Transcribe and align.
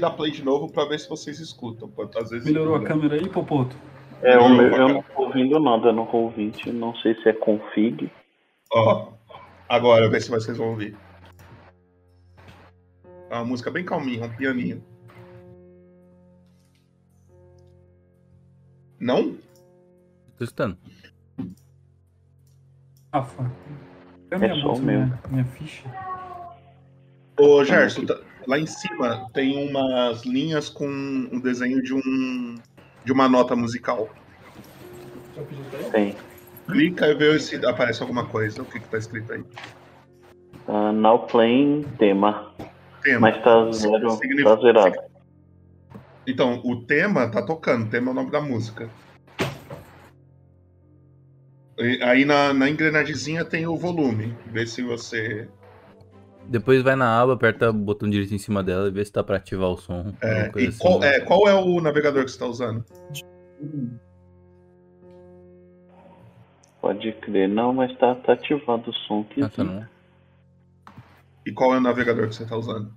dar 0.00 0.10
play 0.12 0.30
de 0.30 0.44
novo 0.44 0.70
pra 0.70 0.84
ver 0.84 1.00
se 1.00 1.08
vocês 1.08 1.40
escutam. 1.40 1.92
Às 2.16 2.30
vezes 2.30 2.46
Melhorou 2.46 2.76
a 2.76 2.84
câmera 2.84 3.16
aí, 3.16 3.28
Popoto? 3.28 3.76
É, 4.22 4.36
meu, 4.36 4.70
cara. 4.70 4.82
eu 4.82 4.88
não 4.90 5.02
tô 5.02 5.22
ouvindo 5.22 5.58
nada 5.58 5.92
no 5.92 6.06
Roll20, 6.06 6.66
não 6.72 6.94
sei 6.96 7.16
se 7.20 7.28
é 7.28 7.32
config. 7.32 8.08
Ó, 8.72 9.12
agora, 9.68 10.08
ver 10.08 10.20
se 10.20 10.30
vocês 10.30 10.56
vão 10.56 10.68
ouvir. 10.70 10.96
É 13.28 13.34
uma 13.34 13.44
música 13.44 13.72
bem 13.72 13.84
calminha, 13.84 14.24
um 14.26 14.36
pianinho. 14.36 14.84
Não? 19.00 19.36
Tô 20.36 20.44
escutando. 20.44 20.78
Rafa. 23.12 23.50
É 24.30 24.38
minha 24.38 24.54
só 24.56 24.62
bolsa, 24.62 24.82
meu. 24.82 25.00
minha, 25.00 25.20
minha 25.28 25.44
ficha? 25.44 25.88
Ô, 27.40 27.64
Gerson, 27.64 28.06
tá- 28.06 28.20
lá 28.48 28.58
em 28.58 28.66
cima 28.66 29.28
tem 29.32 29.68
umas 29.68 30.24
linhas 30.24 30.68
com 30.70 30.86
um 30.88 31.38
desenho 31.38 31.82
de 31.82 31.92
um 31.94 32.54
de 33.04 33.12
uma 33.12 33.28
nota 33.28 33.54
musical. 33.54 34.08
Tem. 35.92 36.16
Clica 36.66 37.06
e 37.06 37.14
vê 37.14 37.38
se 37.38 37.54
aparece 37.64 38.02
alguma 38.02 38.26
coisa. 38.26 38.62
O 38.62 38.64
que, 38.64 38.80
que 38.80 38.88
tá 38.88 38.98
escrito 38.98 39.32
aí? 39.32 39.44
Tá 40.66 40.92
now 40.92 41.26
playing 41.26 41.84
tema. 41.98 42.52
Tema. 43.02 43.20
Mas 43.20 43.42
tá 43.42 43.70
zero. 43.70 44.10
Significa- 44.12 44.56
Tá 44.56 44.62
zerado. 44.62 44.96
Então, 46.26 46.60
o 46.64 46.84
tema 46.84 47.30
tá 47.30 47.40
tocando, 47.40 47.86
o 47.86 47.88
tema 47.90 48.08
é 48.08 48.10
o 48.10 48.14
nome 48.14 48.30
da 48.30 48.40
música. 48.40 48.90
Aí 52.02 52.24
na, 52.26 52.52
na 52.52 52.68
engrenagemzinha 52.68 53.44
tem 53.44 53.66
o 53.66 53.76
volume. 53.76 54.36
Vê 54.46 54.66
se 54.66 54.82
você. 54.82 55.48
Depois 56.48 56.82
vai 56.82 56.96
na 56.96 57.20
aba, 57.20 57.34
aperta 57.34 57.68
o 57.68 57.72
botão 57.74 58.08
direito 58.08 58.34
em 58.34 58.38
cima 58.38 58.62
dela 58.62 58.88
e 58.88 58.90
vê 58.90 59.04
se 59.04 59.12
tá 59.12 59.22
pra 59.22 59.36
ativar 59.36 59.68
o 59.68 59.76
som. 59.76 60.14
É, 60.22 60.50
e 60.56 60.68
assim. 60.68 60.78
qual, 60.78 61.02
é, 61.04 61.20
qual 61.20 61.46
é 61.46 61.54
o 61.54 61.80
navegador 61.80 62.24
que 62.24 62.30
você 62.30 62.38
tá 62.38 62.46
usando? 62.46 62.84
Pode 66.80 67.12
crer. 67.20 67.48
Não, 67.48 67.72
mas 67.74 67.94
tá, 67.98 68.14
tá 68.14 68.32
ativado 68.32 68.90
o 68.90 68.94
som 68.94 69.20
aqui. 69.28 69.42
Ah, 69.42 69.48
tá 69.50 69.62
não. 69.62 69.86
E 71.44 71.52
qual 71.52 71.74
é 71.74 71.78
o 71.78 71.80
navegador 71.80 72.28
que 72.28 72.34
você 72.34 72.46
tá 72.46 72.56
usando? 72.56 72.92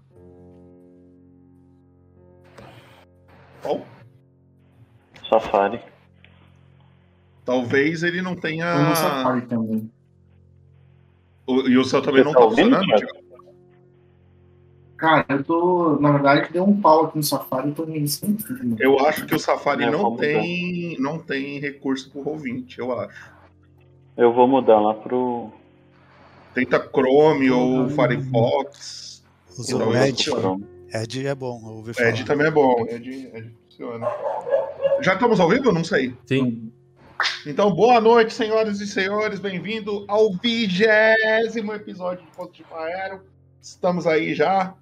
Qual? 3.61 3.85
Safari. 5.29 5.81
Talvez 7.43 8.03
ele 8.03 8.21
não 8.21 8.35
tenha. 8.35 8.65
Eu 8.65 8.89
no 8.89 8.95
Safari 8.95 9.41
também. 9.41 9.91
O- 11.47 11.67
e 11.67 11.77
o 11.77 11.83
seu 11.83 12.01
também 12.01 12.23
Você 12.23 12.25
não 12.25 12.33
tá 12.33 12.39
tá 12.39 12.45
ouvindo, 12.45 12.75
funcionando? 12.77 12.97
Thiago? 12.97 13.20
Cara, 15.01 15.25
eu 15.29 15.43
tô. 15.43 15.97
Na 15.99 16.11
verdade, 16.11 16.53
deu 16.53 16.63
um 16.63 16.79
pau 16.79 17.05
aqui 17.05 17.17
no 17.17 17.23
Safari 17.23 17.69
e 17.69 17.73
tô 17.73 17.87
meio 17.87 18.07
sentido. 18.07 18.59
mano. 18.59 18.77
Eu 18.79 18.99
acho 18.99 19.25
que 19.25 19.33
o 19.33 19.39
Safari 19.39 19.85
É, 19.85 19.89
não 19.89 20.15
tem, 20.15 20.95
não 20.99 21.17
tem 21.17 21.59
recurso 21.59 22.11
pro 22.11 22.23
Roll20, 22.23 22.77
eu 22.77 22.99
acho. 22.99 23.31
Eu 24.15 24.31
vou 24.31 24.47
mudar 24.47 24.79
lá 24.79 24.93
pro. 24.93 25.49
Tenta 26.53 26.79
Chrome 26.79 27.49
ou. 27.49 27.89
Firefox. 27.89 29.23
Usou 29.57 29.79
Então, 29.79 29.89
o 29.89 29.97
Edge. 29.97 30.29
Edge 30.93 31.25
é 31.25 31.33
bom, 31.33 31.59
eu 31.65 31.71
ouvi 31.77 31.95
falar. 31.95 32.09
Edge 32.09 32.23
também 32.23 32.45
é 32.45 32.51
bom, 32.51 32.85
Edge, 32.87 33.31
Edge 33.33 33.55
funciona. 33.67 34.07
Já 35.01 35.15
estamos 35.15 35.39
ao 35.39 35.49
vivo? 35.49 35.71
Não 35.71 35.83
sei. 35.83 36.15
Sim. 36.27 36.71
Então, 37.47 37.73
boa 37.73 37.99
noite, 37.99 38.35
senhoras 38.35 38.79
e 38.79 38.85
senhores. 38.85 39.39
Bem-vindo 39.39 40.05
ao 40.07 40.31
vigésimo 40.33 41.73
episódio 41.73 42.23
de 42.23 42.31
Ponto 42.37 42.53
de 42.53 42.63
Aero. 42.71 43.21
Estamos 43.59 44.05
aí 44.05 44.35
já. 44.35 44.75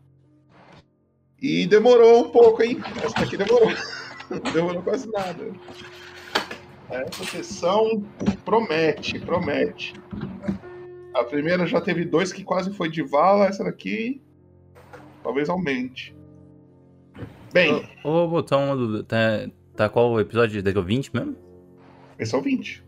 E 1.42 1.66
demorou 1.66 2.26
um 2.26 2.30
pouco, 2.30 2.62
hein? 2.62 2.80
Essa 3.04 3.22
daqui 3.22 3.38
demorou. 3.38 3.70
Demorou 4.54 4.84
quase 4.84 5.09
nada. 5.09 5.52
Essa 6.88 7.23
sessão 7.23 8.04
promete, 8.46 9.18
promete. 9.20 9.94
A 11.16 11.24
primeira 11.24 11.66
já 11.66 11.81
teve 11.81 12.06
dois 12.06 12.31
que 12.31 12.44
quase 12.44 12.72
foi 12.72 12.90
de 12.90 13.02
vala. 13.02 13.47
Essa 13.47 13.63
daqui 13.63 14.22
talvez 15.24 15.50
aumente. 15.50 16.16
Bem, 17.52 17.90
Ô, 18.03 18.12
vou 18.12 18.30
botar 18.30 18.58
uma 18.58 18.75
dúvida. 18.75 19.03
Tá, 19.03 19.50
tá 19.75 19.90
qual 19.90 20.12
o 20.12 20.19
episódio? 20.19 20.62
Daqui 20.62 20.78
é 20.78 20.81
o 20.81 20.84
20 20.84 21.16
mesmo? 21.16 21.36
esse 22.19 22.36
é 22.36 22.38
o 22.38 22.42
20. 22.42 22.86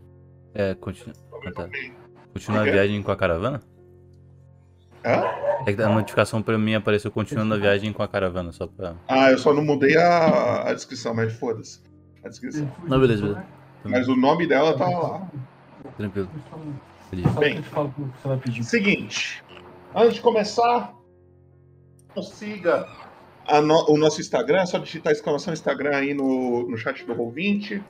É, 0.54 0.74
continua. 0.74 1.14
Ah, 1.44 1.52
tá. 1.52 1.68
Continua 2.32 2.60
a 2.60 2.64
viagem 2.64 3.02
com 3.02 3.10
a 3.10 3.16
caravana? 3.16 3.62
Hã? 5.04 5.22
É 5.66 5.72
que 5.72 5.82
a 5.82 5.88
notificação 5.88 6.42
pra 6.42 6.58
mim 6.58 6.74
apareceu 6.74 7.10
continuando 7.10 7.54
a 7.54 7.56
viagem 7.58 7.92
com 7.92 8.02
a 8.02 8.08
caravana, 8.08 8.50
só 8.52 8.66
pra. 8.66 8.94
Ah, 9.08 9.30
eu 9.30 9.38
só 9.38 9.52
não 9.52 9.64
mudei 9.64 9.96
a, 9.96 10.68
a 10.68 10.74
descrição, 10.74 11.14
mas 11.14 11.32
foda-se. 11.32 11.80
A 12.24 12.28
descrição. 12.28 12.70
Não, 12.84 13.00
beleza, 13.00 13.22
beleza. 13.22 13.44
Mas 13.84 14.08
o 14.08 14.14
nome 14.16 14.46
dela 14.46 14.76
tá 14.76 14.88
lá. 14.88 15.28
Tranquilo. 15.96 16.28
Bem. 17.38 17.62
Seguinte, 18.62 19.42
antes 19.94 20.14
de 20.14 20.20
começar, 20.20 20.94
siga 22.22 22.86
a 23.46 23.60
no- 23.60 23.90
o 23.90 23.96
nosso 23.98 24.20
Instagram, 24.20 24.60
é 24.62 24.66
só 24.66 24.78
digitar 24.78 25.12
exclamação 25.12 25.52
Instagram 25.52 25.96
aí 25.96 26.14
no, 26.14 26.68
no 26.68 26.76
chat 26.76 27.04
do 27.04 27.14
Roll20. 27.14 27.82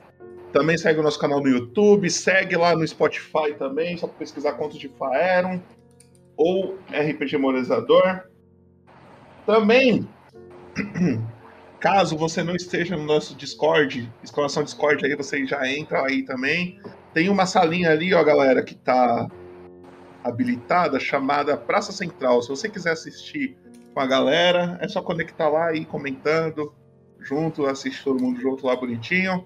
Também 0.51 0.77
segue 0.77 0.99
o 0.99 1.03
nosso 1.03 1.19
canal 1.19 1.41
no 1.41 1.47
YouTube, 1.47 2.09
segue 2.09 2.55
lá 2.55 2.75
no 2.75 2.87
Spotify 2.87 3.53
também, 3.57 3.97
só 3.97 4.07
pra 4.07 4.17
pesquisar 4.17 4.53
contos 4.53 4.77
de 4.77 4.87
Faeron 4.89 5.59
ou 6.37 6.77
RPG 6.89 7.33
Memorizador. 7.33 8.23
Também, 9.45 10.07
caso 11.79 12.17
você 12.17 12.43
não 12.43 12.55
esteja 12.55 12.95
no 12.95 13.03
nosso 13.03 13.35
Discord, 13.35 14.11
exclamação 14.23 14.63
Discord 14.63 15.05
aí, 15.05 15.15
você 15.15 15.45
já 15.45 15.67
entra 15.67 16.05
aí 16.05 16.23
também. 16.23 16.79
Tem 17.13 17.29
uma 17.29 17.45
salinha 17.45 17.91
ali, 17.91 18.13
ó, 18.13 18.23
galera, 18.23 18.63
que 18.63 18.75
tá 18.75 19.27
habilitada 20.23 20.99
chamada 20.99 21.57
Praça 21.57 21.91
Central. 21.91 22.41
Se 22.41 22.49
você 22.49 22.69
quiser 22.69 22.91
assistir 22.91 23.57
com 23.93 23.99
a 23.99 24.07
galera, 24.07 24.77
é 24.81 24.87
só 24.87 25.01
conectar 25.01 25.49
lá 25.49 25.73
e 25.73 25.81
ir 25.81 25.85
comentando 25.85 26.73
junto, 27.19 27.65
assiste 27.65 28.03
todo 28.03 28.21
mundo 28.21 28.39
junto 28.39 28.65
lá 28.65 28.75
bonitinho. 28.75 29.45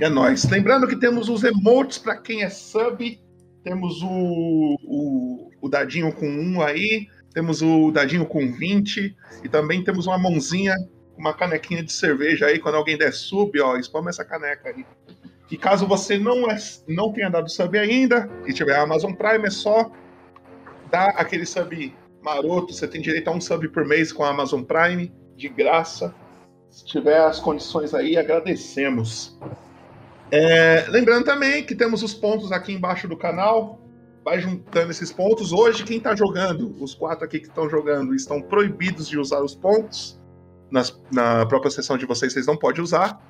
E 0.00 0.04
é 0.04 0.08
nóis. 0.08 0.44
Lembrando 0.48 0.86
que 0.86 0.96
temos 0.96 1.28
os 1.28 1.44
emotes 1.44 1.98
para 1.98 2.16
quem 2.16 2.42
é 2.42 2.50
sub. 2.50 3.20
Temos 3.62 4.00
o, 4.02 4.76
o, 4.84 5.50
o 5.66 5.68
dadinho 5.68 6.12
com 6.12 6.26
1 6.26 6.62
aí. 6.62 7.08
Temos 7.32 7.62
o 7.62 7.90
dadinho 7.90 8.24
com 8.26 8.52
20. 8.52 9.16
E 9.44 9.48
também 9.48 9.84
temos 9.84 10.06
uma 10.06 10.18
mãozinha, 10.18 10.74
uma 11.16 11.34
canequinha 11.34 11.82
de 11.82 11.92
cerveja 11.92 12.46
aí. 12.46 12.58
Quando 12.58 12.76
alguém 12.76 12.96
der 12.96 13.12
sub, 13.12 13.60
ó, 13.60 13.78
spama 13.80 14.10
essa 14.10 14.24
caneca 14.24 14.70
aí. 14.70 14.84
E 15.50 15.56
caso 15.56 15.86
você 15.86 16.18
não, 16.18 16.50
é, 16.50 16.56
não 16.88 17.12
tenha 17.12 17.28
dado 17.28 17.48
sub 17.50 17.78
ainda 17.78 18.28
e 18.46 18.52
tiver 18.52 18.74
a 18.74 18.82
Amazon 18.82 19.12
Prime, 19.12 19.46
é 19.46 19.50
só 19.50 19.90
dar 20.90 21.10
aquele 21.10 21.46
sub 21.46 21.94
maroto. 22.22 22.72
Você 22.72 22.88
tem 22.88 23.00
direito 23.00 23.28
a 23.28 23.32
um 23.32 23.40
sub 23.40 23.68
por 23.68 23.84
mês 23.84 24.12
com 24.12 24.24
a 24.24 24.30
Amazon 24.30 24.62
Prime, 24.62 25.12
de 25.36 25.48
graça. 25.48 26.14
Se 26.70 26.84
tiver 26.84 27.20
as 27.20 27.38
condições 27.38 27.94
aí, 27.94 28.16
agradecemos. 28.16 29.38
É, 30.30 30.86
lembrando 30.88 31.24
também 31.24 31.64
que 31.64 31.74
temos 31.74 32.02
os 32.02 32.12
pontos 32.12 32.50
aqui 32.50 32.72
embaixo 32.72 33.06
do 33.06 33.16
canal. 33.16 33.80
Vai 34.26 34.40
juntando 34.40 34.90
esses 34.90 35.12
pontos. 35.12 35.52
Hoje, 35.52 35.84
quem 35.84 35.98
está 35.98 36.16
jogando, 36.16 36.74
os 36.82 36.96
quatro 36.96 37.24
aqui 37.24 37.38
que 37.38 37.46
estão 37.46 37.70
jogando, 37.70 38.12
estão 38.12 38.42
proibidos 38.42 39.06
de 39.08 39.16
usar 39.16 39.40
os 39.40 39.54
pontos. 39.54 40.20
Nas- 40.68 41.00
na 41.12 41.46
própria 41.46 41.70
sessão 41.70 41.96
de 41.96 42.04
vocês, 42.06 42.32
vocês 42.32 42.44
não 42.44 42.56
podem 42.56 42.82
usar. 42.82 43.22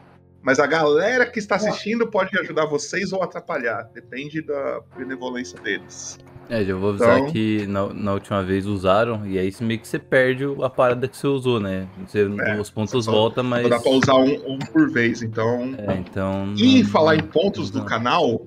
Mas 0.42 0.58
a 0.58 0.66
galera 0.66 1.26
que 1.26 1.38
está 1.38 1.56
assistindo 1.56 2.06
pode 2.10 2.38
ajudar 2.38 2.64
vocês 2.64 3.12
ou 3.12 3.22
atrapalhar. 3.22 3.90
Depende 3.92 4.40
da 4.40 4.80
benevolência 4.96 5.60
deles. 5.60 6.18
É, 6.48 6.64
já 6.64 6.74
vou 6.74 6.90
avisar 6.90 7.18
Então- 7.18 7.30
que 7.30 7.66
na, 7.66 7.92
na 7.92 8.12
última 8.14 8.42
vez 8.42 8.64
usaram, 8.64 9.26
e 9.26 9.38
aí 9.38 9.52
meio 9.60 9.78
que 9.80 9.86
você 9.88 9.98
perde 9.98 10.46
o- 10.46 10.64
a 10.64 10.70
parada 10.70 11.06
que 11.06 11.16
você 11.16 11.26
usou, 11.26 11.60
né? 11.60 11.86
Você, 12.06 12.20
É, 12.46 12.58
os 12.58 12.70
pontos 12.70 13.04
só- 13.04 13.10
voltam, 13.12 13.44
mas. 13.44 13.64
Só 13.64 13.68
dá 13.68 13.80
pra 13.80 13.90
usar 13.90 14.14
um, 14.14 14.54
um 14.54 14.58
por 14.60 14.90
vez, 14.90 15.20
então. 15.20 15.74
É, 15.76 15.94
então. 15.96 16.54
E 16.56 16.82
não- 16.82 16.88
falar 16.88 17.16
em 17.16 17.20
não- 17.20 17.28
pontos 17.28 17.70
do 17.70 17.80
não. 17.80 17.84
canal, 17.84 18.46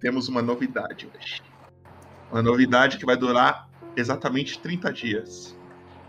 temos 0.00 0.28
uma 0.30 0.40
novidade 0.40 1.06
hoje. 1.14 1.42
Uma 2.30 2.42
novidade 2.42 2.98
que 2.98 3.04
vai 3.04 3.16
durar 3.16 3.68
exatamente 3.96 4.58
30 4.60 4.92
dias. 4.92 5.56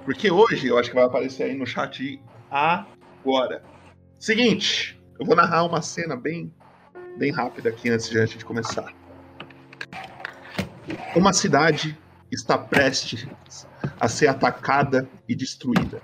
Porque 0.06 0.32
hoje, 0.32 0.68
eu 0.68 0.78
acho 0.78 0.90
que 0.90 0.96
vai 0.96 1.06
aparecer 1.06 1.44
aí 1.44 1.56
no 1.56 1.66
chat 1.66 2.22
agora. 2.50 3.64
Seguinte, 4.20 5.00
eu 5.20 5.26
vou 5.26 5.36
narrar 5.36 5.64
uma 5.64 5.82
cena 5.82 6.16
bem, 6.16 6.54
bem 7.18 7.32
rápida 7.32 7.70
aqui 7.70 7.90
antes 7.90 8.10
de 8.10 8.20
a 8.20 8.26
gente 8.26 8.46
começar. 8.46 8.94
Uma 11.16 11.34
cidade 11.34 11.98
está 12.32 12.58
prestes 12.58 13.28
a 14.00 14.08
ser 14.08 14.28
atacada 14.28 15.08
e 15.28 15.36
destruída. 15.36 16.02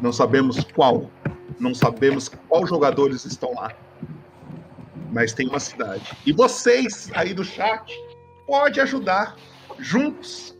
Não 0.00 0.12
sabemos 0.12 0.64
qual. 0.64 1.10
Não 1.58 1.74
sabemos 1.74 2.28
qual 2.28 2.66
jogadores 2.66 3.24
estão 3.24 3.54
lá 3.54 3.72
mas 5.14 5.32
tem 5.32 5.48
uma 5.48 5.60
cidade. 5.60 6.10
E 6.26 6.32
vocês 6.32 7.08
aí 7.14 7.32
do 7.32 7.44
chat 7.44 7.96
podem 8.46 8.82
ajudar 8.82 9.36
juntos 9.78 10.56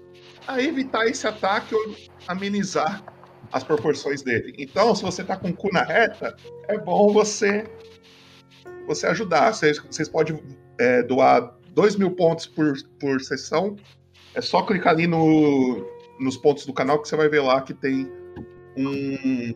a 0.46 0.60
evitar 0.60 1.06
esse 1.06 1.26
ataque 1.26 1.74
ou 1.74 1.94
amenizar 2.26 3.02
as 3.52 3.62
proporções 3.62 4.22
dele. 4.22 4.54
Então, 4.58 4.94
se 4.94 5.02
você 5.02 5.22
tá 5.22 5.36
com 5.36 5.50
o 5.50 5.54
cu 5.54 5.72
na 5.72 5.82
reta, 5.82 6.36
é 6.68 6.78
bom 6.78 7.12
você 7.12 7.70
você 8.86 9.06
ajudar. 9.06 9.52
Vocês, 9.52 9.78
vocês 9.78 10.08
podem 10.08 10.42
é, 10.78 11.02
doar 11.02 11.56
2 11.70 11.96
mil 11.96 12.10
pontos 12.10 12.46
por, 12.46 12.74
por 12.98 13.20
sessão. 13.20 13.76
É 14.34 14.40
só 14.40 14.62
clicar 14.62 14.92
ali 14.92 15.06
no, 15.06 15.86
nos 16.20 16.36
pontos 16.36 16.66
do 16.66 16.72
canal 16.72 17.00
que 17.00 17.08
você 17.08 17.16
vai 17.16 17.28
ver 17.28 17.40
lá 17.40 17.62
que 17.62 17.72
tem 17.72 18.10
um, 18.76 19.54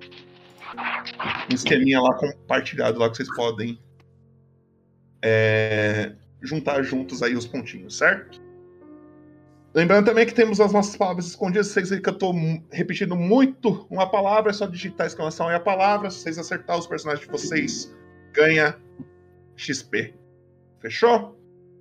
um 1.50 1.54
esqueminha 1.54 2.00
lá 2.00 2.14
compartilhado 2.14 2.98
lá 2.98 3.10
que 3.10 3.16
vocês 3.16 3.34
podem 3.34 3.78
é, 5.22 6.12
juntar 6.42 6.82
juntos 6.82 7.22
aí 7.22 7.34
os 7.34 7.46
pontinhos, 7.46 7.96
certo? 7.98 8.40
Lembrando 9.74 10.06
também 10.06 10.26
que 10.26 10.34
temos 10.34 10.60
as 10.60 10.72
nossas 10.72 10.96
palavras 10.96 11.26
escondidas. 11.26 11.68
Vocês 11.68 11.90
verem 11.90 12.02
que 12.02 12.24
eu 12.24 12.32
mu- 12.32 12.64
repetindo 12.70 13.14
muito 13.14 13.86
uma 13.90 14.10
palavra, 14.10 14.50
é 14.50 14.52
só 14.54 14.66
digitar 14.66 15.04
a 15.04 15.08
exclamação 15.08 15.50
e 15.50 15.54
a 15.54 15.60
palavra. 15.60 16.10
Se 16.10 16.20
vocês 16.20 16.38
acertar 16.38 16.78
os 16.78 16.86
personagens 16.86 17.24
de 17.26 17.30
vocês, 17.30 17.94
ganha 18.32 18.76
XP. 19.56 20.14
Fechou? 20.80 21.36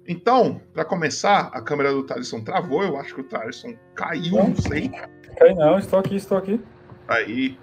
Então, 0.08 0.62
pra 0.74 0.86
começar, 0.86 1.50
a 1.54 1.62
câmera 1.62 1.92
do 1.92 2.04
Thaleson 2.04 2.42
travou. 2.42 2.84
Eu 2.84 2.98
acho 2.98 3.16
que 3.16 3.22
o 3.22 3.24
Thaleson 3.24 3.76
caiu, 3.96 4.36
não 4.36 4.56
sei. 4.56 4.90
Cai 5.38 5.54
não, 5.54 5.78
estou 5.80 6.00
aqui, 6.00 6.16
estou 6.16 6.38
aqui. 6.38 6.60
Aí. 7.08 7.58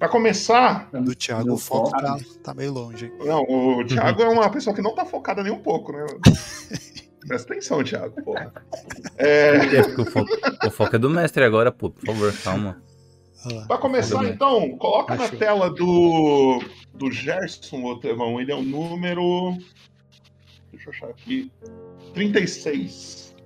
Pra 0.00 0.08
começar, 0.08 0.88
Do 0.92 1.14
Thiago, 1.14 1.52
o 1.52 1.58
foco 1.58 1.90
foco. 1.90 2.02
tá, 2.02 2.16
tá 2.42 2.54
meio 2.54 2.72
longe. 2.72 3.04
hein? 3.04 3.12
não, 3.20 3.42
o 3.42 3.84
Thiago 3.84 4.22
é 4.22 4.28
uma 4.30 4.50
pessoa 4.50 4.74
que 4.74 4.80
não 4.80 4.94
tá 4.94 5.04
focada 5.04 5.42
nem 5.42 5.52
um 5.52 5.60
pouco, 5.60 5.92
né? 5.92 6.06
Presta 7.28 7.52
atenção, 7.52 7.84
Thiago, 7.84 8.22
porra. 8.24 8.50
É, 9.18 9.58
o 10.00 10.06
foco, 10.06 10.30
o 10.66 10.70
foco 10.70 10.96
é 10.96 10.98
do 10.98 11.10
mestre 11.10 11.44
agora, 11.44 11.70
pô. 11.70 11.90
Por 11.90 12.06
favor, 12.06 12.32
calma. 12.42 12.82
Pra 13.66 13.76
começar, 13.76 14.24
então, 14.24 14.70
coloca 14.78 15.14
na 15.14 15.28
tela 15.28 15.68
do, 15.68 16.62
do 16.94 17.12
Gerson, 17.12 17.84
ô 17.84 17.98
Trevão. 17.98 18.40
Ele 18.40 18.52
é 18.52 18.54
o 18.54 18.62
número. 18.62 19.52
Deixa 20.72 20.88
eu 20.88 20.94
achar 20.94 21.08
aqui. 21.10 21.52
36. 22.14 23.36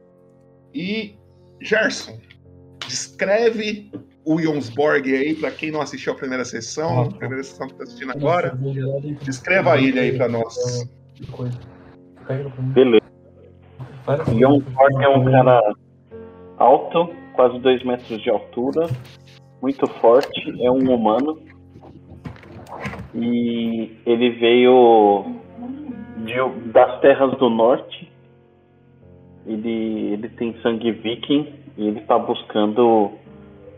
E, 0.73 1.17
Gerson, 1.61 2.21
descreve 2.87 3.91
o 4.25 4.41
Jonsborg 4.41 5.15
aí, 5.15 5.35
pra 5.35 5.51
quem 5.51 5.71
não 5.71 5.81
assistiu 5.81 6.13
a 6.13 6.17
primeira 6.17 6.45
sessão, 6.45 7.01
Ah, 7.01 7.05
a 7.05 7.11
primeira 7.19 7.43
sessão 7.43 7.67
que 7.69 7.75
tá 7.75 7.85
assistindo 7.85 8.13
agora. 8.13 8.59
Descreva 9.23 9.77
ele 9.79 9.99
aí 10.01 10.17
pra 10.17 10.29
nós. 10.29 10.89
Beleza. 12.75 13.05
Ford 14.05 15.03
é 15.03 15.09
um 15.09 15.25
cara 15.25 15.61
alto, 16.59 17.11
quase 17.35 17.59
2 17.59 17.83
metros 17.85 18.23
de 18.23 18.31
altura, 18.31 18.89
muito 19.63 19.87
forte, 19.87 20.41
é 20.65 20.71
um 20.71 20.93
humano. 20.95 21.39
E 23.15 23.97
ele 24.05 24.31
veio 24.31 25.25
de- 26.19 26.71
das 26.73 27.01
terras 27.01 27.37
do 27.39 27.49
norte. 27.49 28.11
Ele, 29.47 30.13
ele 30.15 30.29
tem 30.31 30.57
sangue 30.63 30.91
viking 30.91 31.53
e 31.77 31.87
ele 31.89 32.01
está 32.01 32.19
buscando 32.19 33.13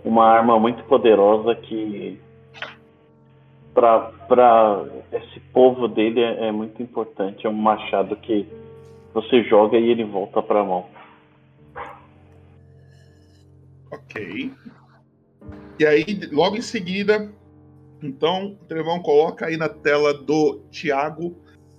uma 0.07 0.25
arma 0.25 0.59
muito 0.59 0.83
poderosa 0.85 1.55
que 1.57 2.19
para 3.75 4.85
esse 5.13 5.41
povo 5.53 5.89
dele 5.89 6.21
é, 6.21 6.47
é 6.47 6.53
muito 6.53 6.83
importante. 6.83 7.47
É 7.47 7.51
um 7.51 7.53
machado 7.53 8.17
que 8.17 8.49
você 9.13 9.43
joga 9.45 9.77
e 9.77 9.91
ele 9.91 10.05
volta 10.05 10.41
para 10.41 10.61
a 10.61 10.65
mão. 10.65 10.87
Ok. 13.93 14.51
E 15.79 15.87
aí, 15.87 16.21
logo 16.33 16.57
em 16.57 16.63
seguida, 16.63 17.31
então, 18.03 18.53
o 18.53 18.65
Trevão 18.67 19.01
coloca 19.01 19.47
aí 19.47 19.57
na 19.57 19.69
tela 19.69 20.15
do 20.15 20.61
Thiago. 20.71 21.37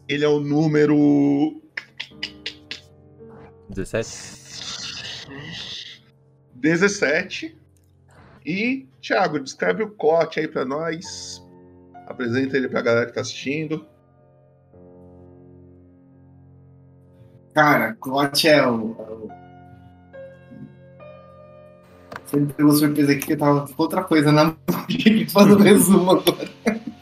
Ele 0.08 0.24
é 0.24 0.28
o 0.28 0.40
número 0.40 1.62
17? 3.70 6.02
17. 6.56 7.57
E, 8.48 8.88
Thiago, 9.02 9.42
descreve 9.42 9.84
o 9.84 9.92
corte 9.92 10.40
aí 10.40 10.48
pra 10.48 10.64
nós. 10.64 11.46
Apresenta 12.08 12.56
ele 12.56 12.70
pra 12.70 12.82
galera 12.82 13.08
que 13.08 13.12
tá 13.12 13.20
assistindo. 13.20 13.86
Cara, 17.54 17.94
Clot 17.96 18.48
é 18.48 18.66
o. 18.66 19.30
Você 22.24 22.38
me 22.38 22.54
pegou 22.54 22.72
surpresa 22.72 23.12
aqui 23.12 23.26
que 23.26 23.34
eu 23.34 23.38
tava 23.38 23.68
com 23.68 23.84
outra 23.84 24.04
coisa 24.06 24.32
na 24.32 24.46
mão. 24.46 24.58
Fazer 25.30 25.54
um 25.54 25.60
resumo 25.60 26.12
agora. 26.12 26.50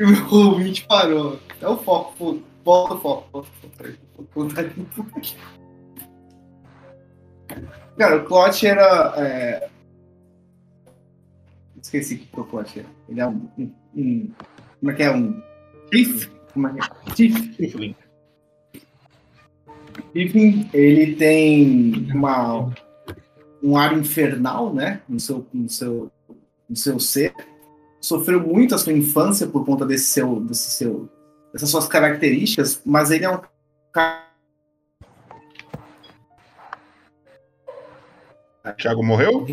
E 0.00 0.06
meu 0.06 0.32
ouvinte 0.32 0.86
parou. 0.86 1.38
É 1.60 1.68
o 1.68 1.76
foco, 1.76 2.14
foco. 2.16 2.42
Volta 2.64 2.94
o 2.94 2.98
foco. 2.98 3.46
Cara, 7.98 8.16
o 8.16 8.24
Clot 8.24 8.66
era. 8.66 9.14
é, 9.18 9.69
Esqueci 11.82 12.16
que 12.18 12.26
Clot 12.26 12.78
era. 12.78 12.88
Ele 13.08 13.20
é 13.20 13.26
um, 13.26 13.48
um- 13.58 13.72
um- 13.96 14.30
Como 14.80 14.90
é 14.90 14.94
que 14.94 15.02
é? 15.02 15.10
Um. 15.14 15.42
Chief? 15.92 16.28
Como 16.52 16.68
é 16.68 16.72
que 16.74 16.78
é? 16.80 17.14
Chief. 17.16 17.56
Tiflin. 17.56 17.96
Enfim, 20.14 20.68
ele 20.72 21.14
tem 21.16 22.08
uma, 22.14 22.72
um 23.62 23.76
ar 23.76 23.96
infernal, 23.96 24.72
né? 24.74 25.00
No 25.08 25.18
seu, 25.20 25.46
no, 25.52 25.68
seu, 25.68 26.10
no 26.68 26.76
seu 26.76 26.98
ser. 27.00 27.34
Sofreu 28.00 28.40
muito 28.40 28.74
a 28.74 28.78
sua 28.78 28.92
infância 28.92 29.46
por 29.46 29.64
conta 29.64 29.84
desse 29.84 30.06
seu, 30.06 30.40
desse 30.40 30.70
seu, 30.70 31.08
dessas 31.52 31.68
suas 31.70 31.86
características, 31.86 32.80
mas 32.84 33.10
ele 33.10 33.24
é 33.24 33.30
um 33.30 33.40
cara. 33.92 34.26
Thiago 38.78 39.04
morreu? 39.04 39.46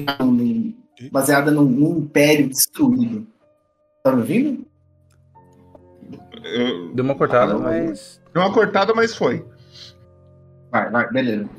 Baseada 1.11 1.51
num, 1.51 1.63
num 1.65 1.97
império 1.99 2.47
destruído. 2.49 3.25
Tá 4.03 4.11
me 4.11 4.21
ouvindo? 4.21 4.65
Eu- 6.43 6.93
Deu 6.93 7.03
uma 7.03 7.15
cortada, 7.15 7.53
Ah, 7.53 7.59
mas. 7.59 8.21
Deu 8.33 8.41
uma 8.41 8.53
cortada, 8.53 8.93
mas 8.93 9.15
foi. 9.15 9.45
Vai, 10.71 10.89
vai, 10.89 11.09
beleza. 11.11 11.49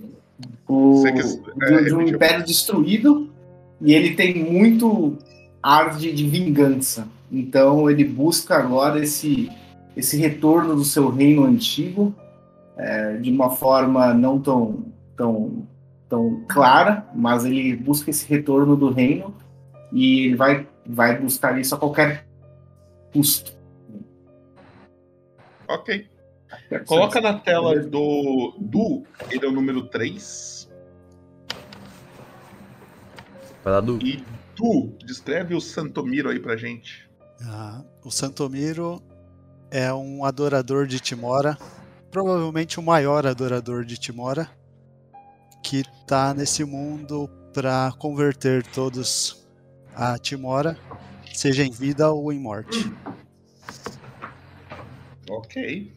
O, 0.68 1.02
é, 1.06 1.12
de 1.12 1.22
um 1.94 1.98
repetiu. 1.98 2.02
império 2.08 2.44
destruído 2.44 3.30
e 3.80 3.94
ele 3.94 4.14
tem 4.14 4.44
muito 4.44 5.16
ar 5.62 5.96
de, 5.96 6.12
de 6.12 6.26
vingança. 6.26 7.08
Então 7.30 7.90
ele 7.90 8.04
busca 8.04 8.56
agora 8.56 9.00
esse, 9.02 9.50
esse 9.96 10.16
retorno 10.16 10.76
do 10.76 10.84
seu 10.84 11.08
reino 11.10 11.44
antigo 11.44 12.14
é, 12.76 13.16
de 13.16 13.30
uma 13.30 13.50
forma 13.50 14.12
não 14.14 14.38
tão, 14.40 14.84
tão, 15.16 15.66
tão 16.08 16.44
clara, 16.48 17.06
mas 17.14 17.44
ele 17.44 17.76
busca 17.76 18.10
esse 18.10 18.26
retorno 18.26 18.76
do 18.76 18.90
reino 18.90 19.34
e 19.92 20.26
ele 20.26 20.36
vai, 20.36 20.66
vai 20.86 21.18
buscar 21.18 21.58
isso 21.58 21.74
a 21.74 21.78
qualquer 21.78 22.26
custo. 23.12 23.56
Ok. 25.68 26.08
Coloca 26.86 27.20
na 27.20 27.38
tela 27.38 27.78
do. 27.80 28.54
do 28.58 29.02
ele 29.30 29.44
é 29.44 29.48
o 29.48 29.52
número 29.52 29.86
3. 29.86 30.68
Vai 33.62 33.72
lá 33.74 33.80
do. 33.80 33.98
E 34.02 34.24
tu, 34.54 34.92
descreve 35.04 35.54
o 35.54 35.60
Santomiro 35.60 36.30
aí 36.30 36.40
pra 36.40 36.56
gente. 36.56 37.08
Ah, 37.42 37.82
o 38.02 38.10
Santomiro 38.10 39.02
é 39.70 39.92
um 39.92 40.24
adorador 40.24 40.86
de 40.86 40.98
Timora, 40.98 41.56
provavelmente 42.10 42.80
o 42.80 42.82
maior 42.82 43.26
adorador 43.26 43.84
de 43.84 43.98
Timora, 43.98 44.50
que 45.62 45.82
tá 46.06 46.32
nesse 46.34 46.64
mundo 46.64 47.28
para 47.52 47.92
converter 47.98 48.64
todos 48.66 49.46
a 49.94 50.18
Timora, 50.18 50.76
seja 51.32 51.64
em 51.64 51.70
vida 51.70 52.10
ou 52.10 52.32
em 52.32 52.38
morte. 52.38 52.92
Ok. 55.28 55.92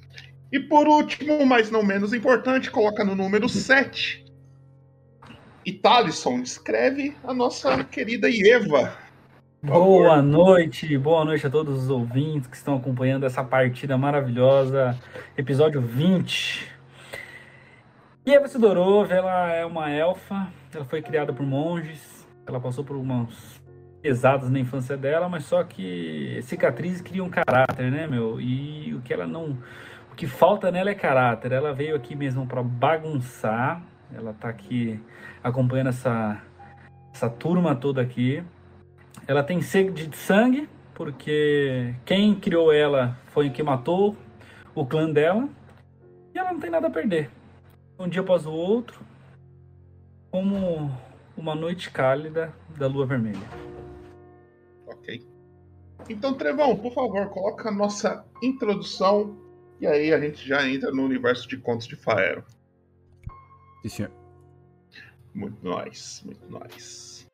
E 0.51 0.59
por 0.59 0.87
último, 0.87 1.45
mas 1.45 1.71
não 1.71 1.83
menos 1.83 2.13
importante, 2.13 2.69
coloca 2.69 3.05
no 3.05 3.15
número 3.15 3.47
7. 3.47 4.25
E 5.65 5.71
Thalisson, 5.71 6.41
descreve 6.41 7.15
a 7.23 7.33
nossa 7.33 7.83
querida 7.83 8.27
Ieva. 8.29 8.97
Boa 9.63 10.23
noite, 10.23 10.97
boa 10.97 11.23
noite 11.23 11.45
a 11.45 11.49
todos 11.49 11.83
os 11.83 11.89
ouvintes 11.89 12.47
que 12.47 12.57
estão 12.57 12.75
acompanhando 12.77 13.27
essa 13.27 13.43
partida 13.43 13.95
maravilhosa, 13.95 14.97
episódio 15.37 15.79
20. 15.79 16.67
E 18.23 18.35
Eva 18.35 18.47
Sidorov, 18.47 19.11
ela 19.11 19.51
é 19.51 19.65
uma 19.65 19.89
elfa, 19.89 20.47
ela 20.71 20.85
foi 20.85 21.01
criada 21.01 21.33
por 21.33 21.43
monges, 21.43 22.27
ela 22.45 22.59
passou 22.59 22.83
por 22.83 22.95
umas 22.95 23.59
pesadas 23.99 24.47
na 24.51 24.59
infância 24.59 24.95
dela, 24.95 25.27
mas 25.27 25.45
só 25.45 25.63
que 25.63 26.39
cicatrizes 26.43 27.01
criam 27.01 27.27
caráter, 27.31 27.89
né, 27.89 28.05
meu? 28.05 28.39
E 28.39 28.93
o 28.93 29.01
que 29.01 29.11
ela 29.11 29.25
não. 29.25 29.57
O 30.11 30.15
que 30.15 30.27
falta 30.27 30.71
nela 30.71 30.91
é 30.91 30.93
caráter. 30.93 31.51
Ela 31.51 31.73
veio 31.73 31.95
aqui 31.95 32.15
mesmo 32.15 32.45
para 32.45 32.61
bagunçar, 32.61 33.81
ela 34.13 34.33
tá 34.33 34.49
aqui 34.49 35.01
acompanhando 35.43 35.89
essa, 35.89 36.39
essa 37.11 37.27
turma 37.27 37.75
toda 37.75 38.03
aqui. 38.03 38.43
Ela 39.27 39.41
tem 39.41 39.61
sede 39.63 40.05
de 40.05 40.15
sangue, 40.15 40.69
porque 40.93 41.95
quem 42.05 42.35
criou 42.35 42.71
ela 42.71 43.17
foi 43.27 43.49
quem 43.49 43.65
matou 43.65 44.15
o 44.75 44.85
clã 44.85 45.09
dela. 45.09 45.49
E 46.35 46.37
ela 46.37 46.53
não 46.53 46.59
tem 46.59 46.69
nada 46.69 46.85
a 46.85 46.91
perder. 46.91 47.40
Um 48.01 48.09
dia 48.09 48.21
após 48.21 48.47
o 48.47 48.51
outro, 48.51 48.99
como 50.31 50.89
uma 51.37 51.53
noite 51.53 51.91
cálida 51.91 52.51
da 52.75 52.87
lua 52.87 53.05
vermelha. 53.05 53.47
Ok. 54.87 55.23
Então, 56.09 56.33
Trevão, 56.33 56.75
por 56.75 56.91
favor, 56.95 57.29
coloca 57.29 57.69
a 57.69 57.71
nossa 57.71 58.25
introdução 58.41 59.37
e 59.79 59.85
aí 59.85 60.11
a 60.11 60.19
gente 60.19 60.47
já 60.47 60.67
entra 60.67 60.89
no 60.89 61.03
universo 61.03 61.47
de 61.47 61.57
contos 61.57 61.85
de 61.85 61.95
Faero. 61.95 62.43
Sim, 63.83 63.89
senhor. 63.89 64.11
Muito 65.35 65.59
nice, 65.63 66.25
muito 66.25 66.41
nice. 66.49 67.27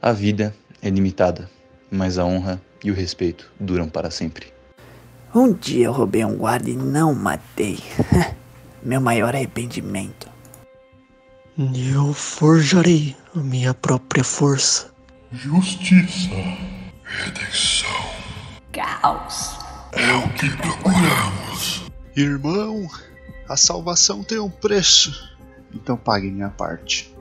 A 0.00 0.12
vida 0.12 0.54
é 0.80 0.88
limitada, 0.88 1.50
mas 1.90 2.18
a 2.18 2.24
honra 2.24 2.62
e 2.84 2.90
o 2.92 2.94
respeito 2.94 3.52
duram 3.58 3.88
para 3.88 4.12
sempre. 4.12 4.59
Um 5.32 5.52
dia 5.52 5.86
eu 5.86 5.92
roubei 5.92 6.24
um 6.24 6.36
guarda 6.36 6.68
e 6.68 6.76
não 6.76 7.14
matei. 7.14 7.78
Meu 8.82 9.00
maior 9.00 9.34
arrependimento. 9.34 10.28
Eu 11.56 12.12
forjarei 12.12 13.16
a 13.36 13.38
minha 13.38 13.72
própria 13.72 14.24
força. 14.24 14.90
Justiça, 15.30 16.30
redenção. 17.04 17.90
Caos. 18.72 19.56
É 19.92 20.12
o 20.14 20.32
que 20.34 20.50
procuramos. 20.56 21.84
Irmão, 22.16 22.88
a 23.48 23.56
salvação 23.56 24.24
tem 24.24 24.40
um 24.40 24.50
preço. 24.50 25.36
Então 25.72 25.96
pague 25.96 26.28
minha 26.28 26.50
parte. 26.50 27.14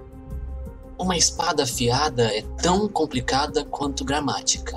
Uma 0.97 1.15
espada 1.15 1.61
afiada 1.63 2.23
é 2.35 2.41
tão 2.59 2.87
complicada 2.89 3.63
quanto 3.65 4.03
gramática. 4.03 4.75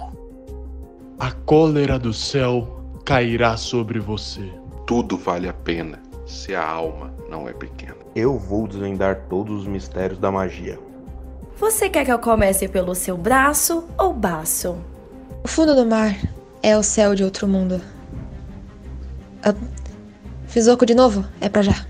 A 1.18 1.30
cólera 1.30 1.98
do 1.98 2.12
céu 2.12 2.81
cairá 3.04 3.56
sobre 3.56 3.98
você. 3.98 4.52
Tudo 4.86 5.16
vale 5.16 5.48
a 5.48 5.52
pena 5.52 6.00
se 6.26 6.54
a 6.54 6.66
alma 6.66 7.14
não 7.28 7.48
é 7.48 7.52
pequena. 7.52 7.96
Eu 8.14 8.38
vou 8.38 8.66
desvendar 8.68 9.26
todos 9.28 9.62
os 9.62 9.66
mistérios 9.66 10.18
da 10.18 10.30
magia. 10.30 10.78
Você 11.56 11.88
quer 11.88 12.04
que 12.04 12.12
eu 12.12 12.18
comece 12.18 12.68
pelo 12.68 12.94
seu 12.94 13.16
braço 13.16 13.88
ou 13.98 14.12
baço? 14.12 14.78
O 15.44 15.48
fundo 15.48 15.74
do 15.74 15.86
mar 15.86 16.16
é 16.62 16.76
o 16.76 16.82
céu 16.82 17.14
de 17.14 17.24
outro 17.24 17.46
mundo. 17.46 17.80
Ah, 19.44 19.54
fiz 20.46 20.68
oco 20.68 20.86
de 20.86 20.94
novo? 20.94 21.24
É 21.40 21.48
pra 21.48 21.62
já. 21.62 21.86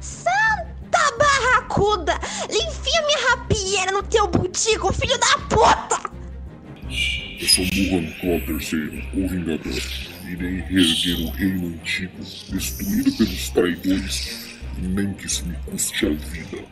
Santa 0.00 1.16
barracuda! 1.18 2.14
Enfia 2.48 3.02
minha 3.06 3.30
rapieira 3.30 3.92
no 3.92 4.02
teu 4.02 4.26
butico, 4.26 4.92
filho 4.92 5.18
da 5.18 5.38
puta! 5.48 6.10
Eu 7.40 7.48
sou 7.48 7.64
Muhan 7.64 8.10
Claw 8.20 8.38
III, 8.38 9.08
o 9.14 9.28
Vingador. 9.28 10.11
Irei 10.32 10.60
reerguer 10.60 11.26
o 11.26 11.30
reino 11.32 11.66
antigo, 11.66 12.12
destruído 12.50 13.12
pelos 13.12 13.50
traidores, 13.50 14.56
nem 14.78 15.12
que 15.12 15.26
isso 15.26 15.44
me 15.44 15.54
custe 15.66 16.06
a 16.06 16.08
vida. 16.08 16.64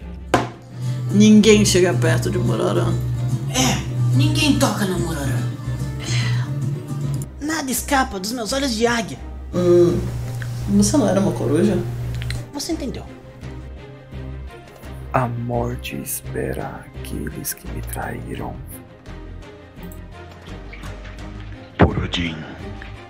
Ninguém 1.12 1.62
chega 1.67 1.93
perto 1.93 2.31
de 2.31 2.38
Murarã. 2.38 2.87
É, 3.50 4.17
ninguém 4.17 4.59
toca 4.59 4.87
no 4.87 4.99
Murarã. 5.00 5.43
Nada 7.38 7.71
escapa 7.71 8.19
dos 8.19 8.33
meus 8.33 8.50
olhos 8.55 8.75
de 8.75 8.87
águia. 8.87 9.19
Hum, 9.55 10.00
você 10.71 10.97
não 10.97 11.07
era 11.07 11.21
uma 11.21 11.33
coruja? 11.33 11.79
Você 12.55 12.73
entendeu. 12.73 13.05
A 15.12 15.29
morte 15.29 16.00
espera 16.00 16.87
aqueles 16.95 17.52
que 17.52 17.71
me 17.73 17.83
traíram. 17.83 18.57
Por 21.76 21.99
Odin, 21.99 22.37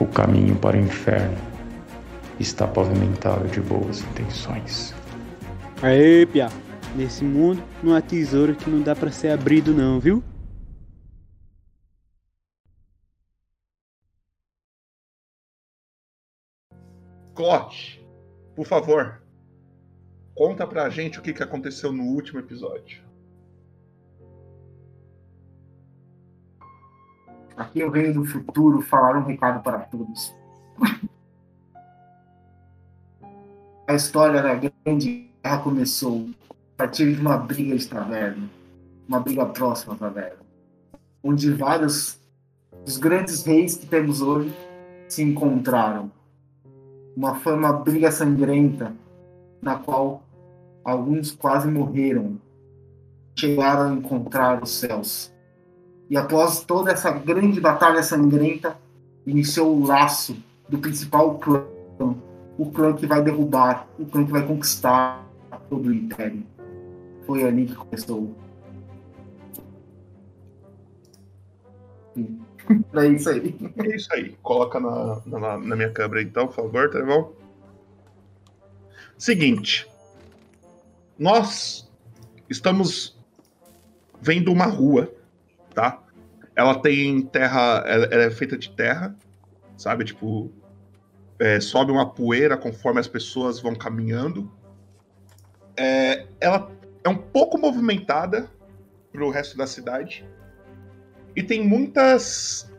O 0.00 0.06
caminho 0.06 0.56
para 0.56 0.76
o 0.76 0.80
inferno 0.80 1.36
está 2.38 2.66
pavimentado 2.66 3.48
de 3.48 3.60
boas 3.60 4.00
intenções. 4.00 4.94
Aê, 5.82 6.26
Pia. 6.26 6.48
Nesse 6.96 7.22
mundo 7.22 7.62
não 7.82 7.94
há 7.94 8.00
tesouro 8.00 8.54
que 8.54 8.68
não 8.68 8.82
dá 8.82 8.96
para 8.96 9.10
ser 9.10 9.30
abrido 9.30 9.74
não, 9.74 10.00
viu? 10.00 10.22
Clote, 17.34 18.04
por 18.56 18.66
favor, 18.66 19.22
conta 20.34 20.66
pra 20.66 20.90
gente 20.90 21.20
o 21.20 21.22
que, 21.22 21.32
que 21.32 21.42
aconteceu 21.42 21.92
no 21.92 22.02
último 22.02 22.40
episódio. 22.40 23.07
Aqui 27.58 27.80
eu 27.80 27.90
venho 27.90 28.14
do 28.14 28.24
futuro 28.24 28.80
falar 28.80 29.18
um 29.18 29.24
recado 29.24 29.60
para 29.64 29.80
todos. 29.80 30.32
A 33.84 33.94
história 33.94 34.40
da 34.40 34.54
grande 34.54 35.28
guerra 35.42 35.58
começou 35.58 36.28
a 36.48 36.54
partir 36.76 37.12
de 37.12 37.20
uma 37.20 37.36
briga 37.36 37.76
de 37.76 37.88
taverna, 37.88 38.48
uma 39.08 39.18
briga 39.18 39.44
próxima 39.44 39.94
à 39.94 39.96
taverna, 39.96 40.38
onde 41.20 41.50
vários 41.50 42.20
dos 42.84 42.96
grandes 42.96 43.42
reis 43.42 43.76
que 43.76 43.86
temos 43.86 44.22
hoje 44.22 44.54
se 45.08 45.24
encontraram. 45.24 46.12
Uma 47.16 47.34
foi 47.34 47.56
uma 47.56 47.72
briga 47.72 48.12
sangrenta 48.12 48.94
na 49.60 49.76
qual 49.80 50.22
alguns 50.84 51.32
quase 51.32 51.68
morreram, 51.68 52.40
chegaram 53.36 53.90
a 53.90 53.94
encontrar 53.94 54.62
os 54.62 54.70
céus. 54.70 55.36
E 56.10 56.16
após 56.16 56.60
toda 56.60 56.90
essa 56.90 57.10
grande 57.10 57.60
batalha 57.60 58.02
sangrenta, 58.02 58.76
iniciou 59.26 59.76
o 59.76 59.86
laço 59.86 60.36
do 60.68 60.78
principal 60.78 61.38
clã, 61.38 61.64
o 62.56 62.70
clã 62.70 62.94
que 62.94 63.06
vai 63.06 63.22
derrubar, 63.22 63.86
o 63.98 64.06
clã 64.06 64.24
que 64.24 64.32
vai 64.32 64.46
conquistar 64.46 65.24
todo 65.68 65.88
o 65.88 65.92
império. 65.92 66.42
Foi 67.26 67.44
ali 67.44 67.66
que 67.66 67.74
começou. 67.74 68.34
É 72.94 73.06
isso 73.06 73.30
aí. 73.30 73.56
É 73.76 73.96
isso 73.96 74.12
aí. 74.12 74.36
Coloca 74.42 74.80
na, 74.80 75.20
na, 75.26 75.58
na 75.58 75.76
minha 75.76 75.90
câmera 75.90 76.22
então, 76.22 76.46
por 76.46 76.56
favor, 76.56 76.90
tá 76.90 77.02
bom? 77.04 77.32
Seguinte. 79.16 79.88
Nós 81.18 81.90
estamos 82.48 83.18
vendo 84.20 84.52
uma 84.52 84.66
rua, 84.66 85.12
tá? 85.78 86.02
Ela 86.56 86.74
tem 86.80 87.22
terra. 87.22 87.84
Ela, 87.86 88.06
ela 88.06 88.22
é 88.24 88.30
feita 88.32 88.58
de 88.58 88.70
terra, 88.70 89.14
sabe? 89.76 90.04
Tipo. 90.04 90.50
É, 91.40 91.60
sobe 91.60 91.92
uma 91.92 92.12
poeira 92.12 92.56
conforme 92.56 92.98
as 92.98 93.06
pessoas 93.06 93.60
vão 93.60 93.72
caminhando. 93.72 94.50
É, 95.76 96.26
ela 96.40 96.68
é 97.04 97.08
um 97.08 97.16
pouco 97.16 97.56
movimentada 97.56 98.50
pro 99.12 99.30
resto 99.30 99.56
da 99.56 99.68
cidade. 99.68 100.28
E 101.36 101.42
tem 101.44 101.64
muitas 101.64 102.72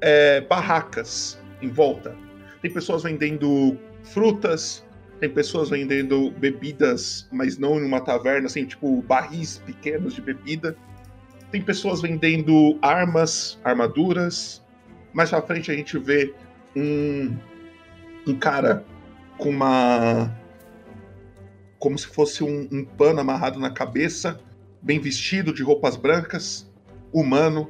é, 0.00 0.40
barracas 0.40 1.40
em 1.62 1.68
volta. 1.68 2.16
Tem 2.60 2.72
pessoas 2.72 3.04
vendendo 3.04 3.78
frutas, 4.02 4.84
Tem 5.20 5.30
pessoas 5.30 5.68
vendendo 5.68 6.32
bebidas, 6.32 7.28
mas 7.30 7.58
não 7.58 7.78
em 7.78 7.84
uma 7.84 8.00
taverna, 8.00 8.46
assim, 8.46 8.64
tipo 8.64 9.02
barris 9.02 9.58
pequenos 9.58 10.14
de 10.14 10.22
bebida. 10.22 10.76
Tem 11.50 11.60
pessoas 11.60 12.00
vendendo 12.00 12.78
armas, 12.80 13.58
armaduras. 13.64 14.62
Mais 15.12 15.30
pra 15.30 15.42
frente 15.42 15.70
a 15.70 15.74
gente 15.74 15.98
vê 15.98 16.32
um, 16.76 17.36
um 18.26 18.34
cara 18.38 18.84
com 19.36 19.50
uma. 19.50 20.32
como 21.78 21.98
se 21.98 22.06
fosse 22.06 22.44
um, 22.44 22.68
um 22.70 22.84
pano 22.84 23.20
amarrado 23.20 23.58
na 23.58 23.70
cabeça, 23.70 24.40
bem 24.80 25.00
vestido, 25.00 25.52
de 25.52 25.62
roupas 25.62 25.96
brancas, 25.96 26.70
humano, 27.12 27.68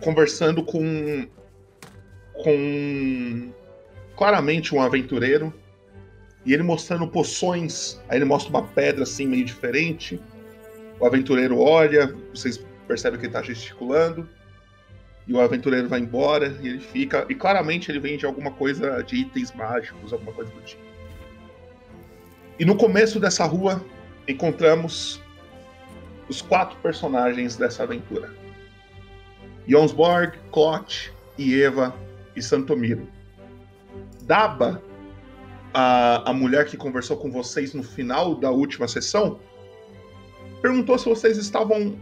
conversando 0.00 0.62
com. 0.62 1.26
com. 2.34 3.50
claramente 4.14 4.74
um 4.74 4.82
aventureiro. 4.82 5.54
E 6.44 6.52
ele 6.52 6.64
mostrando 6.64 7.06
poções. 7.06 8.00
Aí 8.08 8.18
ele 8.18 8.24
mostra 8.24 8.50
uma 8.50 8.64
pedra 8.64 9.04
assim, 9.04 9.26
meio 9.26 9.44
diferente. 9.44 10.20
O 10.98 11.06
aventureiro 11.06 11.58
olha, 11.58 12.14
vocês 12.32 12.64
percebem 12.86 13.18
que 13.18 13.26
ele 13.26 13.32
tá 13.32 13.42
gesticulando. 13.42 14.28
E 15.26 15.32
o 15.32 15.40
aventureiro 15.40 15.88
vai 15.88 16.00
embora 16.00 16.58
e 16.60 16.68
ele 16.68 16.80
fica. 16.80 17.24
E 17.28 17.34
claramente 17.34 17.90
ele 17.90 18.00
vende 18.00 18.26
alguma 18.26 18.50
coisa 18.50 19.02
de 19.02 19.16
itens 19.16 19.52
mágicos, 19.52 20.12
alguma 20.12 20.32
coisa 20.32 20.50
do 20.50 20.60
tipo. 20.62 20.82
E 22.58 22.64
no 22.64 22.76
começo 22.76 23.18
dessa 23.20 23.44
rua 23.44 23.84
encontramos 24.26 25.20
os 26.28 26.42
quatro 26.42 26.76
personagens 26.80 27.56
dessa 27.56 27.84
aventura: 27.84 28.30
Jonsborg, 29.66 30.38
Clot, 30.50 31.12
Eva 31.38 31.94
e 32.34 32.42
Santomiro. 32.42 33.08
Daba, 34.22 34.82
a, 35.72 36.30
a 36.30 36.32
mulher 36.32 36.66
que 36.66 36.76
conversou 36.76 37.16
com 37.16 37.30
vocês 37.30 37.74
no 37.74 37.82
final 37.82 38.34
da 38.34 38.50
última 38.50 38.86
sessão, 38.88 39.40
perguntou 40.62 40.96
se 40.98 41.06
vocês 41.06 41.36
estavam 41.36 41.98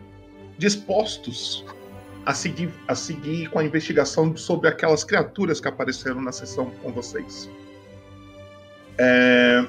dispostos 0.58 1.64
a 2.26 2.34
seguir, 2.34 2.70
a 2.86 2.94
seguir 2.94 3.48
com 3.48 3.58
a 3.58 3.64
investigação 3.64 4.36
sobre 4.36 4.68
aquelas 4.68 5.02
criaturas 5.02 5.58
que 5.60 5.66
apareceram 5.66 6.20
na 6.20 6.30
sessão 6.30 6.70
com 6.82 6.92
vocês. 6.92 7.50
É, 8.98 9.66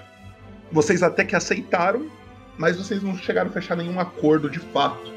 vocês 0.71 1.01
até 1.01 1.23
que 1.23 1.35
aceitaram, 1.35 2.11
mas 2.57 2.77
vocês 2.77 3.01
não 3.01 3.17
chegaram 3.17 3.49
a 3.49 3.53
fechar 3.53 3.77
nenhum 3.77 3.99
acordo 3.99 4.49
de 4.49 4.59
fato. 4.59 5.11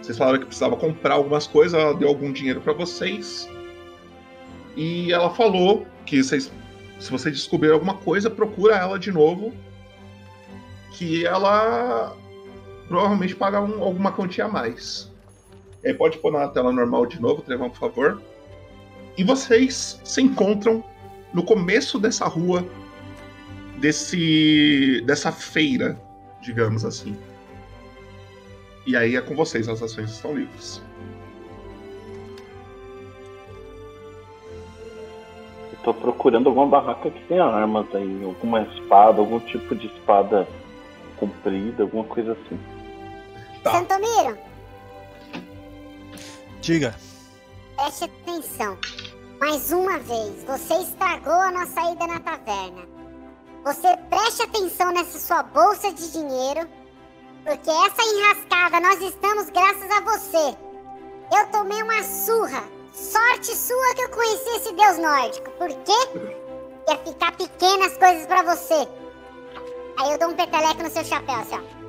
Vocês 0.00 0.16
falaram 0.16 0.38
que 0.38 0.46
precisava 0.46 0.76
comprar 0.76 1.14
algumas 1.14 1.46
coisas, 1.46 1.78
ela 1.78 1.94
deu 1.94 2.08
algum 2.08 2.32
dinheiro 2.32 2.62
para 2.62 2.72
vocês. 2.72 3.46
E 4.74 5.12
ela 5.12 5.28
falou 5.30 5.86
que 6.06 6.22
vocês, 6.22 6.50
se 6.98 7.10
vocês 7.10 7.34
descobrirem 7.34 7.74
alguma 7.74 7.94
coisa, 7.94 8.30
procura 8.30 8.76
ela 8.76 8.98
de 8.98 9.12
novo. 9.12 9.52
Que 10.92 11.26
ela 11.26 12.16
provavelmente 12.90 13.36
paga 13.36 13.60
um, 13.60 13.84
alguma 13.84 14.10
quantia 14.10 14.46
a 14.46 14.48
mais. 14.48 15.08
É, 15.84 15.94
pode 15.94 16.18
pôr 16.18 16.32
na 16.32 16.48
tela 16.48 16.72
normal 16.72 17.06
de 17.06 17.22
novo, 17.22 17.40
Trevão, 17.40 17.70
por 17.70 17.78
favor. 17.78 18.20
E 19.16 19.22
vocês 19.22 20.00
se 20.02 20.20
encontram 20.20 20.82
no 21.32 21.44
começo 21.44 22.00
dessa 22.00 22.26
rua, 22.26 22.66
desse, 23.78 25.00
dessa 25.06 25.30
feira, 25.30 26.02
digamos 26.42 26.84
assim. 26.84 27.16
E 28.84 28.96
aí 28.96 29.14
é 29.14 29.20
com 29.20 29.36
vocês, 29.36 29.68
as 29.68 29.80
ações 29.80 30.10
estão 30.10 30.34
livres. 30.34 30.82
Eu 35.72 35.78
tô 35.84 35.94
procurando 35.94 36.48
alguma 36.48 36.66
barraca 36.66 37.08
que 37.08 37.24
tenha 37.26 37.44
armas 37.44 37.86
aí, 37.94 38.24
alguma 38.24 38.62
espada, 38.62 39.20
algum 39.20 39.38
tipo 39.38 39.76
de 39.76 39.86
espada 39.86 40.48
comprida, 41.18 41.84
alguma 41.84 42.02
coisa 42.02 42.32
assim. 42.32 42.58
Santomiro, 43.62 44.38
Diga. 46.60 46.94
preste 47.76 48.04
atenção. 48.04 48.78
Mais 49.40 49.72
uma 49.72 49.98
vez, 49.98 50.44
você 50.44 50.74
estragou 50.82 51.32
a 51.32 51.50
nossa 51.50 51.80
ida 51.92 52.06
na 52.06 52.20
taverna. 52.20 52.86
Você 53.64 53.96
preste 54.08 54.42
atenção 54.42 54.92
nessa 54.92 55.18
sua 55.18 55.42
bolsa 55.42 55.92
de 55.92 56.12
dinheiro, 56.12 56.68
porque 57.44 57.70
essa 57.70 58.02
enrascada 58.02 58.80
nós 58.80 59.00
estamos 59.00 59.48
graças 59.50 59.90
a 59.90 60.00
você. 60.00 60.56
Eu 61.38 61.46
tomei 61.52 61.82
uma 61.82 62.02
surra. 62.02 62.62
Sorte 62.92 63.56
sua 63.56 63.94
que 63.94 64.02
eu 64.02 64.10
conheci 64.10 64.50
esse 64.56 64.72
deus 64.72 64.98
nórdico. 64.98 65.50
Por 65.52 65.68
quê? 65.68 66.18
Ia 66.88 66.98
ficar 66.98 67.32
pequenas 67.36 67.96
coisas 67.96 68.26
pra 68.26 68.42
você. 68.42 68.88
Aí 69.98 70.12
eu 70.12 70.18
dou 70.18 70.30
um 70.30 70.34
peteleco 70.36 70.82
no 70.82 70.90
seu 70.90 71.04
chapéu, 71.04 71.36
assim, 71.36 71.54
ó. 71.56 71.79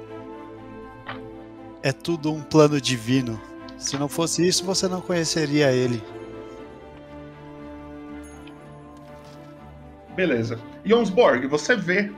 É 1.84 1.92
tudo 1.92 2.32
um 2.32 2.42
plano 2.42 2.80
divino. 2.80 3.42
Se 3.78 3.98
não 3.98 4.08
fosse 4.08 4.48
isso, 4.48 4.64
você 4.64 4.88
não 4.88 5.02
conheceria 5.02 5.72
ele. 5.72 6.02
Beleza. 10.16 10.60
Jonsborg, 10.86 11.48
você 11.48 11.76
vê 11.76 12.12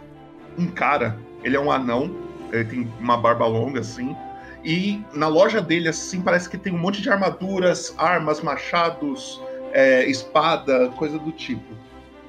um 0.58 0.67
cara, 0.67 1.17
ele 1.43 1.56
é 1.56 1.60
um 1.60 1.71
anão, 1.71 2.13
ele 2.52 2.65
tem 2.65 2.93
uma 2.99 3.15
barba 3.15 3.45
longa 3.45 3.80
assim, 3.80 4.15
e 4.63 5.02
na 5.13 5.28
loja 5.28 5.62
dele 5.62 5.88
assim 5.88 6.21
parece 6.21 6.49
que 6.49 6.58
tem 6.58 6.73
um 6.73 6.78
monte 6.78 7.02
de 7.02 7.10
armaduras, 7.10 7.93
armas, 7.97 8.41
machados, 8.41 9.41
é, 9.71 10.06
espada, 10.10 10.89
coisa 10.89 11.17
do 11.17 11.32
tipo. 11.32 11.73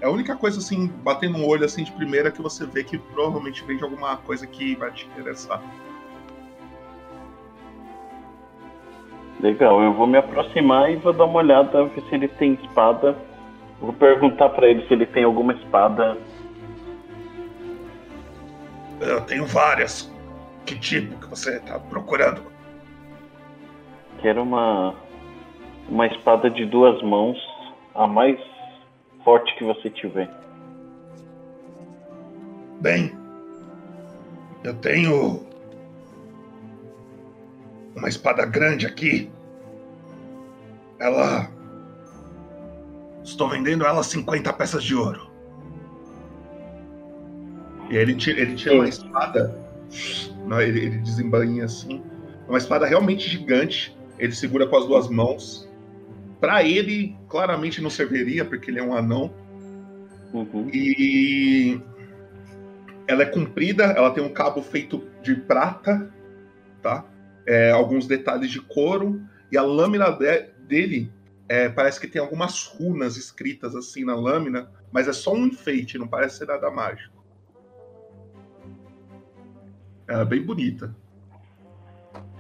É 0.01 0.07
a 0.07 0.11
única 0.11 0.37
coisa 0.37 0.59
assim, 0.59 0.87
batendo 1.03 1.39
um 1.39 1.47
olho 1.47 1.65
assim 1.65 1.83
de 1.83 1.93
primeira 1.93 2.31
que 2.31 2.43
você 2.43 2.67
vê 2.67 2.85
que 2.85 2.99
provavelmente 2.99 3.65
vende 3.65 3.83
alguma 3.83 4.17
coisa 4.19 4.47
que 4.47 4.75
vai 4.77 4.93
te 4.93 5.07
interessar. 5.07 5.63
Legal, 9.41 9.83
eu 9.83 9.93
vou 9.93 10.07
me 10.07 10.17
aproximar 10.17 10.91
e 10.91 10.97
vou 10.97 11.13
dar 11.13 11.25
uma 11.25 11.39
olhada, 11.39 11.85
ver 11.85 12.03
se 12.03 12.15
ele 12.15 12.29
tem 12.29 12.55
espada. 12.55 13.17
Vou 13.81 13.93
perguntar 13.93 14.49
pra 14.51 14.67
ele 14.69 14.87
se 14.87 14.95
ele 14.95 15.07
tem 15.07 15.25
alguma 15.25 15.53
espada. 15.53 16.17
Eu 19.01 19.21
tenho 19.23 19.45
várias. 19.47 20.11
Que 20.65 20.79
tipo 20.79 21.19
que 21.19 21.27
você 21.29 21.61
tá 21.61 21.79
procurando? 21.79 22.41
Quero 24.23 24.43
uma 24.43 24.95
uma 25.89 26.07
espada 26.07 26.49
de 26.49 26.65
duas 26.65 27.03
mãos, 27.03 27.37
a 27.95 28.07
mais 28.07 28.39
forte 29.23 29.55
que 29.57 29.65
você 29.65 29.91
tiver. 29.91 30.31
Bem, 32.81 33.13
eu 34.63 34.75
tenho 34.75 35.47
uma 37.95 38.09
espada 38.09 38.45
grande 38.45 38.87
aqui. 38.87 39.31
Ela. 40.99 41.49
Estou 43.23 43.49
vendendo 43.49 43.85
ela 43.87 44.01
a 44.01 44.05
50 44.05 44.53
peças 44.53 44.85
de 44.85 44.95
ouro. 44.95 45.31
E 47.91 47.97
aí 47.97 48.03
ele 48.03 48.15
tira, 48.15 48.41
ele 48.41 48.55
tira 48.55 48.75
uma 48.75 48.89
espada. 48.89 49.59
Não, 50.47 50.61
ele, 50.61 50.81
ele 50.81 50.99
desembainha 50.99 51.65
assim. 51.65 52.03
Uma 52.49 52.59
espada 52.59 52.87
realmente 52.87 53.29
gigante. 53.29 53.97
Ele 54.19 54.35
segura 54.35 54.67
com 54.67 54.77
as 54.77 54.87
duas 54.87 55.09
mãos. 55.09 55.69
Pra 56.41 56.63
ele, 56.63 57.17
claramente 57.29 57.81
não 57.81 57.89
serviria, 57.89 58.45
porque 58.45 58.71
ele 58.71 58.79
é 58.79 58.83
um 58.83 58.95
anão. 58.95 59.33
E 60.73 61.81
ela 63.07 63.23
é 63.23 63.27
comprida, 63.27 63.85
ela 63.85 64.11
tem 64.11 64.23
um 64.23 64.33
cabo 64.33 64.61
feito 64.63 65.03
de 65.23 65.35
prata, 65.35 66.13
tá? 66.83 67.05
É, 67.47 67.71
alguns 67.71 68.07
detalhes 68.07 68.51
de 68.51 68.61
couro 68.61 69.21
e 69.53 69.59
a 69.59 69.63
lâmina 69.63 70.11
de- 70.11 70.49
dele 70.67 71.13
é, 71.49 71.69
parece 71.69 72.01
que 72.01 72.09
tem 72.09 72.21
algumas 72.21 72.65
runas 72.65 73.17
escritas 73.17 73.75
assim 73.77 74.05
na 74.05 74.15
lâmina, 74.15 74.71
mas 74.91 75.09
é 75.09 75.13
só 75.13 75.33
um 75.35 75.47
enfeite, 75.47 75.99
não 75.99 76.09
parece 76.09 76.39
ser 76.39 76.47
nada 76.47 76.71
mágico. 76.71 77.23
Ela 80.09 80.23
é 80.23 80.25
bem 80.25 80.43
bonita. 80.43 80.95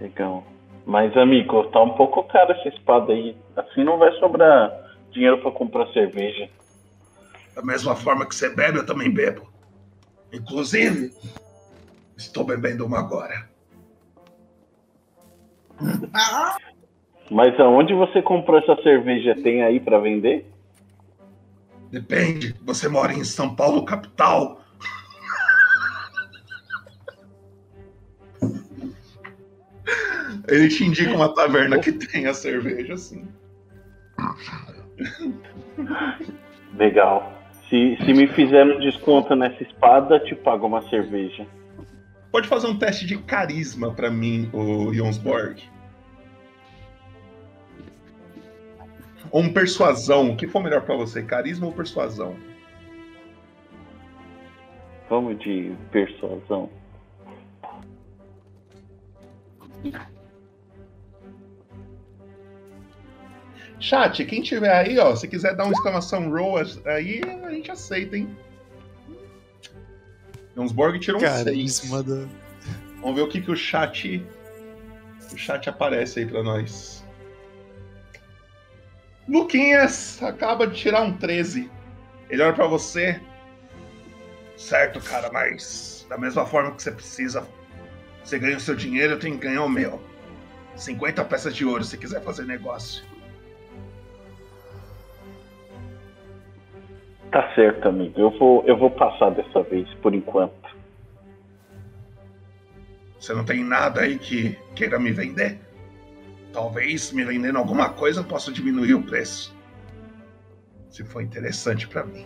Legal. 0.01 0.45
Mas, 0.87 1.17
amigo, 1.17 1.65
tá 1.71 1.83
um 1.83 1.95
pouco 1.95 2.25
caro 2.25 2.53
essa 2.53 2.69
espada 2.69 3.13
aí. 3.13 3.37
Assim 3.57 3.85
não 3.85 3.99
vai 3.99 4.13
sobrar 4.19 4.71
dinheiro 5.11 5.41
pra 5.41 5.51
comprar 5.51 5.87
cerveja. 5.93 6.49
Da 7.55 7.63
mesma 7.63 7.95
forma 7.95 8.27
que 8.27 8.35
você 8.35 8.49
bebe, 8.55 8.79
eu 8.79 8.87
também 8.87 9.11
bebo. 9.11 9.49
Inclusive, 10.33 11.15
estou 12.17 12.45
bebendo 12.45 12.85
uma 12.85 12.99
agora. 12.99 13.49
Mas 17.31 17.59
aonde 17.59 17.95
você 17.95 18.23
comprou 18.23 18.59
essa 18.59 18.81
cerveja? 18.83 19.35
Tem 19.43 19.63
aí 19.63 19.81
pra 19.81 19.99
vender? 19.99 20.47
Depende, 21.91 22.55
você 22.63 22.89
mora 22.89 23.13
em 23.13 23.25
São 23.25 23.55
Paulo, 23.55 23.85
capital. 23.85 24.61
Ele 30.49 30.69
te 30.69 30.85
indica 30.85 31.15
uma 31.15 31.35
taverna 31.35 31.79
que 31.79 31.93
tem 31.93 32.27
a 32.27 32.35
cerveja, 32.35 32.95
assim. 32.95 33.27
Legal. 36.77 37.33
Se 37.69 37.75
Se, 37.75 37.99
se 38.05 38.13
me 38.13 38.29
fizer 38.29 38.65
um 38.65 38.79
desconto 38.79 39.35
nessa 39.35 39.61
espada, 39.65 40.21
te 40.21 40.33
pago 40.33 40.65
uma 40.65 40.81
cerveja. 40.89 41.45
Pode 42.35 42.49
fazer 42.49 42.67
um 42.67 42.77
teste 42.77 43.07
de 43.07 43.17
carisma 43.17 43.95
pra 43.95 44.11
mim, 44.11 44.51
o 44.53 44.93
Jonsborg. 44.93 45.63
Ou 49.31 49.41
um 49.41 49.53
persuasão. 49.53 50.33
O 50.33 50.37
que 50.37 50.49
for 50.49 50.61
melhor 50.61 50.83
pra 50.83 50.97
você, 50.97 51.23
carisma 51.23 51.67
ou 51.67 51.73
persuasão? 51.73 52.37
Vamos 55.09 55.39
de 55.39 55.77
persuasão. 55.93 56.69
Chat, 63.79 64.25
quem 64.25 64.43
tiver 64.43 64.77
aí, 64.77 64.99
ó, 64.99 65.15
se 65.15 65.29
quiser 65.29 65.55
dar 65.55 65.67
uma 65.67 65.73
exclamação 65.73 66.29
roll 66.29 66.57
aí, 66.85 67.21
a 67.45 67.51
gente 67.53 67.71
aceita, 67.71 68.17
hein? 68.17 68.37
Jonsborg 70.57 70.99
tirou 70.99 71.21
um 71.21 71.25
6. 71.25 71.45
Carisma 71.45 72.03
do... 72.03 72.29
Vamos 73.01 73.17
ver 73.17 73.23
o 73.23 73.29
que, 73.29 73.41
que 73.41 73.51
o 73.51 73.57
chat. 73.57 74.25
O 75.33 75.37
chat 75.37 75.69
aparece 75.69 76.21
aí 76.21 76.27
pra 76.27 76.43
nós. 76.43 77.05
Luquinhas 79.29 80.23
acaba 80.23 80.67
de 80.67 80.77
tirar 80.77 81.03
um 81.03 81.17
13. 81.17 81.71
Ele 82.31 82.43
olha 82.43 82.53
pra 82.53 82.67
você. 82.67 83.21
Certo, 84.57 85.01
cara, 85.01 85.31
mas 85.33 86.07
da 86.09 86.17
mesma 86.17 86.47
forma 86.47 86.73
que 86.73 86.83
você 86.83 86.93
precisa, 86.93 87.47
você 88.23 88.39
ganha 88.39 88.57
o 88.57 88.61
seu 88.61 88.75
dinheiro, 88.75 89.15
eu 89.15 89.19
tenho 89.19 89.39
que 89.39 89.47
ganhar 89.47 89.65
o 89.65 89.69
meu. 89.69 90.01
50 90.77 91.25
peças 91.25 91.55
de 91.55 91.65
ouro 91.65 91.85
se 91.85 91.99
quiser 91.99 92.23
fazer 92.23 92.45
negócio. 92.45 93.05
Tá 97.31 97.53
certo, 97.55 97.89
amigo. 97.89 98.21
Eu 98.21 98.31
vou, 98.31 98.65
eu 98.67 98.77
vou 98.77 98.91
passar 98.91 99.31
dessa 99.31 99.63
vez, 99.63 99.89
por 99.95 100.15
enquanto. 100.15 100.75
Você 103.19 103.33
não 103.33 103.45
tem 103.45 103.65
nada 103.65 104.03
aí 104.03 104.19
que 104.19 104.57
queira 104.75 104.99
me 104.99 105.11
vender? 105.11 105.59
Talvez 106.53 107.11
me 107.11 107.25
vendendo 107.25 107.59
alguma 107.59 107.89
coisa 107.89 108.21
eu 108.21 108.25
possa 108.25 108.53
diminuir 108.53 108.95
o 108.95 109.03
preço. 109.03 109.55
Se 110.91 111.03
for 111.03 111.23
interessante 111.23 111.89
pra 111.89 112.05
mim. 112.05 112.25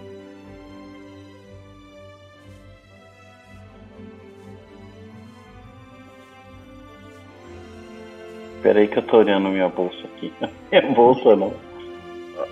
Pera 8.62 8.80
aí 8.80 8.88
que 8.88 8.98
eu 8.98 9.02
tô 9.02 9.18
olhando 9.18 9.48
minha 9.48 9.68
bolsa 9.68 10.04
aqui. 10.04 10.32
Minha 10.70 10.92
bolsa 10.92 11.36
não. 11.36 11.54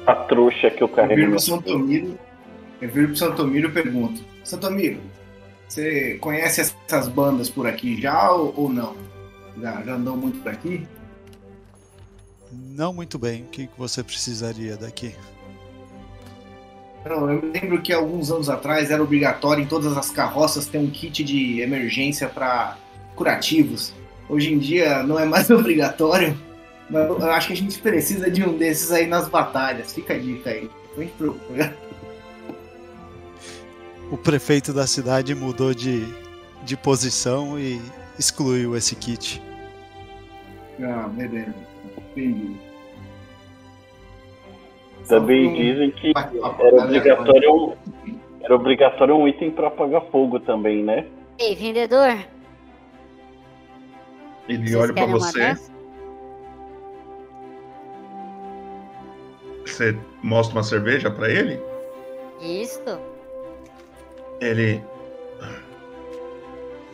A 0.06 0.14
trouxa 0.14 0.70
que 0.70 0.82
eu 0.82 0.88
carrego. 0.88 1.30
pro 1.30 1.40
Santomiro, 1.40 2.18
eu 2.80 2.88
viro 2.88 3.08
pro 3.08 3.16
Santomiro 3.16 3.68
e 3.68 3.72
pergunto: 3.72 4.20
Santomiro, 4.44 5.00
você 5.68 6.16
conhece 6.20 6.60
essas 6.60 7.08
bandas 7.08 7.50
por 7.50 7.66
aqui 7.66 8.00
já 8.00 8.30
ou, 8.30 8.68
não? 8.68 8.96
Já, 9.60 9.82
já 9.82 9.94
andou 9.94 10.16
muito 10.16 10.38
por 10.40 10.52
aqui? 10.52 10.86
Não 12.52 12.92
muito 12.92 13.18
bem. 13.18 13.42
O 13.42 13.46
que 13.46 13.68
você 13.76 14.02
precisaria 14.02 14.76
daqui? 14.76 15.14
Não, 17.04 17.30
eu 17.30 17.52
lembro 17.52 17.80
que 17.80 17.92
alguns 17.92 18.30
anos 18.30 18.48
atrás 18.50 18.90
era 18.90 19.02
obrigatório 19.02 19.62
em 19.62 19.66
todas 19.66 19.96
as 19.96 20.10
carroças 20.10 20.66
ter 20.66 20.78
um 20.78 20.90
kit 20.90 21.22
de 21.22 21.60
emergência 21.60 22.28
para 22.28 22.76
curativos. 23.14 23.92
Hoje 24.28 24.52
em 24.52 24.58
dia 24.58 25.02
não 25.02 25.18
é 25.18 25.24
mais 25.24 25.48
obrigatório, 25.50 26.36
mas 26.90 27.08
eu 27.08 27.30
acho 27.30 27.48
que 27.48 27.52
a 27.52 27.56
gente 27.56 27.78
precisa 27.78 28.30
de 28.30 28.42
um 28.44 28.56
desses 28.56 28.90
aí 28.90 29.06
nas 29.06 29.28
batalhas. 29.28 29.92
Fica 29.92 30.14
a 30.14 30.18
dica 30.18 30.50
aí. 30.50 30.70
Não 30.96 31.02
se. 31.02 31.36
O 34.10 34.16
prefeito 34.16 34.72
da 34.72 34.86
cidade 34.86 35.34
mudou 35.34 35.74
de, 35.74 36.04
de 36.62 36.76
posição 36.76 37.58
e 37.58 37.80
excluiu 38.18 38.76
esse 38.76 38.94
kit. 38.94 39.42
Ah, 40.80 41.08
beleza. 41.08 41.54
Entendi. 42.12 42.56
Também 45.08 45.54
dizem 45.54 45.90
que 45.92 46.12
era 46.16 46.82
obrigatório, 46.84 47.52
um- 47.54 47.76
era 48.42 48.54
obrigatório 48.54 49.16
um 49.16 49.28
item 49.28 49.50
pra 49.50 49.68
apagar 49.68 50.02
fogo 50.10 50.40
também, 50.40 50.82
né? 50.82 51.06
Ei, 51.38 51.54
vendedor, 51.54 52.16
Ele 54.48 54.68
vocês 54.68 54.76
olha 54.76 54.92
uma 55.06 55.18
você. 55.18 55.56
Você 59.64 59.98
mostra 60.22 60.56
uma 60.56 60.62
cerveja 60.62 61.10
pra 61.10 61.28
ele? 61.28 61.60
Isto? 62.40 62.98
Ele. 64.40 64.82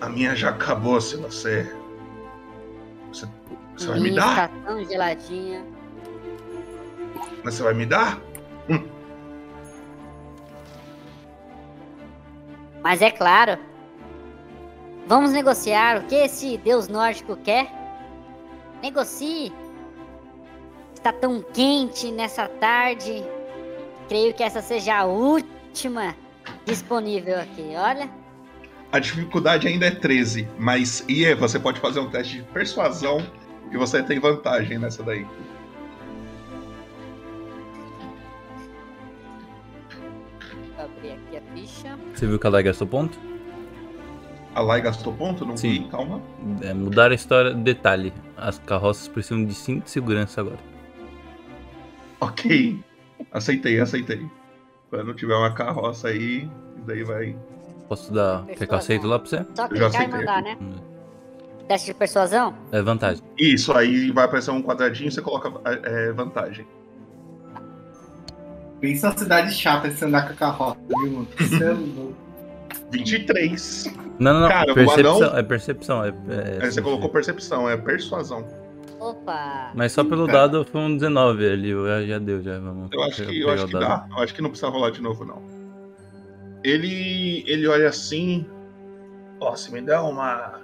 A 0.01 0.09
minha 0.09 0.35
já 0.35 0.51
acabou, 0.51 1.01
se 1.01 1.17
você. 1.17 1.75
Você, 3.13 3.27
você 3.77 3.87
vai 3.89 4.01
me 4.01 4.15
dar? 4.15 4.49
Tá 4.49 4.55
tão 4.67 4.85
geladinha. 4.85 5.65
Mas 7.45 7.55
você 7.55 7.63
vai 7.63 7.75
me 7.75 7.87
dar? 7.87 8.21
Mas 12.83 13.01
é 13.01 13.11
claro. 13.11 13.59
Vamos 15.07 15.33
negociar 15.33 15.99
o 15.99 16.07
que 16.07 16.15
esse 16.15 16.57
deus 16.59 16.89
nórdico 16.89 17.37
quer? 17.37 17.71
Negocie. 18.83 19.53
Está 20.95 21.13
tão 21.13 21.43
quente 21.43 22.11
nessa 22.11 22.49
tarde. 22.49 23.25
Creio 24.09 24.35
que 24.35 24.43
essa 24.43 24.61
seja 24.61 24.99
a 24.99 25.05
última 25.05 26.17
disponível 26.65 27.39
aqui. 27.39 27.75
Olha. 27.77 28.11
A 28.91 28.99
dificuldade 28.99 29.67
ainda 29.67 29.87
é 29.87 29.91
13, 29.91 30.47
mas 30.59 31.05
Ie, 31.09 31.35
você 31.35 31.59
pode 31.59 31.81
fazer 31.81 32.01
um 32.01 32.11
teste 32.11 32.37
de 32.39 32.43
persuasão 32.43 33.27
e 33.71 33.77
você 33.77 34.03
tem 34.03 34.19
vantagem 34.19 34.79
nessa 34.79 35.03
daí. 35.03 35.27
Vou 40.77 40.85
abrir 40.85 41.13
aqui 41.13 41.37
a 41.37 41.43
ficha. 41.55 41.99
Você 42.15 42.27
viu 42.27 42.39
que 42.39 42.47
a 42.47 42.51
Lai 42.51 42.63
gastou 42.63 42.87
ponto? 42.87 43.19
A 44.55 44.61
Lai 44.61 44.83
gastou 44.83 45.15
ponto? 45.15 45.47
Não 45.47 45.57
Sim. 45.57 45.85
vi, 45.85 45.89
calma. 45.89 46.21
É, 46.61 46.75
mudar 46.75 47.11
a 47.11 47.15
história. 47.15 47.55
Detalhe: 47.55 48.13
as 48.37 48.59
carroças 48.59 49.09
precisam 49.09 49.45
de 49.45 49.55
cinto 49.55 49.85
de 49.85 49.91
segurança 49.91 50.43
agora. 50.43 50.59
Ok. 52.21 52.79
Aceitei, 53.33 53.81
aceitei. 53.81 54.29
Quando 54.93 55.15
tiver 55.15 55.35
uma 55.35 55.51
carroça 55.55 56.09
aí, 56.09 56.47
daí 56.87 57.03
vai. 57.03 57.35
Posso 57.89 58.13
dar. 58.13 58.45
Quer 58.45 58.67
que 58.67 58.75
eu 58.75 58.77
aceito 58.77 59.07
lá 59.07 59.19
pra 59.19 59.27
você? 59.27 59.47
Só 59.55 59.67
Eu 59.71 59.77
já 59.77 59.89
clicar 59.89 60.05
e 60.05 60.13
mandar, 60.13 60.39
aqui. 60.41 60.49
né? 60.51 60.59
Teste 61.67 61.87
de 61.87 61.95
persuasão? 61.95 62.55
É 62.71 62.83
vantagem. 62.83 63.25
Isso, 63.39 63.73
aí 63.75 64.11
vai 64.11 64.27
aparecer 64.27 64.51
um 64.51 64.63
quadradinho 64.63 65.09
e 65.09 65.11
você 65.11 65.23
coloca 65.23 65.51
é, 65.65 66.13
vantagem. 66.13 66.67
Pensa 68.83 69.09
na 69.09 69.17
cidade 69.17 69.55
chata 69.55 69.89
de 69.89 69.95
você 69.95 70.05
andar 70.05 70.27
com 70.27 70.33
a 70.35 70.37
carroça, 70.37 70.79
viu? 70.89 71.27
Você 71.39 71.65
é 71.65 71.71
louco. 71.73 72.15
23. 72.91 73.95
Não, 74.19 74.35
não, 74.35 74.41
não. 74.41 74.49
Cara, 74.49 74.73
o 74.73 74.75
percepção, 74.75 75.17
anão- 75.23 75.39
é 75.39 75.43
percepção. 75.43 76.05
É, 76.05 76.09
é- 76.09 76.59
Aí 76.65 76.71
você 76.71 76.83
colocou 76.83 77.09
percepção, 77.09 77.67
é 77.67 77.79
persuasão. 77.79 78.45
Opa! 79.03 79.73
Mas 79.75 79.91
só 79.91 80.05
pelo 80.05 80.29
É. 80.29 80.33
dado 80.33 80.65
foi 80.65 80.81
um 80.81 80.95
19 80.95 81.45
ali. 81.51 81.73
Já, 81.73 82.03
já 82.07 82.19
deu, 82.21 82.41
já. 82.41 82.59
Vamos 82.61 82.89
Eu 82.93 83.03
acho 83.03 83.27
que, 83.27 83.41
eu 83.41 83.51
acho 83.51 83.67
que 83.67 83.73
dá. 83.73 84.07
Eu 84.09 84.19
acho 84.19 84.35
que 84.35 84.41
não 84.41 84.51
precisa 84.51 84.71
rolar 84.71 84.91
de 84.91 85.03
novo, 85.03 85.25
não. 85.25 85.43
Ele, 86.63 87.43
ele 87.47 87.67
olha 87.67 87.89
assim. 87.89 88.47
Ó, 89.41 89.57
se 89.57 89.73
me 89.73 89.81
der 89.83 89.99
uma, 89.99 90.61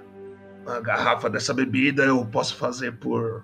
uma 0.65 0.79
garrafa 0.79 1.29
dessa 1.29 1.53
bebida, 1.53 2.03
eu 2.03 2.25
posso 2.25 2.55
fazer 2.55 2.97
por. 2.97 3.43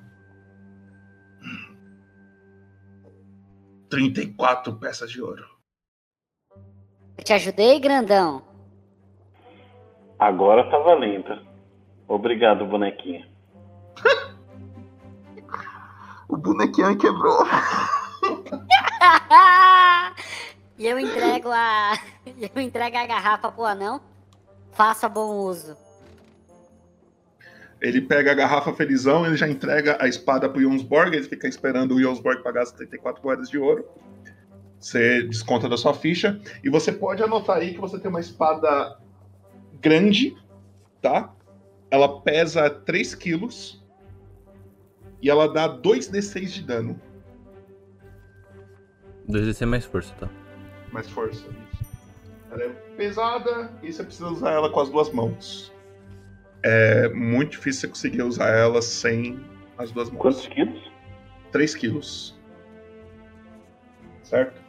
34 3.90 4.76
peças 4.78 5.12
de 5.12 5.22
ouro. 5.22 5.46
Eu 7.18 7.24
te 7.24 7.34
ajudei, 7.34 7.80
grandão? 7.80 8.44
Agora 10.18 10.70
tá 10.70 10.80
valendo. 10.80 11.40
Obrigado, 12.08 12.66
bonequinha. 12.66 13.28
O 16.28 16.38
bonequinho 16.38 16.98
quebrou. 16.98 17.46
e 20.78 20.88
eu 20.88 21.00
entrego 21.00 21.50
a. 21.52 21.94
Eu 22.56 22.62
entrego 22.62 22.98
a 22.98 23.06
garrafa 23.06 23.52
pro 23.52 23.66
anão. 23.66 24.02
Faça 24.72 25.08
bom 25.08 25.38
uso. 25.38 25.78
Ele 27.80 28.02
pega 28.02 28.32
a 28.32 28.34
garrafa 28.34 28.74
felizão, 28.74 29.26
ele 29.26 29.38
já 29.38 29.48
entrega 29.48 29.98
a 30.02 30.08
espada 30.08 30.50
pro 30.50 30.62
Jonsborg, 30.62 31.16
ele 31.16 31.28
fica 31.28 31.48
esperando 31.48 31.94
o 31.94 32.02
Jonsborg 32.02 32.42
pagar 32.42 32.64
as 32.64 32.72
34 32.72 33.24
moedas 33.24 33.50
de 33.50 33.58
ouro. 33.58 33.86
Você 34.80 35.24
desconta 35.24 35.70
da 35.70 35.78
sua 35.78 35.94
ficha. 35.94 36.40
E 36.64 36.70
você 36.70 36.92
pode 36.92 37.24
anotar 37.24 37.58
aí 37.58 37.74
que 37.74 37.80
você 37.80 38.00
tem 38.00 38.10
uma 38.10 38.20
espada 38.20 38.98
grande, 39.82 40.36
tá? 41.02 41.34
Ela 41.90 42.22
pesa 42.22 42.70
3 42.70 43.16
quilos. 43.16 43.85
E 45.22 45.30
ela 45.30 45.52
dá 45.52 45.68
2d6 45.70 46.46
de 46.48 46.64
dano. 46.64 47.00
2DC 49.30 49.66
mais 49.66 49.86
força, 49.86 50.14
tá? 50.16 50.30
Mais 50.92 51.10
força. 51.10 51.46
Ela 52.52 52.64
é 52.64 52.70
pesada 52.96 53.72
e 53.82 53.92
você 53.92 54.04
precisa 54.04 54.28
usar 54.30 54.52
ela 54.52 54.70
com 54.70 54.80
as 54.80 54.90
duas 54.90 55.12
mãos. 55.12 55.74
É 56.64 57.10
muito 57.10 57.52
difícil 57.52 57.82
você 57.82 57.88
conseguir 57.88 58.24
usar 58.24 58.50
ela 58.50 58.82
sem 58.82 59.40
as 59.78 59.92
duas 59.92 60.10
mãos. 60.10 60.22
Quantos 60.22 60.48
quilos? 60.48 60.92
3 61.52 61.76
quilos. 61.76 62.40
Certo? 64.24 64.60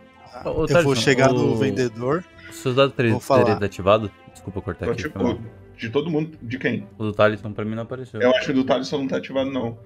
Ô, 0.45 0.49
eu 0.49 0.55
vou 0.55 0.67
Thaleson, 0.67 0.95
chegar 0.97 1.33
no 1.33 1.53
o- 1.53 1.57
vendedor. 1.57 2.25
O 2.49 2.53
soldado 2.53 2.89
Vou 2.91 2.97
3 2.97 3.25
falar. 3.27 3.45
teria 3.45 3.67
ativado? 3.67 4.11
Desculpa 4.33 4.61
cortar 4.61 4.91
aqui. 4.91 5.03
Tipo, 5.03 5.39
de 5.77 5.91
todo 5.91 6.11
mundo. 6.11 6.37
De 6.43 6.59
quem? 6.59 6.87
O 6.99 7.05
do 7.05 7.13
Thaleson 7.13 7.53
pra 7.53 7.65
mim 7.65 7.75
não 7.75 7.83
apareceu. 7.85 8.21
Eu 8.21 8.31
acho 8.35 8.47
que 8.47 8.51
o 8.53 8.55
do 8.55 8.65
Thaleson 8.65 8.99
não 8.99 9.09
tá 9.09 9.17
ativado, 9.17 9.51
não. 9.51 9.79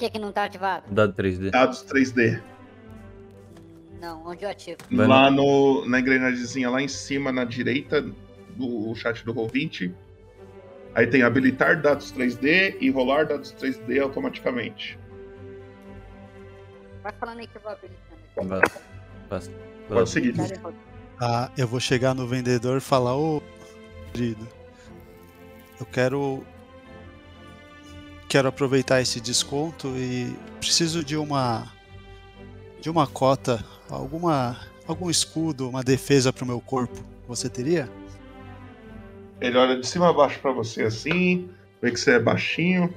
O 0.00 0.02
que 0.02 0.08
que 0.08 0.18
não 0.18 0.32
tá 0.32 0.44
ativado? 0.44 0.84
Dado 0.90 1.12
3D. 1.12 1.50
Dados 1.50 1.84
3D. 1.84 2.40
Não, 4.00 4.26
onde 4.26 4.46
eu 4.46 4.48
ativo? 4.48 4.78
Vai 4.90 5.06
lá 5.06 5.30
no, 5.30 5.86
na 5.86 6.00
engrenagemzinha 6.00 6.70
lá 6.70 6.80
em 6.80 6.88
cima, 6.88 7.30
na 7.30 7.44
direita 7.44 8.00
do 8.56 8.94
chat 8.94 9.22
do 9.26 9.34
Roll20. 9.34 9.92
Aí 10.94 11.06
tem 11.06 11.22
habilitar 11.22 11.82
dados 11.82 12.10
3D 12.14 12.78
e 12.80 12.88
rolar 12.88 13.26
dados 13.26 13.54
3D 13.60 14.00
automaticamente. 14.00 14.98
Vai 17.02 17.12
falando 17.12 17.40
aí 17.40 17.46
que 17.46 17.58
eu 17.58 17.60
vou 17.60 17.72
habilitando. 17.72 18.48
Vai. 18.48 18.60
Passa. 19.28 19.50
Pode 19.86 20.08
seguir. 20.08 20.34
Ah, 21.20 21.50
eu 21.58 21.68
vou 21.68 21.78
chegar 21.78 22.14
no 22.14 22.26
vendedor 22.26 22.78
e 22.78 22.80
falar, 22.80 23.18
ô 23.18 23.42
querido, 24.14 24.48
eu 25.78 25.84
quero. 25.84 26.42
Quero 28.30 28.46
aproveitar 28.46 29.00
esse 29.00 29.20
desconto 29.20 29.88
e 29.96 30.32
preciso 30.60 31.02
de 31.02 31.16
uma. 31.16 31.66
de 32.80 32.88
uma 32.88 33.04
cota, 33.04 33.64
alguma. 33.88 34.56
algum 34.86 35.10
escudo, 35.10 35.68
uma 35.68 35.82
defesa 35.82 36.32
pro 36.32 36.46
meu 36.46 36.60
corpo. 36.60 36.96
Você 37.26 37.48
teria? 37.48 37.90
Ele 39.40 39.58
olha 39.58 39.80
de 39.80 39.84
cima 39.84 40.10
a 40.10 40.12
baixo 40.12 40.38
pra 40.38 40.52
você 40.52 40.84
assim, 40.84 41.50
vê 41.82 41.90
que 41.90 41.98
você 41.98 42.12
é 42.12 42.18
baixinho. 42.20 42.94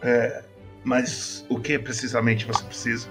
É, 0.00 0.44
mas 0.82 1.44
o 1.50 1.60
que 1.60 1.78
precisamente 1.78 2.46
você 2.46 2.64
precisa? 2.64 3.06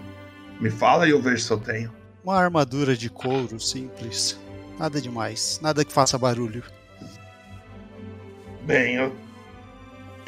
Me 0.59 0.71
fala 0.71 1.07
e 1.07 1.11
eu 1.11 1.21
vejo 1.21 1.43
se 1.43 1.51
eu 1.51 1.59
tenho. 1.59 1.93
Uma 2.23 2.39
armadura 2.39 2.97
de 2.97 3.11
couro 3.11 3.59
simples. 3.59 4.39
Nada 4.79 4.99
demais, 4.99 5.59
nada 5.61 5.85
que 5.85 5.93
faça 5.93 6.17
barulho. 6.17 6.63
Bem, 8.65 8.95
eu 8.95 9.28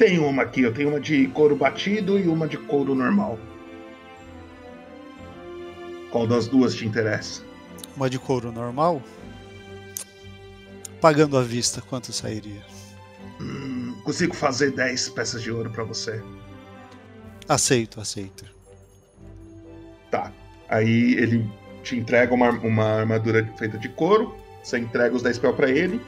tenho 0.02 0.26
uma 0.26 0.42
aqui. 0.42 0.62
Eu 0.62 0.74
tenho 0.74 0.88
uma 0.88 1.00
de 1.00 1.28
couro 1.28 1.54
batido 1.54 2.18
e 2.18 2.26
uma 2.26 2.48
de 2.48 2.58
couro 2.58 2.92
normal. 2.92 3.38
Qual 6.10 6.26
das 6.26 6.48
duas 6.48 6.74
te 6.74 6.84
interessa? 6.84 7.42
Uma 7.96 8.10
de 8.10 8.18
couro 8.18 8.50
normal? 8.50 9.00
Pagando 11.00 11.38
à 11.38 11.42
vista, 11.42 11.80
quanto 11.80 12.12
sairia? 12.12 12.62
Hum, 13.40 13.94
consigo 14.02 14.34
fazer 14.34 14.72
10 14.72 15.10
peças 15.10 15.40
de 15.40 15.52
ouro 15.52 15.70
pra 15.70 15.84
você. 15.84 16.20
Aceito, 17.48 18.00
aceito. 18.00 18.44
Tá. 20.10 20.32
Aí 20.68 21.14
ele 21.14 21.48
te 21.84 21.96
entrega 21.96 22.34
uma, 22.34 22.50
uma 22.50 23.00
armadura 23.00 23.48
feita 23.56 23.78
de 23.78 23.88
couro. 23.88 24.34
Você 24.64 24.78
entrega 24.78 25.14
os 25.14 25.22
10 25.22 25.38
pel 25.38 25.54
pra 25.54 25.70
ele. 25.70 26.00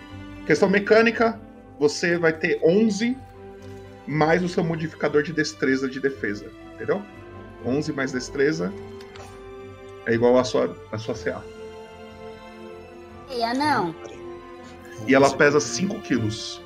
Questão 0.46 0.68
mecânica: 0.68 1.40
você 1.78 2.18
vai 2.18 2.33
ter 2.33 2.61
11 2.62 3.16
mais 4.06 4.42
o 4.42 4.48
seu 4.48 4.62
modificador 4.62 5.22
de 5.22 5.32
destreza 5.32 5.88
de 5.88 6.00
defesa. 6.00 6.50
Entendeu? 6.74 7.02
11 7.64 7.92
mais 7.92 8.12
destreza 8.12 8.72
é 10.06 10.12
igual 10.12 10.38
a 10.38 10.44
sua, 10.44 10.76
a 10.92 10.98
sua 10.98 11.14
CA. 11.14 11.42
Ei, 13.30 13.42
anão. 13.42 13.94
E 15.06 15.14
ela 15.14 15.34
pesa 15.34 15.58
5 15.58 16.00
quilos. 16.00 16.62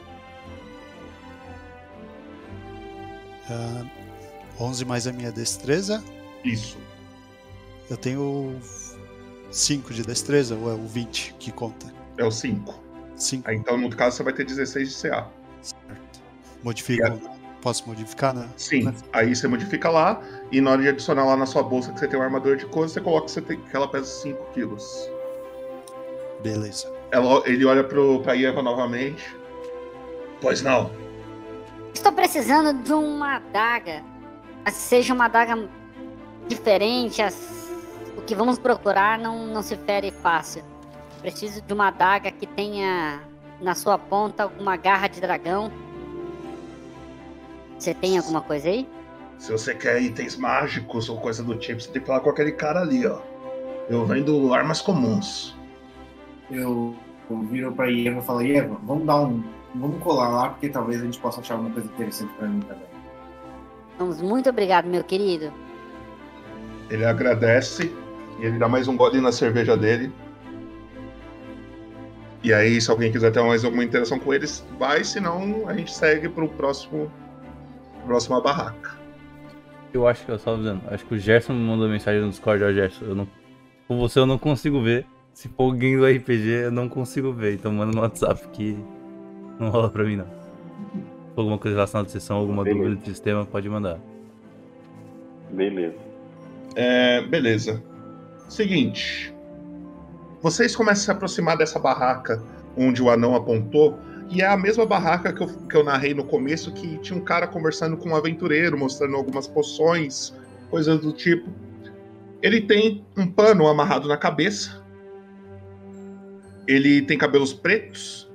Ah, 3.50 3.84
11 4.60 4.84
mais 4.84 5.06
a 5.06 5.12
minha 5.12 5.32
destreza. 5.32 6.02
Isso. 6.44 6.76
Eu 7.88 7.96
tenho 7.96 8.58
5 9.50 9.94
de 9.94 10.02
destreza, 10.02 10.54
ou 10.54 10.70
é 10.70 10.74
o 10.74 10.86
20 10.86 11.34
que 11.38 11.50
conta? 11.52 11.86
É 12.16 12.24
o 12.24 12.30
5. 12.30 12.74
5. 13.16 13.50
Então, 13.50 13.78
no 13.78 13.88
caso, 13.90 14.16
você 14.16 14.22
vai 14.22 14.32
ter 14.32 14.44
16 14.44 14.90
de 14.90 15.08
CA. 15.08 15.26
Modifica. 16.62 17.18
Posso 17.60 17.88
modificar, 17.88 18.34
né? 18.34 18.48
Sim. 18.56 18.94
Aí 19.12 19.34
você 19.34 19.48
modifica 19.48 19.90
lá, 19.90 20.20
e 20.52 20.60
na 20.60 20.70
hora 20.70 20.82
de 20.82 20.88
adicionar 20.88 21.24
lá 21.24 21.36
na 21.36 21.44
sua 21.46 21.62
bolsa 21.62 21.92
que 21.92 21.98
você 21.98 22.06
tem 22.06 22.18
uma 22.18 22.24
armadura 22.26 22.56
de 22.56 22.64
couro, 22.66 22.88
você 22.88 23.00
coloca 23.00 23.26
que, 23.26 23.32
você 23.32 23.40
tem, 23.42 23.60
que 23.60 23.76
ela 23.76 23.88
pesa 23.88 24.04
5 24.06 24.44
quilos. 24.52 25.10
Beleza. 26.42 26.90
Ela- 27.10 27.42
ele 27.46 27.64
olha 27.64 27.82
pro, 27.82 28.20
pra 28.20 28.36
Eva 28.40 28.62
novamente. 28.62 29.34
Pois 30.40 30.62
não. 30.62 30.90
Estou 31.92 32.12
precisando 32.12 32.72
de 32.82 32.92
uma 32.92 33.36
adaga. 33.36 34.04
Mas 34.64 34.74
seja 34.74 35.12
uma 35.12 35.24
adaga 35.24 35.68
diferente. 36.46 37.20
as- 37.20 37.66
O 38.16 38.22
que 38.22 38.34
vamos 38.34 38.58
procurar 38.58 39.18
não, 39.18 39.46
não 39.46 39.62
se 39.62 39.76
fere 39.76 40.10
fácil. 40.10 40.62
Preciso 41.20 41.60
de 41.62 41.72
uma 41.72 41.88
adaga 41.88 42.30
que 42.30 42.46
tenha 42.46 43.20
na 43.60 43.74
sua 43.74 43.98
ponta 43.98 44.44
alguma 44.44 44.76
garra 44.76 45.08
de 45.08 45.20
dragão. 45.20 45.72
Você 47.78 47.94
tem 47.94 48.18
alguma 48.18 48.40
coisa 48.40 48.68
aí? 48.68 48.88
Se 49.38 49.52
você 49.52 49.74
quer 49.74 50.02
itens 50.02 50.36
mágicos 50.36 51.08
ou 51.08 51.20
coisa 51.20 51.42
do 51.42 51.54
tipo, 51.56 51.80
você 51.80 51.90
tem 51.90 52.02
que 52.02 52.08
falar 52.08 52.20
com 52.20 52.30
aquele 52.30 52.52
cara 52.52 52.80
ali, 52.80 53.06
ó. 53.06 53.20
Eu 53.88 54.04
vendo 54.04 54.52
armas 54.52 54.80
comuns. 54.80 55.56
Eu, 56.50 56.94
eu 57.30 57.40
viro 57.42 57.72
pra 57.72 57.90
Eva 57.90 58.18
e 58.18 58.22
falo, 58.22 58.42
Eva, 58.42 58.76
vamos 58.82 59.06
dar 59.06 59.20
um. 59.20 59.42
Vamos 59.74 60.02
colar 60.02 60.28
lá, 60.28 60.48
porque 60.50 60.68
talvez 60.68 61.00
a 61.00 61.04
gente 61.04 61.18
possa 61.18 61.40
achar 61.40 61.54
alguma 61.54 61.72
coisa 61.72 61.88
interessante 61.88 62.32
pra 62.34 62.48
mim 62.48 62.60
também. 62.60 62.88
Vamos, 63.98 64.20
muito 64.20 64.48
obrigado, 64.48 64.86
meu 64.86 65.04
querido. 65.04 65.52
Ele 66.90 67.04
agradece 67.04 67.92
e 68.40 68.44
ele 68.44 68.58
dá 68.58 68.68
mais 68.68 68.88
um 68.88 68.96
gole 68.96 69.20
na 69.20 69.30
cerveja 69.30 69.76
dele. 69.76 70.12
E 72.42 72.52
aí, 72.52 72.80
se 72.80 72.90
alguém 72.90 73.12
quiser 73.12 73.32
ter 73.32 73.42
mais 73.42 73.64
alguma 73.64 73.84
interação 73.84 74.18
com 74.18 74.32
eles, 74.32 74.64
vai, 74.78 75.04
senão 75.04 75.68
a 75.68 75.74
gente 75.74 75.92
segue 75.92 76.28
pro 76.28 76.48
próximo. 76.48 77.10
Próxima 78.08 78.40
barraca. 78.40 78.96
Eu 79.92 80.08
acho 80.08 80.24
que 80.24 80.32
eu 80.32 80.38
só 80.38 80.56
dizendo, 80.56 80.80
acho 80.90 81.04
que 81.04 81.14
o 81.14 81.18
Gerson 81.18 81.52
me 81.52 81.60
mandou 81.60 81.86
mensagem 81.90 82.22
no 82.22 82.30
Discord, 82.30 82.64
ó 82.64 82.72
Gerson, 82.72 83.04
eu 83.04 83.14
não. 83.14 83.28
Com 83.86 83.98
você 83.98 84.18
eu 84.18 84.24
não 84.24 84.38
consigo 84.38 84.82
ver. 84.82 85.04
Se 85.34 85.46
for 85.48 85.64
alguém 85.64 85.94
do 85.94 86.06
RPG, 86.06 86.48
eu 86.64 86.70
não 86.70 86.88
consigo 86.88 87.32
ver. 87.34 87.54
Então 87.54 87.70
manda 87.70 87.92
no 87.92 88.00
WhatsApp 88.00 88.48
que 88.48 88.78
não 89.60 89.68
rola 89.68 89.90
pra 89.90 90.04
mim 90.04 90.16
não. 90.16 90.24
Se 90.24 91.34
for 91.34 91.42
alguma 91.42 91.58
coisa 91.58 91.76
relacionada 91.76 92.08
à 92.08 92.10
sessão, 92.10 92.38
alguma 92.38 92.64
Beleza. 92.64 92.82
dúvida 92.82 93.02
do 93.02 93.06
sistema, 93.06 93.44
pode 93.44 93.68
mandar. 93.68 93.98
Beleza. 95.50 95.98
É, 96.76 97.20
beleza. 97.20 97.82
Seguinte. 98.48 99.34
Vocês 100.40 100.74
começam 100.74 101.02
a 101.02 101.04
se 101.04 101.10
aproximar 101.10 101.58
dessa 101.58 101.78
barraca 101.78 102.42
onde 102.74 103.02
o 103.02 103.10
anão 103.10 103.34
apontou. 103.34 103.98
E 104.30 104.42
é 104.42 104.46
a 104.46 104.56
mesma 104.56 104.84
barraca 104.84 105.32
que 105.32 105.42
eu, 105.42 105.46
que 105.46 105.76
eu 105.76 105.82
narrei 105.82 106.12
no 106.12 106.24
começo, 106.24 106.72
que 106.72 106.98
tinha 106.98 107.18
um 107.18 107.24
cara 107.24 107.46
conversando 107.46 107.96
com 107.96 108.10
um 108.10 108.16
aventureiro, 108.16 108.76
mostrando 108.76 109.16
algumas 109.16 109.46
poções, 109.46 110.34
coisas 110.70 111.00
do 111.00 111.12
tipo. 111.12 111.50
Ele 112.42 112.60
tem 112.60 113.04
um 113.16 113.26
pano 113.26 113.66
amarrado 113.66 114.06
na 114.06 114.16
cabeça. 114.16 114.84
Ele 116.66 117.00
tem 117.02 117.16
cabelos 117.16 117.54
pretos, 117.54 118.30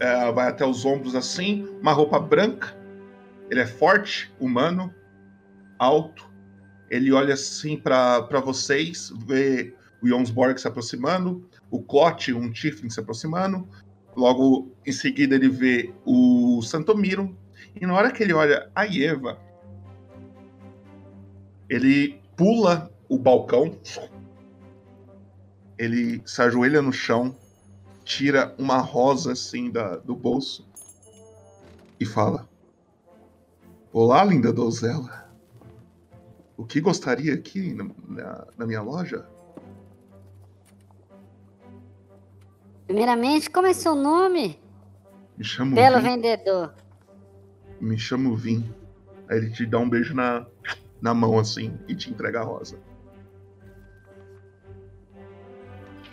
é, 0.00 0.32
vai 0.32 0.48
até 0.48 0.66
os 0.66 0.84
ombros 0.84 1.14
assim, 1.14 1.68
uma 1.80 1.92
roupa 1.92 2.18
branca. 2.18 2.76
Ele 3.48 3.60
é 3.60 3.66
forte, 3.66 4.32
humano, 4.40 4.92
alto. 5.78 6.28
Ele 6.90 7.12
olha 7.12 7.34
assim 7.34 7.76
pra 7.76 8.40
vocês, 8.44 9.12
vê 9.24 9.72
o 10.02 10.08
Jonsborg 10.08 10.60
se 10.60 10.66
aproximando, 10.66 11.48
o 11.70 11.80
Clot, 11.80 12.32
um 12.32 12.50
Tiflin 12.50 12.90
se 12.90 12.98
aproximando. 12.98 13.68
Logo 14.16 14.72
em 14.86 14.92
seguida 14.92 15.34
ele 15.34 15.48
vê 15.48 15.92
o 16.04 16.62
Santomiro. 16.62 17.36
E 17.78 17.84
na 17.86 17.94
hora 17.94 18.10
que 18.10 18.22
ele 18.22 18.32
olha 18.32 18.70
a 18.74 18.86
Eva, 18.86 19.38
ele 21.68 22.18
pula 22.36 22.90
o 23.08 23.18
balcão. 23.18 23.76
Ele 25.78 26.22
se 26.24 26.40
ajoelha 26.40 26.80
no 26.80 26.92
chão, 26.92 27.36
tira 28.04 28.54
uma 28.58 28.78
rosa 28.78 29.32
assim 29.32 29.70
da, 29.70 29.96
do 29.96 30.16
bolso 30.16 30.66
e 32.00 32.06
fala: 32.06 32.48
Olá, 33.92 34.24
linda 34.24 34.52
donzela. 34.52 35.26
O 36.56 36.64
que 36.64 36.80
gostaria 36.80 37.34
aqui 37.34 37.74
na, 37.74 37.84
na- 38.08 38.46
na 38.56 38.66
minha 38.66 38.80
loja? 38.80 39.26
Primeiramente, 42.86 43.50
como 43.50 43.66
é 43.66 43.72
seu 43.72 43.94
nome? 43.94 44.60
Me 45.36 45.44
chamo 45.44 45.74
Belo 45.74 45.98
Vim. 45.98 46.04
vendedor. 46.04 46.74
Me 47.80 47.98
chamo 47.98 48.36
Vim. 48.36 48.64
Aí 49.28 49.38
ele 49.38 49.50
te 49.50 49.66
dá 49.66 49.78
um 49.78 49.88
beijo 49.90 50.14
na, 50.14 50.46
na 51.00 51.12
mão 51.12 51.38
assim 51.38 51.76
e 51.88 51.94
te 51.96 52.10
entrega 52.10 52.40
a 52.40 52.44
rosa. 52.44 52.78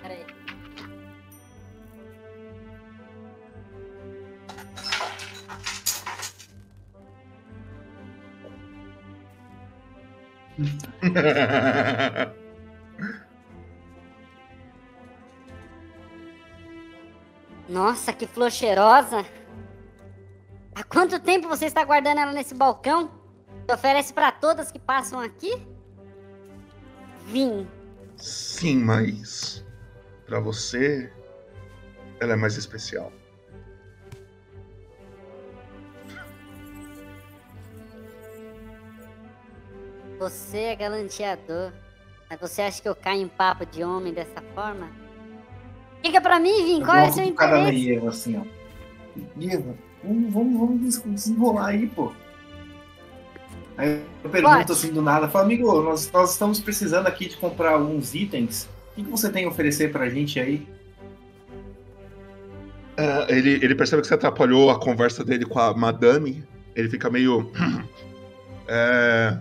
Peraí. 0.02 0.26
Nossa, 17.68 18.12
que 18.14 18.28
flor 18.28 18.52
cheirosa! 18.52 19.26
Há 20.76 20.84
quanto 20.84 21.20
tempo 21.20 21.48
você 21.48 21.66
está 21.66 21.84
guardando 21.84 22.20
ela 22.20 22.34
nesse 22.34 22.54
balcão? 22.54 23.12
Você 23.66 23.74
oferece 23.74 24.14
para 24.14 24.32
todas 24.32 24.72
que 24.72 24.80
passam 24.80 25.20
aqui? 25.20 25.66
Vim. 27.26 27.68
Sim, 28.18 28.78
mas 28.78 29.64
pra 30.26 30.40
você 30.40 31.12
ela 32.20 32.34
é 32.34 32.36
mais 32.36 32.58
especial. 32.58 33.12
Você 40.20 40.58
é 40.58 40.76
galanteador. 40.76 41.72
Mas 42.30 42.40
você 42.40 42.62
acha 42.62 42.82
que 42.82 42.88
eu 42.88 42.96
caio 42.96 43.22
em 43.22 43.28
papo 43.28 43.66
de 43.66 43.84
homem 43.84 44.14
dessa 44.14 44.42
forma? 44.56 45.03
Diga 46.04 46.20
pra 46.22 46.40
mim, 46.40 46.66
Vim, 46.66 46.84
qual 46.84 46.98
é 46.98 47.10
o 47.10 47.14
seu 47.14 47.34
Cada 47.34 47.60
interesse? 47.62 47.94
Eva, 47.96 48.10
assim, 48.10 48.38
ó. 48.38 48.44
Eva, 49.42 49.76
vamos, 50.04 50.34
vamos, 50.34 50.60
vamos 50.60 50.82
des- 50.82 51.04
desenrolar 51.04 51.68
aí, 51.68 51.88
pô. 51.88 52.12
Aí 53.78 54.02
eu 54.24 54.30
pergunto 54.30 54.56
Pode. 54.58 54.72
assim 54.72 54.92
do 54.94 55.02
nada, 55.02 55.28
falo, 55.30 55.46
amigo, 55.46 55.82
nós, 55.82 56.12
nós 56.12 56.32
estamos 56.34 56.60
precisando 56.60 57.08
aqui 57.08 57.28
de 57.30 57.38
comprar 57.38 57.72
alguns 57.74 58.14
itens. 58.14 58.70
O 58.92 58.96
que, 58.96 59.04
que 59.04 59.10
você 59.10 59.32
tem 59.32 59.46
a 59.46 59.48
oferecer 59.48 59.92
pra 59.92 60.10
gente 60.10 60.40
aí? 60.40 60.68
É, 62.96 63.36
ele, 63.36 63.54
ele 63.64 63.74
percebe 63.74 64.02
que 64.04 64.08
você 64.08 64.14
atrapalhou 64.14 64.70
a 64.70 64.80
conversa 64.80 65.24
dele 65.24 65.46
com 65.46 65.58
a 65.60 65.74
madame. 65.74 66.44
Ele 66.76 66.90
fica 66.90 67.10
meio. 67.10 67.52
É, 68.66 69.38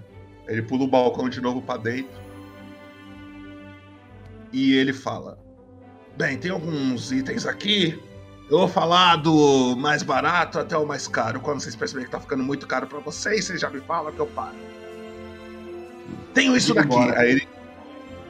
ele 0.49 0.63
pula 0.63 0.83
o 0.83 0.89
balcão 0.89 1.29
de 1.29 1.41
novo 1.41 1.63
pra 1.63 1.77
dentro. 1.77 2.11
E 4.53 4.75
ele 4.75 4.93
fala: 4.93 5.39
Bem, 6.17 6.37
tem 6.39 6.51
alguns 6.51 7.11
itens 7.11 7.47
aqui. 7.47 8.01
Eu 8.51 8.59
vou 8.59 8.69
falar 8.69 9.17
do 9.17 9.75
mais 9.77 10.03
barato 10.03 10.59
até 10.59 10.77
o 10.77 10.87
mais 10.87 11.09
caro. 11.09 11.41
Quando 11.41 11.61
vocês 11.61 11.75
perceberem 11.75 12.07
que 12.07 12.13
tá 12.13 12.21
ficando 12.21 12.43
muito 12.43 12.67
caro 12.67 12.87
pra 12.87 12.99
vocês, 12.99 13.47
vocês 13.47 13.61
já 13.61 13.71
me 13.71 13.81
falam 13.81 14.13
que 14.13 14.21
eu 14.21 14.27
paro. 14.27 14.57
Tenho 16.35 16.57
isso 16.57 16.75
daqui. 16.75 16.89
embora. 16.89 17.19
Aí 17.19 17.31
ele 17.31 17.49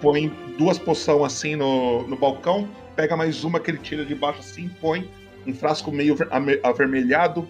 põe 0.01 0.29
duas 0.57 0.79
poções 0.79 1.33
assim 1.33 1.57
no, 1.57 2.07
no 2.07 2.17
balcão, 2.17 2.69
pega 2.95 3.17
mais 3.17 3.43
uma 3.43 3.59
que 3.59 3.71
ele 3.71 3.79
tira 3.79 4.05
de 4.05 4.15
baixo 4.15 4.41
assim, 4.41 4.69
põe 4.81 5.11
um 5.47 5.53
frasco 5.53 5.91
meio 5.91 6.17
avermelhado, 6.63 7.47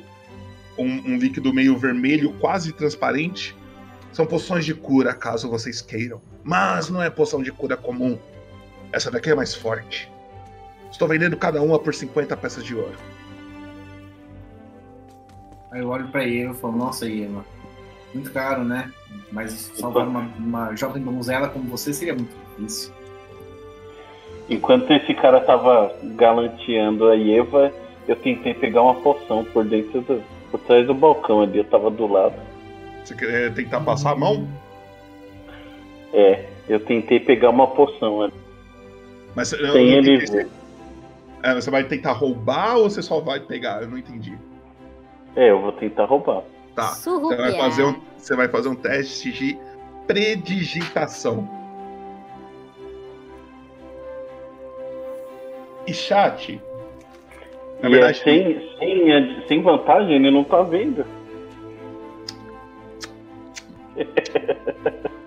um, 0.78 0.84
um 0.84 1.18
líquido 1.18 1.52
meio 1.52 1.76
vermelho, 1.76 2.32
quase 2.40 2.72
transparente. 2.72 3.54
São 4.12 4.26
poções 4.26 4.64
de 4.64 4.74
cura, 4.74 5.14
caso 5.14 5.48
vocês 5.48 5.80
queiram. 5.80 6.20
Mas 6.42 6.88
não 6.88 7.02
é 7.02 7.08
poção 7.08 7.42
de 7.42 7.52
cura 7.52 7.76
comum. 7.76 8.18
Essa 8.92 9.10
daqui 9.10 9.30
é 9.30 9.34
mais 9.34 9.54
forte. 9.54 10.10
Estou 10.92 11.08
vendendo 11.08 11.36
cada 11.36 11.60
uma 11.60 11.78
por 11.78 11.92
50 11.94 12.36
peças 12.36 12.62
de 12.64 12.74
ouro. 12.76 12.94
Aí 15.72 15.80
eu 15.80 15.88
olho 15.88 16.06
pra 16.08 16.22
Eva 16.22 16.52
e 16.52 16.56
falo, 16.56 16.76
nossa, 16.76 17.08
Eva, 17.10 17.44
muito 18.14 18.30
caro, 18.30 18.62
né? 18.62 18.92
Mas 19.32 19.52
salvar 19.74 20.06
uma, 20.06 20.20
uma 20.38 20.76
jovem 20.76 21.02
donzela 21.02 21.48
como 21.48 21.64
você 21.64 21.92
seria 21.94 22.14
muito 22.14 22.34
difícil. 22.56 22.92
Enquanto 24.50 24.90
esse 24.92 25.14
cara 25.14 25.40
tava 25.40 25.94
galanteando 26.16 27.08
a 27.08 27.16
Eva, 27.18 27.72
eu 28.06 28.14
tentei 28.16 28.52
pegar 28.52 28.82
uma 28.82 28.94
poção 28.96 29.44
por 29.44 29.64
dentro 29.64 30.02
do. 30.02 30.22
por 30.50 30.60
trás 30.60 30.86
do 30.86 30.92
balcão 30.92 31.40
ali, 31.40 31.58
eu 31.58 31.64
tava 31.64 31.90
do 31.90 32.06
lado. 32.06 32.34
Você 33.02 33.14
quer 33.14 33.54
tentar 33.54 33.80
passar 33.80 34.10
a 34.12 34.16
mão? 34.16 34.46
É, 36.12 36.44
eu 36.68 36.78
tentei 36.80 37.18
pegar 37.18 37.48
uma 37.48 37.66
poção 37.68 38.22
ali. 38.22 38.34
Mas 39.34 39.52
eu 39.54 39.62
não 39.66 39.72
Sem 39.72 39.88
ele 39.90 40.14
entendi 40.16 40.26
se- 40.26 40.36
ver. 40.36 40.48
É, 41.42 41.54
você 41.54 41.70
vai 41.70 41.84
tentar 41.84 42.12
roubar 42.12 42.76
ou 42.76 42.88
você 42.88 43.02
só 43.02 43.20
vai 43.20 43.40
pegar? 43.40 43.82
Eu 43.82 43.88
não 43.88 43.98
entendi. 43.98 44.38
É, 45.34 45.50
eu 45.50 45.60
vou 45.60 45.72
tentar 45.72 46.04
roubar. 46.04 46.42
Tá. 46.74 46.88
Você 46.88 47.36
vai, 47.36 47.52
fazer 47.52 47.84
um, 47.84 48.00
você 48.16 48.36
vai 48.36 48.48
fazer 48.48 48.68
um 48.68 48.74
teste 48.74 49.32
de 49.32 49.58
predigitação. 50.06 51.48
E 55.86 55.92
chat. 55.92 56.60
Na 57.82 57.88
e 57.88 57.92
verdade, 57.92 58.20
é 58.20 58.24
sem, 58.24 58.78
sem, 58.78 59.46
sem 59.48 59.62
vantagem, 59.62 60.14
ele 60.14 60.30
não 60.30 60.44
tá 60.44 60.62
vendo. 60.62 61.04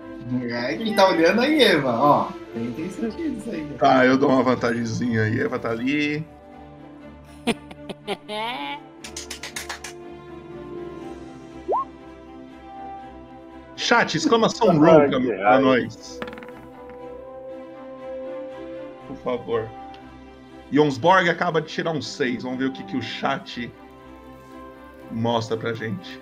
É, 0.50 0.76
quem 0.76 0.94
tá 0.94 1.08
olhando 1.08 1.40
aí, 1.40 1.62
Eva, 1.62 1.90
ó. 1.92 2.28
Tem, 2.52 2.72
tem 2.72 2.90
sentido 2.90 3.38
isso 3.38 3.50
aí. 3.50 3.62
né? 3.62 3.76
Tá, 3.78 4.04
eu 4.04 4.16
dou 4.16 4.30
uma 4.30 4.42
vantagemzinha 4.42 5.22
aí. 5.22 5.40
Eva 5.40 5.58
tá 5.58 5.70
ali. 5.70 6.24
Chat, 13.76 14.16
exclamação 14.16 14.78
pra, 14.78 15.08
pra 15.08 15.60
nós. 15.60 16.18
Por 19.06 19.16
favor. 19.18 19.68
Jonsborg 20.72 21.28
acaba 21.28 21.60
de 21.60 21.68
tirar 21.68 21.92
um 21.92 22.02
6. 22.02 22.42
Vamos 22.42 22.58
ver 22.58 22.64
o 22.66 22.72
que, 22.72 22.82
que 22.84 22.96
o 22.96 23.02
chat 23.02 23.72
mostra 25.10 25.56
pra 25.56 25.72
gente. 25.72 26.20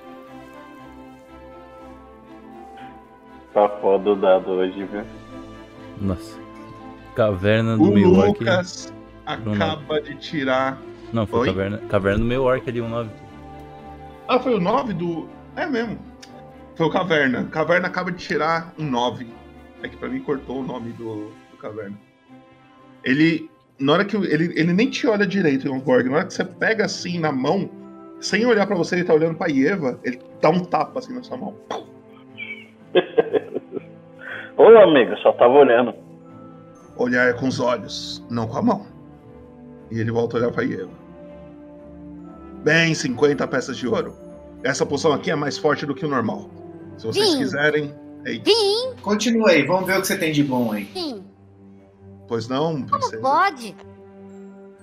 Tá 3.54 3.68
foda 3.80 4.10
o 4.10 4.16
dado 4.16 4.50
hoje, 4.50 4.84
viu? 4.84 5.02
Nossa. 6.00 6.38
Caverna 7.14 7.76
do 7.76 7.84
O 7.84 7.94
meio 7.94 8.12
orc. 8.16 8.40
Lucas 8.40 8.92
Bruno. 9.42 9.64
acaba 9.64 10.00
de 10.02 10.16
tirar. 10.16 10.78
Não, 11.12 11.24
foi 11.26 11.40
Oi? 11.40 11.46
caverna, 11.46 11.78
caverna 11.88 12.18
do 12.18 12.24
meio 12.24 12.42
orc 12.42 12.68
ali, 12.68 12.80
um 12.80 12.88
9. 12.88 13.10
Ah, 14.26 14.38
foi 14.40 14.54
o 14.54 14.60
9 14.60 14.92
do. 14.92 15.28
É 15.54 15.66
mesmo. 15.66 15.98
Foi 16.74 16.86
o 16.86 16.90
Caverna. 16.90 17.44
Caverna 17.44 17.86
acaba 17.86 18.10
de 18.10 18.18
tirar 18.18 18.74
um 18.76 18.84
9. 18.90 19.28
É 19.82 19.88
que 19.88 19.96
pra 19.96 20.08
mim 20.08 20.18
cortou 20.20 20.60
o 20.60 20.64
nome 20.64 20.92
do, 20.92 21.30
do 21.52 21.56
Caverna. 21.56 21.96
Ele. 23.04 23.48
Na 23.78 23.92
hora 23.92 24.04
que. 24.04 24.16
Ele, 24.16 24.52
ele 24.58 24.72
nem 24.72 24.90
te 24.90 25.06
olha 25.06 25.24
direito, 25.24 25.68
Jonsborg. 25.68 26.08
Na 26.08 26.16
hora 26.16 26.26
que 26.26 26.34
você 26.34 26.44
pega 26.44 26.86
assim 26.86 27.20
na 27.20 27.30
mão, 27.30 27.70
sem 28.20 28.44
olhar 28.44 28.66
pra 28.66 28.74
você, 28.74 28.96
ele 28.96 29.04
tá 29.04 29.14
olhando 29.14 29.36
pra 29.36 29.48
Ieva, 29.48 30.00
ele 30.02 30.18
dá 30.40 30.50
um 30.50 30.64
tapa 30.64 30.98
assim 30.98 31.14
na 31.14 31.22
sua 31.22 31.36
mão. 31.36 31.54
Ô 34.56 34.62
amigo, 34.78 35.16
só 35.18 35.32
tava 35.32 35.52
olhando. 35.54 35.94
Olhar 36.96 37.28
é 37.28 37.32
com 37.32 37.48
os 37.48 37.58
olhos, 37.58 38.24
não 38.30 38.46
com 38.46 38.58
a 38.58 38.62
mão. 38.62 38.86
E 39.90 39.98
ele 39.98 40.10
volta 40.12 40.36
a 40.36 40.40
olhar 40.40 40.52
pra 40.52 40.62
Ieva. 40.62 40.90
Bem, 42.62 42.94
50 42.94 43.46
peças 43.48 43.76
de 43.76 43.86
ouro. 43.86 44.14
Essa 44.62 44.86
poção 44.86 45.12
aqui 45.12 45.30
é 45.30 45.34
mais 45.34 45.58
forte 45.58 45.84
do 45.84 45.94
que 45.94 46.06
o 46.06 46.08
normal. 46.08 46.48
Se 46.96 47.06
vocês 47.06 47.32
Vim. 47.32 47.38
quiserem. 47.38 47.94
é 48.24 48.32
isso. 48.32 48.42
Vim, 48.44 48.94
Continua 49.02 49.50
aí, 49.50 49.62
vamos 49.66 49.86
ver 49.86 49.98
o 49.98 50.00
que 50.00 50.06
você 50.06 50.16
tem 50.16 50.32
de 50.32 50.42
bom 50.42 50.72
aí. 50.72 50.84
vim. 50.84 51.22
Pois 52.26 52.48
não, 52.48 52.80
princesa? 52.82 53.20
Pode. 53.20 53.76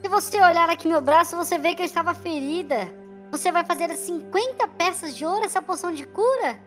Se 0.02 0.08
você 0.08 0.38
olhar 0.42 0.70
aqui 0.70 0.88
meu 0.88 1.02
braço, 1.02 1.36
você 1.36 1.58
vê 1.58 1.74
que 1.74 1.82
eu 1.82 1.86
estava 1.86 2.14
ferida. 2.14 2.88
Você 3.32 3.52
vai 3.52 3.64
fazer 3.66 3.90
50 3.96 4.68
peças 4.68 5.16
de 5.16 5.26
ouro 5.26 5.46
essa 5.46 5.62
poção 5.62 5.92
de 5.92 6.06
cura? 6.06 6.60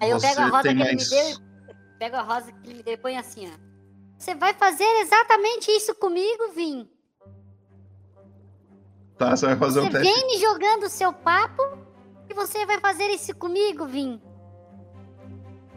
Aí 0.00 0.10
eu 0.10 0.20
Você 0.20 0.28
pego 0.28 0.40
a 0.42 0.46
rosa 0.48 0.62
que 0.62 0.68
ele 0.68 0.78
mais- 0.84 1.10
me 1.10 1.16
deu 1.16 1.28
e 1.30 1.34
pego 1.98 2.16
a 2.16 2.22
rosa 2.22 2.52
que 2.52 2.66
ele 2.68 2.74
me 2.78 2.82
deu 2.82 2.94
e 2.94 2.98
põe 2.98 3.16
assim, 3.16 3.48
ó. 3.48 3.66
Você 4.18 4.34
vai 4.34 4.54
fazer 4.54 4.84
exatamente 5.00 5.70
isso 5.70 5.94
comigo, 5.94 6.48
Vim? 6.54 6.88
Tá, 9.18 9.34
você 9.36 9.46
vai 9.46 9.56
fazer 9.56 9.80
Você 9.80 9.86
um 9.86 9.90
teste. 9.90 10.12
vem 10.12 10.26
me 10.26 10.38
jogando 10.38 10.84
o 10.84 10.88
seu 10.90 11.12
papo 11.12 11.62
e 12.28 12.34
você 12.34 12.66
vai 12.66 12.78
fazer 12.80 13.06
isso 13.08 13.34
comigo, 13.34 13.86
Vim? 13.86 14.20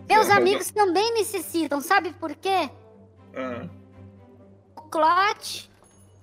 Meus 0.08 0.28
fazer- 0.28 0.40
amigos 0.42 0.72
também 0.72 1.14
necessitam, 1.14 1.80
sabe 1.82 2.14
por 2.14 2.36
quê? 2.36 2.70
Ah, 3.36 3.68
O 4.76 4.82
Clot, 4.90 5.70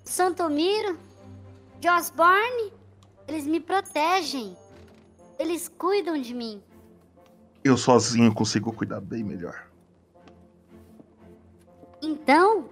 o 0.05 0.09
Santomiro, 0.09 0.99
Josborne, 1.81 2.73
eles 3.29 3.47
me 3.47 3.61
protegem. 3.61 4.57
Eles 5.39 5.69
cuidam 5.69 6.21
de 6.21 6.35
mim. 6.35 6.63
eu 7.63 7.77
sozinho 7.77 8.33
consigo 8.33 8.73
cuidar 8.73 9.01
bem 9.01 9.23
melhor. 9.25 9.66
Então, 12.07 12.69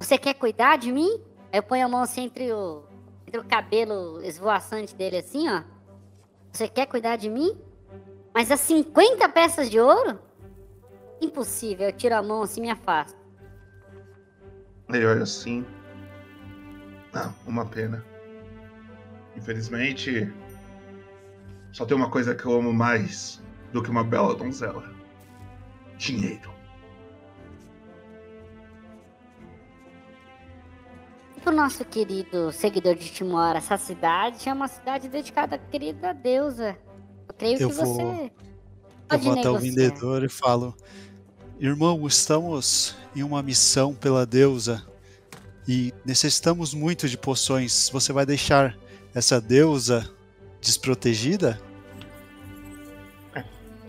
você 0.00 0.18
quer 0.18 0.34
cuidar 0.34 0.76
de 0.76 0.90
mim? 0.90 1.20
Aí 1.52 1.58
eu 1.60 1.62
ponho 1.62 1.86
a 1.86 1.88
mão 1.88 2.02
assim 2.02 2.24
entre 2.24 2.52
o, 2.52 2.82
entre 3.26 3.40
o 3.40 3.44
cabelo 3.44 4.20
esvoaçante 4.22 4.94
dele 4.96 5.18
assim, 5.18 5.48
ó. 5.48 5.62
Você 6.52 6.66
quer 6.66 6.86
cuidar 6.86 7.16
de 7.16 7.30
mim? 7.30 7.56
Mas 8.34 8.50
as 8.50 8.60
50 8.60 9.28
peças 9.28 9.70
de 9.70 9.78
ouro? 9.78 10.18
Impossível, 11.20 11.86
eu 11.86 11.92
tiro 11.92 12.16
a 12.16 12.22
mão 12.22 12.42
assim 12.42 12.60
e 12.60 12.62
me 12.64 12.70
afasto. 12.70 13.16
Olha 14.88 15.22
assim. 15.22 15.64
Ah, 17.14 17.32
uma 17.46 17.64
pena. 17.64 18.04
Infelizmente, 19.36 20.32
só 21.72 21.86
tem 21.86 21.96
uma 21.96 22.10
coisa 22.10 22.34
que 22.34 22.44
eu 22.44 22.52
amo 22.52 22.72
mais 22.72 23.40
do 23.72 23.82
que 23.82 23.90
uma 23.90 24.02
bela 24.04 24.34
donzela. 24.34 24.92
dinheiro. 25.96 26.53
Pro 31.44 31.52
nosso 31.54 31.84
querido 31.84 32.50
seguidor 32.52 32.94
de 32.94 33.10
Timor, 33.10 33.54
essa 33.54 33.76
cidade 33.76 34.48
é 34.48 34.52
uma 34.52 34.66
cidade 34.66 35.08
dedicada 35.08 35.56
à 35.56 35.58
querida 35.58 36.14
deusa. 36.14 36.74
Eu 37.28 37.34
creio 37.36 37.58
Eu 37.60 37.68
que 37.68 37.74
vou- 37.74 37.84
você 37.84 38.02
Eu 39.12 39.18
vou 39.18 39.32
até 39.32 39.40
o 39.50 39.52
negociar. 39.52 39.58
vendedor 39.58 40.24
e 40.24 40.28
falo: 40.30 40.74
Irmão, 41.60 42.06
estamos 42.06 42.96
em 43.14 43.22
uma 43.22 43.42
missão 43.42 43.94
pela 43.94 44.24
deusa 44.24 44.82
e 45.68 45.92
necessitamos 46.04 46.72
muito 46.72 47.06
de 47.08 47.18
poções. 47.18 47.90
Você 47.90 48.10
vai 48.12 48.24
deixar 48.24 48.74
essa 49.14 49.38
deusa 49.38 50.10
desprotegida? 50.62 51.60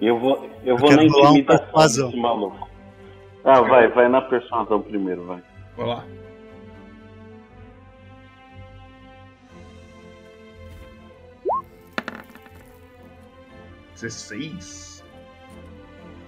Eu 0.01 0.19
vou, 0.19 0.43
eu 0.65 0.75
Eu 0.75 0.77
vou 0.77 0.91
na 0.91 1.01
um 1.01 1.05
intimidação 1.05 2.07
desse 2.07 2.17
maluco. 2.19 2.69
Ah, 3.45 3.61
vai, 3.61 3.87
vai 3.87 4.09
na 4.09 4.21
persuasão 4.21 4.81
primeiro, 4.81 5.25
vai. 5.25 5.41
Vai 5.77 5.87
lá. 5.87 6.05
Dezesseis. 13.95 15.03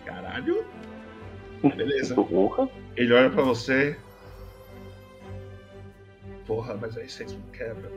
Caralho. 0.05 0.65
Beleza. 1.61 2.15
Porra. 2.15 2.69
Ele 2.95 3.13
olha 3.13 3.29
pra 3.29 3.43
você. 3.43 3.97
Porra, 6.47 6.77
mas 6.79 6.97
aí 6.97 7.09
vocês 7.09 7.33
me 7.33 7.43
quebram. 7.51 7.91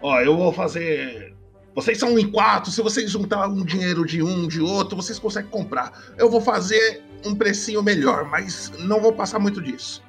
Ó, 0.00 0.20
eu 0.20 0.36
vou 0.36 0.52
fazer. 0.52 1.34
Vocês 1.74 1.98
são 1.98 2.16
em 2.18 2.30
quatro. 2.30 2.70
Se 2.70 2.80
vocês 2.80 3.10
juntar 3.10 3.48
um 3.48 3.64
dinheiro 3.64 4.06
de 4.06 4.22
um, 4.22 4.46
de 4.46 4.60
outro, 4.60 4.96
vocês 4.96 5.18
conseguem 5.18 5.50
comprar. 5.50 6.14
Eu 6.16 6.30
vou 6.30 6.40
fazer 6.40 7.02
um 7.24 7.34
precinho 7.34 7.82
melhor, 7.82 8.24
mas 8.30 8.70
não 8.78 9.00
vou 9.00 9.12
passar 9.12 9.40
muito 9.40 9.60
disso. 9.60 10.02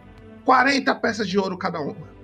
40 0.43 0.93
peças 0.95 1.27
de 1.27 1.39
ouro 1.39 1.57
cada 1.57 1.79
uma. 1.79 2.14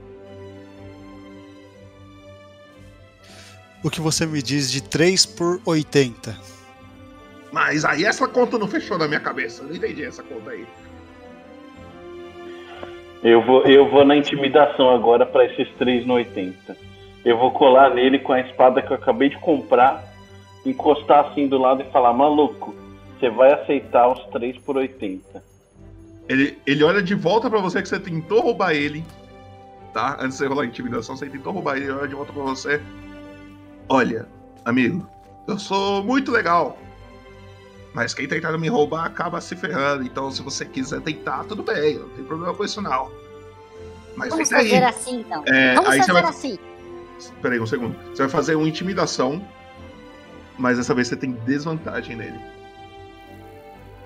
O 3.83 3.89
que 3.89 3.99
você 3.99 4.25
me 4.25 4.41
diz 4.41 4.71
de 4.71 4.83
3 4.83 5.25
por 5.25 5.59
80? 5.65 6.37
Mas 7.51 7.83
aí 7.83 8.05
essa 8.05 8.27
conta 8.27 8.57
não 8.57 8.67
fechou 8.67 8.97
na 8.97 9.07
minha 9.07 9.19
cabeça. 9.19 9.63
Não 9.63 9.75
entendi 9.75 10.05
essa 10.05 10.21
conta 10.21 10.51
aí. 10.51 10.65
Eu 13.23 13.43
vou, 13.45 13.63
eu 13.65 13.89
vou 13.89 14.05
na 14.05 14.15
intimidação 14.15 14.89
agora 14.89 15.25
pra 15.25 15.45
esses 15.45 15.67
três 15.77 16.05
no 16.05 16.13
80. 16.13 16.77
Eu 17.25 17.37
vou 17.37 17.51
colar 17.51 17.93
nele 17.93 18.19
com 18.19 18.33
a 18.33 18.41
espada 18.41 18.81
que 18.81 18.91
eu 18.91 18.95
acabei 18.95 19.29
de 19.29 19.37
comprar, 19.39 20.03
encostar 20.65 21.25
assim 21.25 21.47
do 21.47 21.57
lado 21.57 21.81
e 21.81 21.91
falar: 21.91 22.13
Maluco, 22.13 22.73
você 23.19 23.29
vai 23.29 23.51
aceitar 23.53 24.07
os 24.07 24.23
três 24.31 24.57
por 24.57 24.77
80. 24.77 25.43
Ele, 26.27 26.57
ele 26.65 26.83
olha 26.83 27.01
de 27.01 27.13
volta 27.13 27.49
pra 27.49 27.59
você 27.59 27.81
que 27.81 27.89
você 27.89 27.99
tentou 27.99 28.41
roubar 28.41 28.73
ele. 28.73 29.03
Tá? 29.93 30.17
Antes 30.19 30.37
de 30.37 30.37
você 30.37 30.47
rolar 30.47 30.63
a 30.63 30.65
intimidação, 30.65 31.15
você 31.15 31.27
tentou 31.27 31.51
roubar 31.51 31.75
ele, 31.75 31.85
ele 31.85 31.93
olha 31.93 32.07
de 32.07 32.15
volta 32.15 32.31
pra 32.31 32.43
você. 32.43 32.81
Olha, 33.89 34.27
amigo, 34.65 35.07
eu 35.47 35.59
sou 35.59 36.03
muito 36.03 36.31
legal. 36.31 36.77
Mas 37.93 38.13
quem 38.13 38.25
tentar 38.27 38.57
me 38.57 38.69
roubar 38.69 39.05
acaba 39.05 39.41
se 39.41 39.55
ferrando. 39.55 40.03
Então, 40.03 40.31
se 40.31 40.41
você 40.41 40.65
quiser 40.65 41.01
tentar, 41.01 41.43
tudo 41.43 41.61
bem. 41.61 41.97
Não 41.99 42.07
tem 42.09 42.23
problema 42.23 42.53
com 42.53 42.63
isso, 42.63 42.81
não. 42.81 43.11
Mas 44.15 44.29
Vamos 44.29 44.47
tenta 44.47 44.61
aí. 44.61 44.69
fazer 44.69 44.83
assim 44.85 45.19
então. 45.19 45.43
É, 45.45 45.75
Vamos 45.75 45.97
fazer 45.97 46.13
vai- 46.13 46.23
assim. 46.23 46.57
Peraí, 47.41 47.59
um 47.59 47.65
segundo. 47.67 47.95
Você 48.09 48.23
vai 48.23 48.29
fazer 48.29 48.55
uma 48.55 48.67
intimidação. 48.67 49.45
Mas 50.57 50.77
dessa 50.77 50.93
vez 50.93 51.07
você 51.09 51.15
tem 51.17 51.31
desvantagem 51.31 52.15
nele. 52.15 52.39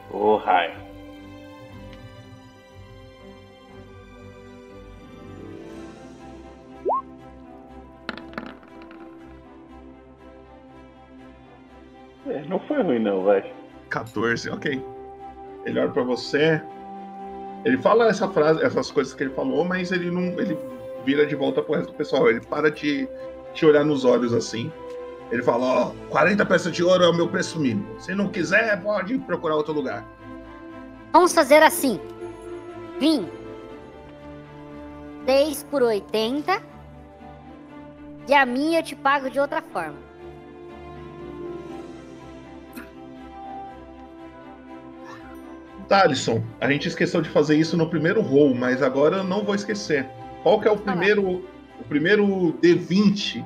Ô, 0.10 0.38
raio. 0.38 0.85
É, 12.28 12.44
não 12.48 12.60
foi 12.60 12.82
ruim 12.82 13.00
não, 13.00 13.24
vai. 13.24 13.54
14, 13.90 14.50
ok. 14.50 14.84
Ele 15.66 15.80
olha 15.80 15.92
pra 15.92 16.04
você. 16.04 16.62
Ele 17.64 17.78
fala 17.78 18.08
essa 18.08 18.28
frase, 18.28 18.64
essas 18.64 18.92
coisas 18.92 19.14
que 19.14 19.24
ele 19.24 19.34
falou, 19.34 19.64
mas 19.66 19.92
ele 19.92 20.12
não. 20.12 20.24
Ele 20.40 20.58
vira 21.04 21.26
de 21.26 21.36
volta 21.36 21.62
pro 21.62 21.76
resto 21.76 21.92
do 21.92 21.98
pessoal. 21.98 22.30
Ele 22.30 22.42
para 22.42 22.72
de 22.72 23.08
te 23.54 23.66
olhar 23.66 23.84
nos 23.84 24.06
olhos 24.06 24.34
assim. 24.34 24.72
Ele 25.32 25.42
fala, 25.42 25.66
ó, 25.66 25.92
40 26.10 26.46
peças 26.46 26.72
de 26.72 26.84
ouro 26.84 27.04
é 27.04 27.10
o 27.10 27.14
meu 27.14 27.28
preço 27.28 27.60
mínimo. 27.60 28.00
Se 28.00 28.14
não 28.14 28.28
quiser, 28.28 28.80
pode 28.82 29.18
procurar 29.20 29.56
outro 29.56 29.74
lugar. 29.74 30.06
Vamos 31.12 31.34
fazer 31.34 31.64
assim. 31.64 32.00
Vim. 33.00 33.28
3 35.26 35.64
por 35.64 35.82
80. 35.82 36.62
E 38.28 38.34
a 38.34 38.46
minha 38.46 38.80
eu 38.80 38.84
te 38.84 38.96
pago 38.96 39.30
de 39.30 39.40
outra 39.40 39.62
forma. 39.62 40.05
Tá, 45.88 46.02
Alisson, 46.02 46.44
a 46.60 46.70
gente 46.72 46.88
esqueceu 46.88 47.22
de 47.22 47.30
fazer 47.30 47.58
isso 47.58 47.78
no 47.78 47.88
primeiro 47.88 48.22
roll, 48.22 48.56
mas 48.56 48.82
agora 48.82 49.18
eu 49.18 49.24
não 49.24 49.44
vou 49.44 49.54
esquecer. 49.54 50.08
Qual 50.42 50.60
que 50.60 50.68
é 50.68 50.72
o 50.72 50.78
primeiro, 50.78 51.44
o 51.80 51.84
primeiro 51.88 52.26
D20 52.62 53.46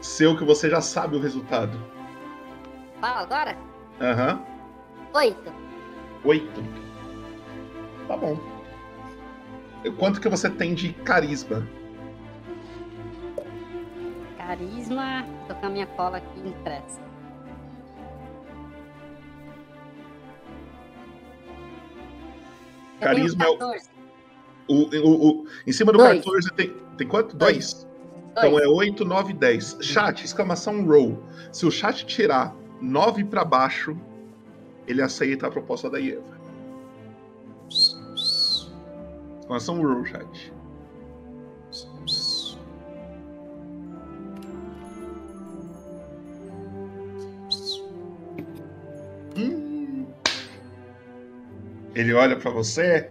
seu 0.00 0.36
que 0.36 0.44
você 0.44 0.68
já 0.68 0.80
sabe 0.80 1.16
o 1.16 1.20
resultado? 1.20 1.78
Fala 3.00 3.20
agora? 3.20 3.56
Aham. 4.00 4.42
8. 5.14 5.52
Oito. 6.24 6.64
Tá 8.08 8.16
bom. 8.16 8.38
E 9.84 9.90
Quanto 9.90 10.20
que 10.20 10.28
você 10.28 10.50
tem 10.50 10.74
de 10.74 10.92
carisma? 10.92 11.66
Carisma. 14.36 15.24
Tô 15.48 15.54
com 15.54 15.66
a 15.66 15.70
minha 15.70 15.86
cola 15.86 16.18
aqui 16.18 16.40
impressa. 16.40 17.00
Carisma 23.02 23.44
é 23.44 23.48
o, 23.48 23.58
14. 23.58 23.88
o, 24.68 24.74
o, 24.74 25.28
o- 25.42 25.46
Em 25.66 25.72
cima 25.72 25.92
do 25.92 25.98
Dois. 25.98 26.18
14 26.24 26.50
tem. 26.54 26.76
Tem 26.96 27.06
quanto? 27.06 27.36
Dois. 27.36 27.86
Então 28.30 28.58
é 28.58 28.66
8, 28.66 29.04
9, 29.04 29.32
10. 29.34 29.78
Chat, 29.80 30.24
exclamação 30.24 30.84
roll. 30.86 31.22
Se 31.52 31.66
o 31.66 31.70
chat 31.70 32.06
tirar 32.06 32.54
9 32.80 33.24
pra 33.24 33.44
baixo, 33.44 33.96
ele 34.86 35.02
aceita 35.02 35.46
a 35.46 35.50
proposta 35.50 35.90
da 35.90 36.00
Eva. 36.00 36.22
Exclamação 39.40 39.82
roll, 39.82 40.04
chat. 40.04 40.51
Ele 51.94 52.14
olha 52.14 52.36
pra 52.38 52.50
você 52.50 53.10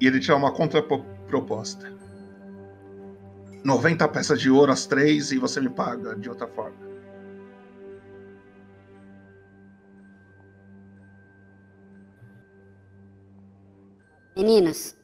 e 0.00 0.06
ele 0.06 0.18
te 0.18 0.28
dá 0.28 0.36
uma 0.36 0.52
contraproposta. 0.52 1.94
90 3.64 4.08
peças 4.08 4.40
de 4.40 4.50
ouro 4.50 4.72
as 4.72 4.86
três 4.86 5.32
e 5.32 5.38
você 5.38 5.60
me 5.60 5.70
paga 5.70 6.14
de 6.16 6.28
outra 6.28 6.46
forma. 6.46 6.76
Meninos. 14.36 14.94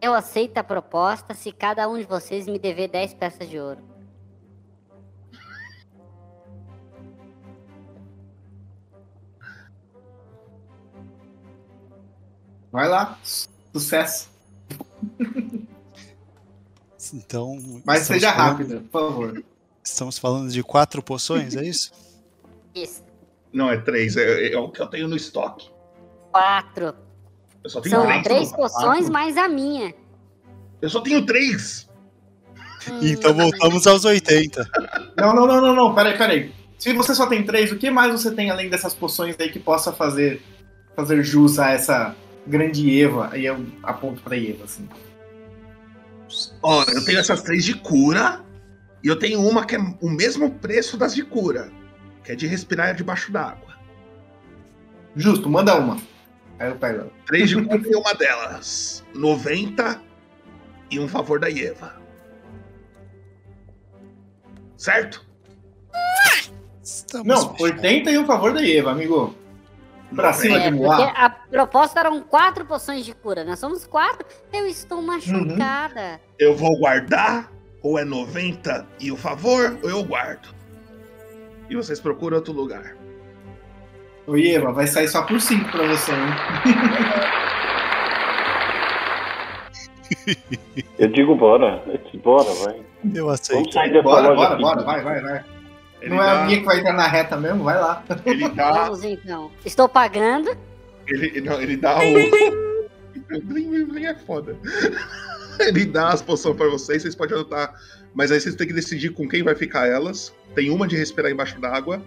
Eu 0.00 0.14
aceito 0.14 0.56
a 0.56 0.64
proposta 0.64 1.34
se 1.34 1.52
cada 1.52 1.86
um 1.88 1.98
de 1.98 2.04
vocês 2.04 2.46
me 2.46 2.58
dever 2.58 2.88
10 2.88 3.14
peças 3.14 3.48
de 3.48 3.58
ouro. 3.58 3.89
Vai 12.72 12.88
lá. 12.88 13.18
Sucesso. 13.72 14.28
Então. 17.12 17.58
Mas 17.84 18.02
seja 18.02 18.32
falando- 18.32 18.50
rápido, 18.50 18.80
por 18.90 19.00
favor. 19.10 19.44
Estamos 19.82 20.18
falando 20.18 20.50
de 20.50 20.62
quatro 20.62 21.02
poções, 21.02 21.56
é 21.56 21.64
isso? 21.64 21.92
Isso. 22.74 23.02
Não, 23.52 23.70
é 23.70 23.76
três. 23.78 24.16
É, 24.16 24.52
é 24.52 24.58
o 24.58 24.68
que 24.70 24.80
eu 24.80 24.86
tenho 24.86 25.08
no 25.08 25.16
estoque. 25.16 25.68
4. 26.30 26.94
Eu 27.64 27.70
só 27.70 27.80
tenho 27.80 27.96
São 27.96 28.06
três. 28.06 28.22
três 28.22 28.52
poções 28.52 28.98
quatro. 28.98 29.12
mais 29.12 29.36
a 29.36 29.48
minha. 29.48 29.92
Eu 30.80 30.88
só 30.88 31.00
tenho 31.00 31.26
três. 31.26 31.88
Então 33.02 33.34
voltamos 33.34 33.86
aos 33.86 34.04
80. 34.04 34.66
Não, 35.16 35.34
não, 35.34 35.46
não, 35.46 35.60
não, 35.60 35.74
não. 35.74 35.94
Peraí, 35.94 36.16
peraí. 36.16 36.54
Se 36.78 36.92
você 36.94 37.14
só 37.14 37.26
tem 37.26 37.44
três, 37.44 37.70
o 37.72 37.76
que 37.76 37.90
mais 37.90 38.12
você 38.12 38.30
tem 38.30 38.50
além 38.50 38.70
dessas 38.70 38.94
poções 38.94 39.36
aí 39.38 39.50
que 39.50 39.58
possa 39.58 39.92
fazer 39.92 40.42
fazer 40.96 41.22
jus 41.22 41.58
a 41.58 41.70
essa 41.72 42.14
grande 42.46 43.02
Eva? 43.02 43.30
Aí 43.32 43.46
eu 43.46 43.64
aponto 43.82 44.22
pra 44.22 44.36
Eva, 44.36 44.64
assim. 44.64 44.88
Ó, 46.62 46.84
eu 46.84 47.04
tenho 47.04 47.18
essas 47.18 47.42
três 47.42 47.64
de 47.64 47.74
cura. 47.74 48.44
E 49.02 49.08
eu 49.08 49.18
tenho 49.18 49.40
uma 49.40 49.64
que 49.64 49.74
é 49.76 49.78
o 49.78 50.10
mesmo 50.10 50.50
preço 50.50 50.96
das 50.96 51.14
de 51.14 51.24
cura. 51.24 51.72
que 52.22 52.32
é 52.32 52.34
de 52.34 52.46
respirar 52.46 52.94
debaixo 52.94 53.32
d'água. 53.32 53.74
Justo, 55.16 55.48
manda 55.48 55.74
uma. 55.74 55.96
Aí 56.58 56.68
eu 56.68 56.76
pego 56.76 57.00
ela. 57.00 57.12
Três 57.26 57.48
de 57.48 57.56
cura 57.64 57.82
e 57.88 57.94
uma 57.94 58.14
delas. 58.14 59.04
90 59.14 60.00
e 60.90 61.00
um 61.00 61.08
favor 61.08 61.40
da 61.40 61.48
Ieva. 61.48 62.00
Certo? 64.76 65.26
Não, 67.24 67.54
80 67.58 68.10
e 68.10 68.18
um 68.18 68.26
favor 68.26 68.52
da 68.52 68.66
Eva, 68.66 68.92
amigo. 68.92 69.34
Pra 70.14 70.32
cima 70.32 70.56
É, 70.58 70.70
de 70.70 70.76
Moá. 70.76 71.10
a 71.16 71.30
proposta 71.30 72.00
eram 72.00 72.20
quatro 72.20 72.64
poções 72.64 73.04
de 73.04 73.14
cura. 73.14 73.44
Nós 73.44 73.58
somos 73.58 73.86
quatro. 73.86 74.26
Eu 74.52 74.66
estou 74.66 75.00
machucada. 75.00 76.20
Eu 76.38 76.56
vou 76.56 76.76
guardar, 76.78 77.50
ou 77.82 77.98
é 77.98 78.04
90 78.04 78.86
e 78.98 79.12
o 79.12 79.16
favor, 79.16 79.78
ou 79.82 79.88
eu 79.90 80.02
guardo. 80.02 80.48
E 81.68 81.76
vocês 81.76 82.00
procuram 82.00 82.36
outro 82.38 82.52
lugar. 82.52 82.96
Ô, 84.26 84.36
Eva, 84.36 84.72
vai 84.72 84.86
sair 84.86 85.08
só 85.08 85.22
por 85.22 85.40
5 85.40 85.70
pra 85.70 85.86
você, 85.86 86.12
hein? 86.12 86.18
Eu 90.98 91.08
digo 91.08 91.34
bora. 91.36 91.82
Bora, 92.22 92.52
vai. 92.64 92.80
Eu 93.14 93.24
Vamos 93.26 93.40
aceito. 93.40 93.72
sair 93.72 93.90
dessa 93.90 94.02
Bora, 94.02 94.34
bora, 94.34 94.54
aqui. 94.54 94.62
bora, 94.62 94.82
vai, 94.82 95.02
vai, 95.02 95.20
vai. 95.20 95.44
Ele 96.00 96.10
Não 96.14 96.22
é 96.22 96.26
dá- 96.26 96.42
a 96.42 96.46
minha 96.46 96.58
que 96.60 96.64
vai 96.64 96.78
entrar 96.78 96.92
na 96.94 97.06
reta 97.06 97.36
mesmo? 97.36 97.64
Vai 97.64 97.78
lá. 97.78 98.02
Ele 98.24 98.48
dá, 98.48 98.70
Vamos 98.84 99.04
então. 99.04 99.50
Estou 99.64 99.88
pagando. 99.88 100.56
ele, 101.06 101.40
não, 101.40 101.60
ele 101.60 101.76
dá 101.76 101.98
o. 101.98 102.00
Blim, 103.44 103.84
blim 103.84 104.04
é 104.06 104.14
foda. 104.14 104.56
Ele 105.60 105.84
dá 105.84 106.08
as 106.08 106.22
poções 106.22 106.56
pra 106.56 106.68
vocês, 106.68 107.02
vocês 107.02 107.14
podem 107.14 107.34
anotar. 107.36 107.74
Mas 108.14 108.32
aí 108.32 108.40
vocês 108.40 108.54
têm 108.54 108.66
que 108.66 108.72
decidir 108.72 109.10
com 109.10 109.28
quem 109.28 109.42
vai 109.42 109.54
ficar 109.54 109.86
elas. 109.86 110.34
Tem 110.54 110.70
uma 110.70 110.88
de 110.88 110.96
respirar 110.96 111.30
embaixo 111.30 111.60
d'água 111.60 112.02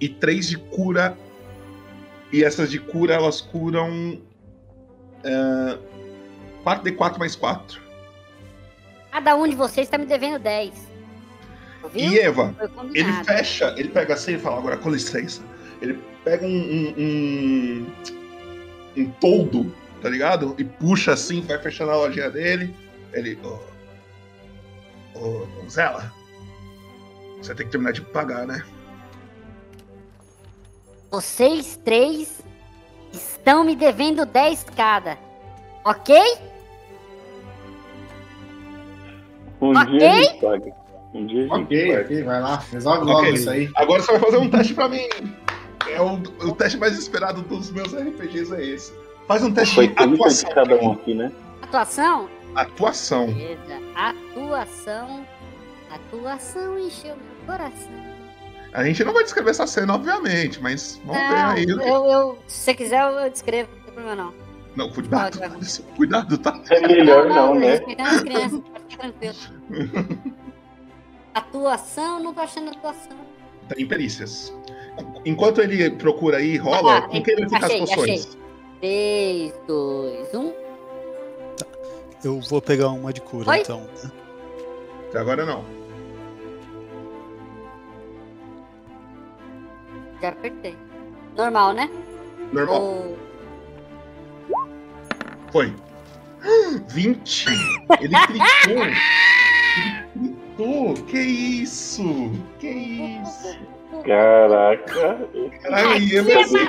e 0.00 0.08
três 0.08 0.48
de 0.48 0.56
cura. 0.56 1.18
E 2.32 2.44
essas 2.44 2.70
de 2.70 2.78
cura, 2.78 3.14
elas 3.14 3.40
curam. 3.40 4.20
é, 5.24 5.78
4d4 6.64 7.18
mais 7.18 7.34
4. 7.34 7.80
Cada 9.10 9.34
um 9.36 9.48
de 9.48 9.56
vocês 9.56 9.86
está 9.88 9.98
me 9.98 10.06
devendo 10.06 10.38
10. 10.38 10.72
Ouviu? 11.94 12.12
E 12.12 12.18
Eva, 12.18 12.54
ele 12.94 13.12
fecha, 13.24 13.74
ele 13.76 13.88
pega 13.88 14.14
assim 14.14 14.34
e 14.34 14.38
fala, 14.38 14.58
agora 14.58 14.76
com 14.76 14.90
licença. 14.90 15.42
Ele 15.80 16.02
pega 16.24 16.44
um, 16.46 16.50
um, 16.50 16.94
um, 16.98 17.92
um 18.96 19.10
toldo, 19.12 19.74
tá 20.02 20.08
ligado? 20.08 20.54
E 20.58 20.64
puxa 20.64 21.12
assim, 21.12 21.40
vai 21.42 21.58
fechando 21.58 21.92
a 21.92 21.96
lojinha 21.96 22.30
dele. 22.30 22.74
Ele. 23.12 23.38
Ô. 23.44 23.58
Ô, 25.18 25.46
Donzela. 25.60 26.12
Você 27.40 27.54
tem 27.54 27.66
que 27.66 27.72
terminar 27.72 27.92
de 27.92 28.00
pagar, 28.00 28.46
né? 28.46 28.64
Vocês 31.10 31.78
três 31.84 32.42
estão 33.12 33.62
me 33.62 33.76
devendo 33.76 34.26
10 34.26 34.64
cada. 34.74 35.16
Ok? 35.84 36.16
Um 39.60 39.78
Ok? 39.78 39.98
dia 39.98 40.34
paga. 40.40 40.83
Um 41.14 41.26
dia 41.26 41.40
a 41.40 41.42
gente 41.42 41.52
Ok, 41.64 41.86
paga. 41.88 42.00
ok, 42.04 42.22
vai 42.24 42.40
lá. 42.40 42.56
Resolve 42.72 43.04
logo 43.04 43.18
Ok. 43.20 43.32
isso 43.34 43.50
aí. 43.50 43.70
Agora 43.76 44.02
você 44.02 44.12
vai 44.12 44.20
fazer 44.20 44.36
um 44.38 44.50
teste 44.50 44.74
pra 44.74 44.88
mim. 44.88 45.08
É 45.88 46.00
o, 46.00 46.14
o 46.48 46.54
teste 46.56 46.76
mais 46.78 46.98
esperado 46.98 47.42
dos 47.42 47.70
meus 47.70 47.92
RPGs 47.94 48.52
é 48.54 48.64
esse. 48.64 48.92
Faz 49.28 49.42
um 49.44 49.52
teste 49.52 49.74
Foi 49.76 49.88
de 49.88 49.94
tudo 49.94 50.08
de 50.08 50.14
atuação. 50.16 50.50
cada 50.50 50.76
um 50.76 50.92
aqui, 50.92 51.14
né? 51.14 51.30
Atuação? 51.62 52.28
Atuação. 52.54 53.26
Beleza. 53.32 53.80
Atuação. 53.94 55.26
Atuação 55.90 56.78
encheu 56.78 57.14
meu 57.16 57.46
coração. 57.46 58.14
A 58.72 58.82
gente 58.84 59.04
não 59.04 59.12
vai 59.12 59.22
descrever 59.22 59.50
essa 59.50 59.66
cena, 59.68 59.94
obviamente, 59.94 60.60
mas 60.60 61.00
vamos 61.04 61.22
ver 61.22 61.28
Não, 61.36 61.50
aí. 61.50 61.62
o 61.64 61.78
que- 61.78 61.88
eu, 61.88 62.04
eu, 62.06 62.38
se 62.48 62.56
você 62.64 62.74
quiser, 62.74 63.00
eu, 63.02 63.30
descrevo. 63.30 63.68
Não 63.76 63.84
tem 63.84 63.94
problema 63.94 64.16
não. 64.16 64.34
Não, 64.76 64.90
cuidado. 64.90 65.38
Cuidado, 65.96 66.36
tá? 66.38 66.60
É 66.70 66.80
melhor 66.80 67.28
não, 67.28 67.54
né? 67.54 67.74
As 68.00 68.20
crianças, 68.22 68.60
pode 68.60 68.84
ficar 68.88 69.12
tranquilo. 69.12 69.34
Atuação, 71.34 72.20
não 72.22 72.32
tô 72.32 72.40
achando 72.40 72.70
atuação. 72.70 73.16
Tá 73.68 73.74
em 73.76 73.86
perícias. 73.86 74.54
Enquanto 75.24 75.60
ele 75.60 75.90
procura 75.90 76.36
aí, 76.36 76.56
rola, 76.56 76.98
Ah, 76.98 77.02
com 77.02 77.20
quem 77.22 77.34
vai 77.36 77.44
ficar 77.48 77.66
achei, 77.66 77.82
as 77.82 77.90
poções? 77.90 78.20
achei. 78.26 78.40
3, 78.80 79.54
2, 79.66 80.34
1. 80.34 80.52
Eu 82.22 82.40
vou 82.40 82.62
pegar 82.62 82.88
uma 82.90 83.12
de 83.12 83.20
cura, 83.20 83.50
Oi? 83.50 83.58
então. 83.60 83.86
Até 85.08 85.18
agora 85.18 85.44
não. 85.44 85.64
Já 90.22 90.28
apertei. 90.30 90.76
Normal, 91.36 91.72
né? 91.72 91.90
Normal. 92.52 92.80
Ou- 92.80 93.18
Foi. 95.50 95.74
20! 96.88 97.46
Ele 98.00 98.14
clicou! 98.26 98.84
Clicou! 100.56 100.94
Que 101.06 101.18
isso? 101.18 102.30
Que 102.58 102.68
isso? 102.68 103.56
Caraca. 104.06 105.18
Foi 105.32 106.22
bem 106.22 106.42
assim? 106.42 106.66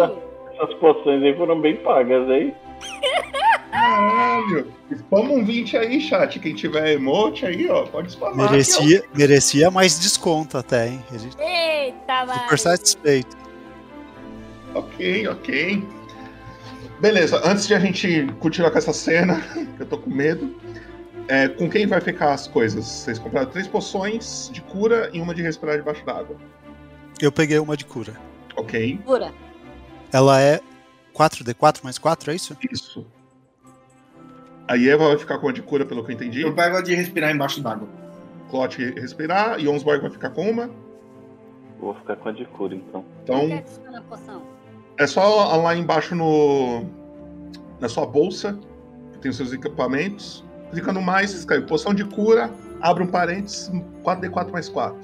essa- 0.00 0.14
essas 0.54 0.74
poções 0.74 1.22
aí 1.22 1.36
foram 1.36 1.60
bem 1.60 1.76
pagas, 1.76 2.28
hein? 2.28 2.54
Caralho! 3.70 4.66
Spama 4.98 5.30
um 5.32 5.44
20 5.44 5.76
aí, 5.76 6.00
chat. 6.00 6.38
Quem 6.38 6.54
tiver 6.54 6.92
emote 6.92 7.46
aí, 7.46 7.68
ó, 7.68 7.84
pode 7.86 8.12
spamar. 8.12 8.44
aqui, 8.46 8.52
Merecia, 8.52 9.04
merecia 9.14 9.70
mais 9.70 9.98
desconto 9.98 10.58
até, 10.58 10.88
hein? 10.88 11.04
Ele 11.12 11.30
Eita, 11.38 12.20
super 12.26 12.48
vai. 12.48 12.58
satisfeito. 12.58 13.36
Ok, 14.74 15.28
ok. 15.28 15.84
Beleza, 17.00 17.40
antes 17.44 17.66
de 17.66 17.74
a 17.74 17.78
gente 17.78 18.26
continuar 18.40 18.70
com 18.70 18.78
essa 18.78 18.92
cena, 18.92 19.40
que 19.76 19.82
eu 19.82 19.86
tô 19.86 19.98
com 19.98 20.10
medo. 20.10 20.54
É, 21.30 21.48
com 21.48 21.70
quem 21.70 21.86
vai 21.86 22.00
ficar 22.00 22.32
as 22.32 22.48
coisas? 22.48 22.84
Vocês 22.84 23.16
compraram 23.16 23.48
três 23.48 23.68
poções 23.68 24.50
de 24.52 24.60
cura 24.62 25.08
e 25.12 25.20
uma 25.20 25.32
de 25.32 25.42
respirar 25.42 25.76
debaixo 25.76 26.04
d'água. 26.04 26.36
Eu 27.22 27.30
peguei 27.30 27.56
uma 27.60 27.76
de 27.76 27.84
cura. 27.84 28.14
Ok. 28.56 28.98
Cura. 29.04 29.32
Ela 30.12 30.40
é 30.40 30.60
4D4 31.14 31.84
mais 31.84 31.98
4, 31.98 32.32
é 32.32 32.34
isso? 32.34 32.56
Isso. 32.72 33.06
A 34.66 34.76
Eva 34.76 35.06
vai 35.06 35.18
ficar 35.18 35.38
com 35.38 35.48
a 35.48 35.52
de 35.52 35.62
cura, 35.62 35.86
pelo 35.86 36.04
que 36.04 36.10
eu 36.10 36.16
entendi. 36.16 36.42
Eu 36.42 36.52
pego 36.52 36.78
a 36.78 36.82
de 36.82 36.96
respirar 36.96 37.32
embaixo 37.32 37.62
d'água. 37.62 37.88
Clot 38.50 38.76
respirar 38.94 39.60
e 39.60 39.68
Onsborg 39.68 40.02
vai 40.02 40.10
ficar 40.10 40.30
com 40.30 40.50
uma. 40.50 40.68
Vou 41.78 41.94
ficar 41.94 42.16
com 42.16 42.28
a 42.28 42.32
de 42.32 42.44
cura, 42.46 42.74
então. 42.74 43.04
Então, 43.22 43.62
poção? 44.08 44.42
é 44.98 45.06
só 45.06 45.56
lá 45.56 45.76
embaixo 45.76 46.16
no 46.16 46.84
na 47.78 47.88
sua 47.88 48.04
bolsa, 48.04 48.58
que 49.12 49.18
tem 49.20 49.30
os 49.30 49.36
seus 49.36 49.52
equipamentos. 49.52 50.44
Clica 50.70 50.92
no 50.92 51.02
mais, 51.02 51.32
escreve 51.32 51.66
poção 51.66 51.92
de 51.92 52.04
cura, 52.04 52.50
abre 52.80 53.02
um 53.02 53.06
parênteses, 53.06 53.70
4D4 54.04 54.50
mais 54.50 54.68
4. 54.68 54.98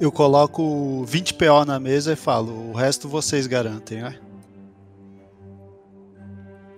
Eu 0.00 0.10
coloco 0.10 1.04
20 1.04 1.34
PO 1.34 1.64
na 1.64 1.78
mesa 1.78 2.12
e 2.12 2.16
falo, 2.16 2.70
o 2.70 2.72
resto 2.72 3.08
vocês 3.08 3.46
garantem, 3.46 4.02
né? 4.02 4.18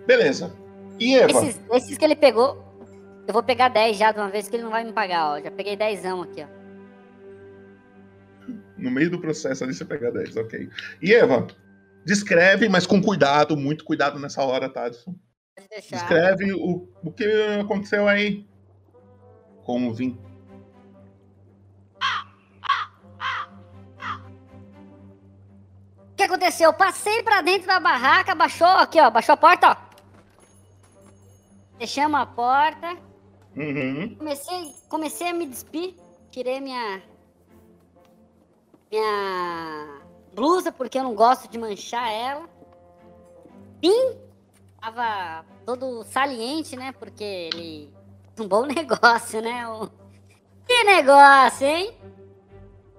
Beleza. 0.07 0.53
E 1.01 1.17
Eva? 1.17 1.45
Esses, 1.45 1.61
esses 1.73 1.99
que 1.99 2.05
ele 2.05 2.17
pegou, 2.17 2.63
eu 3.27 3.33
vou 3.33 3.43
pegar 3.43 3.69
10 3.69 3.97
já 3.97 4.13
de 4.13 4.19
uma 4.19 4.29
vez 4.29 4.49
que 4.49 4.57
ele 4.57 4.63
não 4.63 4.71
vai 4.71 4.85
me 4.85 4.93
pagar, 4.93 5.33
ó. 5.33 5.41
Já 5.41 5.51
peguei 5.51 5.77
10 5.77 6.05
aqui, 6.05 6.45
ó. 6.45 6.57
No 8.77 8.91
meio 8.91 9.11
do 9.11 9.19
processo 9.19 9.65
ali 9.65 9.75
você 9.75 9.85
pega 9.85 10.13
10, 10.13 10.37
ok. 10.37 10.69
E 11.01 11.15
Eva, 11.15 11.47
descreve, 12.05 12.69
mas 12.69 12.87
com 12.87 13.03
cuidado, 13.03 13.57
muito 13.57 13.85
cuidado 13.85 14.19
nessa 14.19 14.43
hora, 14.43 14.69
tá? 14.69 14.91
Descreve 15.91 16.53
o, 16.53 16.87
o 17.03 17.13
que 17.13 17.25
aconteceu 17.61 18.07
aí. 18.07 18.47
Com 19.65 19.89
o 19.89 19.95
20. 19.95 20.19
O 26.13 26.17
que 26.17 26.23
aconteceu? 26.23 26.71
Eu 26.71 26.75
passei 26.75 27.23
pra 27.23 27.43
dentro 27.43 27.67
da 27.67 27.81
barraca, 27.81 28.35
baixou 28.35 28.67
aqui, 28.67 29.01
ó. 29.01 29.11
Baixou 29.11 29.33
a 29.33 29.37
porta, 29.37 29.71
ó. 29.71 29.77
Fechamos 31.79 32.21
a 32.21 32.27
porta. 32.27 32.97
Uhum. 33.57 34.15
Comecei, 34.17 34.75
comecei 34.89 35.29
a 35.29 35.35
me 35.35 35.47
despir. 35.47 35.95
Tirei 36.31 36.61
minha. 36.61 37.03
Minha 38.91 40.03
blusa, 40.35 40.71
porque 40.71 40.99
eu 40.99 41.03
não 41.03 41.15
gosto 41.15 41.49
de 41.49 41.59
manchar 41.59 42.13
ela. 42.13 42.49
Vim. 43.81 44.26
Tava 44.81 45.45
todo 45.65 46.03
saliente, 46.05 46.77
né? 46.77 46.93
Porque 46.93 47.25
ele. 47.25 47.91
Um 48.39 48.47
bom 48.47 48.67
negócio, 48.67 49.41
né? 49.41 49.67
O- 49.69 49.91
Que 50.67 50.85
negócio, 50.85 51.67
hein? 51.67 51.97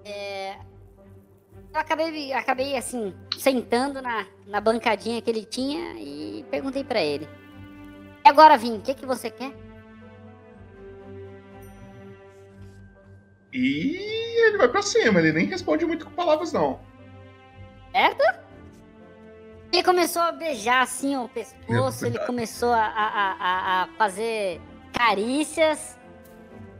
É, 0.04 0.56
Eu 1.72 1.80
acabei, 1.80 2.32
acabei 2.32 2.76
assim, 2.76 3.14
sentando 3.38 4.00
na, 4.02 4.26
na 4.46 4.60
bancadinha 4.60 5.20
que 5.20 5.30
ele 5.30 5.44
tinha 5.44 5.92
e 6.00 6.44
perguntei 6.50 6.82
pra 6.82 7.00
ele. 7.02 7.28
E 8.24 8.28
agora, 8.28 8.56
Vim, 8.56 8.78
o 8.78 8.80
que, 8.80 8.94
que 8.94 9.06
você 9.06 9.30
quer? 9.30 9.52
E 13.52 14.46
ele 14.48 14.58
vai 14.58 14.68
pra 14.68 14.82
cima, 14.82 15.20
ele 15.20 15.32
nem 15.32 15.46
responde 15.46 15.84
muito 15.86 16.04
com 16.04 16.12
palavras, 16.12 16.52
não. 16.52 16.80
Certo? 17.92 18.22
Ele 19.72 19.82
começou 19.82 20.22
a 20.22 20.32
beijar 20.32 20.82
assim 20.82 21.16
o 21.16 21.28
pescoço, 21.28 22.06
ele 22.06 22.18
começou 22.20 22.72
a, 22.72 22.86
a, 22.86 23.82
a, 23.82 23.88
fazer 23.98 24.60
carícias. 24.92 25.98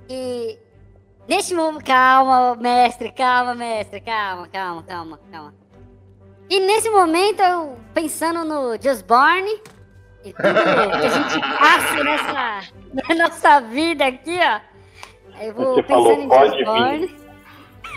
E 0.09 0.59
neste 1.29 1.55
momento. 1.55 1.85
Calma, 1.85 2.57
mestre, 2.57 3.13
calma, 3.13 3.55
mestre, 3.55 4.01
calma, 4.01 4.49
calma, 4.49 4.83
calma, 4.83 5.21
calma. 5.31 5.55
E 6.49 6.59
nesse 6.61 6.89
momento, 6.89 7.43
eu 7.43 7.79
pensando 7.93 8.43
no 8.43 8.81
Just 8.81 9.05
Born 9.05 9.47
e 10.25 10.33
tudo 10.33 10.43
que 10.43 11.07
a 11.07 11.09
gente 11.09 11.39
passa 11.59 12.05
nessa 12.05 12.63
na 12.95 13.15
nossa 13.15 13.61
vida 13.61 14.07
aqui, 14.07 14.39
ó. 14.41 14.61
Eu 15.43 15.53
vou 15.55 15.75
Você 15.75 15.83
pensando 15.83 16.27
falou, 16.29 16.47
em 16.47 16.51
Just 16.51 16.65
Born. 16.65 17.15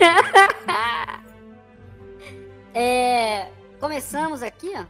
é, 2.73 3.47
começamos 3.81 4.41
aqui, 4.43 4.71
ó. 4.77 4.85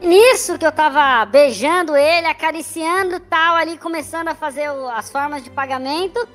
Nisso 0.00 0.58
que 0.58 0.66
eu 0.66 0.72
tava 0.72 1.24
beijando 1.26 1.96
ele, 1.96 2.26
acariciando 2.26 3.20
tal, 3.20 3.54
ali 3.56 3.78
começando 3.78 4.28
a 4.28 4.34
fazer 4.34 4.68
o- 4.70 4.88
as 4.88 5.10
formas 5.10 5.44
de 5.44 5.50
pagamento, 5.50 6.26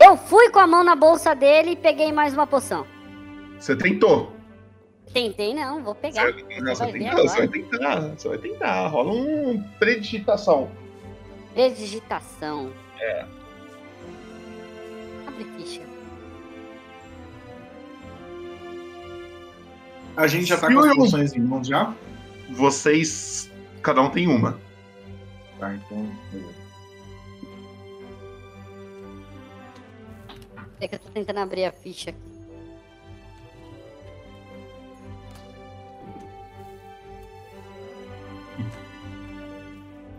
eu 0.00 0.16
fui 0.16 0.50
com 0.50 0.58
a 0.58 0.66
mão 0.66 0.84
na 0.84 0.94
bolsa 0.94 1.34
dele 1.34 1.72
e 1.72 1.76
peguei 1.76 2.12
mais 2.12 2.34
uma 2.34 2.46
poção. 2.46 2.86
Você 3.58 3.76
tentou. 3.76 4.32
Tentei 5.12 5.54
não, 5.54 5.82
vou 5.82 5.94
pegar. 5.94 6.26
Não, 6.26 6.74
você, 6.74 6.84
vai 6.84 6.92
ver 6.92 6.98
tentou, 6.98 7.28
você 7.28 7.38
vai 7.38 7.48
tentar. 7.48 8.00
Você 8.00 8.28
vai 8.28 8.38
tentar. 8.38 8.86
Rola 8.88 9.12
um 9.12 9.62
predigitação. 9.78 10.70
Predigitação. 11.54 12.70
É. 13.00 13.24
Abre 15.26 15.44
ficha. 15.56 15.82
A 20.16 20.26
gente 20.26 20.46
já 20.46 20.58
tá 20.58 20.72
com 20.72 20.80
as 20.80 20.96
poções 20.96 21.32
em 21.34 21.40
mãos 21.40 21.66
já? 21.66 21.94
Vocês. 22.50 23.50
Cada 23.82 24.02
um 24.02 24.10
tem 24.10 24.26
uma. 24.26 24.58
Tá, 25.58 25.74
então. 25.74 26.10
É 30.80 30.86
que 30.88 30.94
eu 30.94 30.98
tô 30.98 31.08
tentando 31.10 31.40
abrir 31.40 31.64
a 31.64 31.72
ficha 31.72 32.10
aqui. 32.10 32.38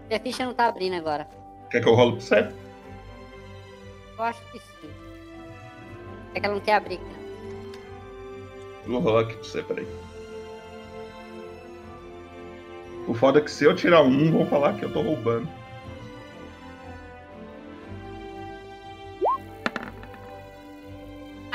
Minha 0.07 0.19
ficha 0.19 0.45
não 0.45 0.53
tá 0.53 0.67
abrindo 0.67 0.95
agora. 0.95 1.27
Quer 1.69 1.81
que 1.81 1.87
eu 1.87 1.93
rolo 1.93 2.13
pra 2.13 2.21
você? 2.21 2.53
Eu 4.17 4.23
acho 4.23 4.41
que 4.51 4.59
sim. 4.59 4.89
É 6.33 6.39
que 6.39 6.45
ela 6.45 6.55
não 6.55 6.61
quer 6.61 6.73
abrir. 6.73 6.97
cara. 6.97 7.19
Eu 8.85 8.91
Vou 8.91 8.99
rolar 9.01 9.21
aqui 9.21 9.33
pra 9.35 9.43
você, 9.43 9.61
peraí. 9.61 9.87
O 13.07 13.13
foda 13.13 13.39
é 13.39 13.41
que 13.41 13.51
se 13.51 13.63
eu 13.65 13.75
tirar 13.75 14.01
um, 14.01 14.31
vão 14.31 14.45
falar 14.47 14.73
que 14.73 14.83
eu 14.83 14.91
tô 14.91 15.01
roubando. 15.01 15.47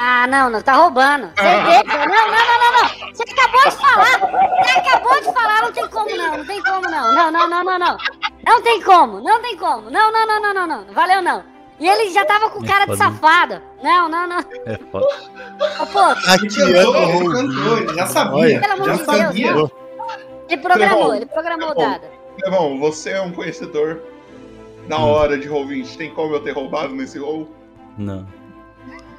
Ah, 0.07 0.27
não, 0.27 0.51
não, 0.51 0.61
tá 0.61 0.75
roubando. 0.75 1.31
Certeza. 1.35 1.83
Não, 1.85 2.07
não, 2.07 2.27
não, 2.29 2.59
não, 2.61 2.73
não. 2.83 3.15
Você 3.15 3.23
acabou 3.23 3.63
de 3.71 3.77
falar. 3.77 4.65
Você 4.65 4.79
acabou 4.79 5.21
de 5.21 5.33
falar, 5.33 5.63
não 5.63 5.73
tem 5.73 5.89
como 5.89 6.17
não, 6.17 6.37
não 6.37 6.45
tem 6.45 6.63
como 6.63 6.81
não. 6.83 7.15
Não, 7.15 7.31
não, 7.31 7.49
não, 7.49 7.65
não, 7.65 7.79
não. 7.79 7.97
Não 8.47 8.63
tem 8.63 8.83
como, 8.83 9.21
não 9.23 9.41
tem 9.41 9.57
como. 9.57 9.91
Não, 9.91 10.13
não, 10.13 10.27
não, 10.27 10.41
não, 10.43 10.55
não, 10.55 10.67
não. 10.67 10.93
Valeu 10.93 11.23
não. 11.23 11.43
E 11.81 11.89
ele 11.89 12.11
já 12.11 12.25
tava 12.27 12.51
com 12.51 12.63
cara 12.63 12.85
de 12.85 12.97
safado. 12.99 13.63
Não, 13.83 14.07
não, 14.11 14.27
não. 14.27 14.39
É 14.67 14.79
foda. 14.93 15.07
Pô, 15.91 16.01
Ele 16.33 16.51
cantou, 16.51 17.15
ele 17.15 17.33
cantou, 17.33 17.79
ele 17.79 17.95
já 17.95 18.07
sabia. 18.07 18.61
Pelo 18.61 18.73
amor 18.75 18.87
já 18.87 18.93
de 18.93 19.05
Deus, 19.05 19.19
sabia. 19.19 19.55
não. 19.55 19.71
ele 20.51 20.61
programou, 20.61 21.15
ele 21.15 21.27
programou 21.27 21.71
o 21.71 21.75
dado. 21.75 22.03
Levão, 22.43 22.79
você 22.79 23.11
é 23.13 23.21
um 23.23 23.33
conhecedor 23.33 24.03
na 24.87 24.99
Hum. 24.99 25.11
hora 25.13 25.39
de 25.39 25.49
roll-20. 25.49 25.97
Tem 25.97 26.11
como 26.13 26.35
eu 26.35 26.41
ter 26.41 26.53
roubado 26.53 26.95
nesse 26.95 27.19
roll? 27.19 27.49
Não. 27.97 28.27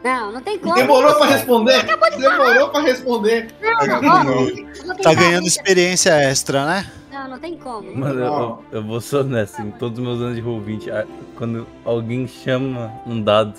Não, 0.05 0.31
não 0.33 0.39
tem 0.41 0.59
como. 0.59 0.75
Demorou 0.75 1.15
pra 1.15 1.25
responder? 1.25 1.73
Acabou 1.77 2.09
de 2.11 2.17
Demorou 2.19 2.69
pra 2.69 2.81
responder. 2.81 3.47
Não, 3.59 4.01
não, 4.01 4.11
ó, 4.19 4.23
não 4.23 4.95
Tá 5.01 5.13
ganhando 5.15 5.47
experiência 5.47 6.11
extra, 6.11 6.63
né? 6.63 6.91
Não, 7.11 7.27
não 7.29 7.39
tem 7.39 7.57
como. 7.57 7.91
Mano, 7.97 8.19
eu, 8.23 8.63
eu, 8.71 8.83
vou 8.83 9.01
ser 9.01 9.15
honesto, 9.17 9.59
em 9.63 9.71
todos 9.71 9.97
os 9.97 10.05
meus 10.05 10.21
anos 10.21 10.35
de 10.35 10.43
Roll20, 10.43 10.91
a- 10.93 11.07
quando 11.35 11.65
alguém 11.83 12.27
chama 12.27 12.93
um 13.07 13.19
dado, 13.19 13.55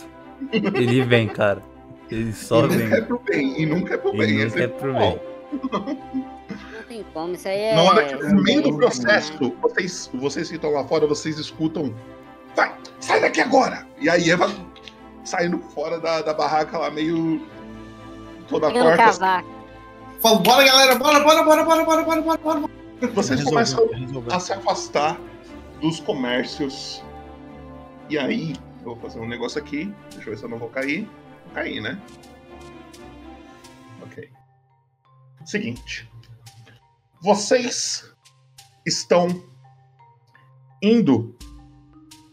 ele 0.53 1.03
vem, 1.03 1.27
cara. 1.27 1.61
Ele 2.09 2.33
só 2.33 2.65
e 2.67 2.69
vem. 2.69 2.79
nunca 2.87 2.97
é 2.97 3.01
pro 3.01 3.19
bem, 3.19 3.61
e 3.63 3.67
nunca 3.67 3.95
é 3.95 3.97
pro 3.97 4.15
E 4.15 4.19
bem. 4.19 4.33
nunca 4.35 4.47
esse 4.47 4.63
é 4.63 4.69
pro 4.69 4.93
bem. 4.95 5.21
Não 5.73 6.83
tem 6.89 7.05
como, 7.13 7.35
isso 7.35 7.49
aí 7.49 7.59
é. 7.59 7.75
Na 7.75 7.83
hora 7.83 8.05
que 8.05 8.15
no 8.25 8.43
meio 8.43 8.63
do 8.63 8.69
é- 8.69 8.77
processo, 8.77 9.33
vocês, 9.61 10.09
vocês 10.15 10.49
que 10.49 10.55
estão 10.55 10.71
lá 10.71 10.85
fora, 10.85 11.07
vocês 11.09 11.39
escutam. 11.39 11.93
Vai, 12.55 12.73
sai 13.01 13.21
daqui 13.21 13.41
agora! 13.41 13.85
E 14.01 14.09
a 14.09 14.17
Eva 14.17 14.49
saindo 15.27 15.59
fora 15.59 15.99
da, 16.01 16.23
da 16.23 16.33
barraca 16.33 16.79
lá, 16.79 16.91
meio. 16.91 17.47
toda 18.49 18.69
Pegando 18.69 18.97
torta. 18.97 19.05
assim. 19.41 19.47
Fala, 20.21 20.39
bora 20.39 20.65
galera, 20.65 20.95
bora, 20.95 21.21
bora, 21.21 21.43
bora, 21.43 21.65
bora, 21.65 21.85
bora, 21.85 22.03
bora, 22.05 22.23
bora, 22.23 22.61
bora. 22.61 22.73
Vocês 23.13 23.41
Resolveu, 23.41 23.51
começam 23.51 23.87
resolveu. 23.93 24.35
a 24.35 24.41
se 24.41 24.53
afastar 24.53 25.21
dos 25.81 26.01
comércios. 26.01 27.03
E 28.09 28.17
aí, 28.19 28.55
eu 28.81 28.95
vou 28.95 28.97
fazer 28.97 29.21
um 29.21 29.29
negócio 29.29 29.61
aqui. 29.61 29.93
Deixa 30.13 30.29
eu 30.29 30.33
ver 30.33 30.39
se 30.39 30.45
eu 30.45 30.49
não 30.49 30.59
vou 30.59 30.71
cair. 30.71 31.03
Vou 31.45 31.55
cair, 31.55 31.81
né? 31.81 32.01
Ok. 34.03 34.31
Seguinte. 35.45 36.09
Vocês 37.21 38.11
estão 38.87 39.29
indo 40.83 41.37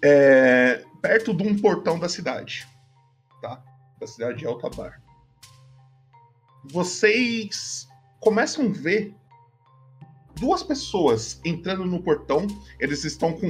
é, 0.02 0.84
perto 1.02 1.34
de 1.34 1.44
um 1.48 1.58
portão 1.58 1.98
da 2.00 2.08
cidade. 2.08 2.68
Da 4.04 4.08
cidade 4.08 4.40
de 4.40 4.46
Altabar. 4.46 5.02
Vocês 6.66 7.88
começam 8.20 8.66
a 8.66 8.70
ver 8.70 9.16
duas 10.36 10.62
pessoas 10.62 11.40
entrando 11.46 11.86
no 11.86 12.04
portão. 12.04 12.46
Eles 12.82 13.06
estão 13.06 13.32
com 13.32 13.48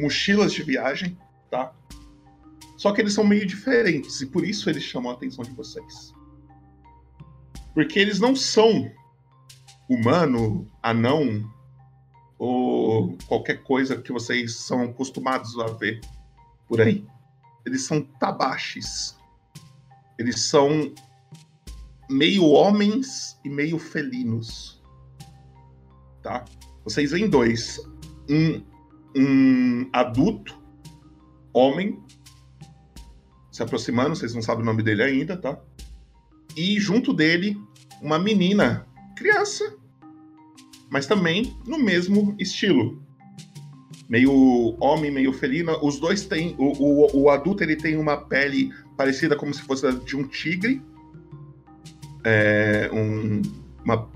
mochilas 0.00 0.54
de 0.54 0.62
viagem, 0.62 1.18
tá? 1.50 1.74
Só 2.78 2.90
que 2.92 3.02
eles 3.02 3.12
são 3.12 3.22
meio 3.22 3.44
diferentes 3.44 4.22
e 4.22 4.26
por 4.26 4.46
isso 4.46 4.70
eles 4.70 4.82
chamam 4.82 5.12
a 5.12 5.14
atenção 5.14 5.44
de 5.44 5.50
vocês. 5.50 6.14
Porque 7.74 7.98
eles 7.98 8.18
não 8.18 8.34
são 8.34 8.90
humano, 9.90 10.72
anão 10.82 11.52
ou 12.38 13.18
qualquer 13.28 13.62
coisa 13.62 14.00
que 14.00 14.10
vocês 14.10 14.56
são 14.56 14.84
acostumados 14.84 15.58
a 15.58 15.66
ver 15.66 16.00
por 16.66 16.80
aí. 16.80 17.06
Eles 17.66 17.82
são 17.82 18.00
tabaches. 18.00 19.20
Eles 20.18 20.42
são 20.42 20.92
meio 22.08 22.44
homens 22.44 23.38
e 23.44 23.48
meio 23.48 23.78
felinos 23.78 24.82
tá? 26.22 26.44
Vocês 26.84 27.10
veem 27.10 27.28
dois. 27.28 27.80
Um, 28.30 28.62
um 29.14 29.88
adulto, 29.92 30.56
homem, 31.52 31.98
se 33.50 33.62
aproximando, 33.62 34.16
vocês 34.16 34.34
não 34.34 34.40
sabem 34.40 34.62
o 34.62 34.66
nome 34.66 34.82
dele 34.82 35.02
ainda, 35.02 35.36
tá? 35.36 35.60
E 36.56 36.78
junto 36.80 37.12
dele, 37.12 37.60
uma 38.00 38.18
menina, 38.18 38.86
criança, 39.16 39.76
mas 40.90 41.06
também 41.06 41.56
no 41.66 41.78
mesmo 41.78 42.34
estilo. 42.38 43.02
Meio 44.08 44.76
homem, 44.78 45.10
meio 45.10 45.32
felina. 45.32 45.82
Os 45.82 45.98
dois 45.98 46.26
têm. 46.26 46.54
O, 46.58 46.72
o, 46.72 47.22
o 47.22 47.30
adulto 47.30 47.62
ele 47.62 47.76
tem 47.76 47.96
uma 47.96 48.18
pele 48.18 48.70
parecida 48.96 49.36
como 49.36 49.52
se 49.52 49.62
fosse 49.62 49.90
de 50.00 50.16
um 50.16 50.26
tigre. 50.26 50.82
É, 52.24 52.88
um, 52.92 53.42
uma 53.84 54.08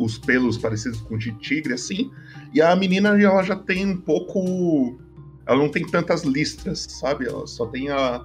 os 0.00 0.16
pelos 0.16 0.56
parecidos 0.56 1.00
com 1.02 1.18
de 1.18 1.30
tigre, 1.32 1.74
assim. 1.74 2.10
E 2.54 2.62
a 2.62 2.74
menina, 2.74 3.10
ela 3.20 3.42
já 3.42 3.54
tem 3.54 3.86
um 3.86 3.96
pouco. 3.96 4.98
Ela 5.46 5.58
não 5.58 5.68
tem 5.68 5.86
tantas 5.86 6.22
listras, 6.22 6.86
sabe? 6.88 7.26
Ela 7.26 7.46
só 7.46 7.66
tem 7.66 7.90
a, 7.90 8.24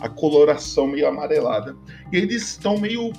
a 0.00 0.08
coloração 0.08 0.86
meio 0.86 1.08
amarelada. 1.08 1.74
E 2.12 2.16
eles 2.18 2.42
estão 2.42 2.78
meio 2.78 3.12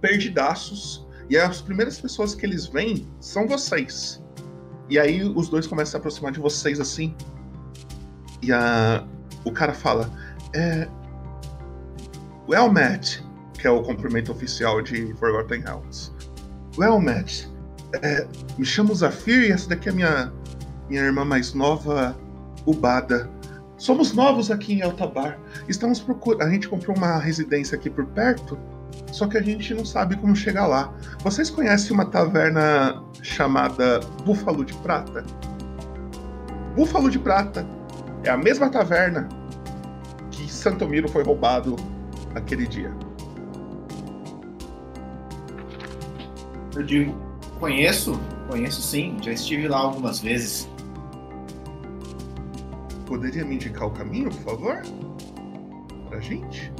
perdidaços. 0.00 1.06
E 1.28 1.36
as 1.36 1.60
primeiras 1.60 2.00
pessoas 2.00 2.34
que 2.34 2.46
eles 2.46 2.66
veem 2.66 3.06
são 3.20 3.46
vocês. 3.46 4.22
E 4.88 4.98
aí 4.98 5.22
os 5.22 5.48
dois 5.48 5.66
começam 5.66 5.90
a 5.90 5.92
se 5.92 5.96
aproximar 5.98 6.32
de 6.32 6.40
vocês 6.40 6.80
assim. 6.80 7.14
E 8.42 8.50
a, 8.50 9.06
o 9.44 9.52
cara 9.52 9.74
fala: 9.74 10.10
é, 10.54 10.88
Well 12.50 12.68
met, 12.72 13.24
que 13.54 13.64
é 13.64 13.70
o 13.70 13.80
cumprimento 13.80 14.32
oficial 14.32 14.82
de 14.82 15.14
Forgotten 15.20 15.60
Realms. 15.60 16.12
Well 16.76 16.98
met, 16.98 17.48
é, 18.02 18.26
me 18.58 18.64
chamo 18.64 18.92
Zafir 18.92 19.44
e 19.44 19.52
essa 19.52 19.68
daqui 19.68 19.88
é 19.88 19.92
minha, 19.92 20.32
minha 20.88 21.00
irmã 21.00 21.24
mais 21.24 21.54
nova, 21.54 22.18
Ubada. 22.66 23.30
Somos 23.78 24.12
novos 24.14 24.50
aqui 24.50 24.72
em 24.72 24.82
Altabar. 24.82 25.38
Estamos 25.68 26.00
procurando. 26.00 26.42
A 26.42 26.50
gente 26.50 26.68
comprou 26.68 26.96
uma 26.96 27.18
residência 27.18 27.78
aqui 27.78 27.88
por 27.88 28.04
perto, 28.06 28.58
só 29.12 29.28
que 29.28 29.38
a 29.38 29.42
gente 29.42 29.72
não 29.72 29.84
sabe 29.84 30.16
como 30.16 30.34
chegar 30.34 30.66
lá. 30.66 30.92
Vocês 31.22 31.50
conhecem 31.50 31.92
uma 31.92 32.06
taverna 32.06 33.00
chamada 33.22 34.00
Búfalo 34.24 34.64
de 34.64 34.74
Prata? 34.78 35.24
Búfalo 36.74 37.08
de 37.08 37.18
Prata 37.20 37.64
é 38.24 38.30
a 38.30 38.36
mesma 38.36 38.68
taverna 38.68 39.28
que 40.32 40.50
Santomiro 40.50 41.08
foi 41.08 41.22
roubado 41.22 41.76
aquele 42.34 42.66
dia. 42.66 42.94
Eu 46.74 46.82
digo, 46.82 47.14
conheço, 47.58 48.18
conheço 48.48 48.80
sim, 48.80 49.16
já 49.20 49.32
estive 49.32 49.68
lá 49.68 49.78
algumas 49.78 50.20
vezes. 50.20 50.68
Poderia 53.06 53.44
me 53.44 53.56
indicar 53.56 53.88
o 53.88 53.90
caminho, 53.90 54.30
por 54.30 54.42
favor? 54.42 54.82
Pra 56.08 56.20
gente? 56.20 56.72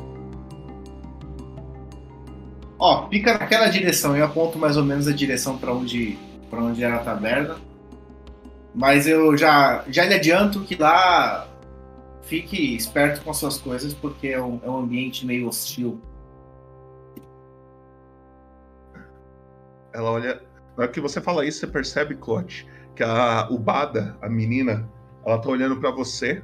Ó, 2.78 3.08
fica 3.08 3.34
naquela 3.34 3.66
direção, 3.66 4.16
eu 4.16 4.24
aponto 4.24 4.58
mais 4.58 4.76
ou 4.76 4.84
menos 4.84 5.06
a 5.06 5.12
direção 5.12 5.58
para 5.58 5.72
onde, 5.72 6.16
pra 6.48 6.62
onde 6.62 6.82
era 6.82 6.96
a 6.96 7.00
taberna. 7.00 7.56
Mas 8.74 9.06
eu 9.06 9.36
já, 9.36 9.84
já 9.88 10.04
lhe 10.04 10.14
adianto 10.14 10.60
que 10.60 10.76
lá 10.76 11.49
fique 12.30 12.76
esperto 12.76 13.24
com 13.24 13.30
as 13.32 13.38
suas 13.38 13.58
coisas, 13.58 13.92
porque 13.92 14.28
é 14.28 14.40
um, 14.40 14.60
é 14.62 14.70
um 14.70 14.78
ambiente 14.78 15.26
meio 15.26 15.48
hostil. 15.48 16.00
Ela 19.92 20.12
olha. 20.12 20.34
Na 20.76 20.84
hora 20.84 20.92
que 20.92 21.00
você 21.00 21.20
fala 21.20 21.44
isso, 21.44 21.58
você 21.58 21.66
percebe, 21.66 22.14
Clote, 22.14 22.66
que 22.94 23.02
a 23.02 23.48
Ubada, 23.50 24.16
a 24.22 24.28
menina, 24.28 24.88
ela 25.26 25.38
tá 25.38 25.50
olhando 25.50 25.76
para 25.80 25.90
você. 25.90 26.42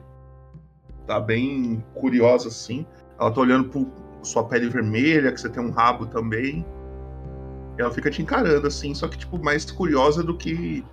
Tá 1.06 1.20
bem 1.20 1.82
curiosa 1.94 2.48
assim. 2.48 2.84
Ela 3.18 3.30
tá 3.30 3.40
olhando 3.40 3.68
pro 3.68 3.88
sua 4.24 4.42
pele 4.42 4.68
vermelha, 4.68 5.30
que 5.30 5.40
você 5.40 5.48
tem 5.48 5.62
um 5.62 5.70
rabo 5.70 6.06
também. 6.06 6.66
E 7.78 7.80
ela 7.80 7.92
fica 7.92 8.10
te 8.10 8.20
encarando 8.20 8.66
assim, 8.66 8.92
só 8.92 9.06
que 9.06 9.16
tipo 9.16 9.38
mais 9.38 9.70
curiosa 9.70 10.24
do 10.24 10.36
que 10.36 10.84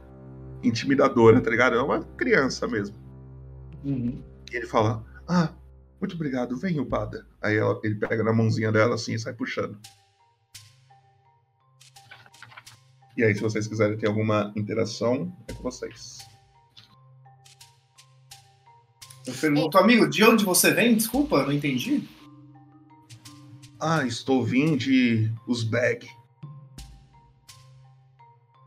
intimidadora, 0.62 1.42
tá 1.42 1.50
ligado? 1.50 1.76
É 1.76 1.82
uma 1.82 2.04
criança 2.16 2.68
mesmo. 2.68 2.96
Uhum. 3.84 4.22
E 4.54 4.56
ele 4.58 4.68
fala: 4.68 5.04
Ah, 5.28 5.50
muito 6.00 6.14
obrigado, 6.16 6.56
vem, 6.58 6.80
Ubada. 6.80 7.28
Aí 7.42 7.58
ela- 7.58 7.80
ele 7.84 7.96
pega 7.96 8.24
na 8.24 8.32
mãozinha 8.32 8.72
dela 8.72 8.94
assim 8.96 9.14
e 9.16 9.20
sai 9.20 9.34
puxando. 9.34 9.78
E 13.18 13.24
aí, 13.24 13.34
se 13.36 13.42
vocês 13.42 13.68
quiserem 13.68 13.98
ter 13.98 14.08
alguma 14.08 14.54
interação, 14.56 15.36
é 15.48 15.54
com 15.54 15.62
vocês. 15.64 16.18
Eu 19.26 19.34
pergunto, 19.36 19.78
amigo, 19.78 20.10
de 20.10 20.24
onde 20.24 20.44
você 20.44 20.72
vem? 20.74 20.96
Desculpa, 20.96 21.44
não 21.44 21.52
entendi. 21.52 22.08
Ah, 23.80 24.06
estou 24.06 24.44
vindo 24.44 24.78
de 24.78 25.32
Uzbek. 25.48 26.08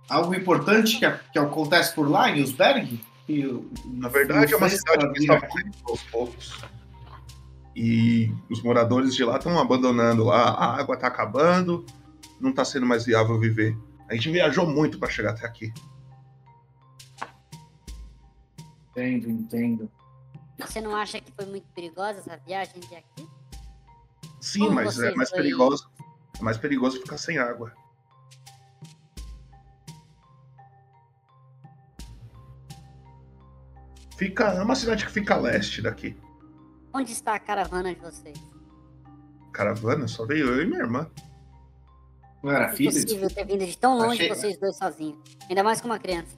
Algo 0.09 0.35
importante 0.35 0.99
que, 1.01 1.11
que 1.33 1.39
acontece 1.39 1.95
por 1.95 2.09
lá, 2.09 2.31
em 2.31 2.43
Usberg? 2.43 3.01
O- 3.29 3.71
Na 3.87 4.09
verdade, 4.09 4.55
é 4.55 4.57
uma 4.57 4.69
cidade 4.69 5.13
que 5.13 5.21
está 5.21 5.35
morrendo 5.41 5.73
aos 5.89 6.03
poucos. 6.05 6.61
E 7.75 8.33
os 8.51 8.63
moradores 8.63 9.15
de 9.15 9.25
lá 9.25 9.37
estão 9.37 9.59
abandonando 9.59 10.25
lá. 10.25 10.51
A 10.51 10.77
água 10.81 10.95
está 10.95 11.09
acabando, 11.09 11.85
não 12.41 12.51
está 12.51 12.65
sendo 12.65 12.87
mais 12.87 13.05
viável 13.05 13.39
viver. 13.39 13.77
A 14.09 14.15
gente 14.15 14.31
viajou 14.31 14.67
muito 14.67 14.99
para 14.99 15.11
chegar 15.11 15.31
até 15.31 15.45
aqui. 15.47 15.73
Entendo, 18.91 19.29
entendo. 19.29 19.91
Você 20.59 20.81
não 20.81 20.97
acha 20.97 21.21
que 21.21 21.31
foi 21.33 21.45
muito 21.47 21.67
perigosa 21.75 22.21
essa 22.21 22.37
viagem 22.47 22.81
de 22.81 22.95
aqui? 22.95 23.29
Sim, 24.41 24.61
Como 24.61 24.75
mas 24.77 24.99
é 24.99 25.15
mais 25.15 25.29
foi- 25.29 25.39
perigoso. 25.39 25.91
É 26.39 26.43
mais 26.43 26.57
perigoso 26.57 26.99
ficar 27.01 27.19
sem 27.19 27.37
água. 27.37 27.73
Fica, 34.17 34.45
é 34.53 34.63
uma 34.63 34.75
cidade 34.75 35.05
que 35.05 35.13
fica 35.13 35.35
a 35.35 35.39
leste 35.39 35.83
daqui. 35.83 36.17
Onde 36.95 37.13
está 37.13 37.35
a 37.35 37.39
caravana 37.39 37.95
de 37.95 38.01
vocês? 38.01 38.39
Caravana, 39.53 40.09
só 40.09 40.25
veio 40.27 40.47
eu 40.49 40.63
e 40.63 40.67
minha 40.67 40.81
irmã. 40.81 41.07
Não 42.43 42.51
era 42.53 42.71
É 42.71 42.75
impossível 42.75 43.29
ter 43.29 43.45
vindo 43.45 43.67
de 43.67 43.77
tão 43.77 43.97
longe 43.99 44.23
Achei- 44.23 44.29
vocês 44.29 44.59
dois 44.59 44.77
sozinhos. 44.77 45.19
Ainda 45.49 45.63
mais 45.63 45.81
com 45.81 45.89
uma 45.89 45.99
criança. 45.99 46.37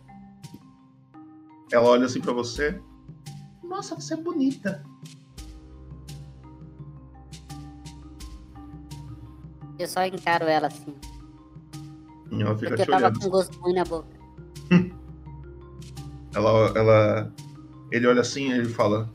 Ela 1.71 1.87
olha 1.89 2.07
assim 2.07 2.21
pra 2.21 2.33
você. 2.33 2.81
Nossa, 3.63 3.95
você 3.95 4.15
é 4.15 4.17
bonita. 4.17 4.85
Eu 9.79 9.87
só 9.87 10.05
encaro 10.05 10.47
ela 10.47 10.67
assim. 10.69 10.95
E 12.33 12.43
ela 12.43 12.55
fica 12.57 12.69
Porque 12.71 12.83
eu 12.83 12.87
tava 12.87 13.05
olhando. 13.07 13.21
com 13.21 13.29
gosto 13.31 13.57
ruim 13.61 13.75
na 13.75 13.85
boca. 13.85 14.09
Ela, 16.35 16.73
ela, 16.79 17.33
ele 17.91 18.07
olha 18.07 18.21
assim 18.21 18.49
e 18.51 18.53
ele 18.53 18.69
fala. 18.69 19.11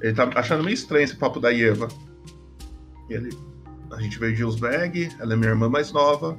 Ele 0.00 0.12
tá 0.14 0.28
achando 0.34 0.62
meio 0.62 0.74
estranho 0.74 1.04
esse 1.04 1.16
papo 1.16 1.40
da 1.40 1.52
Eva. 1.54 1.88
E 3.08 3.14
ele. 3.14 3.36
A 3.92 4.00
gente 4.00 4.18
veio 4.18 4.34
de 4.34 4.44
Uzbeg, 4.44 5.10
ela 5.20 5.32
é 5.32 5.36
minha 5.36 5.50
irmã 5.50 5.68
mais 5.68 5.92
nova. 5.92 6.36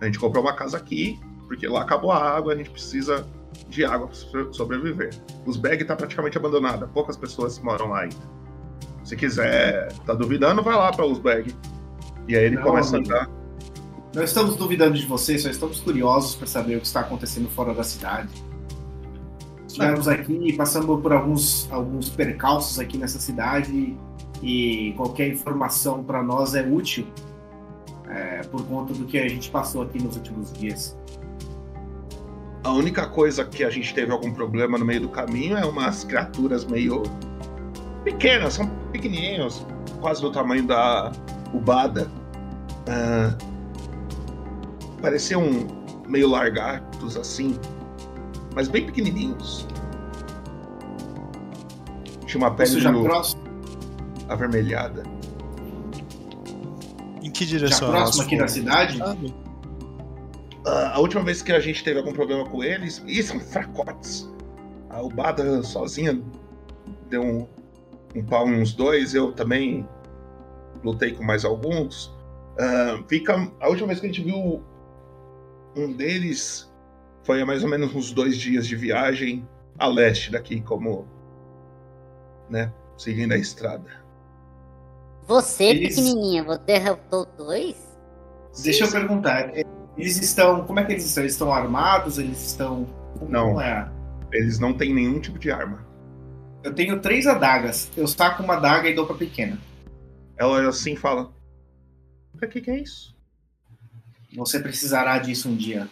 A 0.00 0.04
gente 0.06 0.18
comprou 0.18 0.42
uma 0.44 0.52
casa 0.52 0.76
aqui, 0.76 1.18
porque 1.46 1.66
lá 1.68 1.82
acabou 1.82 2.10
a 2.10 2.36
água, 2.36 2.52
a 2.52 2.56
gente 2.56 2.70
precisa 2.70 3.26
de 3.68 3.84
água 3.84 4.08
pra 4.08 4.16
so- 4.16 4.52
sobreviver. 4.52 5.10
Uzbeg 5.46 5.84
tá 5.84 5.94
praticamente 5.96 6.36
abandonada, 6.36 6.86
poucas 6.88 7.16
pessoas 7.16 7.58
moram 7.60 7.88
lá 7.90 8.00
ainda. 8.02 8.16
Se 9.04 9.14
quiser, 9.16 9.92
tá 10.04 10.12
duvidando, 10.12 10.62
vai 10.62 10.74
lá 10.76 10.92
pra 10.92 11.06
Uzbeg. 11.06 11.54
E 12.28 12.36
aí 12.36 12.44
ele 12.46 12.56
Não, 12.56 12.62
começa 12.64 12.96
amigo. 12.96 13.14
a 13.14 13.16
andar. 13.22 13.30
Não 14.14 14.24
estamos 14.24 14.56
duvidando 14.56 14.98
de 14.98 15.06
você, 15.06 15.38
só 15.38 15.48
estamos 15.48 15.78
curiosos 15.80 16.34
para 16.34 16.46
saber 16.48 16.76
o 16.76 16.80
que 16.80 16.86
está 16.86 17.00
acontecendo 17.00 17.48
fora 17.48 17.72
da 17.72 17.84
cidade. 17.84 18.28
Estivemos 19.76 20.08
aqui 20.08 20.54
passamos 20.54 21.02
por 21.02 21.12
alguns, 21.12 21.70
alguns 21.70 22.08
percalços 22.08 22.78
aqui 22.78 22.96
nessa 22.96 23.18
cidade 23.18 23.94
e 24.42 24.94
qualquer 24.96 25.28
informação 25.28 26.02
para 26.02 26.22
nós 26.22 26.54
é 26.54 26.62
útil 26.62 27.06
é, 28.08 28.40
por 28.44 28.64
conta 28.64 28.94
do 28.94 29.04
que 29.04 29.18
a 29.18 29.28
gente 29.28 29.50
passou 29.50 29.82
aqui 29.82 30.02
nos 30.02 30.16
últimos 30.16 30.50
dias. 30.54 30.96
A 32.64 32.72
única 32.72 33.06
coisa 33.06 33.44
que 33.44 33.62
a 33.64 33.68
gente 33.68 33.92
teve 33.94 34.10
algum 34.10 34.32
problema 34.32 34.78
no 34.78 34.84
meio 34.84 35.02
do 35.02 35.08
caminho 35.10 35.58
é 35.58 35.64
umas 35.66 36.04
criaturas 36.04 36.64
meio 36.64 37.02
pequenas, 38.02 38.54
são 38.54 38.66
pequenininhos, 38.92 39.66
quase 40.00 40.22
do 40.22 40.32
tamanho 40.32 40.66
da 40.66 41.12
Ubada. 41.52 42.10
Ah, 42.88 43.36
pareciam 45.02 45.44
meio 46.08 46.28
largatos 46.28 47.16
assim, 47.16 47.58
mas 48.56 48.68
bem 48.68 48.86
pequenininhos. 48.86 49.68
Tinha 52.26 52.38
uma 52.38 52.54
pele 52.54 52.80
já 52.80 52.90
meio 52.90 53.04
próximo, 53.04 53.42
avermelhada. 54.30 55.02
Em 57.22 57.30
que 57.30 57.44
já 57.44 57.58
direção 57.58 57.90
próximo 57.90 57.98
elas 57.98 58.20
aqui 58.20 58.38
da 58.38 58.48
cidade? 58.48 58.98
Ah, 60.66 60.92
a 60.94 60.98
última 60.98 61.22
vez 61.22 61.42
que 61.42 61.52
a 61.52 61.60
gente 61.60 61.84
teve 61.84 61.98
algum 61.98 62.14
problema 62.14 62.48
com 62.48 62.64
eles, 62.64 63.04
e 63.06 63.22
são 63.22 63.38
fracotes. 63.38 64.28
A 64.88 65.02
Ubada 65.02 65.62
sozinha 65.62 66.18
deu 67.10 67.22
um, 67.22 67.46
um 68.14 68.24
pau 68.24 68.48
em 68.48 68.60
uns 68.60 68.72
dois, 68.72 69.14
eu 69.14 69.32
também 69.32 69.86
lutei 70.82 71.12
com 71.12 71.22
mais 71.22 71.44
alguns. 71.44 72.10
Ah, 72.58 73.02
fica. 73.06 73.52
A 73.60 73.68
última 73.68 73.88
vez 73.88 74.00
que 74.00 74.06
a 74.06 74.08
gente 74.08 74.24
viu 74.24 74.62
um 75.76 75.92
deles 75.92 76.74
foi 77.26 77.44
mais 77.44 77.62
ou 77.64 77.68
menos 77.68 77.92
uns 77.94 78.12
dois 78.12 78.36
dias 78.38 78.66
de 78.66 78.76
viagem 78.76 79.46
a 79.76 79.86
leste 79.88 80.30
daqui, 80.30 80.60
como. 80.60 81.06
né? 82.48 82.72
Seguindo 82.96 83.32
a 83.32 83.36
estrada. 83.36 83.90
Você, 85.26 85.64
Eles- 85.64 85.96
pequenininha, 85.96 86.44
você 86.44 86.60
derrotou 86.64 87.26
dois? 87.36 87.76
Deixa 88.62 88.84
eu 88.84 88.90
perguntar. 88.90 89.50
Eles 89.98 90.16
estão. 90.22 90.64
Como 90.64 90.78
é 90.78 90.84
que 90.84 90.92
eles 90.92 91.04
estão? 91.04 91.22
Eles 91.24 91.32
estão 91.32 91.52
armados? 91.52 92.16
Eles 92.18 92.40
estão. 92.46 92.86
Como 93.18 93.30
Não. 93.30 93.60
é? 93.60 93.90
Eles 94.32 94.58
não 94.58 94.72
têm 94.72 94.94
nenhum 94.94 95.20
tipo 95.20 95.38
de 95.38 95.50
arma. 95.50 95.84
Eu 96.62 96.72
tenho 96.74 97.00
três 97.00 97.26
adagas. 97.26 97.90
Eu 97.96 98.06
saco 98.06 98.42
uma 98.42 98.54
adaga 98.54 98.88
e 98.88 98.94
dou 98.94 99.04
pra 99.06 99.16
pequena. 99.16 99.58
Ela 100.36 100.52
olha 100.52 100.68
assim 100.68 100.92
e 100.92 100.96
fala: 100.96 101.32
Pra 102.36 102.46
que, 102.48 102.60
que 102.60 102.70
é 102.70 102.78
isso? 102.78 103.14
Você 104.36 104.60
precisará 104.60 105.18
disso 105.18 105.48
um 105.48 105.56
dia. 105.56 105.88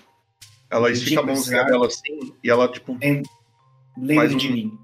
Ela 0.75 0.91
estica 0.91 1.20
a 1.20 1.25
mãozinha 1.25 1.64
dela 1.64 1.87
assim 1.87 2.35
e 2.43 2.51
ela, 2.51 2.66
tipo, 2.68 2.97
Lembre 3.97 4.14
Faz 4.16 4.35
um- 4.35 4.37
de 4.37 4.51
mim. 4.53 4.79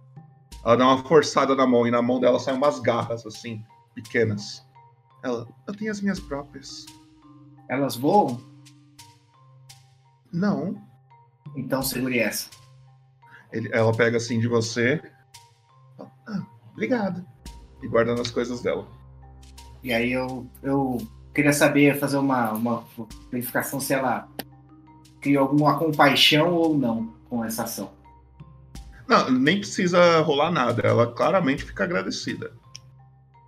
Ela 0.64 0.76
dá 0.76 0.86
uma 0.86 1.03
forçada 1.03 1.55
na 1.57 1.66
mão 1.66 1.86
e 1.86 1.91
na 1.91 2.01
mão 2.01 2.20
dela 2.20 2.38
saem 2.38 2.57
umas 2.57 2.78
garras, 2.78 3.26
assim, 3.26 3.64
pequenas. 3.95 4.64
Ela, 5.22 5.49
eu 5.66 5.74
tenho 5.74 5.91
as 5.91 6.01
minhas 6.01 6.20
próprias. 6.20 6.86
Elas 7.68 7.97
voam? 7.97 8.41
Não. 10.32 10.80
Então 11.57 11.82
segure 11.82 12.18
essa. 12.18 12.49
Ele- 13.53 13.70
ela 13.72 13.93
pega 13.93 14.16
assim 14.16 14.38
de 14.38 14.47
você. 14.47 15.03
Ah, 15.99 16.47
obrigado. 16.72 17.24
E 17.82 17.88
guarda 17.88 18.14
nas 18.14 18.30
coisas 18.30 18.61
dela. 18.62 18.86
E 19.82 19.93
aí 19.93 20.12
eu, 20.12 20.47
eu 20.62 20.99
queria 21.34 21.53
saber, 21.53 21.99
fazer 21.99 22.18
uma, 22.18 22.53
uma 22.53 22.84
verificação 23.30 23.80
se 23.80 23.93
ela 23.95 24.28
criou 25.21 25.43
alguma 25.45 25.79
compaixão 25.79 26.53
ou 26.55 26.77
não 26.77 27.12
com 27.29 27.45
essa 27.45 27.64
ação. 27.64 27.91
Não, 29.07 29.31
nem 29.31 29.59
precisa 29.59 30.21
rolar 30.21 30.51
nada. 30.51 30.87
Ela 30.87 31.12
claramente 31.12 31.64
fica 31.64 31.85
agradecida. 31.85 32.53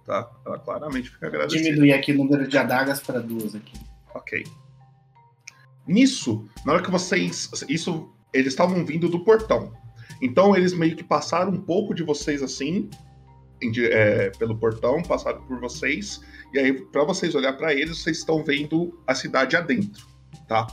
Tá? 0.05 0.29
Ela 0.45 0.59
claramente 0.59 1.11
fica 1.11 1.29
agradecida. 1.29 1.63
Diminuir 1.63 1.93
aqui 1.93 2.13
o 2.13 2.19
número 2.19 2.49
de 2.49 2.59
adagas 2.59 3.01
para 3.01 3.21
duas 3.21 3.55
aqui. 3.55 3.79
Ok. 4.15 4.45
Nisso, 5.87 6.45
na 6.65 6.73
hora 6.73 6.83
que 6.83 6.91
vocês. 6.91 7.51
Isso. 7.69 8.13
Eles 8.33 8.49
estavam 8.49 8.85
vindo 8.85 9.09
do 9.09 9.21
portão. 9.21 9.73
Então 10.21 10.57
eles 10.57 10.73
meio 10.73 10.97
que 10.97 11.05
passaram 11.05 11.53
um 11.53 11.61
pouco 11.61 11.95
de 11.95 12.03
vocês 12.03 12.43
assim. 12.43 12.91
em 13.63 13.73
é, 13.79 14.31
pelo 14.31 14.57
portão, 14.57 15.03
passaram 15.03 15.43
por 15.43 15.61
vocês. 15.61 16.21
E 16.53 16.59
aí, 16.59 16.73
pra 16.73 17.05
vocês 17.05 17.35
olhar 17.35 17.53
pra 17.55 17.73
eles, 17.73 17.99
vocês 17.99 18.19
estão 18.19 18.43
vendo 18.43 19.01
a 19.07 19.15
cidade 19.15 19.57
adentro, 19.57 20.07
tá? 20.49 20.67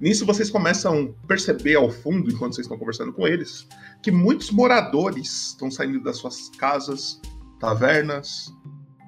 Nisso 0.00 0.24
vocês 0.24 0.48
começam 0.48 1.14
a 1.22 1.26
perceber 1.26 1.74
ao 1.74 1.90
fundo, 1.90 2.30
enquanto 2.30 2.54
vocês 2.54 2.64
estão 2.64 2.78
conversando 2.78 3.12
com 3.12 3.26
eles, 3.26 3.68
que 4.02 4.10
muitos 4.10 4.50
moradores 4.50 5.48
estão 5.48 5.70
saindo 5.70 6.02
das 6.02 6.16
suas 6.16 6.48
casas, 6.56 7.20
tavernas, 7.60 8.50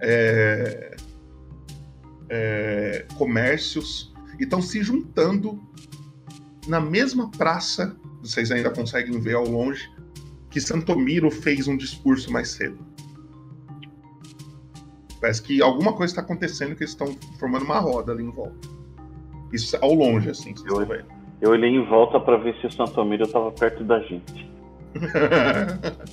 é, 0.02 0.94
é, 2.28 3.06
comércios 3.16 4.12
e 4.38 4.44
estão 4.44 4.60
se 4.60 4.82
juntando 4.82 5.58
na 6.68 6.78
mesma 6.78 7.30
praça. 7.30 7.96
Vocês 8.20 8.50
ainda 8.50 8.70
conseguem 8.70 9.18
ver 9.18 9.34
ao 9.34 9.48
longe 9.48 9.90
que 10.50 10.60
Santomiro 10.60 11.30
fez 11.30 11.66
um 11.66 11.76
discurso 11.76 12.30
mais 12.30 12.50
cedo. 12.50 12.78
Parece 15.18 15.40
que 15.40 15.62
alguma 15.62 15.94
coisa 15.94 16.12
está 16.12 16.20
acontecendo 16.20 16.76
que 16.76 16.82
eles 16.82 16.90
estão 16.90 17.16
formando 17.38 17.64
uma 17.64 17.78
roda 17.78 18.12
ali 18.12 18.22
em 18.22 18.30
volta. 18.30 18.81
Isso 19.52 19.76
ao 19.80 19.92
longe, 19.94 20.30
assim, 20.30 20.54
vocês 20.54 20.66
estão 20.66 20.86
vendo. 20.86 21.04
Eu 21.40 21.50
olhei 21.50 21.70
em 21.70 21.84
volta 21.84 22.18
pra 22.20 22.36
ver 22.36 22.54
se 22.60 22.66
o 22.66 22.72
Santomiro 22.72 23.26
tava 23.26 23.50
perto 23.52 23.84
da 23.84 24.00
gente. 24.00 24.50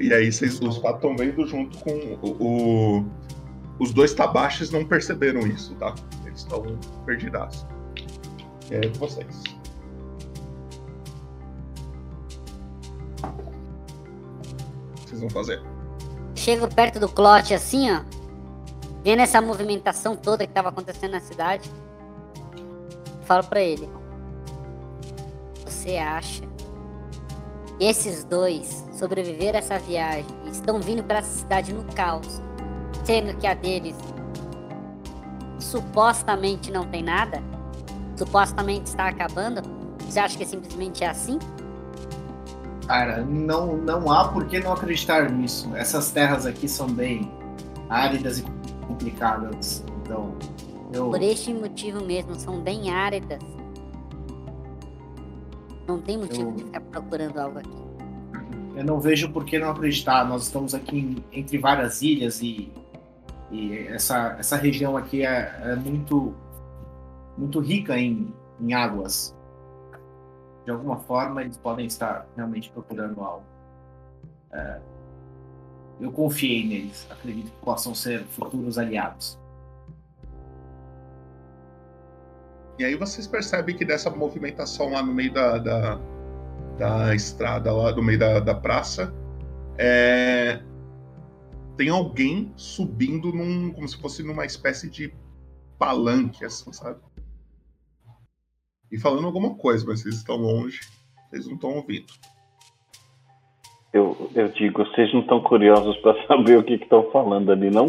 E 0.00 0.12
aí 0.14 0.30
vocês, 0.30 0.60
os 0.60 0.78
quatro 0.78 0.98
estão 1.10 1.16
vendo 1.16 1.44
junto 1.46 1.76
com 1.78 1.90
o, 2.22 2.98
o- 3.00 3.04
Os 3.80 3.92
dois 3.92 4.14
tabaches 4.14 4.70
não 4.70 4.84
perceberam 4.84 5.40
isso, 5.40 5.74
tá? 5.74 5.92
Eles 6.24 6.40
estão 6.40 6.62
perdidaços. 7.04 7.66
E 8.70 8.76
aí 8.76 8.88
com 8.90 8.98
vocês. 9.00 9.42
O 14.90 14.94
que 15.02 15.08
vocês 15.08 15.20
vão 15.20 15.30
fazer? 15.30 15.60
Chego 16.34 16.72
perto 16.72 17.00
do 17.00 17.08
Clote 17.08 17.54
assim, 17.54 17.90
ó. 17.90 18.00
Vendo 19.02 19.20
essa 19.20 19.40
movimentação 19.40 20.16
toda 20.16 20.46
que 20.46 20.52
tava 20.52 20.68
acontecendo 20.68 21.12
na 21.12 21.20
cidade. 21.20 21.70
Falo 23.22 23.44
pra 23.44 23.60
ele. 23.60 23.88
Você 25.64 25.96
acha 25.96 26.42
que 26.42 27.84
esses 27.84 28.24
dois 28.24 28.84
sobreviveram 28.92 29.58
a 29.58 29.62
essa 29.62 29.78
viagem 29.78 30.26
e 30.46 30.50
estão 30.50 30.80
vindo 30.80 31.02
pra 31.04 31.18
essa 31.18 31.38
cidade 31.38 31.72
no 31.72 31.84
caos, 31.94 32.42
sendo 33.04 33.36
que 33.36 33.46
a 33.46 33.54
deles 33.54 33.96
supostamente 35.58 36.70
não 36.70 36.84
tem 36.84 37.02
nada? 37.02 37.42
Supostamente 38.16 38.86
está 38.86 39.08
acabando? 39.08 39.62
Você 40.00 40.18
acha 40.18 40.36
que 40.36 40.44
simplesmente 40.44 41.04
é 41.04 41.08
assim? 41.08 41.38
Cara, 42.86 43.22
não, 43.22 43.76
não 43.76 44.10
há 44.10 44.28
por 44.28 44.46
que 44.46 44.58
não 44.58 44.72
acreditar 44.72 45.30
nisso. 45.30 45.70
Essas 45.76 46.10
terras 46.10 46.46
aqui 46.46 46.66
são 46.66 46.88
bem 46.88 47.30
áridas 47.88 48.38
e 48.38 48.42
complicadas. 48.88 49.84
Então, 50.02 50.34
eu. 50.92 51.10
Por 51.10 51.22
este 51.22 51.52
motivo 51.54 52.04
mesmo, 52.04 52.34
são 52.34 52.60
bem 52.60 52.90
áridas. 52.90 53.38
Não 55.86 56.00
tem 56.00 56.18
motivo 56.18 56.50
Eu- 56.50 56.52
de 56.56 56.64
ficar 56.64 56.80
procurando 56.80 57.38
algo 57.38 57.58
aqui. 57.58 57.88
Eu 58.74 58.84
não 58.84 59.00
vejo 59.00 59.30
por 59.32 59.44
que 59.44 59.58
não 59.58 59.70
acreditar. 59.70 60.26
Nós 60.26 60.44
estamos 60.44 60.74
aqui 60.74 61.22
entre 61.32 61.58
várias 61.58 62.00
ilhas 62.02 62.40
e, 62.40 62.72
e 63.50 63.76
essa, 63.88 64.36
essa 64.38 64.56
região 64.56 64.96
aqui 64.96 65.24
é, 65.24 65.52
é 65.64 65.74
muito, 65.76 66.34
muito 67.36 67.58
rica 67.60 67.98
em, 67.98 68.32
em 68.60 68.72
águas. 68.72 69.34
De 70.64 70.70
alguma 70.70 70.96
forma, 70.96 71.42
eles 71.42 71.56
podem 71.56 71.86
estar 71.86 72.26
realmente 72.36 72.70
procurando 72.70 73.20
algo. 73.20 73.42
É, 74.52 74.80
eu 76.00 76.12
confiei 76.12 76.66
neles. 76.66 77.06
Acredito 77.10 77.50
que 77.50 77.64
possam 77.64 77.94
ser 77.94 78.24
futuros 78.24 78.78
aliados. 78.78 79.38
E 82.78 82.84
aí 82.84 82.94
vocês 82.94 83.26
percebem 83.26 83.76
que 83.76 83.84
dessa 83.84 84.08
movimentação 84.08 84.90
lá 84.90 85.02
no 85.02 85.12
meio 85.12 85.32
da, 85.32 85.58
da, 85.58 86.00
da 86.78 87.14
estrada, 87.14 87.72
lá 87.72 87.92
no 87.92 88.02
meio 88.02 88.18
da, 88.18 88.38
da 88.38 88.54
praça, 88.54 89.12
é, 89.76 90.60
tem 91.76 91.88
alguém 91.88 92.52
subindo 92.56 93.32
num. 93.32 93.72
como 93.72 93.88
se 93.88 93.96
fosse 93.96 94.22
numa 94.22 94.46
espécie 94.46 94.88
de 94.88 95.12
palanque, 95.78 96.44
assim, 96.44 96.72
sabe? 96.72 97.00
E 98.90 98.98
falando 98.98 99.26
alguma 99.26 99.54
coisa, 99.56 99.84
mas 99.86 100.00
vocês 100.00 100.16
estão 100.16 100.36
longe, 100.36 100.80
vocês 101.28 101.46
não 101.46 101.54
estão 101.54 101.70
ouvindo. 101.70 102.12
Eu, 103.92 104.30
eu 104.34 104.48
digo, 104.50 104.84
vocês 104.84 105.12
não 105.14 105.20
estão 105.20 105.40
curiosos 105.42 105.96
pra 105.98 106.14
saber 106.26 106.58
o 106.58 106.64
que 106.64 106.74
estão 106.74 107.10
falando 107.10 107.50
ali, 107.50 107.70
não? 107.70 107.86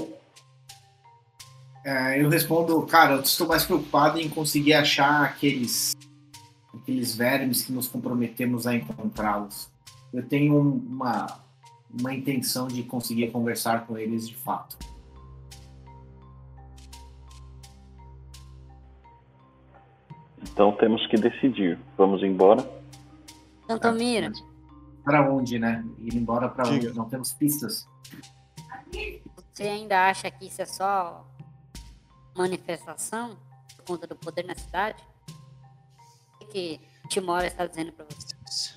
É, 1.85 2.21
eu 2.21 2.29
respondo, 2.29 2.81
cara, 2.83 3.13
eu 3.15 3.21
estou 3.21 3.47
mais 3.47 3.65
preocupado 3.65 4.19
em 4.19 4.29
conseguir 4.29 4.73
achar 4.73 5.23
aqueles, 5.23 5.95
aqueles 6.73 7.15
vermes 7.15 7.63
que 7.63 7.71
nos 7.71 7.87
comprometemos 7.87 8.67
a 8.67 8.75
encontrá-los. 8.75 9.69
Eu 10.13 10.27
tenho 10.27 10.55
um- 10.55 10.85
uma, 10.89 11.27
uma 11.99 12.13
intenção 12.13 12.67
de 12.67 12.83
conseguir 12.83 13.31
conversar 13.31 13.85
com 13.87 13.97
eles 13.97 14.27
de 14.27 14.35
fato. 14.35 14.77
Então 20.41 20.71
temos 20.73 21.05
que 21.07 21.17
decidir. 21.17 21.77
Vamos 21.97 22.23
embora? 22.23 22.67
Santomiro, 23.67 24.31
Para 25.09 25.27
onde, 25.27 25.57
né? 25.57 25.83
Ir 25.97 26.15
embora 26.15 26.47
para 26.47 26.69
onde? 26.69 26.93
Não 26.93 27.09
temos 27.09 27.33
pistas. 27.33 27.87
você 29.51 29.63
ainda 29.63 30.07
acha 30.07 30.29
que 30.29 30.45
isso 30.45 30.61
é 30.61 30.65
só 30.65 31.27
manifestação 32.37 33.35
por 33.75 33.85
conta 33.85 34.05
do 34.05 34.15
poder 34.15 34.45
na 34.45 34.53
cidade? 34.53 35.03
O 36.39 36.45
que 36.45 36.79
Timora 37.09 37.47
está 37.47 37.65
dizendo 37.65 37.91
pra 37.91 38.05
você? 38.05 38.75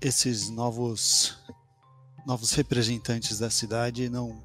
Esses 0.00 0.50
novos 0.50 1.38
novos 2.26 2.50
representantes 2.50 3.38
da 3.38 3.50
cidade 3.50 4.08
não 4.08 4.42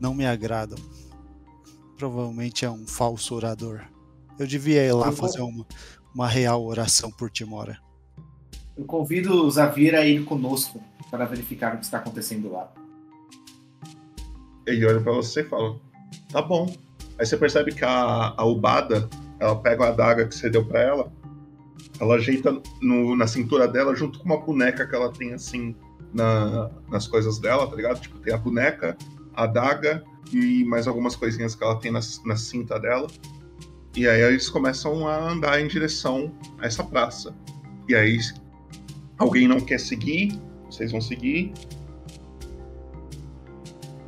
não 0.00 0.14
me 0.14 0.24
agradam. 0.24 0.78
Provavelmente 1.98 2.64
é 2.64 2.70
um 2.70 2.86
falso 2.86 3.34
orador. 3.34 3.86
Eu 4.38 4.46
devia 4.46 4.86
ir 4.86 4.92
lá 4.92 5.12
fazer 5.12 5.42
uma, 5.42 5.66
uma 6.14 6.26
real 6.26 6.64
oração 6.64 7.10
por 7.10 7.30
Timora. 7.30 7.78
Eu 8.78 8.84
convido 8.84 9.44
o 9.44 9.50
Zavira 9.50 9.98
a 10.00 10.06
ir 10.06 10.24
conosco 10.24 10.80
para 11.10 11.24
verificar 11.24 11.74
o 11.74 11.78
que 11.78 11.84
está 11.84 11.98
acontecendo 11.98 12.50
lá. 12.52 12.72
Ele 14.66 14.86
olha 14.86 15.00
pra 15.00 15.12
você 15.12 15.40
e 15.40 15.44
fala: 15.44 15.76
Tá 16.30 16.40
bom. 16.40 16.72
Aí 17.18 17.26
você 17.26 17.36
percebe 17.36 17.74
que 17.74 17.84
a, 17.84 18.34
a 18.36 18.44
Ubada, 18.44 19.08
ela 19.40 19.56
pega 19.56 19.86
a 19.86 19.88
adaga 19.88 20.26
que 20.28 20.34
você 20.34 20.48
deu 20.48 20.64
pra 20.64 20.80
ela, 20.80 21.12
ela 21.98 22.14
ajeita 22.14 22.56
no- 22.80 23.16
na 23.16 23.26
cintura 23.26 23.66
dela 23.66 23.94
junto 23.96 24.20
com 24.20 24.24
uma 24.26 24.36
boneca 24.40 24.86
que 24.86 24.94
ela 24.94 25.10
tem 25.12 25.32
assim 25.34 25.74
na- 26.14 26.70
nas 26.88 27.08
coisas 27.08 27.38
dela, 27.40 27.66
tá 27.66 27.74
ligado? 27.74 28.00
Tipo, 28.00 28.18
tem 28.20 28.32
a 28.32 28.36
boneca, 28.38 28.96
a 29.34 29.44
adaga 29.44 30.04
e 30.32 30.62
mais 30.64 30.86
algumas 30.86 31.16
coisinhas 31.16 31.56
que 31.56 31.64
ela 31.64 31.74
tem 31.80 31.90
na, 31.90 32.00
na 32.24 32.36
cinta 32.36 32.78
dela. 32.78 33.08
E 33.96 34.06
aí 34.06 34.20
eles 34.20 34.48
começam 34.48 35.08
a 35.08 35.32
andar 35.32 35.60
em 35.60 35.66
direção 35.66 36.32
a 36.60 36.66
essa 36.66 36.84
praça. 36.84 37.34
E 37.88 37.96
aí 37.96 38.16
alguém 39.18 39.48
não 39.48 39.60
quer 39.60 39.80
seguir, 39.80 40.38
vocês 40.70 40.92
vão 40.92 41.00
seguir. 41.00 41.52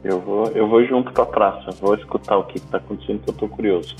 Eu 0.02 0.20
vou, 0.20 0.46
eu 0.48 0.68
vou 0.68 0.84
junto 0.86 1.12
pra 1.12 1.26
praça. 1.26 1.70
Vou 1.72 1.94
escutar 1.94 2.38
o 2.38 2.46
que 2.46 2.58
tá 2.61 2.78
acontecendo, 2.78 3.20
que 3.20 3.30
eu 3.30 3.34
tô 3.34 3.48
curioso. 3.48 3.94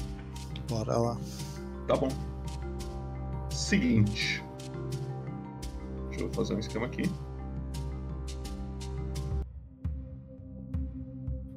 Bora 0.69 0.97
lá. 0.97 1.17
Tá 1.87 1.97
bom. 1.97 2.09
Seguinte. 3.51 4.43
Deixa 6.09 6.21
Deixa 6.21 6.25
eu 6.25 6.33
fazer 6.33 6.55
um 6.55 6.59
esquema 6.59 6.87
aqui. 6.87 7.03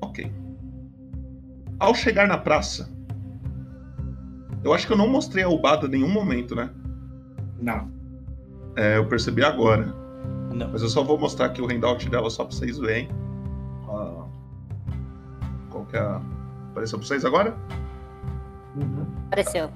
Ok. 0.02 0.32
Ao 1.80 1.94
chegar 1.96 2.28
na 2.28 2.38
praça, 2.38 2.90
eu 4.64 4.74
acho 4.74 4.88
que 4.88 4.94
eu 4.94 4.98
não 4.98 5.08
mostrei 5.08 5.44
a 5.44 5.50
Ubada 5.50 5.88
em 5.88 5.92
nenhum 5.92 6.10
momento, 6.10 6.56
né? 6.56 6.70
Não. 7.62 7.93
É, 8.76 8.98
eu 8.98 9.06
percebi 9.06 9.44
agora. 9.44 9.94
Não. 10.52 10.70
Mas 10.72 10.82
eu 10.82 10.90
só 10.90 11.04
vou 11.04 11.18
mostrar 11.18 11.48
aqui 11.48 11.62
o 11.62 11.70
handout 11.70 12.10
dela 12.10 12.30
só 12.30 12.46
pra 12.46 12.56
vocês 12.56 12.78
verem. 12.78 13.10
Ah, 13.88 14.26
Qual 15.70 15.86
que 15.86 15.98
é 15.98 16.00
a... 16.00 16.22
Apareceu 16.72 16.98
pra 16.98 17.08
vocês 17.08 17.24
agora? 17.24 17.56
Apareceu. 19.28 19.70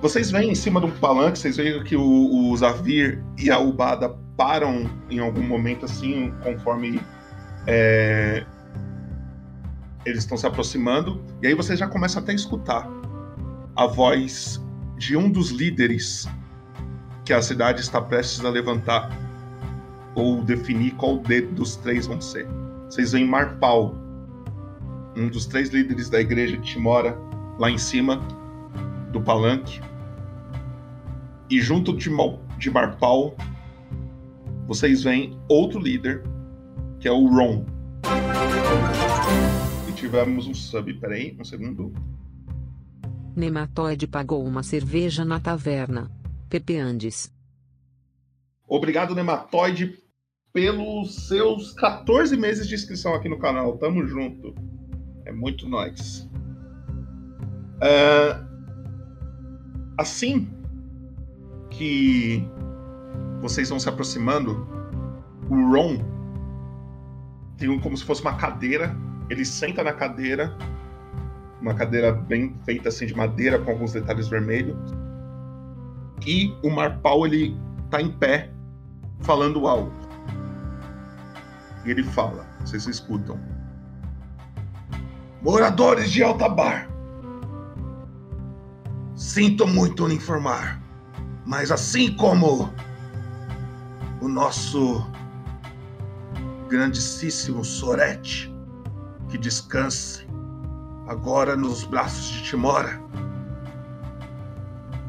Vocês 0.00 0.30
veem 0.30 0.50
em 0.50 0.54
cima 0.54 0.80
de 0.80 0.86
um 0.86 0.90
palanque, 0.90 1.38
vocês 1.38 1.56
veem 1.56 1.82
que 1.82 1.96
o, 1.96 2.50
o 2.50 2.56
Zavir 2.56 3.24
e 3.38 3.50
a 3.50 3.58
Ubada 3.58 4.10
param 4.36 4.88
em 5.10 5.18
algum 5.18 5.42
momento 5.42 5.84
assim, 5.84 6.32
conforme 6.42 7.00
é, 7.66 8.44
eles 10.04 10.20
estão 10.20 10.36
se 10.36 10.46
aproximando. 10.46 11.20
E 11.42 11.46
aí 11.46 11.54
vocês 11.54 11.78
já 11.78 11.88
começam 11.88 12.22
até 12.22 12.32
a 12.32 12.34
escutar 12.34 12.88
a 13.74 13.86
voz 13.86 14.62
de 14.96 15.16
um 15.16 15.30
dos 15.30 15.50
líderes 15.50 16.28
que 17.24 17.32
a 17.32 17.40
cidade 17.40 17.80
está 17.80 18.00
prestes 18.00 18.44
a 18.44 18.50
levantar 18.50 19.10
ou 20.14 20.42
definir 20.42 20.92
qual 20.92 21.20
dos 21.52 21.76
três 21.76 22.06
vão 22.06 22.20
ser. 22.20 22.46
Vocês 22.88 23.12
veem 23.12 23.26
Marpal, 23.26 23.94
um 25.16 25.28
dos 25.28 25.46
três 25.46 25.70
líderes 25.70 26.10
da 26.10 26.20
igreja 26.20 26.56
de 26.56 26.62
Timora, 26.62 27.18
lá 27.58 27.70
em 27.70 27.78
cima 27.78 28.16
do 29.10 29.20
palanque. 29.20 29.80
E 31.48 31.60
junto 31.60 31.96
de, 31.96 32.10
Mal, 32.10 32.40
vocês 34.66 35.02
veem 35.02 35.38
outro 35.48 35.78
líder, 35.78 36.22
que 37.00 37.08
é 37.08 37.12
o 37.12 37.26
Ron. 37.26 37.64
E 39.88 39.92
tivemos 39.92 40.46
um 40.46 40.54
sub, 40.54 40.92
peraí, 40.94 41.36
um 41.38 41.44
segundo. 41.44 41.92
Nematóide 43.36 44.06
pagou 44.06 44.44
uma 44.44 44.62
cerveja 44.62 45.24
na 45.24 45.40
taverna. 45.40 46.10
Andes. 46.80 47.32
Obrigado, 48.66 49.14
Nematóide, 49.14 49.98
pelos 50.52 51.28
seus 51.28 51.72
14 51.74 52.36
meses 52.36 52.66
de 52.66 52.74
inscrição 52.74 53.14
aqui 53.14 53.28
no 53.28 53.38
canal. 53.38 53.76
Tamo 53.78 54.06
junto. 54.06 54.54
É 55.24 55.32
muito 55.32 55.68
nós. 55.68 56.28
É, 57.82 58.44
Assim 59.96 60.48
que 61.70 62.44
vocês 63.40 63.68
vão 63.68 63.78
se 63.78 63.88
aproximando, 63.88 64.66
o 65.48 65.54
Ron 65.54 65.98
tem 67.56 67.68
um, 67.68 67.78
como 67.78 67.96
se 67.96 68.04
fosse 68.04 68.20
uma 68.22 68.36
cadeira. 68.36 68.94
Ele 69.30 69.44
senta 69.44 69.84
na 69.84 69.92
cadeira, 69.92 70.56
uma 71.60 71.74
cadeira 71.74 72.12
bem 72.12 72.56
feita 72.64 72.88
assim 72.88 73.06
de 73.06 73.14
madeira 73.14 73.58
com 73.60 73.70
alguns 73.70 73.92
detalhes 73.92 74.26
vermelhos. 74.26 74.76
E 76.26 76.56
o 76.62 76.70
Marpal 76.70 77.26
ele 77.26 77.56
tá 77.90 78.00
em 78.00 78.10
pé, 78.10 78.50
falando 79.20 79.66
alto. 79.66 79.92
E 81.84 81.90
ele 81.90 82.02
fala, 82.02 82.46
vocês 82.60 82.86
escutam. 82.86 83.38
Moradores 85.42 86.10
de 86.10 86.22
Altabar, 86.22 86.88
sinto 89.14 89.66
muito 89.66 90.06
lhe 90.06 90.14
informar, 90.14 90.82
mas 91.44 91.70
assim 91.70 92.14
como 92.16 92.72
o 94.22 94.28
nosso 94.28 95.06
grandíssimo 96.68 97.62
Sorete, 97.62 98.50
que 99.28 99.36
descanse 99.36 100.26
agora 101.06 101.54
nos 101.54 101.84
braços 101.84 102.24
de 102.26 102.42
Timora. 102.44 103.02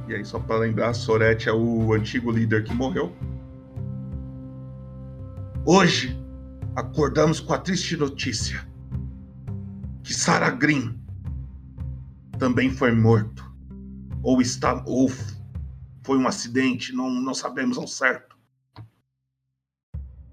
E 0.07 0.13
aí, 0.13 0.23
só 0.23 0.39
para 0.39 0.57
lembrar, 0.57 0.93
Sorete 0.93 1.49
é 1.49 1.53
o 1.53 1.93
antigo 1.93 2.31
líder 2.31 2.63
que 2.63 2.73
morreu. 2.73 3.15
Hoje, 5.65 6.15
acordamos 6.75 7.39
com 7.39 7.53
a 7.53 7.57
triste 7.57 7.97
notícia 7.97 8.67
que 10.03 10.13
Saragrim 10.13 10.99
também 12.37 12.69
foi 12.69 12.91
morto. 12.91 13.43
Ou 14.21 14.41
está. 14.41 14.83
ou 14.85 15.09
foi 16.03 16.17
um 16.17 16.27
acidente, 16.27 16.93
não, 16.93 17.09
não 17.09 17.33
sabemos 17.33 17.77
ao 17.77 17.87
certo. 17.87 18.35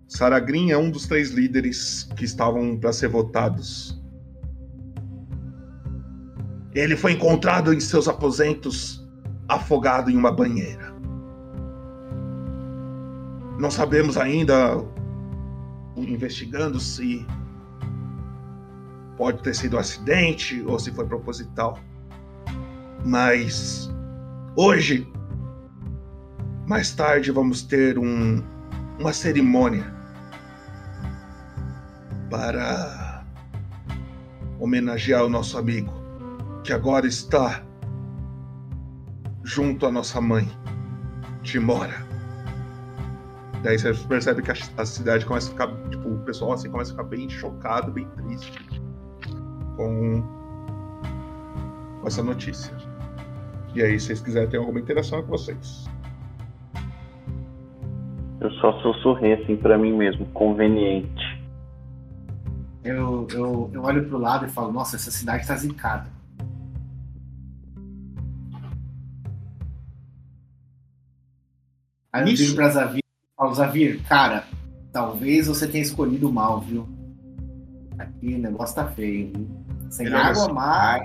Saragrim 0.07 0.71
é 0.71 0.77
um 0.77 0.91
dos 0.91 1.07
três 1.07 1.31
líderes 1.31 2.05
que 2.15 2.27
estavam 2.27 2.79
para 2.79 2.93
ser 2.93 3.09
votados. 3.09 3.99
Ele 6.75 6.95
foi 6.95 7.13
encontrado 7.13 7.73
em 7.73 7.81
seus 7.81 8.09
aposentos, 8.09 9.02
afogado 9.55 10.11
em 10.11 10.17
uma 10.17 10.33
banheira. 10.33 10.93
Não 13.59 13.71
sabemos 13.71 14.17
ainda, 14.17 14.83
investigando 15.97 16.81
se 16.81 17.27
pode 19.17 19.43
ter 19.43 19.55
sido 19.55 19.77
um 19.77 19.79
acidente 19.79 20.63
ou 20.67 20.79
se 20.79 20.91
foi 20.91 21.07
proposital. 21.07 21.79
Mas 23.05 23.91
hoje, 24.57 25.07
mais 26.67 26.93
tarde, 26.93 27.31
vamos 27.31 27.63
ter 27.63 27.99
um, 27.99 28.43
uma 28.99 29.13
cerimônia 29.13 29.93
para 32.31 33.25
homenagear 34.59 35.25
o 35.25 35.29
nosso 35.29 35.59
amigo, 35.59 35.93
que 36.65 36.73
agora 36.73 37.07
está 37.07 37.63
junto 39.45 39.87
à 39.87 39.91
nossa 39.91 40.21
mãe, 40.21 40.49
Timora. 41.43 42.05
Daí 43.63 43.79
você 43.79 43.93
percebe 44.09 44.43
que 44.43 44.51
a, 44.51 44.55
a 44.77 44.87
cidade 44.87 45.25
começa 45.25 45.49
a 45.49 45.53
ficar, 45.53 45.69
tipo, 45.89 46.09
o 46.09 46.19
pessoal 46.21 46.53
assim 46.53 46.71
começa 46.71 46.93
a 46.93 46.97
ficar 46.97 47.09
bem 47.09 47.29
chocado, 47.29 47.93
bem 47.93 48.09
triste 48.17 48.83
com, 49.77 50.23
com 52.01 52.07
essa 52.07 52.23
notícia. 52.23 52.77
E 53.75 53.83
aí, 53.83 53.99
se 53.99 54.07
vocês 54.09 54.21
quiserem 54.21 54.51
ter 54.51 54.59
alguma 54.59 54.81
interação 54.81 55.21
é 55.21 55.23
com 55.23 55.29
vocês. 55.29 55.89
Eu 58.41 58.51
só 58.55 58.73
sussurrei 58.83 59.35
assim 59.35 59.57
pra 59.57 59.79
mim 59.79 59.93
mesmo, 59.93 60.27
conveniente. 60.27 61.41
Eu, 62.83 63.29
eu, 63.31 63.71
eu 63.73 63.83
olho 63.83 64.05
pro 64.09 64.19
lado 64.19 64.45
e 64.45 64.49
falo, 64.49 64.73
nossa, 64.73 64.97
essa 64.97 65.11
cidade 65.11 65.47
tá 65.47 65.55
zicada. 65.55 66.11
Aí 72.13 72.23
eu 72.23 72.29
Isso. 72.29 72.45
digo 72.45 72.57
pra 72.57 72.69
Zavir, 72.69 73.03
falo, 73.37 73.55
Zavir, 73.55 74.03
cara, 74.07 74.45
talvez 74.93 75.47
você 75.47 75.67
tenha 75.67 75.83
escolhido 75.83 76.31
mal, 76.31 76.61
viu? 76.61 76.87
Aqui 77.99 78.35
o 78.35 78.39
negócio 78.39 78.75
tá 78.75 78.87
feio, 78.89 79.33
viu? 79.35 79.49
Sem 79.91 80.07
Ele 80.07 80.15
água 80.17 80.31
assim, 80.45 80.53
mais. 80.53 81.03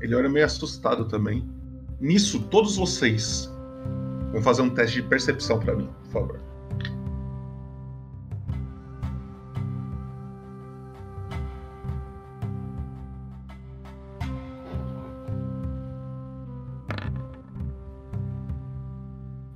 Ele 0.00 0.14
olha 0.14 0.28
meio 0.28 0.44
assustado 0.44 1.06
também. 1.06 1.48
Nisso, 2.00 2.40
todos 2.44 2.76
vocês 2.76 3.50
vão 4.32 4.42
fazer 4.42 4.62
um 4.62 4.70
teste 4.70 5.02
de 5.02 5.08
percepção 5.08 5.58
pra 5.58 5.74
mim, 5.74 5.88
por 6.04 6.12
favor. 6.12 6.47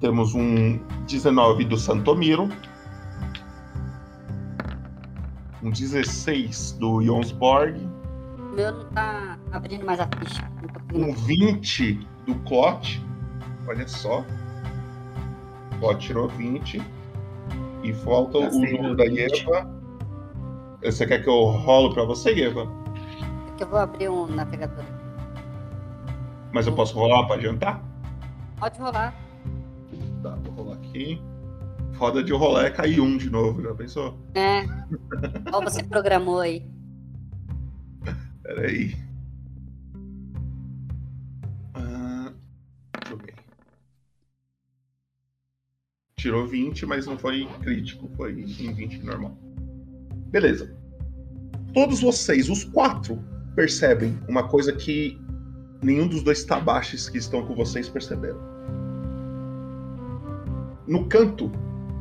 Temos 0.03 0.35
um 0.35 0.79
19 1.07 1.65
do 1.65 1.77
Santomiro. 1.77 2.49
Um 5.63 5.71
16 5.71 6.73
do 6.73 7.01
Jonsborg. 7.01 7.89
O 8.37 8.43
meu 8.57 8.73
não 8.73 8.85
tá 8.87 9.39
abrindo 9.53 9.87
mais 9.87 10.01
a 10.01 10.09
ficha. 10.19 10.51
Um 10.93 11.15
20 11.15 12.05
do 12.27 12.35
Clot. 12.41 13.01
Olha 13.69 13.87
só. 13.87 14.25
Clot 15.79 16.05
tirou 16.05 16.29
20. 16.31 16.83
E 17.85 17.93
falta 17.93 18.39
o 18.39 18.51
número 18.51 18.97
da 18.97 19.05
20. 19.05 19.21
Eva. 19.21 19.71
Você 20.83 21.07
quer 21.07 21.23
que 21.23 21.29
eu 21.29 21.45
rolo 21.45 21.95
pra 21.95 22.03
você, 22.03 22.33
Eva? 22.43 22.67
É 23.53 23.57
que 23.57 23.63
eu 23.63 23.69
vou 23.69 23.79
abrir 23.79 24.09
um 24.09 24.27
navegador. 24.27 24.85
Mas 26.53 26.67
eu 26.67 26.75
posso 26.75 26.99
rolar 26.99 27.25
pra 27.27 27.37
adiantar? 27.37 27.81
Pode 28.59 28.81
rolar. 28.81 29.22
Aqui. 30.93 31.19
Foda 31.95 32.23
de 32.23 32.33
rolar 32.33 32.67
é 32.67 32.71
cair 32.71 33.01
um 33.01 33.17
de 33.17 33.31
novo, 33.31 33.63
já 33.63 33.75
pensou? 33.75 34.19
É. 34.35 34.67
Qual 35.51 35.63
você 35.63 35.83
programou 35.83 36.39
aí? 36.41 36.67
Pera 38.43 38.67
aí. 38.67 38.95
Ah. 41.75 42.33
Tirou 46.17 46.47
20, 46.47 46.85
mas 46.85 47.07
não 47.07 47.17
foi 47.19 47.47
crítico, 47.63 48.11
foi 48.15 48.33
em 48.33 48.75
20 48.75 49.03
normal. 49.03 49.35
Beleza. 50.29 50.77
Todos 51.73 52.03
vocês, 52.03 52.51
os 52.51 52.65
quatro, 52.65 53.19
percebem 53.57 54.19
uma 54.29 54.47
coisa 54.47 54.75
que 54.75 55.19
nenhum 55.83 56.07
dos 56.07 56.23
dois 56.23 56.45
tabaches 56.45 57.09
que 57.09 57.17
estão 57.17 57.47
com 57.47 57.55
vocês 57.55 57.89
perceberam. 57.89 58.52
No 60.93 61.07
canto 61.07 61.51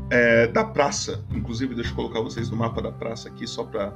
é, 0.09 0.47
da 0.47 0.65
praça, 0.65 1.23
inclusive 1.31 1.73
deixa 1.73 1.91
eu 1.91 1.95
colocar 1.95 2.19
vocês 2.19 2.49
no 2.49 2.57
mapa 2.57 2.81
da 2.81 2.91
praça 2.91 3.29
aqui 3.29 3.47
só 3.47 3.63
para 3.63 3.93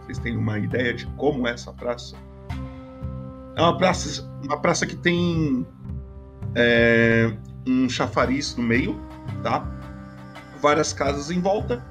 vocês 0.00 0.16
terem 0.16 0.38
uma 0.38 0.60
ideia 0.60 0.94
de 0.94 1.06
como 1.16 1.48
é 1.48 1.50
essa 1.54 1.72
praça. 1.72 2.14
É 3.56 3.60
uma 3.60 3.76
praça, 3.76 4.30
uma 4.44 4.56
praça 4.60 4.86
que 4.86 4.94
tem 4.94 5.66
é, 6.54 7.36
um 7.66 7.88
chafariz 7.88 8.54
no 8.54 8.62
meio, 8.62 9.00
tá? 9.42 9.66
Várias 10.62 10.92
casas 10.92 11.32
em 11.32 11.40
volta. 11.40 11.84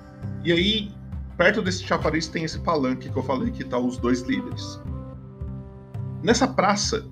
E 0.46 0.54
aí, 0.54 0.90
perto 1.36 1.62
desse 1.62 1.84
chafariz 1.84 2.30
tem 2.30 2.46
esse 2.46 2.60
palanque 2.60 3.10
que 3.10 3.18
eu 3.18 3.24
falei 3.24 3.52
que 3.52 3.66
tá 3.66 3.78
os 3.78 3.98
dois 3.98 4.22
líderes. 4.22 4.80
Nessa 6.24 6.48
praça, 6.48 7.06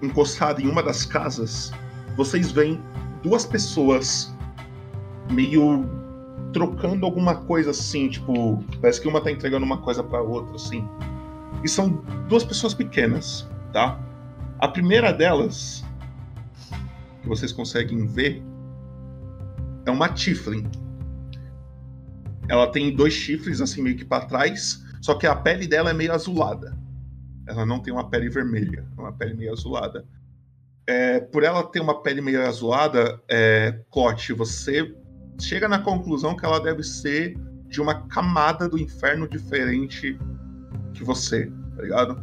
encostada 0.00 0.62
em 0.62 0.68
uma 0.68 0.82
das 0.82 1.04
casas, 1.04 1.70
vocês 2.16 2.50
veem 2.50 2.80
duas 3.22 3.46
pessoas 3.46 4.34
meio 5.30 5.84
trocando 6.52 7.06
alguma 7.06 7.34
coisa 7.34 7.70
assim, 7.70 8.08
tipo, 8.08 8.62
parece 8.80 9.00
que 9.00 9.08
uma 9.08 9.20
tá 9.20 9.30
entregando 9.30 9.64
uma 9.64 9.78
coisa 9.78 10.02
para 10.02 10.20
outra 10.20 10.54
assim. 10.56 10.86
E 11.64 11.68
são 11.68 12.02
duas 12.28 12.44
pessoas 12.44 12.74
pequenas, 12.74 13.48
tá? 13.72 13.98
A 14.58 14.68
primeira 14.68 15.12
delas 15.12 15.84
que 17.22 17.28
vocês 17.28 17.52
conseguem 17.52 18.06
ver 18.06 18.42
é 19.86 19.90
uma 19.90 20.08
Tiflin. 20.08 20.68
Ela 22.48 22.66
tem 22.66 22.94
dois 22.94 23.12
chifres 23.12 23.60
assim 23.60 23.82
meio 23.82 23.96
que 23.96 24.04
para 24.04 24.26
trás, 24.26 24.84
só 25.00 25.14
que 25.14 25.26
a 25.26 25.34
pele 25.34 25.66
dela 25.66 25.90
é 25.90 25.92
meio 25.92 26.12
azulada. 26.12 26.76
Ela 27.46 27.64
não 27.64 27.80
tem 27.80 27.92
uma 27.92 28.08
pele 28.08 28.28
vermelha, 28.28 28.86
é 28.96 29.00
uma 29.00 29.12
pele 29.12 29.34
meio 29.34 29.52
azulada. 29.52 30.04
É, 30.86 31.20
por 31.20 31.44
ela 31.44 31.62
ter 31.62 31.80
uma 31.80 32.02
pele 32.02 32.20
meio 32.20 32.46
azulada, 32.46 33.20
é, 33.28 33.78
você 34.36 34.94
chega 35.40 35.68
na 35.68 35.78
conclusão 35.78 36.36
que 36.36 36.44
ela 36.44 36.60
deve 36.60 36.82
ser 36.82 37.36
de 37.68 37.80
uma 37.80 38.06
camada 38.08 38.68
do 38.68 38.78
inferno 38.78 39.28
diferente 39.28 40.18
que 40.92 41.04
você, 41.04 41.50
tá 41.76 41.82
ligado? 41.82 42.22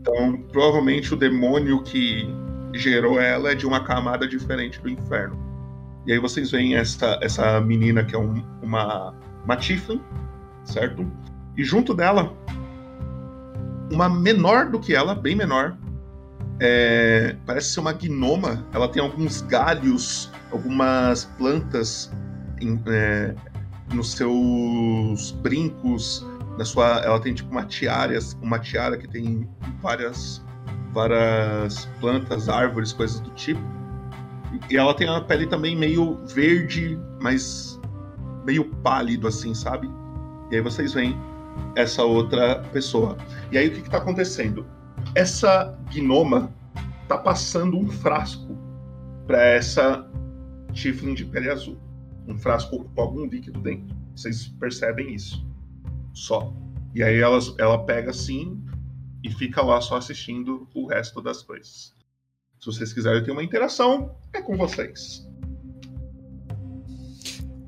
Então, 0.00 0.42
provavelmente 0.50 1.12
o 1.12 1.16
demônio 1.16 1.82
que 1.82 2.26
gerou 2.74 3.20
ela 3.20 3.52
é 3.52 3.54
de 3.54 3.66
uma 3.66 3.84
camada 3.84 4.26
diferente 4.26 4.80
do 4.80 4.88
inferno. 4.88 5.38
E 6.06 6.12
aí 6.12 6.18
vocês 6.18 6.50
veem 6.50 6.76
essa, 6.76 7.18
essa 7.22 7.60
menina 7.60 8.02
que 8.02 8.14
é 8.14 8.18
um, 8.18 8.42
uma, 8.62 9.14
uma 9.44 9.56
Tiflin, 9.56 10.00
certo? 10.64 11.06
E 11.56 11.64
junto 11.64 11.94
dela, 11.94 12.34
uma 13.90 14.08
menor 14.08 14.70
do 14.70 14.78
que 14.78 14.94
ela, 14.94 15.14
bem 15.14 15.36
menor, 15.36 15.76
é, 16.60 17.36
parece 17.46 17.72
ser 17.72 17.80
uma 17.80 17.92
gnoma. 17.92 18.64
Ela 18.72 18.88
tem 18.88 19.02
alguns 19.02 19.40
galhos, 19.42 20.30
algumas 20.50 21.24
plantas 21.36 22.10
em, 22.60 22.80
é, 22.86 23.34
nos 23.92 24.12
seus 24.12 25.32
brincos. 25.42 26.26
Na 26.58 26.64
sua, 26.64 27.00
ela 27.00 27.20
tem 27.20 27.32
tipo 27.32 27.50
uma 27.50 27.64
tiara, 27.64 28.18
uma 28.42 28.58
tiara 28.58 28.98
que 28.98 29.06
tem 29.08 29.48
várias 29.80 30.42
várias 30.92 31.86
plantas, 32.00 32.48
árvores, 32.48 32.92
coisas 32.92 33.20
do 33.20 33.30
tipo. 33.30 33.60
E 34.70 34.76
ela 34.76 34.94
tem 34.94 35.08
a 35.08 35.20
pele 35.20 35.46
também 35.46 35.76
meio 35.76 36.16
verde, 36.26 36.98
mas 37.20 37.78
meio 38.44 38.64
pálido, 38.64 39.28
assim, 39.28 39.54
sabe? 39.54 39.88
E 40.50 40.56
aí 40.56 40.60
vocês 40.62 40.92
veem 40.94 41.16
essa 41.76 42.02
outra 42.02 42.60
pessoa. 42.72 43.16
E 43.52 43.58
aí 43.58 43.68
o 43.68 43.72
que 43.72 43.80
está 43.80 43.98
acontecendo? 43.98 44.66
Essa 45.18 45.76
gnoma 45.92 46.54
tá 47.08 47.18
passando 47.18 47.76
um 47.76 47.88
frasco 47.88 48.56
para 49.26 49.42
essa 49.42 50.08
Tiflin 50.72 51.12
de 51.12 51.24
pele 51.24 51.50
azul. 51.50 51.76
Um 52.28 52.38
frasco 52.38 52.84
com 52.84 53.00
algum 53.02 53.26
líquido 53.26 53.60
dentro. 53.60 53.96
Vocês 54.14 54.46
percebem 54.60 55.12
isso. 55.12 55.44
Só. 56.14 56.54
E 56.94 57.02
aí 57.02 57.18
elas, 57.18 57.52
ela 57.58 57.84
pega 57.84 58.12
assim, 58.12 58.62
e 59.24 59.28
fica 59.28 59.60
lá 59.60 59.80
só 59.80 59.96
assistindo 59.96 60.68
o 60.72 60.86
resto 60.86 61.20
das 61.20 61.42
coisas. 61.42 61.92
Se 62.60 62.66
vocês 62.66 62.92
quiserem 62.92 63.24
ter 63.24 63.32
uma 63.32 63.42
interação, 63.42 64.14
é 64.32 64.40
com 64.40 64.56
vocês. 64.56 65.28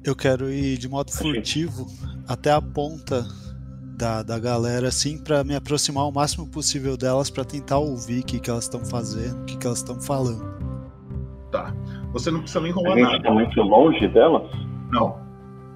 Eu 0.04 0.14
quero 0.14 0.52
ir 0.52 0.78
de 0.78 0.88
modo 0.88 1.10
furtivo 1.10 1.88
até 2.28 2.52
a 2.52 2.62
ponta 2.62 3.26
da, 4.00 4.22
da 4.22 4.38
galera, 4.38 4.88
assim, 4.88 5.18
para 5.18 5.44
me 5.44 5.54
aproximar 5.54 6.08
o 6.08 6.10
máximo 6.10 6.46
possível 6.46 6.96
delas 6.96 7.28
para 7.28 7.44
tentar 7.44 7.78
ouvir 7.78 8.20
o 8.20 8.24
que, 8.24 8.40
que 8.40 8.48
elas 8.48 8.64
estão 8.64 8.82
fazendo, 8.82 9.42
o 9.42 9.44
que, 9.44 9.58
que 9.58 9.66
elas 9.66 9.78
estão 9.78 10.00
falando. 10.00 10.42
Tá. 11.52 11.74
Você 12.12 12.30
não 12.30 12.40
precisa 12.40 12.62
nem 12.62 12.72
rolar 12.72 12.96
nada. 12.96 13.22
tá 13.22 13.30
muito 13.30 13.60
longe 13.60 14.08
delas? 14.08 14.50
Não. 14.90 15.18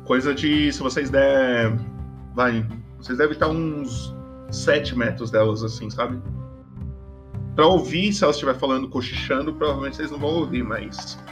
Coisa 0.06 0.34
de. 0.34 0.72
Se 0.72 0.80
vocês 0.80 1.10
der. 1.10 1.76
Vai. 2.34 2.66
Vocês 2.98 3.18
devem 3.18 3.34
estar 3.34 3.48
uns 3.48 4.14
7 4.50 4.96
metros 4.96 5.30
delas, 5.30 5.62
assim, 5.62 5.90
sabe? 5.90 6.18
Pra 7.54 7.66
ouvir, 7.66 8.12
se 8.12 8.24
elas 8.24 8.36
estiver 8.36 8.54
falando 8.54 8.88
cochichando, 8.88 9.52
provavelmente 9.52 9.96
vocês 9.96 10.10
não 10.10 10.18
vão 10.18 10.30
ouvir, 10.30 10.62
mas. 10.62 11.22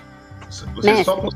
Vocês 0.75 1.07
só, 1.07 1.29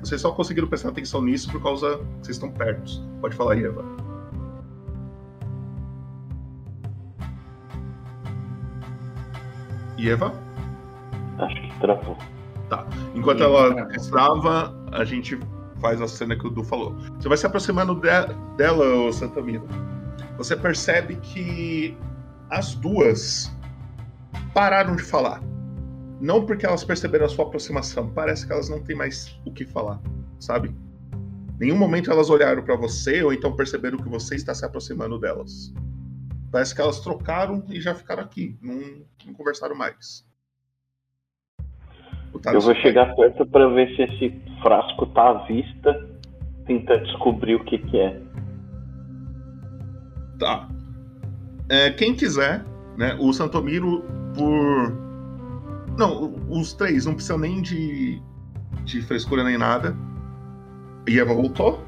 vocês 0.00 0.20
só 0.20 0.32
conseguiram 0.32 0.66
prestar 0.66 0.88
atenção 0.88 1.20
nisso 1.22 1.52
por 1.52 1.62
causa 1.62 1.98
que 1.98 2.26
vocês 2.26 2.36
estão 2.36 2.50
perto. 2.50 3.02
Pode 3.20 3.36
falar 3.36 3.52
aí, 3.52 3.64
Eva. 3.64 4.07
E 9.98 10.08
Eva? 10.08 10.32
Acho 11.38 11.60
que 11.60 11.80
travou. 11.80 12.16
Tá. 12.68 12.86
Enquanto 13.14 13.42
ela 13.42 13.86
trava, 14.10 14.74
a 14.92 15.04
gente 15.04 15.38
faz 15.80 16.00
a 16.00 16.08
cena 16.08 16.36
que 16.36 16.46
o 16.46 16.50
Du 16.50 16.62
falou. 16.64 16.94
Você 17.18 17.28
vai 17.28 17.36
se 17.38 17.46
aproximando 17.46 17.94
de- 17.94 18.34
dela, 18.56 18.84
ô 19.06 19.12
Santamiro. 19.12 19.66
Você 20.36 20.56
percebe 20.56 21.16
que 21.16 21.96
as 22.50 22.74
duas 22.74 23.50
pararam 24.54 24.96
de 24.96 25.02
falar. 25.02 25.42
Não 26.20 26.44
porque 26.44 26.66
elas 26.66 26.82
perceberam 26.84 27.26
a 27.26 27.28
sua 27.28 27.44
aproximação, 27.46 28.10
parece 28.10 28.46
que 28.46 28.52
elas 28.52 28.68
não 28.68 28.80
têm 28.80 28.96
mais 28.96 29.38
o 29.44 29.52
que 29.52 29.64
falar, 29.64 30.00
sabe? 30.40 30.74
Nenhum 31.60 31.76
momento 31.76 32.10
elas 32.10 32.28
olharam 32.28 32.62
pra 32.62 32.76
você 32.76 33.22
ou 33.22 33.32
então 33.32 33.52
perceberam 33.54 33.98
que 33.98 34.08
você 34.08 34.34
está 34.34 34.52
se 34.54 34.64
aproximando 34.64 35.18
delas. 35.18 35.72
Parece 36.50 36.74
que 36.74 36.80
elas 36.80 37.00
trocaram 37.00 37.62
e 37.68 37.80
já 37.80 37.94
ficaram 37.94 38.22
aqui, 38.22 38.58
não, 38.62 39.04
não 39.26 39.34
conversaram 39.34 39.76
mais. 39.76 40.26
Eu 42.52 42.60
vou 42.60 42.74
chegar 42.76 43.14
perto 43.14 43.46
pra 43.46 43.68
ver 43.68 43.94
se 43.96 44.02
esse 44.02 44.42
frasco 44.62 45.06
tá 45.06 45.30
à 45.30 45.46
vista, 45.46 46.08
tentar 46.66 46.96
descobrir 46.98 47.56
o 47.56 47.64
que 47.64 47.78
que 47.78 47.98
é. 47.98 48.20
Tá. 50.38 50.68
É, 51.68 51.90
quem 51.90 52.14
quiser, 52.14 52.64
né? 52.96 53.16
O 53.20 53.32
Santomiro 53.32 54.02
por. 54.34 55.08
Não, 55.98 56.34
os 56.48 56.72
três 56.74 57.04
não 57.06 57.14
precisam 57.14 57.38
nem 57.38 57.60
de, 57.60 58.22
de 58.84 59.02
frescura 59.02 59.42
nem 59.42 59.58
nada. 59.58 59.96
E 61.08 61.18
Eva 61.18 61.34
voltou? 61.34 61.82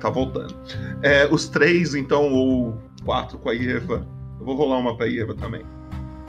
Tá 0.00 0.08
voltando. 0.08 0.56
É, 1.02 1.26
os 1.26 1.46
três, 1.46 1.94
então, 1.94 2.32
ou 2.32 2.78
quatro 3.04 3.38
com 3.38 3.50
a 3.50 3.54
Eva. 3.54 4.06
Eu 4.38 4.46
vou 4.46 4.56
rolar 4.56 4.78
uma 4.78 4.96
pra 4.96 5.06
Eva 5.06 5.34
também. 5.34 5.62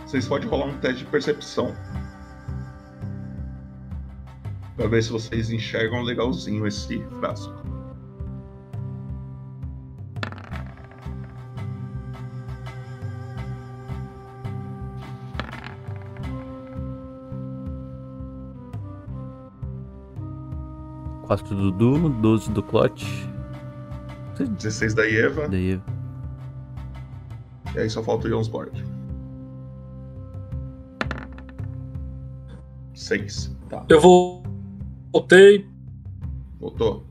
Vocês 0.06 0.27
podem 0.27 0.49
rolar 0.49 0.65
um 0.65 0.77
teste 0.80 1.06
de 1.06 1.10
percepção. 1.10 1.73
Pra 4.76 4.88
ver 4.88 5.02
se 5.02 5.10
vocês 5.10 5.49
enxergam 5.49 6.02
legalzinho 6.02 6.68
esse 6.68 7.02
frasco. 7.19 7.53
Quatro 21.26 21.56
do 21.56 21.72
Dudu, 21.72 22.10
12 22.10 22.52
do 22.52 22.61
Clot. 24.45 24.55
16 24.57 24.93
da 24.93 25.07
Eva. 25.09 25.47
Da 25.47 25.57
Eva. 25.57 25.84
E 27.76 27.80
aí 27.80 27.89
só 27.89 28.03
falta 28.03 28.27
o 28.27 28.30
Jonsborg. 28.30 28.72
6. 32.93 33.55
Tá. 33.69 33.85
Eu 33.89 33.99
vou. 34.01 34.43
Voltei. 35.13 35.65
Voltou. 36.59 37.05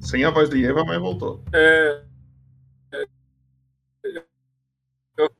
Sem 0.00 0.24
a 0.24 0.30
voz 0.30 0.48
da 0.48 0.58
Eva, 0.58 0.84
mas 0.84 1.00
voltou. 1.00 1.42
É. 1.52 2.02
eu- 5.18 5.30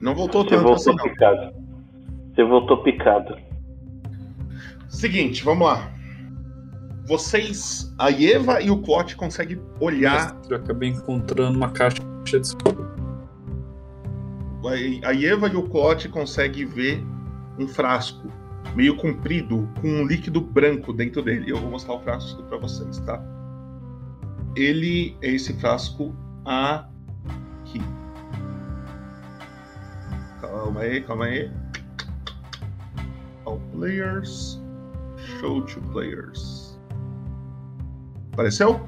Não 0.00 0.14
voltou 0.14 0.42
Você 0.42 0.50
tanto 0.50 0.62
voltou 0.62 0.74
assim, 0.74 0.96
não. 0.96 1.04
picado. 1.04 1.54
Você 2.34 2.44
voltou 2.44 2.82
picado. 2.82 3.36
Seguinte, 4.88 5.44
vamos 5.44 5.66
lá. 5.68 5.92
Vocês, 7.10 7.92
a 7.98 8.08
Eva 8.08 8.62
e 8.62 8.70
o 8.70 8.80
Clot 8.82 9.16
conseguem 9.16 9.60
olhar. 9.80 10.40
Eu 10.48 10.58
acabei 10.58 10.90
encontrando 10.90 11.56
uma 11.56 11.68
caixa 11.72 12.00
de 12.22 12.30
A 14.64 15.08
a 15.08 15.12
Eva 15.12 15.48
e 15.48 15.56
o 15.56 15.68
Clot 15.68 16.08
conseguem 16.10 16.66
ver 16.66 17.04
um 17.58 17.66
frasco 17.66 18.30
meio 18.76 18.96
comprido 18.96 19.68
com 19.80 19.88
um 19.88 20.06
líquido 20.06 20.40
branco 20.40 20.92
dentro 20.92 21.20
dele. 21.20 21.50
Eu 21.50 21.56
vou 21.56 21.72
mostrar 21.72 21.94
o 21.94 22.00
frasco 22.00 22.44
para 22.44 22.58
vocês, 22.58 23.00
tá? 23.00 23.20
Ele 24.54 25.16
é 25.20 25.32
esse 25.32 25.52
frasco 25.54 26.14
aqui. 26.44 27.80
Calma 30.40 30.80
aí, 30.82 31.00
calma 31.00 31.24
aí. 31.24 31.50
All 33.44 33.60
players. 33.72 34.60
Show 35.40 35.62
to 35.62 35.80
players. 35.92 36.59
Apareceu? 38.32 38.80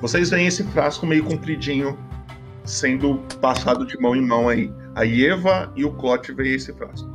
Vocês 0.00 0.30
veem 0.30 0.46
esse 0.46 0.64
frasco 0.64 1.06
meio 1.06 1.24
compridinho 1.24 1.98
sendo 2.64 3.16
passado 3.40 3.86
de 3.86 4.00
mão 4.00 4.16
em 4.16 4.26
mão 4.26 4.48
aí. 4.48 4.72
A 4.94 5.06
Eva 5.06 5.72
e 5.76 5.84
o 5.84 5.92
Clot 5.92 6.32
veem 6.32 6.54
esse 6.54 6.72
frasco. 6.72 7.08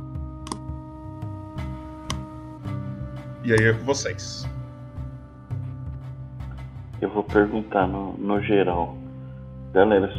E 3.44 3.52
aí 3.52 3.68
é 3.68 3.72
com 3.72 3.84
vocês. 3.84 4.48
Eu 7.00 7.10
vou 7.10 7.22
perguntar 7.22 7.86
no, 7.86 8.14
no 8.14 8.40
geral. 8.40 8.96
Galera, 9.72 10.12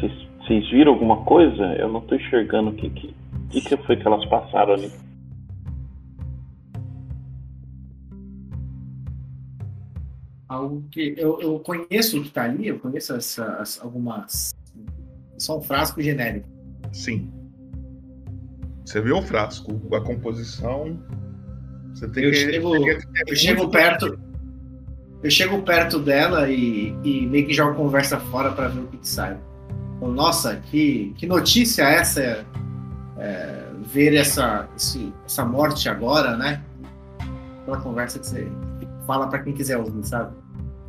vocês 0.47 0.69
viram 0.69 0.93
alguma 0.93 1.17
coisa? 1.23 1.63
Eu 1.77 1.89
não 1.89 2.01
tô 2.01 2.15
enxergando 2.15 2.69
o 2.69 2.73
que 2.73 2.89
que, 2.89 3.15
que, 3.49 3.61
que 3.61 3.77
foi 3.85 3.97
que 3.97 4.07
elas 4.07 4.23
passaram 4.25 4.73
ali. 4.73 4.91
Algo 10.49 10.83
que 10.91 11.13
eu, 11.17 11.39
eu 11.41 11.59
conheço 11.59 12.19
o 12.19 12.23
que 12.23 12.29
tá 12.29 12.43
ali, 12.43 12.67
eu 12.67 12.79
conheço 12.79 13.13
essas 13.13 13.79
algumas. 13.81 14.53
Só 15.37 15.57
um 15.57 15.61
frasco 15.61 16.01
genérico. 16.01 16.47
Sim. 16.93 17.31
Você 18.85 19.01
vê 19.01 19.11
o 19.11 19.21
frasco, 19.21 19.79
a 19.93 20.01
composição. 20.01 20.97
Você 21.93 22.07
tem 22.09 22.23
Eu 22.23 22.31
que. 22.31 22.37
chego, 22.37 22.71
tem 22.71 22.97
que 22.97 23.07
ter 23.07 23.23
eu 23.31 23.35
chego 23.35 23.69
perto. 23.69 24.19
Eu 25.23 25.31
chego 25.31 25.61
perto 25.63 25.99
dela 25.99 26.47
e, 26.49 26.95
e 27.03 27.25
meio 27.25 27.47
que 27.47 27.53
jogo 27.53 27.75
conversa 27.75 28.19
fora 28.19 28.51
pra 28.51 28.67
ver 28.69 28.81
o 28.81 28.87
que, 28.87 28.97
que 28.97 29.07
sai. 29.07 29.37
Então, 29.97 30.11
Nossa, 30.11 30.57
que, 30.57 31.11
que 31.17 31.25
notícia 31.25 31.83
essa 31.83 32.45
é, 33.17 33.65
ver 33.83 34.13
essa, 34.13 34.69
esse- 34.77 35.11
essa 35.25 35.43
morte 35.43 35.89
agora, 35.89 36.37
né? 36.37 36.63
Aquela 37.63 37.81
conversa 37.81 38.19
que 38.19 38.27
você 38.27 38.47
fala 39.07 39.27
pra 39.27 39.39
quem 39.39 39.53
quiser 39.53 39.77
ouvir, 39.77 40.05
sabe? 40.05 40.35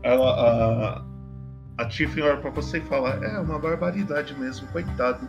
Ela, 0.03 1.05
a, 1.79 1.83
a 1.83 1.89
Tiffany 1.89 2.23
olha 2.23 2.37
pra 2.37 2.51
você 2.51 2.79
e 2.79 2.83
fala: 2.83 3.11
É 3.25 3.39
uma 3.39 3.59
barbaridade 3.59 4.39
mesmo, 4.39 4.67
coitado. 4.69 5.27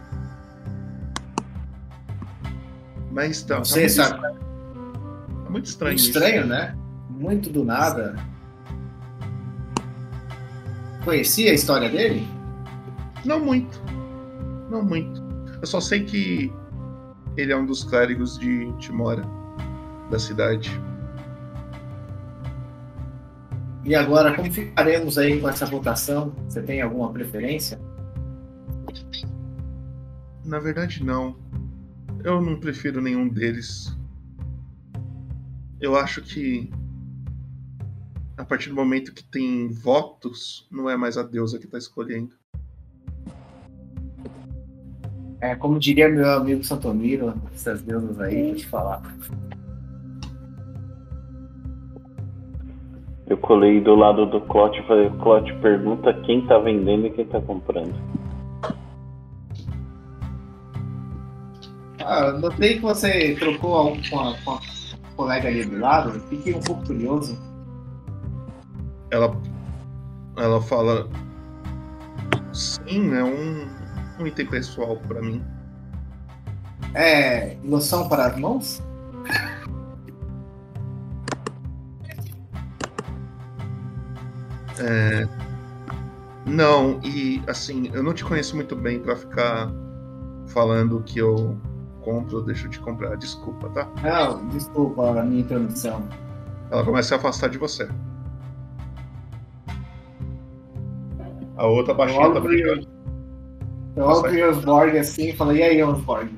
Mas 3.12 3.44
tá. 3.44 3.60
Você 3.60 3.82
muito 3.82 3.92
sabe. 3.94 4.16
estranho. 4.16 4.40
Tá 5.44 5.50
muito 5.50 5.66
estranho. 5.66 5.92
Muito 5.92 6.00
isso. 6.00 6.10
estranho, 6.10 6.48
né? 6.48 6.78
Muito 7.10 7.50
do 7.50 7.64
nada. 7.64 8.16
Conhecia 11.04 11.52
a 11.52 11.54
história 11.54 11.90
dele? 11.90 12.28
Não 13.26 13.40
muito. 13.40 13.82
Não 14.70 14.84
muito. 14.84 15.24
Eu 15.62 15.68
só 15.68 15.82
sei 15.82 16.04
que 16.04 16.54
ele 17.36 17.52
é 17.52 17.58
um 17.58 17.66
dos 17.66 17.84
clérigos 17.84 18.38
de 18.38 18.72
Timora, 18.78 19.24
da 20.10 20.20
cidade. 20.20 20.70
E 23.90 23.96
agora, 23.96 24.36
como 24.36 24.52
ficaremos 24.52 25.18
aí 25.18 25.42
com 25.42 25.50
essa 25.50 25.66
votação? 25.66 26.30
Você 26.48 26.62
tem 26.62 26.80
alguma 26.80 27.12
preferência? 27.12 27.82
Na 30.46 30.60
verdade, 30.60 31.04
não. 31.04 31.36
Eu 32.24 32.40
não 32.40 32.60
prefiro 32.60 33.02
nenhum 33.02 33.28
deles. 33.28 33.98
Eu 35.82 35.96
acho 35.96 36.22
que 36.22 36.70
a 38.38 38.46
partir 38.46 38.70
do 38.70 38.76
momento 38.76 39.12
que 39.12 39.24
tem 39.24 39.70
votos, 39.70 40.68
não 40.72 40.88
é 40.88 40.96
mais 40.96 41.18
a 41.18 41.24
deusa 41.24 41.58
que 41.58 41.66
tá 41.66 41.80
escolhendo. 41.80 42.36
É, 45.42 45.56
como 45.56 45.80
diria 45.80 46.08
meu 46.08 46.30
amigo 46.30 46.64
Santomiro, 46.64 47.34
essas 47.56 47.82
deusas 47.82 48.20
aí, 48.20 48.50
vou 48.50 48.56
te 48.56 48.68
falar. 48.68 49.02
Eu 53.30 53.38
colei 53.38 53.80
do 53.80 53.94
lado 53.94 54.26
do 54.26 54.42
Clot 54.42 54.76
e 54.80 54.88
falei, 54.88 55.10
Clot 55.22 55.54
pergunta 55.62 56.12
quem 56.26 56.46
tá 56.48 56.58
vendendo 56.58 57.06
e 57.06 57.12
quem 57.12 57.26
tá 57.28 57.40
comprando. 57.40 57.94
Ah, 62.04 62.32
notei 62.32 62.76
que 62.76 62.82
você 62.82 63.36
trocou 63.36 63.76
algo 63.76 63.98
com 64.10 64.20
a, 64.20 64.36
com 64.44 64.52
a 64.54 64.60
colega 65.16 65.48
ali 65.48 65.64
do 65.64 65.78
lado, 65.80 66.20
fiquei 66.22 66.56
um 66.56 66.60
pouco 66.60 66.88
curioso. 66.88 67.38
Ela, 69.12 69.32
ela 70.36 70.60
fala: 70.64 71.08
Sim, 72.52 73.14
é 73.14 73.24
um, 73.24 73.68
um 74.20 74.26
item 74.26 74.48
pessoal 74.48 74.98
pra 75.08 75.22
mim. 75.22 75.44
É 76.96 77.58
loção 77.64 78.10
para 78.10 78.26
as 78.26 78.40
mãos? 78.40 78.84
É, 84.80 85.28
não, 86.46 87.00
e 87.04 87.44
assim, 87.48 87.90
eu 87.94 88.02
não 88.02 88.14
te 88.14 88.24
conheço 88.24 88.56
muito 88.56 88.76
bem 88.76 89.00
pra 89.00 89.16
ficar 89.16 89.72
falando 90.48 91.02
que 91.04 91.20
eu 91.20 91.58
compro 92.02 92.38
ou 92.38 92.44
deixo 92.44 92.68
de 92.70 92.80
comprar. 92.80 93.16
Desculpa, 93.18 93.70
tá? 93.70 93.88
Não, 94.02 94.48
desculpa 94.48 95.20
a 95.20 95.24
minha 95.24 95.42
introdução. 95.42 96.04
Ela 96.72 96.84
começa 96.84 97.16
a 97.16 97.18
afastar 97.18 97.50
de 97.50 97.58
você. 97.58 97.88
A 101.58 101.66
outra 101.68 101.94
baixinha 101.94 102.32
tá 102.32 102.40
brigando. 102.40 102.88
Eu 103.96 104.06
olho 104.06 104.22
pro 104.22 104.50
Osborg 104.50 104.98
assim 104.98 105.30
e 105.30 105.36
falo, 105.36 105.54
e 105.54 105.62
aí, 105.62 105.84
Osborg? 105.84 106.30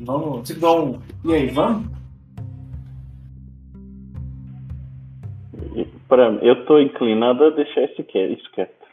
Vamos, 0.00 0.48
te 0.48 0.54
dou 0.54 0.86
um. 0.86 1.00
E 1.24 1.34
aí, 1.34 1.50
vamos? 1.50 1.93
Pra, 6.14 6.28
eu 6.42 6.64
tô 6.64 6.78
inclinado 6.78 7.44
a 7.44 7.50
deixar 7.50 7.82
isso 7.82 8.04
quieto. 8.04 8.84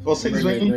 Vocês 0.00 0.42
veem. 0.42 0.72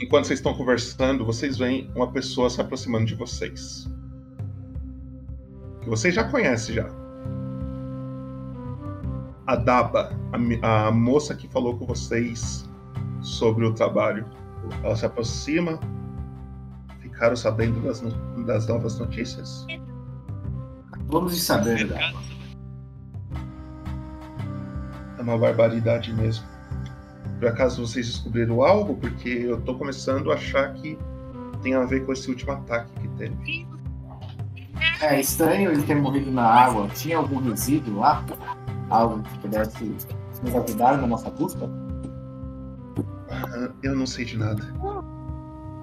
Enquanto 0.00 0.26
vocês 0.26 0.38
estão 0.38 0.54
conversando, 0.54 1.24
vocês 1.24 1.56
veem 1.56 1.90
uma 1.94 2.10
pessoa 2.12 2.50
se 2.50 2.60
aproximando 2.60 3.06
de 3.06 3.14
vocês. 3.14 3.90
Que 5.80 5.88
vocês 5.88 6.14
já 6.14 6.24
conhecem 6.24 6.74
já. 6.74 6.88
A 9.46 9.56
Daba, 9.56 10.10
a, 10.62 10.88
a 10.88 10.92
moça 10.92 11.34
que 11.34 11.48
falou 11.48 11.76
com 11.76 11.86
vocês 11.86 12.68
sobre 13.20 13.64
o 13.64 13.74
trabalho. 13.74 14.26
Ela 14.82 14.96
se 14.96 15.06
aproxima. 15.06 15.78
Ficaram 17.00 17.36
sabendo 17.36 17.80
das, 17.80 18.00
das 18.46 18.66
novas 18.68 18.98
notícias? 18.98 19.66
Vamos 21.12 21.34
de 21.34 21.40
saber. 21.42 21.92
É 25.18 25.22
uma 25.22 25.36
barbaridade 25.36 26.10
mesmo. 26.10 26.46
Por 27.38 27.48
acaso 27.48 27.86
vocês 27.86 28.06
descobriram 28.06 28.62
algo? 28.62 28.96
Porque 28.96 29.28
eu 29.28 29.60
tô 29.60 29.74
começando 29.74 30.32
a 30.32 30.36
achar 30.36 30.72
que 30.72 30.98
tem 31.62 31.74
a 31.74 31.84
ver 31.84 32.06
com 32.06 32.14
esse 32.14 32.30
último 32.30 32.52
ataque 32.52 32.90
que 32.98 33.08
teve. 33.08 33.66
É 35.02 35.20
estranho 35.20 35.70
ele 35.70 35.82
ter 35.82 35.96
morrido 35.96 36.30
na 36.30 36.44
água. 36.44 36.88
Tinha 36.94 37.18
algum 37.18 37.42
resíduo 37.42 37.98
lá? 38.00 38.24
Algo 38.88 39.22
que 39.22 39.38
pudesse 39.40 39.84
nos 40.42 40.54
ajudar 40.54 40.96
na 40.96 41.06
nossa 41.06 41.28
busca? 41.28 41.68
Ah, 43.30 43.68
Eu 43.82 43.94
não 43.94 44.06
sei 44.06 44.24
de 44.24 44.38
nada. 44.38 44.62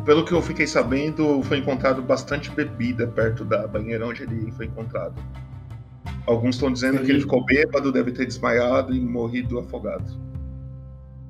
Pelo 0.06 0.26
que 0.26 0.32
eu 0.34 0.42
fiquei 0.42 0.66
sabendo, 0.66 1.42
foi 1.44 1.58
encontrado 1.60 2.02
bastante 2.02 2.50
bebida 2.52 3.08
perto 3.08 3.44
da 3.46 3.68
banheira 3.68 4.08
onde 4.08 4.24
ele 4.24 4.52
foi 4.54 4.66
encontrado. 4.66 5.22
Alguns 6.26 6.56
estão 6.56 6.72
dizendo 6.72 7.04
que 7.04 7.12
ele 7.12 7.22
ficou 7.22 7.44
bêbado, 7.46 7.92
deve 7.92 8.12
ter 8.12 8.26
desmaiado 8.26 8.94
e 8.96 9.00
morrido 9.00 9.60
afogado. 9.60 10.06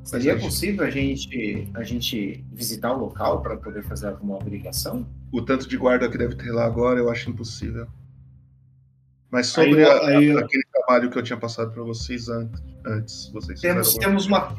Seria 0.03 0.33
a 0.33 0.35
gente- 0.37 0.45
possível 0.45 0.85
a 0.85 0.89
gente, 0.89 1.69
a 1.73 1.83
gente 1.83 2.43
visitar 2.51 2.93
o 2.93 2.97
local 2.99 3.41
para 3.41 3.57
poder 3.57 3.83
fazer 3.83 4.07
alguma 4.07 4.37
averiguação? 4.37 5.05
O 5.31 5.41
tanto 5.41 5.67
de 5.67 5.77
guarda 5.77 6.09
que 6.09 6.17
deve 6.17 6.35
ter 6.35 6.51
lá 6.51 6.65
agora, 6.65 6.99
eu 6.99 7.09
acho 7.09 7.29
impossível. 7.29 7.87
Mas 9.29 9.47
sobre 9.47 9.83
Aí, 9.83 9.91
a- 9.91 10.07
aí- 10.17 10.37
aquele 10.37 10.63
trabalho 10.71 11.09
que 11.11 11.17
eu 11.19 11.23
tinha 11.23 11.37
passado 11.37 11.71
para 11.71 11.83
vocês 11.83 12.27
an- 12.29 12.49
antes, 12.85 13.29
vocês 13.31 13.59
Temos, 13.61 13.93
temos, 13.95 14.25
uma, 14.25 14.55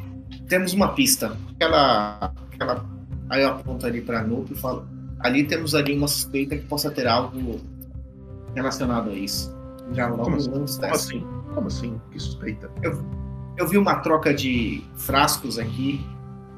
temos 0.49 0.73
uma 0.73 0.95
pista. 0.95 1.37
Aquela, 1.57 2.33
aquela, 2.53 2.87
aí 3.31 3.43
eu 3.43 3.51
aponto 3.51 3.87
ali 3.87 4.03
para 4.03 4.23
Nuke 4.23 4.53
e 4.53 4.57
falo, 4.57 4.87
ali 5.21 5.45
temos 5.45 5.75
ali 5.75 5.97
uma 5.97 6.09
suspeita 6.09 6.57
que 6.57 6.67
possa 6.67 6.91
ter 6.91 7.07
algo 7.07 7.61
relacionado 8.55 9.11
a 9.11 9.15
isso. 9.15 9.57
Já 9.93 10.11
Como 10.11 10.25
vamos, 10.25 10.49
assim? 10.49 10.81
Como 10.81 10.95
assim? 10.95 11.27
Como 11.55 11.67
assim? 11.69 12.01
Que 12.11 12.19
suspeita? 12.19 12.71
Eu, 12.83 13.03
eu 13.57 13.67
vi 13.67 13.79
uma 13.79 13.97
troca 14.01 14.35
de 14.35 14.85
frascos 14.97 15.59
aqui, 15.59 16.05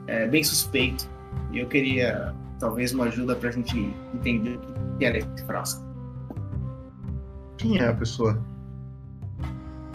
é, 0.07 0.27
bem 0.27 0.43
suspeito, 0.43 1.09
e 1.53 1.59
eu 1.59 1.67
queria 1.69 2.35
talvez 2.59 2.93
uma 2.93 3.05
ajuda 3.05 3.35
pra 3.37 3.51
gente 3.51 3.95
entender 4.15 4.57
o 4.57 4.99
que 4.99 5.05
era 5.05 5.19
esse 5.19 5.45
frasco. 5.45 5.83
Quem 7.59 7.79
é 7.79 7.89
a 7.89 7.95
pessoa? 7.95 8.43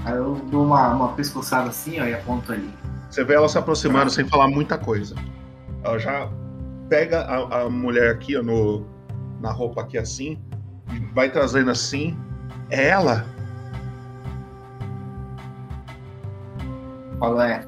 Aí 0.05 0.15
eu 0.15 0.35
dou 0.51 0.65
uma, 0.65 0.93
uma 0.93 1.13
pescoçada 1.13 1.69
assim, 1.69 1.99
ó, 1.99 2.05
e 2.05 2.13
aponto 2.13 2.51
ali. 2.51 2.69
Você 3.09 3.23
vê 3.23 3.33
ela 3.33 3.47
se 3.47 3.57
aproximando 3.57 4.09
sem 4.09 4.27
falar 4.27 4.47
muita 4.47 4.77
coisa. 4.77 5.15
Ela 5.83 5.97
já 5.97 6.29
pega 6.89 7.21
a, 7.21 7.61
a 7.61 7.69
mulher 7.69 8.11
aqui, 8.11 8.35
ó, 8.37 8.43
no, 8.43 8.85
na 9.39 9.51
roupa 9.51 9.81
aqui 9.81 9.97
assim, 9.97 10.39
e 10.93 10.99
vai 11.13 11.29
trazendo 11.29 11.71
assim. 11.71 12.17
É 12.69 12.89
ela? 12.89 13.25
Falo, 17.19 17.41
é. 17.41 17.65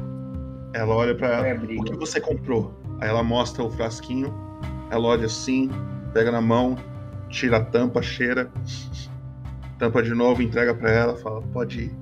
Ela 0.74 0.96
olha 0.96 1.16
pra 1.16 1.28
ela. 1.28 1.48
É, 1.48 1.54
o 1.54 1.84
que 1.84 1.96
você 1.96 2.22
comprou? 2.22 2.74
Aí 3.00 3.10
ela 3.10 3.24
mostra 3.24 3.64
o 3.64 3.72
frasquinho. 3.72 4.34
Ela 4.92 5.08
olha 5.08 5.26
assim, 5.26 5.70
pega 6.14 6.32
na 6.32 6.42
mão, 6.42 6.78
tira 7.30 7.58
a 7.58 7.64
tampa, 7.64 8.02
cheira. 8.02 8.52
Tampa 9.78 10.04
de 10.04 10.14
novo, 10.14 10.42
entrega 10.42 10.74
pra 10.76 10.92
ela, 10.92 11.16
fala: 11.18 11.42
pode 11.42 11.86
ir. 11.86 12.00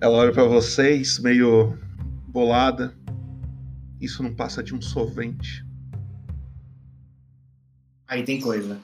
Ela 0.00 0.16
olha 0.16 0.32
pra 0.32 0.44
vocês, 0.44 1.18
meio 1.18 1.76
bolada. 2.38 2.94
Isso 4.00 4.22
não 4.22 4.32
passa 4.32 4.62
de 4.62 4.72
um 4.72 4.80
solvente. 4.80 5.66
Aí 8.06 8.22
tem 8.22 8.40
coisa. 8.40 8.78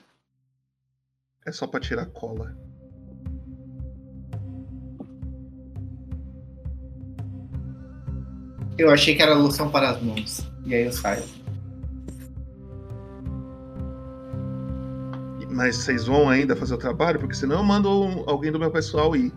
É 1.47 1.53
só 1.53 1.65
pra 1.65 1.79
tirar 1.79 2.07
cola. 2.07 2.57
Eu 8.77 8.91
achei 8.91 9.15
que 9.15 9.23
era 9.23 9.35
loção 9.35 9.71
para 9.71 9.91
as 9.91 10.03
mãos. 10.03 10.41
E 10.67 10.75
aí 10.75 10.85
eu 10.85 10.93
saio. 10.93 11.23
Mas 15.49 15.77
vocês 15.77 16.07
vão 16.07 16.29
ainda 16.29 16.57
fazer 16.57 16.75
o 16.75 16.79
trabalho? 16.79 17.21
Porque 17.21 17.37
senão 17.37 17.59
eu 17.59 17.63
mando 17.63 17.89
alguém 18.27 18.51
do 18.51 18.59
meu 18.59 18.73
pessoal 18.73 19.15
ir. 19.15 19.33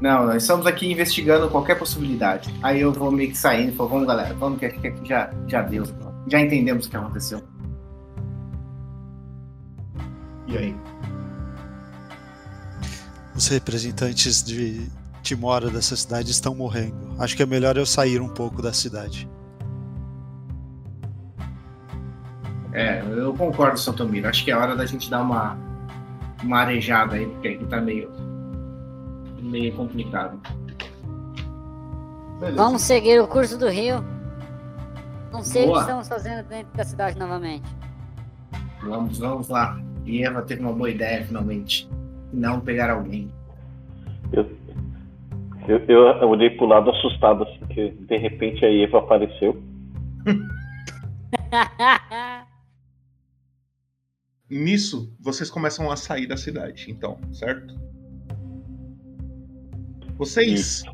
Não, 0.00 0.26
nós 0.26 0.42
estamos 0.42 0.66
aqui 0.66 0.90
investigando 0.90 1.50
qualquer 1.50 1.78
possibilidade. 1.78 2.54
Aí 2.62 2.80
eu 2.80 2.92
vou 2.92 3.12
meio 3.12 3.30
que 3.30 3.36
saindo 3.36 3.72
e 3.72 3.76
falo, 3.76 3.90
vamos 3.90 4.06
galera, 4.06 4.34
vamos 4.34 4.58
que 4.58 4.66
aqui 4.66 4.90
já, 5.04 5.30
já 5.46 5.60
deu. 5.60 5.84
Já 6.26 6.40
entendemos 6.40 6.86
o 6.86 6.90
que 6.90 6.96
aconteceu. 6.96 7.42
E 10.46 10.56
aí? 10.56 10.76
Os 13.36 13.46
representantes 13.48 14.42
de 14.42 14.90
Timora 15.22 15.68
dessa 15.68 15.94
cidade 15.94 16.30
estão 16.30 16.54
morrendo. 16.54 17.14
Acho 17.18 17.36
que 17.36 17.42
é 17.42 17.46
melhor 17.46 17.76
eu 17.76 17.84
sair 17.84 18.20
um 18.20 18.28
pouco 18.28 18.62
da 18.62 18.72
cidade. 18.72 19.28
É, 22.72 23.02
eu 23.02 23.34
concordo, 23.34 23.78
Santomiro. 23.78 24.28
Acho 24.28 24.44
que 24.44 24.50
é 24.50 24.56
hora 24.56 24.74
da 24.74 24.86
gente 24.86 25.10
dar 25.10 25.20
uma, 25.20 25.58
uma 26.42 26.60
arejada 26.60 27.16
aí, 27.16 27.26
porque 27.26 27.48
aqui 27.48 27.64
tá 27.66 27.80
meio, 27.80 28.10
meio 29.42 29.74
complicado. 29.74 30.40
Vamos 32.54 32.82
seguir 32.82 33.20
o 33.20 33.28
curso 33.28 33.58
do 33.58 33.68
rio. 33.68 34.02
Não 35.30 35.42
sei 35.42 35.64
o 35.64 35.66
Boa. 35.66 35.78
que 35.78 35.84
estamos 35.84 36.08
fazendo 36.08 36.48
dentro 36.48 36.76
da 36.76 36.84
cidade 36.84 37.18
novamente. 37.18 37.68
Vamos, 38.82 39.18
vamos 39.18 39.48
lá. 39.48 39.78
E 40.04 40.24
Eva 40.24 40.42
teve 40.42 40.62
uma 40.62 40.72
boa 40.72 40.90
ideia, 40.90 41.24
finalmente. 41.24 41.88
Não 42.32 42.60
pegar 42.60 42.90
alguém. 42.90 43.30
Eu, 44.32 44.50
eu, 45.68 45.78
eu 45.88 46.28
olhei 46.28 46.50
pro 46.50 46.66
lado 46.66 46.90
assustado, 46.90 47.44
assim, 47.44 47.64
que 47.66 47.90
de 47.90 48.16
repente 48.16 48.64
a 48.64 48.72
Eva 48.72 48.98
apareceu. 48.98 49.62
Nisso, 54.50 55.14
vocês 55.20 55.50
começam 55.50 55.90
a 55.90 55.96
sair 55.96 56.26
da 56.26 56.36
cidade, 56.36 56.90
então, 56.90 57.18
certo? 57.32 57.78
Vocês 60.20 60.84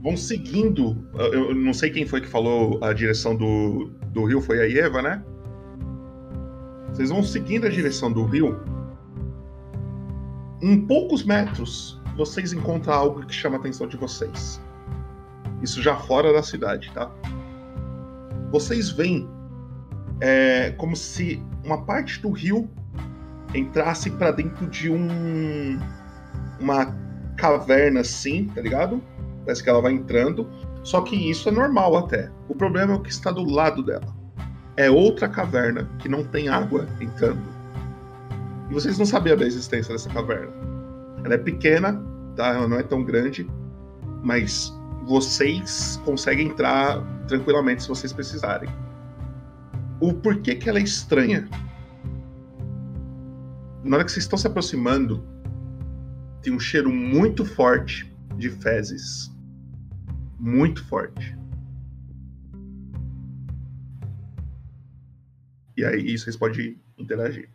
vão 0.00 0.16
seguindo. 0.16 1.04
Eu 1.32 1.52
não 1.52 1.74
sei 1.74 1.90
quem 1.90 2.06
foi 2.06 2.20
que 2.20 2.28
falou 2.28 2.78
a 2.80 2.92
direção 2.92 3.34
do, 3.34 3.90
do 4.12 4.24
rio, 4.24 4.40
foi 4.40 4.60
a 4.60 4.84
Eva, 4.86 5.02
né? 5.02 5.20
Vocês 6.86 7.10
vão 7.10 7.20
seguindo 7.24 7.66
a 7.66 7.70
direção 7.70 8.12
do 8.12 8.24
rio. 8.24 8.56
Em 10.62 10.86
poucos 10.86 11.24
metros, 11.24 12.00
vocês 12.16 12.52
encontram 12.52 12.94
algo 12.94 13.26
que 13.26 13.34
chama 13.34 13.56
a 13.56 13.58
atenção 13.58 13.88
de 13.88 13.96
vocês. 13.96 14.60
Isso 15.60 15.82
já 15.82 15.96
fora 15.96 16.32
da 16.32 16.44
cidade, 16.44 16.88
tá? 16.94 17.10
Vocês 18.52 18.90
veem 18.90 19.28
é, 20.20 20.70
como 20.78 20.94
se 20.94 21.42
uma 21.64 21.84
parte 21.84 22.22
do 22.22 22.30
rio 22.30 22.70
entrasse 23.52 24.08
pra 24.08 24.30
dentro 24.30 24.68
de 24.68 24.88
um 24.88 25.80
uma 26.60 27.07
caverna 27.38 28.00
assim, 28.00 28.48
tá 28.48 28.60
ligado? 28.60 29.02
Parece 29.44 29.62
que 29.62 29.70
ela 29.70 29.80
vai 29.80 29.92
entrando. 29.92 30.46
Só 30.82 31.00
que 31.00 31.16
isso 31.16 31.48
é 31.48 31.52
normal 31.52 31.96
até. 31.96 32.30
O 32.48 32.54
problema 32.54 32.92
é 32.92 32.96
o 32.96 33.00
que 33.00 33.10
está 33.10 33.30
do 33.30 33.44
lado 33.44 33.82
dela. 33.82 34.14
É 34.76 34.90
outra 34.90 35.28
caverna 35.28 35.88
que 35.98 36.08
não 36.08 36.22
tem 36.22 36.48
água 36.48 36.86
entrando. 37.00 37.42
E 38.68 38.74
vocês 38.74 38.98
não 38.98 39.06
sabiam 39.06 39.36
da 39.36 39.46
existência 39.46 39.92
dessa 39.92 40.10
caverna. 40.10 40.52
Ela 41.24 41.34
é 41.34 41.38
pequena, 41.38 42.02
tá? 42.36 42.48
Ela 42.48 42.68
não 42.68 42.78
é 42.78 42.82
tão 42.82 43.02
grande, 43.02 43.48
mas 44.22 44.72
vocês 45.06 46.00
conseguem 46.04 46.48
entrar 46.48 47.02
tranquilamente 47.26 47.82
se 47.82 47.88
vocês 47.88 48.12
precisarem. 48.12 48.68
O 50.00 50.12
porquê 50.12 50.54
que 50.54 50.68
ela 50.68 50.78
é 50.78 50.82
estranha? 50.82 51.48
Na 53.82 53.96
hora 53.96 54.04
que 54.04 54.12
vocês 54.12 54.24
estão 54.24 54.38
se 54.38 54.46
aproximando, 54.46 55.24
tem 56.48 56.56
um 56.56 56.58
cheiro 56.58 56.90
muito 56.90 57.44
forte 57.44 58.10
de 58.38 58.48
fezes. 58.48 59.30
Muito 60.40 60.82
forte. 60.86 61.36
E 65.76 65.84
aí 65.84 66.16
vocês 66.16 66.36
podem 66.36 66.80
interagir. 66.96 67.50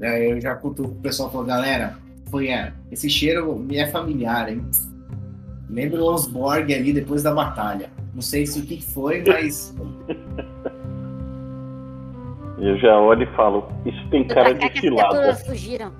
Aí 0.00 0.30
eu 0.30 0.40
já 0.40 0.54
cutuco 0.54 0.90
o 0.90 1.00
pessoal 1.00 1.32
falo, 1.32 1.44
galera, 1.44 1.98
foi 2.30 2.48
é, 2.50 2.72
esse 2.90 3.10
cheiro 3.10 3.58
me 3.58 3.76
é 3.78 3.88
familiar, 3.88 4.48
hein? 4.48 4.64
Lembra 5.68 6.00
o 6.00 6.04
Osborg 6.04 6.72
ali 6.72 6.92
depois 6.92 7.24
da 7.24 7.34
batalha. 7.34 7.90
Não 8.14 8.22
sei 8.22 8.46
se 8.46 8.60
o 8.60 8.62
que 8.64 8.80
foi, 8.80 9.24
mas. 9.26 9.74
Eu 12.58 12.78
já 12.78 12.98
olho 12.98 13.22
e 13.22 13.36
falo, 13.36 13.68
isso 13.84 14.08
tem 14.10 14.26
cara 14.26 14.52
de 14.54 14.60
que 14.60 14.66
as 14.66 14.80
cilada. 14.80 15.08
criaturas 15.08 15.46
fugiram. 15.46 15.92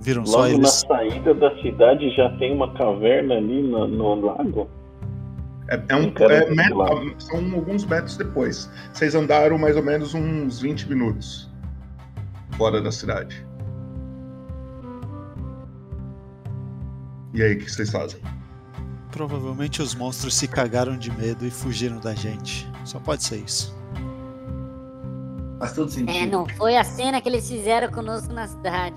Viram 0.00 0.24
só 0.24 0.38
Logo 0.38 0.48
na 0.50 0.54
eles. 0.58 0.84
saída 0.88 1.34
da 1.34 1.56
cidade 1.60 2.10
já 2.14 2.30
tem 2.38 2.52
uma 2.54 2.72
caverna 2.74 3.34
ali 3.34 3.60
no, 3.62 3.88
no 3.88 4.20
lago. 4.26 4.70
É, 5.68 5.82
é 5.88 5.96
um, 5.96 6.10
Cara, 6.12 6.34
é 6.34 6.74
lá. 6.74 6.88
são 7.18 7.54
alguns 7.54 7.84
metros 7.84 8.16
depois. 8.16 8.70
Vocês 8.92 9.16
andaram 9.16 9.58
mais 9.58 9.76
ou 9.76 9.82
menos 9.82 10.14
uns 10.14 10.60
20 10.60 10.88
minutos 10.88 11.50
fora 12.56 12.80
da 12.80 12.92
cidade. 12.92 13.44
E 17.34 17.42
aí, 17.42 17.54
o 17.54 17.58
que 17.58 17.68
vocês 17.70 17.90
fazem? 17.90 18.20
Provavelmente 19.16 19.80
os 19.80 19.94
monstros 19.94 20.34
se 20.34 20.46
cagaram 20.46 20.94
de 20.94 21.10
medo 21.10 21.46
e 21.46 21.50
fugiram 21.50 21.98
da 21.98 22.14
gente. 22.14 22.70
Só 22.84 23.00
pode 23.00 23.24
ser 23.24 23.38
isso. 23.38 23.74
Faz 25.58 25.72
todo 25.74 25.90
sentido. 25.90 26.14
É, 26.14 26.26
não 26.26 26.46
foi 26.46 26.76
a 26.76 26.84
cena 26.84 27.18
que 27.22 27.26
eles 27.26 27.48
fizeram 27.48 27.90
conosco 27.90 28.30
na 28.34 28.46
cidade. 28.46 28.94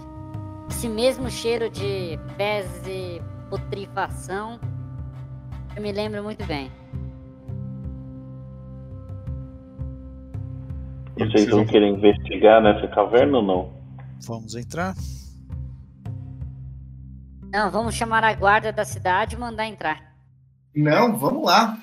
Esse 0.70 0.90
mesmo 0.90 1.32
cheiro 1.32 1.70
de 1.70 2.20
fezes 2.36 2.86
e 2.86 3.22
putrifação, 3.50 4.60
eu 5.74 5.82
me 5.82 5.94
lembro 5.94 6.22
muito 6.22 6.46
bem. 6.46 6.70
Vocês 11.18 11.50
vão 11.50 11.66
querer 11.66 11.88
investigar 11.88 12.62
nessa 12.62 12.90
caverna 12.90 13.38
ou 13.38 13.44
não? 13.44 13.74
Vamos 14.28 14.54
entrar? 14.54 14.96
Não, 17.54 17.72
vamos 17.72 17.96
chamar 17.96 18.26
a 18.26 18.34
guarda 18.34 18.74
da 18.74 18.84
cidade 18.84 19.38
e 19.38 19.40
mandar 19.40 19.66
entrar. 19.66 20.09
Não, 20.76 21.18
vamos 21.18 21.44
lá. 21.46 21.78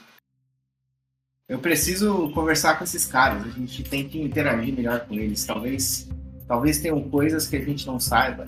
Eu 1.48 1.58
preciso 1.58 2.30
conversar 2.32 2.76
com 2.78 2.84
esses 2.84 3.04
caras. 3.06 3.44
A 3.44 3.50
gente 3.50 3.82
tem 3.84 4.08
que 4.08 4.20
interagir 4.20 4.74
melhor 4.74 5.00
com 5.06 5.14
eles. 5.14 5.44
Talvez 5.44 6.08
Talvez 6.46 6.78
tenham 6.78 7.02
coisas 7.02 7.48
que 7.48 7.56
a 7.56 7.60
gente 7.60 7.86
não 7.86 7.98
saiba. 7.98 8.46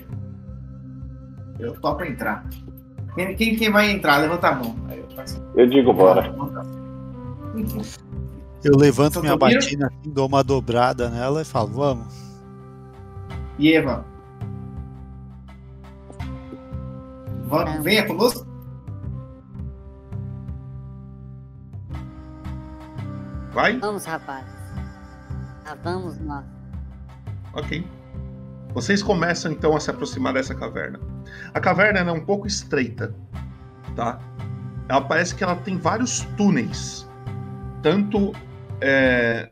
Eu 1.59 1.79
topo 1.81 2.05
entrar. 2.05 2.49
Quem, 3.15 3.35
quem, 3.35 3.57
quem 3.57 3.73
vai 3.73 3.91
entrar? 3.91 4.19
Levanta 4.19 4.49
a 4.49 4.55
mão. 4.55 4.77
Aí 4.89 4.99
eu 5.01 5.11
faço. 5.17 5.43
Eu 5.57 5.69
digo 5.69 5.93
bora. 5.93 6.33
Eu 8.63 8.77
levanto 8.77 9.15
Só 9.15 9.21
minha 9.21 9.37
batina, 9.37 9.89
assim, 9.89 10.11
dou 10.13 10.29
uma 10.29 10.45
dobrada 10.45 11.11
nela 11.11 11.43
e 11.43 11.45
falo, 11.45 11.69
vamos. 11.73 12.15
E 13.59 13.73
Eva? 13.73 14.05
Va- 17.47 17.79
Venha 17.81 18.07
conosco? 18.07 18.47
Vai? 23.59 23.77
Vamos, 23.81 24.05
rapaz. 24.05 24.47
Ah, 25.67 25.75
vamos 25.83 26.17
nós. 26.21 26.47
Ok. 27.53 27.85
Vocês 28.73 29.03
começam 29.03 29.51
então 29.51 29.75
a 29.75 29.81
se 29.81 29.91
aproximar 29.91 30.33
dessa 30.33 30.55
caverna. 30.55 31.01
A 31.53 31.59
caverna 31.59 31.99
é 31.99 32.13
um 32.13 32.25
pouco 32.25 32.47
estreita, 32.47 33.13
tá? 33.97 34.21
Ela 34.89 35.01
parece 35.01 35.35
que 35.35 35.43
ela 35.43 35.57
tem 35.57 35.77
vários 35.77 36.21
túneis, 36.37 37.05
tanto 37.83 38.33
é, 38.81 39.51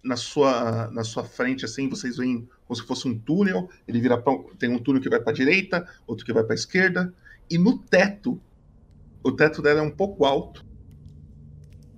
na 0.00 0.14
sua 0.14 0.88
na 0.92 1.02
sua 1.02 1.24
frente 1.24 1.64
assim, 1.64 1.88
vocês 1.88 2.18
veem 2.18 2.48
como 2.64 2.76
se 2.80 2.86
fosse 2.86 3.08
um 3.08 3.18
túnel. 3.18 3.68
Ele 3.88 4.00
vira 4.00 4.16
pra, 4.16 4.32
tem 4.56 4.70
um 4.70 4.78
túnel 4.78 5.02
que 5.02 5.10
vai 5.10 5.18
para 5.18 5.32
direita, 5.32 5.84
outro 6.06 6.24
que 6.24 6.32
vai 6.32 6.44
para 6.44 6.54
esquerda, 6.54 7.12
e 7.50 7.58
no 7.58 7.76
teto, 7.76 8.40
o 9.20 9.32
teto 9.32 9.60
dela 9.60 9.80
é 9.80 9.82
um 9.82 9.90
pouco 9.90 10.24
alto. 10.24 10.64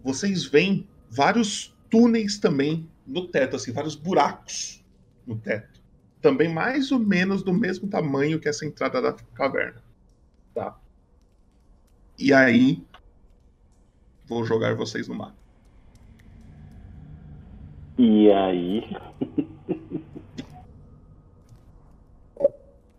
Vocês 0.06 0.44
veem 0.44 0.86
vários 1.10 1.74
túneis 1.90 2.38
também 2.38 2.88
no 3.04 3.26
teto, 3.26 3.56
assim, 3.56 3.72
vários 3.72 3.96
buracos 3.96 4.80
no 5.26 5.36
teto. 5.36 5.80
Também 6.22 6.48
mais 6.48 6.92
ou 6.92 7.00
menos 7.00 7.42
do 7.42 7.52
mesmo 7.52 7.88
tamanho 7.88 8.38
que 8.38 8.48
essa 8.48 8.64
entrada 8.64 9.02
da 9.02 9.12
caverna. 9.34 9.82
Tá? 10.54 10.78
E 12.16 12.32
aí, 12.32 12.84
vou 14.24 14.44
jogar 14.44 14.76
vocês 14.76 15.08
no 15.08 15.16
mapa. 15.16 15.34
E 17.98 18.30
aí? 18.30 18.84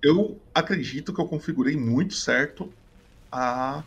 Eu 0.03 0.39
acredito 0.53 1.13
que 1.13 1.19
eu 1.19 1.27
configurei 1.27 1.75
muito 1.75 2.13
certo 2.13 2.71
a 3.31 3.83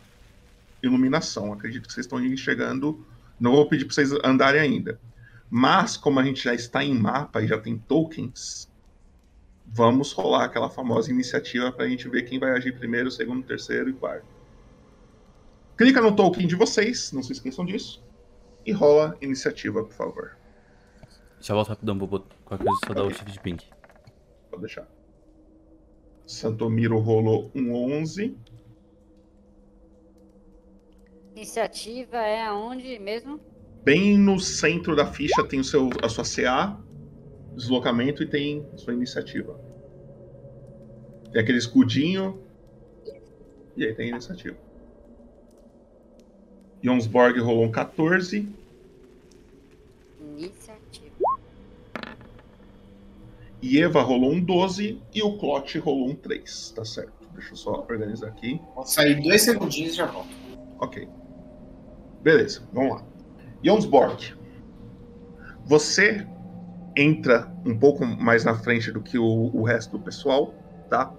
iluminação. 0.83 1.53
Acredito 1.53 1.87
que 1.87 1.93
vocês 1.93 2.05
estão 2.05 2.23
enxergando. 2.23 3.05
Não 3.41 3.53
vou 3.53 3.67
pedir 3.67 3.85
para 3.85 3.95
vocês 3.95 4.11
andarem 4.23 4.61
ainda. 4.61 4.99
Mas, 5.49 5.97
como 5.97 6.19
a 6.19 6.23
gente 6.23 6.43
já 6.43 6.53
está 6.53 6.83
em 6.83 6.93
mapa 6.93 7.41
e 7.41 7.47
já 7.47 7.59
tem 7.59 7.75
tokens, 7.75 8.71
vamos 9.65 10.11
rolar 10.11 10.45
aquela 10.45 10.69
famosa 10.69 11.09
iniciativa 11.09 11.71
para 11.71 11.85
a 11.85 11.89
gente 11.89 12.07
ver 12.07 12.21
quem 12.21 12.37
vai 12.37 12.51
agir 12.51 12.77
primeiro, 12.77 13.09
segundo, 13.09 13.43
terceiro 13.43 13.89
e 13.89 13.93
quarto. 13.93 14.27
Clica 15.75 15.99
no 15.99 16.15
token 16.15 16.45
de 16.45 16.55
vocês, 16.55 17.11
não 17.11 17.23
se 17.23 17.33
esqueçam 17.33 17.65
disso. 17.65 18.03
E 18.63 18.71
rola 18.71 19.17
iniciativa, 19.19 19.83
por 19.83 19.93
favor. 19.93 20.37
Já 21.39 21.55
volto 21.55 21.69
rapidão, 21.69 21.97
vou 21.97 22.07
botar 22.07 22.35
qualquer 22.45 22.65
coisa 22.65 22.79
só 22.85 22.93
dar 22.93 23.03
o 23.05 23.09
shift 23.09 23.31
de 23.31 23.39
pink. 23.39 23.65
Pode 24.51 24.61
deixar. 24.61 24.87
Santomiro 26.27 26.99
rolou 26.99 27.49
um 27.55 27.73
11. 27.73 28.37
Iniciativa 31.35 32.17
é 32.17 32.43
aonde 32.43 32.99
mesmo? 32.99 33.39
Bem 33.83 34.17
no 34.17 34.39
centro 34.39 34.95
da 34.95 35.05
ficha 35.05 35.43
tem 35.47 35.59
o 35.59 35.63
seu, 35.63 35.89
a 36.03 36.09
sua 36.09 36.23
CA, 36.23 36.77
deslocamento 37.55 38.21
e 38.21 38.27
tem 38.27 38.67
a 38.73 38.77
sua 38.77 38.93
iniciativa. 38.93 39.59
Tem 41.31 41.41
aquele 41.41 41.57
escudinho. 41.57 42.41
E 43.75 43.85
aí 43.85 43.93
tem 43.93 44.07
a 44.07 44.09
iniciativa. 44.09 44.57
Jonsborg 46.83 47.39
rolou 47.39 47.63
um 47.63 47.71
14. 47.71 48.47
Iniciativa. 50.19 51.15
E 53.61 53.81
Eva 53.81 54.01
rolou 54.01 54.33
um 54.33 54.43
12. 54.43 55.01
E 55.13 55.23
o 55.23 55.37
Clot 55.37 55.79
rolou 55.79 56.09
um 56.09 56.15
3. 56.15 56.71
Tá 56.75 56.83
certo. 56.83 57.13
Deixa 57.33 57.53
eu 57.53 57.55
só 57.55 57.71
organizar 57.71 58.27
aqui. 58.27 58.59
Vou 58.75 58.85
sair 58.85 59.21
dois 59.21 59.43
segundinhos 59.43 59.93
e 59.93 59.95
já 59.95 60.05
volto. 60.05 60.29
Ok. 60.79 61.07
Beleza, 62.23 62.61
vamos 62.71 62.97
lá. 62.97 63.07
Jonsborg, 63.63 64.33
você 65.65 66.27
entra 66.95 67.51
um 67.65 67.77
pouco 67.77 68.05
mais 68.05 68.43
na 68.43 68.55
frente 68.55 68.91
do 68.91 69.01
que 69.01 69.17
o, 69.17 69.51
o 69.53 69.63
resto 69.63 69.97
do 69.97 70.03
pessoal, 70.03 70.53
tá? 70.89 71.13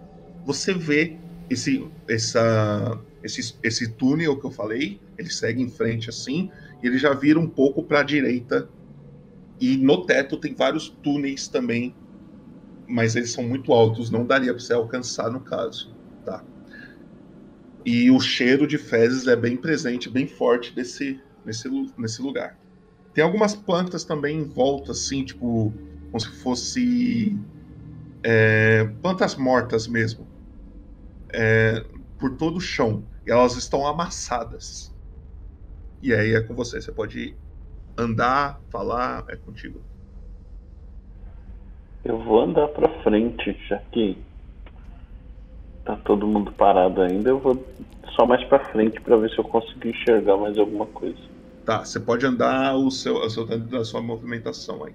Você 0.45 0.75
vê 0.75 1.19
esse, 1.49 1.91
essa, 2.09 3.01
esse, 3.23 3.59
esse 3.63 3.93
túnel 3.95 4.39
que 4.39 4.47
eu 4.47 4.51
falei, 4.51 5.01
ele 5.19 5.31
segue 5.31 5.63
em 5.63 5.69
frente 5.71 6.09
assim, 6.09 6.51
e 6.83 6.87
ele 6.87 6.99
já 6.99 7.15
vira 7.15 7.39
um 7.39 7.49
pouco 7.49 7.83
para 7.83 8.01
a 8.01 8.05
direita. 8.05 8.69
E 9.61 9.77
no 9.77 10.05
teto 10.07 10.37
tem 10.37 10.55
vários 10.55 10.89
túneis 10.89 11.49
também, 11.49 11.95
mas 12.89 13.17
eles 13.17 13.33
são 13.33 13.45
muito 13.45 13.73
altos, 13.73 14.11
não 14.11 14.27
daria 14.27 14.53
para 14.53 14.63
você 14.63 14.73
alcançar 14.73 15.31
no 15.31 15.41
caso, 15.41 15.95
tá? 16.25 16.45
E 17.85 18.11
o 18.11 18.21
cheiro 18.21 18.67
de 18.67 18.79
fezes 18.79 19.27
é 19.27 19.35
bem 19.35 19.57
presente, 19.57 20.09
bem 20.09 20.27
forte 20.27 20.75
desse, 20.75 21.21
nesse, 21.45 21.69
nesse 21.99 22.23
lugar. 22.23 22.59
Tem 23.13 23.23
algumas 23.25 23.55
plantas 23.55 24.05
também 24.05 24.39
em 24.39 24.45
volta, 24.49 24.93
assim, 24.93 25.25
tipo, 25.25 25.75
como 26.11 26.21
se 26.21 26.29
fosse 26.43 27.37
é, 28.23 28.85
plantas 29.03 29.35
mortas 29.35 29.87
mesmo, 29.89 30.29
é, 31.33 31.85
por 32.19 32.37
todo 32.37 32.57
o 32.57 32.61
chão. 32.61 33.07
E 33.27 33.31
elas 33.31 33.57
estão 33.57 33.87
amassadas. 33.87 34.93
E 36.01 36.13
aí 36.15 36.35
é 36.35 36.43
com 36.43 36.55
você, 36.55 36.81
você 36.81 36.93
pode 36.93 37.37
andar, 37.99 38.61
falar, 38.71 39.25
é 39.29 39.37
contigo. 39.37 39.85
Eu 42.05 42.19
vou 42.25 42.41
andar 42.41 42.69
pra 42.69 43.03
frente, 43.03 43.57
já 43.69 43.79
que 43.79 44.17
tá 45.85 45.97
todo 45.97 46.27
mundo 46.27 46.53
parado 46.53 47.03
ainda. 47.03 47.31
Eu 47.31 47.39
vou 47.39 47.65
só 48.15 48.27
mais 48.27 48.45
pra 48.45 48.59
frente 48.71 49.01
pra 49.01 49.17
ver 49.17 49.31
se 49.31 49.39
eu 49.39 49.45
consigo 49.45 49.89
enxergar 49.89 50.37
mais 50.37 50.59
alguma 50.59 50.87
coisa. 50.87 51.19
Tá, 51.65 51.85
você 51.85 52.01
pode 52.01 52.27
andar 52.27 52.77
o 52.77 52.91
seu, 52.91 53.17
o 53.17 53.31
seu 53.31 53.47
da 53.47 53.85
sua 53.85 54.03
movimentação 54.03 54.85
aí. 54.85 54.93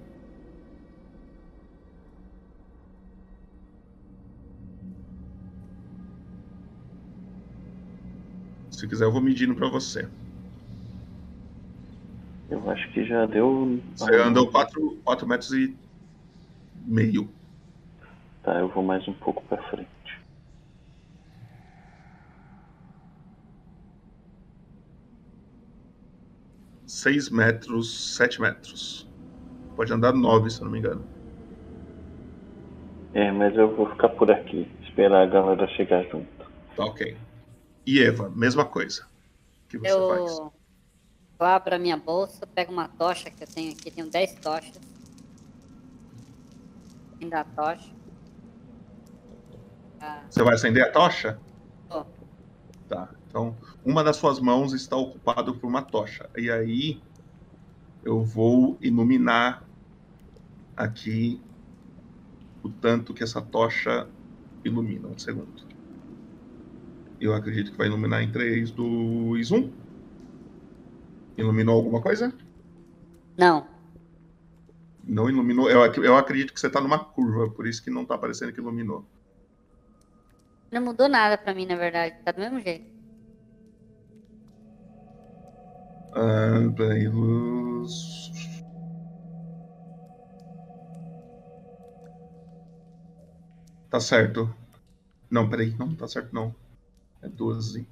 Se 8.70 8.86
quiser, 8.86 9.06
eu 9.06 9.12
vou 9.12 9.20
medindo 9.20 9.54
pra 9.54 9.68
você. 9.68 10.06
Eu 12.48 12.70
acho 12.70 12.88
que 12.92 13.04
já 13.04 13.26
deu. 13.26 13.80
Você 13.96 14.14
andou 14.14 14.46
4 14.50 15.26
metros 15.26 15.52
e 15.52 15.76
meio. 16.86 17.28
Tá, 18.42 18.60
eu 18.60 18.68
vou 18.68 18.84
mais 18.84 19.06
um 19.08 19.12
pouco 19.14 19.42
pra 19.48 19.60
frente. 19.64 19.97
Seis 26.88 27.28
metros, 27.28 28.16
sete 28.16 28.40
metros. 28.40 29.06
Pode 29.76 29.92
andar 29.92 30.14
nove, 30.14 30.48
se 30.48 30.58
eu 30.60 30.64
não 30.64 30.72
me 30.72 30.78
engano. 30.78 31.04
É, 33.12 33.30
mas 33.30 33.54
eu 33.56 33.76
vou 33.76 33.90
ficar 33.90 34.08
por 34.08 34.30
aqui, 34.30 34.66
esperar 34.82 35.24
a 35.24 35.26
galera 35.26 35.68
chegar 35.68 36.02
junto. 36.04 36.50
Tá 36.74 36.86
ok. 36.86 37.14
E 37.86 38.02
Eva, 38.02 38.30
mesma 38.30 38.64
coisa. 38.64 39.04
O 39.66 39.68
que 39.68 39.76
você 39.76 39.92
eu, 39.92 40.08
faz? 40.08 40.38
eu 41.40 41.46
abro 41.46 41.74
a 41.74 41.78
minha 41.78 41.96
bolsa, 41.98 42.46
pego 42.46 42.72
uma 42.72 42.88
tocha 42.88 43.30
que 43.30 43.44
eu 43.44 43.48
tenho 43.48 43.72
aqui, 43.72 43.90
tenho 43.90 44.08
10 44.08 44.36
tochas. 44.36 44.80
Ainda 47.20 47.40
a 47.40 47.44
tocha. 47.44 47.90
Ah, 50.00 50.22
Você 50.30 50.42
vai 50.42 50.54
acender 50.54 50.84
a 50.84 50.90
tocha? 50.90 51.38
Ó. 51.90 52.04
Tá. 52.88 53.10
Então, 53.28 53.56
uma 53.84 54.02
das 54.02 54.16
suas 54.16 54.40
mãos 54.40 54.72
está 54.72 54.96
ocupada 54.96 55.52
por 55.52 55.66
uma 55.66 55.82
tocha. 55.82 56.28
E 56.36 56.50
aí, 56.50 57.00
eu 58.02 58.22
vou 58.22 58.78
iluminar 58.80 59.62
aqui 60.76 61.40
o 62.62 62.68
tanto 62.68 63.12
que 63.12 63.22
essa 63.22 63.42
tocha 63.42 64.08
ilumina. 64.64 65.08
Um 65.08 65.18
segundo. 65.18 65.62
Eu 67.20 67.34
acredito 67.34 67.72
que 67.72 67.78
vai 67.78 67.86
iluminar 67.86 68.22
em 68.22 68.30
3, 68.30 68.70
2, 68.70 69.50
1. 69.50 69.72
Iluminou 71.36 71.76
alguma 71.76 72.00
coisa? 72.00 72.32
Não. 73.36 73.66
Não 75.04 75.28
iluminou. 75.28 75.70
Eu, 75.70 75.80
eu 76.02 76.16
acredito 76.16 76.52
que 76.52 76.60
você 76.60 76.68
está 76.68 76.80
numa 76.80 76.98
curva, 76.98 77.50
por 77.50 77.66
isso 77.66 77.82
que 77.82 77.90
não 77.90 78.02
está 78.02 78.14
aparecendo 78.14 78.52
que 78.52 78.60
iluminou. 78.60 79.04
Não 80.70 80.82
mudou 80.82 81.08
nada 81.08 81.36
pra 81.36 81.54
mim, 81.54 81.66
na 81.66 81.76
verdade. 81.76 82.16
Tá 82.24 82.32
do 82.32 82.40
mesmo 82.40 82.60
jeito. 82.60 82.97
Luz. 86.14 87.94
Tá 93.90 94.00
certo. 94.00 94.54
Não, 95.30 95.48
peraí, 95.48 95.74
não 95.78 95.94
tá 95.94 96.08
certo 96.08 96.34
não. 96.34 96.54
É 97.22 97.28
12. 97.28 97.86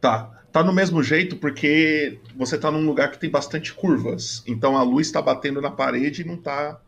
Tá. 0.00 0.34
Tá 0.50 0.64
no 0.64 0.72
mesmo 0.72 1.02
jeito 1.02 1.36
porque 1.36 2.18
você 2.36 2.58
tá 2.58 2.70
num 2.70 2.86
lugar 2.86 3.10
que 3.10 3.18
tem 3.18 3.30
bastante 3.30 3.74
curvas. 3.74 4.42
Então 4.46 4.76
a 4.76 4.82
luz 4.82 5.10
tá 5.10 5.20
batendo 5.20 5.60
na 5.60 5.70
parede 5.70 6.22
e 6.22 6.24
não 6.24 6.36
tá 6.36 6.80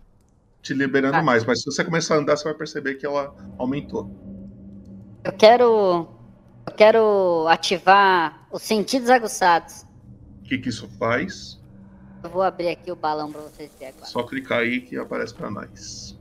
te 0.63 0.75
liberando 0.75 1.23
mais. 1.23 1.45
Mas 1.45 1.61
se 1.61 1.67
você 1.67 1.85
começar 1.85 2.17
a 2.17 2.19
andar, 2.19 2.37
você 2.37 2.45
vai 2.45 2.55
perceber 2.55 2.95
que 2.95 3.07
ela 3.07 3.35
aumentou. 3.59 4.11
Eu 5.25 5.33
quero. 5.33 6.09
Eu 6.67 6.75
quero 6.77 7.47
ativar 7.49 8.47
os 8.51 8.63
sentidos 8.63 9.11
aguçados. 9.11 9.83
O 10.41 10.43
que, 10.45 10.59
que 10.59 10.69
isso 10.69 10.89
faz? 10.99 11.61
Eu 12.23 12.31
vou 12.31 12.43
abrir 12.43 12.69
aqui 12.69 12.91
o 12.91 12.97
balão 12.97 13.31
pra 13.31 13.41
vocês 13.41 13.71
verem 13.79 13.95
agora. 13.95 14.07
Só 14.07 14.23
clicar 14.23 14.61
aí 14.61 14.81
que 14.81 14.97
aparece 14.97 15.35
pra 15.35 15.51
nós. 15.51 16.19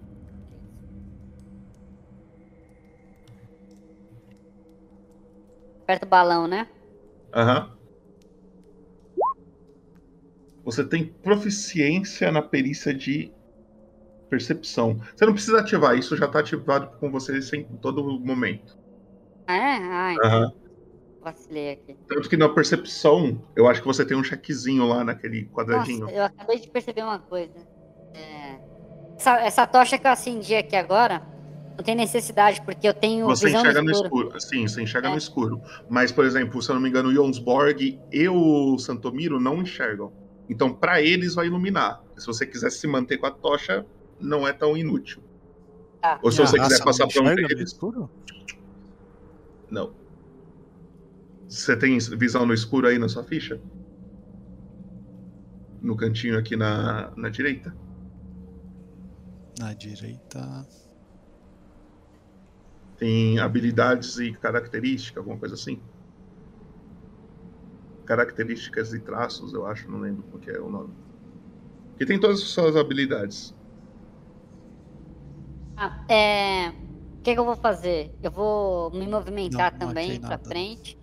Aperta 5.84 6.06
o 6.06 6.10
balão, 6.10 6.48
né? 6.48 6.68
Aham. 7.34 7.76
Você 10.64 10.84
tem 10.84 11.06
proficiência 11.06 12.32
na 12.32 12.42
perícia 12.42 12.94
de 12.94 13.34
percepção. 14.30 15.00
Você 15.16 15.26
não 15.26 15.34
precisa 15.34 15.60
ativar, 15.60 15.98
isso 15.98 16.16
já 16.16 16.28
tá 16.28 16.40
ativado 16.40 16.98
com 17.00 17.12
você 17.12 17.40
em 17.56 17.64
todo 17.78 18.04
momento. 18.20 18.79
Ah, 19.50 19.56
é? 19.56 19.78
Ai, 19.82 20.16
Aham. 20.24 20.52
vacilei 21.24 21.72
aqui. 21.72 21.98
Tanto 22.08 22.30
que 22.30 22.38
na 22.38 22.48
percepção, 22.50 23.44
eu 23.56 23.68
acho 23.68 23.82
que 23.82 23.88
você 23.88 24.06
tem 24.06 24.16
um 24.16 24.24
chequezinho 24.24 24.86
lá 24.88 25.04
naquele 25.04 25.46
quadradinho. 25.48 26.02
Nossa, 26.02 26.14
eu 26.14 26.24
acabei 26.24 26.60
de 26.60 26.70
perceber 26.70 27.02
uma 27.02 27.18
coisa. 27.18 27.58
É, 28.14 28.60
Essa, 29.18 29.40
essa 29.42 29.68
tocha 29.68 29.98
que 29.98 30.06
eu 30.06 30.12
acendi 30.12 30.56
aqui 30.56 30.76
agora, 30.76 31.22
não 31.76 31.84
tem 31.84 31.96
necessidade, 31.96 32.62
porque 32.62 32.88
eu 32.88 32.94
tenho 32.94 33.26
Você 33.26 33.48
visão 33.48 33.62
enxerga 33.62 33.82
no 33.82 33.90
escuro. 33.92 34.28
escuro. 34.28 34.40
Sim, 34.42 34.68
você 34.68 34.82
enxerga 34.84 35.08
É. 35.08 35.12
no 35.12 35.18
escuro. 35.18 35.62
Mas, 35.90 36.12
por 36.12 36.26
exemplo, 36.26 36.62
se 36.62 36.70
eu 36.70 36.76
não 36.76 36.82
me 36.82 36.88
engano, 36.90 37.10
o 37.10 37.14
Jonsborg 37.14 38.00
e 38.12 38.30
o 38.30 38.78
Santomiro 38.78 39.40
não 39.40 39.62
enxergam. 39.64 40.14
Então, 40.48 40.72
pra 40.72 41.02
eles, 41.02 41.34
vai 41.34 41.48
iluminar. 41.48 42.02
Se 42.18 42.28
você 42.28 42.46
quiser 42.46 42.70
se 42.70 42.86
manter 42.88 43.18
com 43.18 43.26
a 43.26 43.32
tocha, 43.32 43.84
não 44.20 44.48
é 44.48 44.54
tão 44.54 44.78
inútil. 44.78 45.22
Tá. 46.02 46.20
Ou 46.24 46.32
se 46.32 46.38
você 46.38 46.58
Ah, 46.60 46.64
quiser 46.64 46.78
você 46.78 46.84
passar 46.84 47.04
não 47.06 47.10
pra 47.12 47.22
um 47.22 47.26
enxerga 47.26 47.42
no 47.42 47.48
deles. 47.50 47.72
escuro? 47.72 48.10
Não. 49.72 49.94
Você 51.48 51.76
tem 51.78 51.98
visão 51.98 52.46
no 52.46 52.54
escuro 52.54 52.88
aí 52.88 53.00
na 53.00 53.10
sua 53.10 53.24
ficha? 53.24 53.60
No 55.82 55.96
cantinho 55.96 56.38
aqui 56.38 56.56
na, 56.56 57.12
na 57.16 57.30
direita? 57.30 57.74
Na 59.58 59.74
direita. 59.74 60.68
Tem 62.98 63.40
habilidades 63.40 64.18
e 64.18 64.34
características, 64.34 65.18
alguma 65.18 65.40
coisa 65.40 65.56
assim? 65.56 65.82
Características 68.06 68.94
e 68.94 69.00
traços, 69.00 69.54
eu 69.54 69.66
acho, 69.66 69.90
não 69.90 70.00
lembro 70.00 70.24
qual 70.24 70.42
que 70.42 70.52
é 70.52 70.60
o 70.60 70.70
nome. 70.70 70.94
Que 71.98 72.06
tem 72.06 72.20
todas 72.20 72.42
as 72.42 72.50
suas 72.50 72.76
habilidades. 72.76 73.54
Ah, 75.78 76.06
é. 76.10 76.89
O 77.30 77.32
que, 77.32 77.36
que 77.36 77.42
eu 77.42 77.46
vou 77.46 77.56
fazer? 77.56 78.12
Eu 78.24 78.32
vou 78.32 78.90
me 78.90 79.06
movimentar 79.06 79.72
Não, 79.74 79.82
não 79.82 79.88
também 79.90 80.18
nada. 80.18 80.40
frente, 80.40 80.98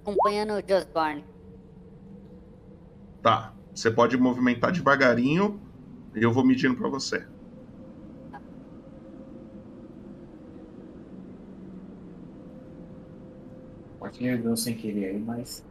acompanhando 0.00 0.52
o 0.52 0.62
Josborn. 0.64 1.24
Tá. 3.20 3.52
Você 3.74 3.90
pode 3.90 4.16
movimentar 4.16 4.70
devagarinho 4.70 5.60
e 6.14 6.22
eu 6.22 6.32
vou 6.32 6.44
medindo 6.44 6.76
pra 6.76 6.88
você. 6.88 7.26
Me 14.20 14.36
deu 14.38 14.56
sem 14.56 14.76
querer 14.76 15.06
aí, 15.06 15.18
mas. 15.18 15.64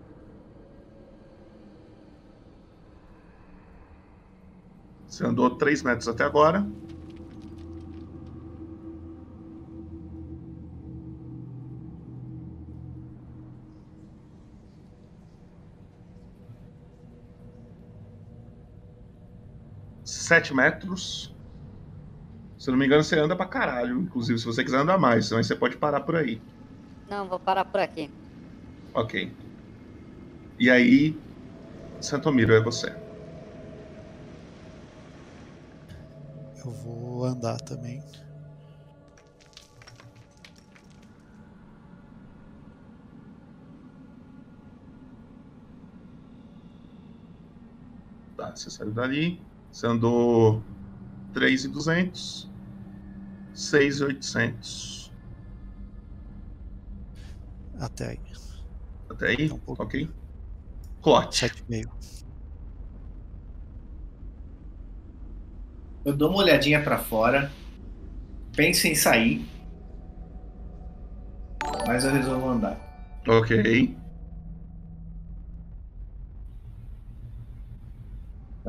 Você 5.08 5.26
andou 5.26 5.52
3 5.52 5.84
metros 5.84 6.10
até 6.10 6.26
agora. 6.26 6.68
Sete 20.32 20.54
metros. 20.54 21.36
Se 22.58 22.70
eu 22.70 22.72
não 22.72 22.80
me 22.80 22.86
engano, 22.86 23.04
você 23.04 23.20
anda 23.20 23.36
pra 23.36 23.46
caralho. 23.46 24.00
Inclusive, 24.00 24.40
se 24.40 24.46
você 24.46 24.64
quiser 24.64 24.78
andar 24.78 24.98
mais, 24.98 25.30
mas 25.32 25.46
você 25.46 25.58
pode 25.58 25.76
parar 25.78 26.00
por 26.00 26.16
aí. 26.16 26.42
Não, 27.08 27.28
vou 27.30 27.40
parar 27.40 27.66
por 27.66 27.80
aqui. 27.80 28.12
Ok. 28.94 29.14
E 30.58 30.70
aí, 30.70 31.22
Santomiro, 32.02 32.54
é 32.54 32.62
você. 32.62 32.96
Eu 36.64 36.72
vou 36.72 37.26
andar 37.26 37.58
também. 37.60 38.02
Tá, 48.36 48.56
você 48.56 48.70
saiu 48.70 48.92
dali. 48.92 49.51
Você 49.72 49.88
andou 49.88 50.62
3,200. 51.34 52.50
6,800. 53.54 55.12
Até 57.80 58.10
aí. 58.10 58.20
Até 59.10 59.28
aí? 59.28 59.52
ok. 59.66 60.10
Clote. 61.02 61.46
7,5. 61.46 61.90
Eu 66.04 66.16
dou 66.16 66.30
uma 66.30 66.40
olhadinha 66.40 66.82
pra 66.84 66.98
fora, 66.98 67.52
penso 68.56 68.88
em 68.88 68.96
sair, 68.96 69.46
mas 71.86 72.04
eu 72.04 72.12
resolvo 72.12 72.50
andar. 72.50 73.22
Ok. 73.28 73.96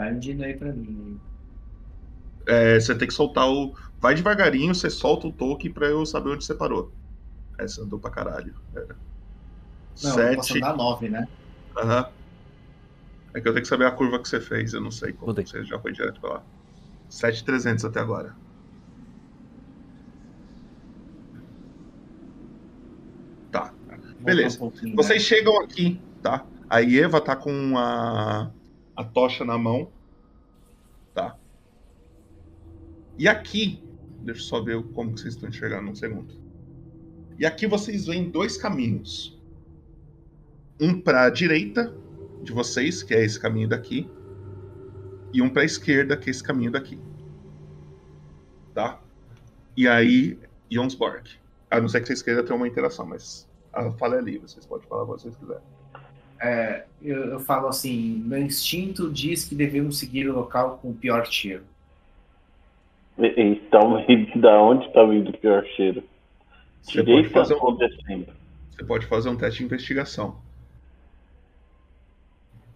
Vai 0.03 0.13
medindo 0.15 0.43
aí 0.43 0.55
pra 0.55 0.73
mim. 0.73 1.17
É, 2.49 2.81
você 2.81 2.93
tem 2.99 3.07
que 3.07 3.15
soltar 3.15 3.49
o. 3.49 3.73
Vai 4.01 4.17
devagarinho, 4.17 4.75
você 4.75 4.91
solta 4.91 5.29
o 5.29 5.33
token 5.33 5.73
pra 5.73 5.87
eu 5.87 6.05
saber 6.05 6.31
onde 6.31 6.45
você 6.45 6.55
parou. 6.57 6.93
É, 7.61 7.69
você 7.69 7.81
andou 7.81 8.01
pra 8.01 8.11
caralho. 8.11 8.53
É. 8.75 8.81
Não, 10.03 10.21
eu 10.21 10.35
posso 10.37 10.53
Sete. 10.53 10.59
andar 10.59 10.77
9, 10.77 11.09
né? 11.09 11.25
Aham. 11.79 12.05
É 13.33 13.41
que 13.41 13.49
eu 13.49 13.53
tenho 13.53 13.63
que 13.63 13.69
saber 13.69 13.87
a 13.87 13.93
curva 13.93 14.21
que 14.21 14.29
você 14.29 14.41
fez, 14.41 14.75
eu 14.75 14.81
não 14.81 14.91
sei 14.91 15.13
como. 15.13 15.33
Você 15.33 15.65
já 15.65 15.79
foi 15.79 15.93
direto 15.93 16.21
pra 16.21 16.31
lá. 16.31 16.45
7,300 17.09 17.85
até 17.85 18.01
agora. 18.01 18.35
Tá. 23.53 23.73
Beleza. 24.19 24.57
um 24.57 24.59
pouquinho, 24.59 24.97
Vocês 24.97 25.23
chegam 25.23 25.57
aqui, 25.63 26.03
tá? 26.21 26.45
A 26.69 26.83
Eva 26.83 27.21
tá 27.21 27.37
com 27.37 27.79
a, 27.79 28.53
a 28.97 29.05
tocha 29.05 29.45
na 29.45 29.59
mão. 29.59 29.91
Tá. 31.15 31.37
E 33.19 33.29
aqui, 33.29 33.83
deixa 34.21 34.41
eu 34.41 34.45
só 34.45 34.63
ver 34.63 34.83
como 34.93 35.17
vocês 35.17 35.35
estão 35.35 35.49
enxergando 35.49 35.91
um 35.91 35.95
segundo. 35.95 36.35
E 37.39 37.47
aqui 37.47 37.67
vocês 37.67 38.07
veem 38.07 38.31
dois 38.31 38.57
caminhos. 38.57 39.39
Um 40.81 41.01
para 41.01 41.25
a 41.25 41.31
direita 41.31 41.95
de 42.43 42.53
vocês, 42.53 43.03
que 43.03 43.15
é 43.15 43.25
esse 43.25 43.39
caminho 43.39 43.69
daqui, 43.69 44.11
e 45.33 45.41
um 45.41 45.49
para 45.49 45.63
a 45.63 45.65
esquerda, 45.65 46.17
que 46.17 46.29
é 46.29 46.31
esse 46.31 46.43
caminho 46.43 46.71
daqui. 46.71 46.99
Tá? 48.75 49.01
E 49.77 49.89
aí, 49.89 50.39
Jonsborg. 50.71 51.29
A 51.71 51.81
não 51.81 51.89
ser 51.89 52.01
que 52.01 52.07
vocês 52.07 52.23
queiram 52.23 52.45
ter 52.45 52.53
uma 52.53 52.69
interação, 52.69 53.07
mas 53.07 53.49
a 53.73 53.91
fala 53.93 54.17
é 54.17 54.21
livre, 54.21 54.49
vocês 54.49 54.67
podem 54.67 54.87
falar 54.87 55.05
o 55.05 55.07
que 55.07 55.23
vocês 55.23 55.37
quiserem. 55.37 55.63
É, 56.43 56.85
eu, 57.01 57.25
eu 57.27 57.41
falo 57.41 57.69
assim: 57.69 58.21
meu 58.27 58.43
instinto 58.43 59.09
diz 59.11 59.45
que 59.45 59.55
devemos 59.55 59.99
seguir 59.99 60.29
o 60.29 60.35
local 60.35 60.79
com 60.83 60.91
o 60.91 60.95
pior 60.95 61.25
cheiro. 61.25 61.63
E- 63.17 63.35
Então, 63.41 64.01
e 64.11 64.39
da 64.39 64.61
onde 64.61 64.93
tá 64.93 65.05
vindo 65.05 65.31
o 65.31 65.39
pior 65.39 65.65
cheiro? 65.77 66.03
Você 66.83 66.95
pode 66.99 67.07
Direita 67.07 67.31
fazer 67.31 67.55
um-? 67.55 68.27
Você 68.71 68.85
pode 68.85 69.07
fazer 69.07 69.29
um 69.29 69.37
teste 69.37 69.61
de 69.61 69.65
investigação. 69.67 70.37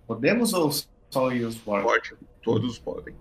Podemos 0.06 0.52
ou 0.54 0.70
só 1.10 1.32
ir 1.32 1.44
os 1.44 1.56
Borg? 1.56 1.82
Pode, 1.82 2.14
todos 2.42 2.78
podem. 2.78 3.14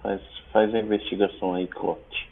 Faz, 0.00 0.22
faz 0.50 0.74
a 0.74 0.78
investigação 0.78 1.54
aí, 1.54 1.66
Clote. 1.66 2.30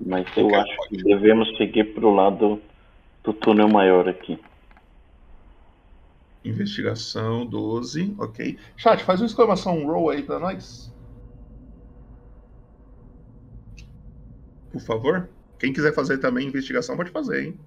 Mas 0.00 0.26
eu 0.36 0.54
acho 0.54 0.88
que 0.88 1.02
devemos 1.02 1.56
seguir 1.56 1.94
pro 1.94 2.14
lado 2.14 2.60
do 3.24 3.32
túnel 3.32 3.68
maior 3.68 4.08
aqui. 4.08 4.38
Investigação 6.44 7.44
12, 7.44 8.14
ok. 8.18 8.58
Chat, 8.76 9.02
faz 9.02 9.20
uma 9.20 9.26
exclamação 9.26 9.84
roll 9.84 10.10
aí 10.10 10.22
pra 10.22 10.38
nós. 10.38 10.92
Por 14.70 14.80
favor. 14.80 15.28
Quem 15.58 15.72
quiser 15.72 15.94
fazer 15.94 16.18
também 16.18 16.46
investigação, 16.46 16.96
pode 16.96 17.10
fazer, 17.10 17.46
hein? 17.46 17.58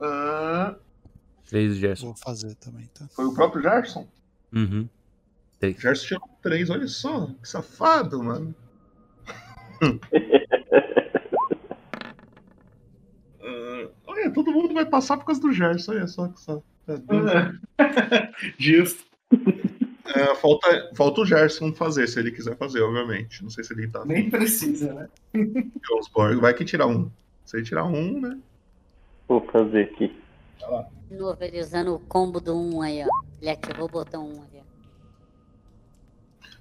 Ah, 0.00 0.76
Três 1.46 1.76
Gerson. 1.76 2.06
Vou 2.06 2.16
fazer 2.16 2.54
também, 2.56 2.86
tá? 2.92 3.06
foi 3.08 3.24
o 3.24 3.34
próprio 3.34 3.62
Gerson? 3.62 4.06
Uhum. 4.52 4.88
Três. 5.58 5.76
Gerson 5.80 6.06
tirou 6.06 6.28
3, 6.42 6.70
olha 6.70 6.88
só. 6.88 7.26
Que 7.42 7.48
safado, 7.48 8.22
mano. 8.22 8.54
Ah, 13.42 13.88
olha, 14.06 14.30
todo 14.32 14.52
mundo 14.52 14.74
vai 14.74 14.86
passar 14.86 15.16
por 15.16 15.26
causa 15.26 15.40
do 15.40 15.52
Gerson, 15.52 15.92
olha 15.92 16.06
só 16.06 16.28
que 16.28 16.40
safado. 16.40 16.64
Justo. 18.58 19.04
É, 20.14 20.34
falta, 20.36 20.90
falta 20.94 21.20
o 21.20 21.26
Gerson 21.26 21.72
fazer, 21.74 22.06
se 22.06 22.18
ele 22.18 22.30
quiser 22.30 22.56
fazer, 22.56 22.80
obviamente. 22.80 23.42
Não 23.42 23.50
sei 23.50 23.64
se 23.64 23.72
ele 23.72 23.88
tá. 23.88 24.04
Nem 24.04 24.30
precisa, 24.30 24.92
né? 24.92 25.08
Jonsborg 25.88 26.40
vai 26.40 26.54
que 26.54 26.64
tirar 26.64 26.86
um. 26.86 27.10
Se 27.44 27.56
ele 27.56 27.66
tirar 27.66 27.84
um, 27.84 28.20
né? 28.20 28.38
Vou 29.28 29.44
fazer 29.50 29.82
aqui. 29.82 30.25
Tá 30.60 30.68
lá. 30.68 30.86
De 31.08 31.14
novo, 31.16 31.36
ele 31.42 31.60
usando 31.60 31.94
o 31.94 32.00
combo 32.00 32.40
do 32.40 32.56
1 32.56 32.82
aí, 32.82 33.02
ó. 33.04 33.08
Ele 33.40 33.50
ativou 33.50 33.86
o 33.86 33.90
botão 33.90 34.26
1 34.26 34.42
ali, 34.42 34.60
ó. 34.60 34.66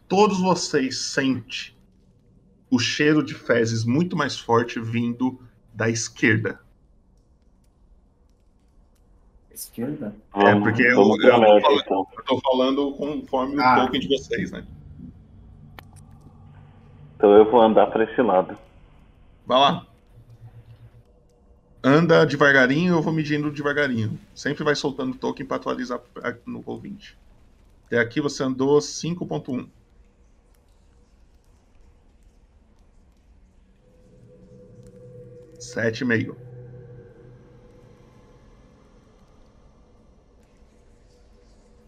Todos 0.08 0.40
vocês 0.40 1.00
sentem 1.00 1.74
o 2.70 2.78
cheiro 2.78 3.24
de 3.24 3.34
fezes 3.34 3.84
muito 3.86 4.16
mais 4.16 4.38
forte 4.38 4.80
vindo 4.80 5.40
da 5.74 5.90
esquerda. 5.90 6.60
Esquerda? 9.52 10.14
É, 10.36 10.56
porque 10.60 10.82
eu, 10.84 11.00
eu, 11.02 11.18
pra 11.18 11.32
tô 11.32 11.32
falando, 11.32 11.80
então. 11.80 12.08
eu 12.18 12.24
tô 12.26 12.42
falando 12.42 12.92
conforme 12.94 13.62
Ah. 13.62 13.78
o 13.80 13.86
token 13.86 14.02
de 14.02 14.08
vocês, 14.10 14.52
né? 14.52 14.66
Então 17.16 17.32
eu 17.34 17.50
vou 17.50 17.62
andar 17.62 17.88
pra 17.88 18.04
esse 18.04 18.22
lado. 18.22 18.58
Vai 19.48 19.58
lá. 19.60 19.88
Anda 21.88 22.26
devagarinho, 22.26 22.96
eu 22.96 23.02
vou 23.04 23.14
medindo 23.14 23.52
devagarinho. 23.52 24.20
Sempre 24.34 24.64
vai 24.64 24.76
soltando 24.76 25.16
token 25.16 25.46
pra 25.46 25.58
atualizar 25.58 26.02
no 26.44 26.64
Roll20. 26.64 27.14
Até 27.86 28.00
aqui 28.00 28.20
você 28.20 28.42
andou 28.42 28.82
5.1. 28.82 29.70
Sete 35.60 36.02
e 36.02 36.06
meio. 36.06 36.36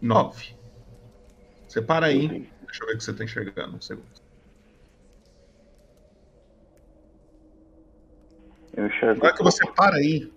Nove. 0.00 0.54
Você 1.66 1.82
para 1.82 2.06
aí. 2.06 2.28
Deixa 2.28 2.84
eu 2.84 2.86
ver 2.86 2.94
o 2.94 2.98
que 2.98 3.04
você 3.04 3.12
tá 3.12 3.24
enxergando. 3.24 3.76
Um 3.76 3.80
segundo. 3.80 4.17
Eu 8.78 8.86
enxergo. 8.86 9.20
Na 9.20 9.26
hora 9.26 9.36
que 9.36 9.42
você 9.42 9.66
para 9.72 9.96
aí, 9.96 10.32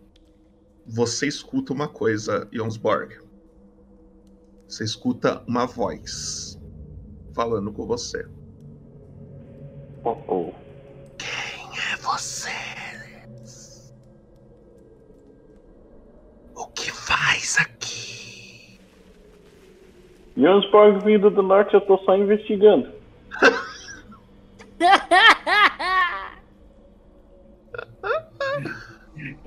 você 0.87 1.27
escuta 1.27 1.71
uma 1.71 1.87
coisa, 1.87 2.49
Jonsborg. 2.51 3.19
Você 4.67 4.83
escuta 4.83 5.43
uma 5.47 5.67
voz 5.67 6.59
falando 7.35 7.71
com 7.71 7.85
você. 7.85 8.27
Oh, 10.03 10.17
oh. 10.27 10.51
Quem 11.19 11.29
é 11.93 11.97
você? 11.97 12.49
O 16.55 16.65
que 16.69 16.89
faz 16.89 17.59
aqui? 17.59 18.79
Jonsborg 20.35 21.05
vindo 21.05 21.29
do 21.29 21.43
norte, 21.43 21.75
eu 21.75 21.81
tô 21.81 21.99
só 21.99 22.17
investigando. 22.17 22.91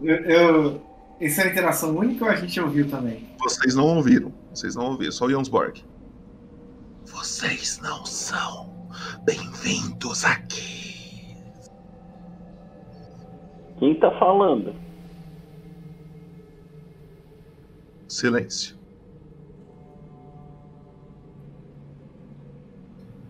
Eu, 0.05 0.17
eu- 0.17 0.83
Isso 1.21 1.41
é 1.41 1.45
uma 1.45 1.51
interação 1.53 1.97
única 1.97 2.25
ou 2.25 2.31
a 2.31 2.35
gente 2.35 2.61
ouviu 2.61 2.89
também? 2.91 3.27
Vocês 3.41 3.75
não 3.75 3.87
ouviram. 3.97 4.33
Vocês 4.53 4.75
não 4.75 4.87
ouviram, 4.91 5.13
só 5.13 5.25
o 5.27 5.31
Jonsborg. 5.31 5.83
Vocês 7.07 7.79
não 7.83 8.05
são 8.05 8.89
bem-vindos 9.25 10.25
aqui. 10.25 11.37
Quem 13.79 13.99
tá 13.99 14.11
falando? 14.19 14.75
Silêncio. 18.09 18.77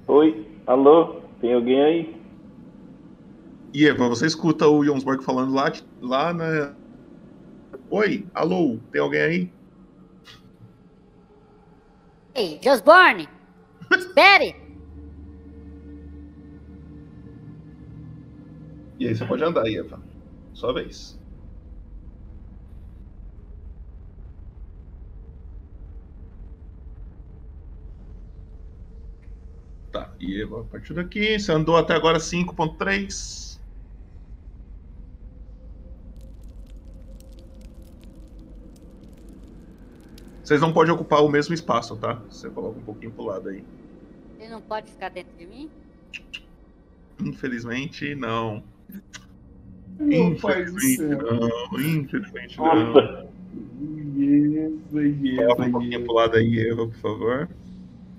Oi, 0.08 0.46
alô, 0.66 1.20
tem 1.40 1.54
alguém 1.54 1.82
aí? 1.82 2.23
E 3.74 3.88
Eva, 3.88 4.08
você 4.08 4.24
escuta 4.24 4.68
o 4.68 4.84
Jonsborg 4.84 5.24
falando 5.24 5.52
lá, 5.52 5.72
lá 6.00 6.32
na. 6.32 6.76
Oi, 7.90 8.24
alô, 8.32 8.78
tem 8.92 9.00
alguém 9.00 9.20
aí? 9.20 9.54
Ei, 12.36 12.60
Josborne! 12.62 13.28
Espere! 13.90 14.54
E 18.96 19.08
aí 19.08 19.14
você 19.14 19.26
pode 19.26 19.42
andar, 19.42 19.66
Eva. 19.68 20.00
Sua 20.52 20.72
vez. 20.72 21.18
Tá, 29.90 30.14
e 30.20 30.40
Eva, 30.42 30.60
a 30.60 30.64
partir 30.64 30.94
daqui, 30.94 31.38
você 31.38 31.50
andou 31.50 31.76
até 31.76 31.92
agora 31.92 32.20
5.3. 32.20 33.53
Vocês 40.44 40.60
não 40.60 40.74
podem 40.74 40.92
ocupar 40.92 41.24
o 41.24 41.28
mesmo 41.28 41.54
espaço, 41.54 41.96
tá? 41.96 42.20
Você 42.28 42.50
coloca 42.50 42.78
um 42.78 42.82
pouquinho 42.82 43.10
pro 43.12 43.24
lado 43.24 43.48
aí. 43.48 43.64
Ele 44.38 44.50
não 44.50 44.60
pode 44.60 44.90
ficar 44.90 45.08
dentro 45.08 45.34
de 45.38 45.46
mim? 45.46 45.70
Infelizmente, 47.18 48.14
não. 48.14 48.62
Meu 49.98 50.28
Infelizmente, 50.28 51.00
não. 51.00 51.80
Infelizmente, 51.80 52.58
Nossa. 52.58 52.76
não. 52.76 53.34
Eva, 54.16 55.46
Coloca 55.46 55.62
um 55.62 55.72
pouquinho 55.72 56.04
pro 56.04 56.12
lado 56.12 56.36
aí, 56.36 56.68
Eva, 56.68 56.86
por 56.88 56.96
favor. 56.96 57.48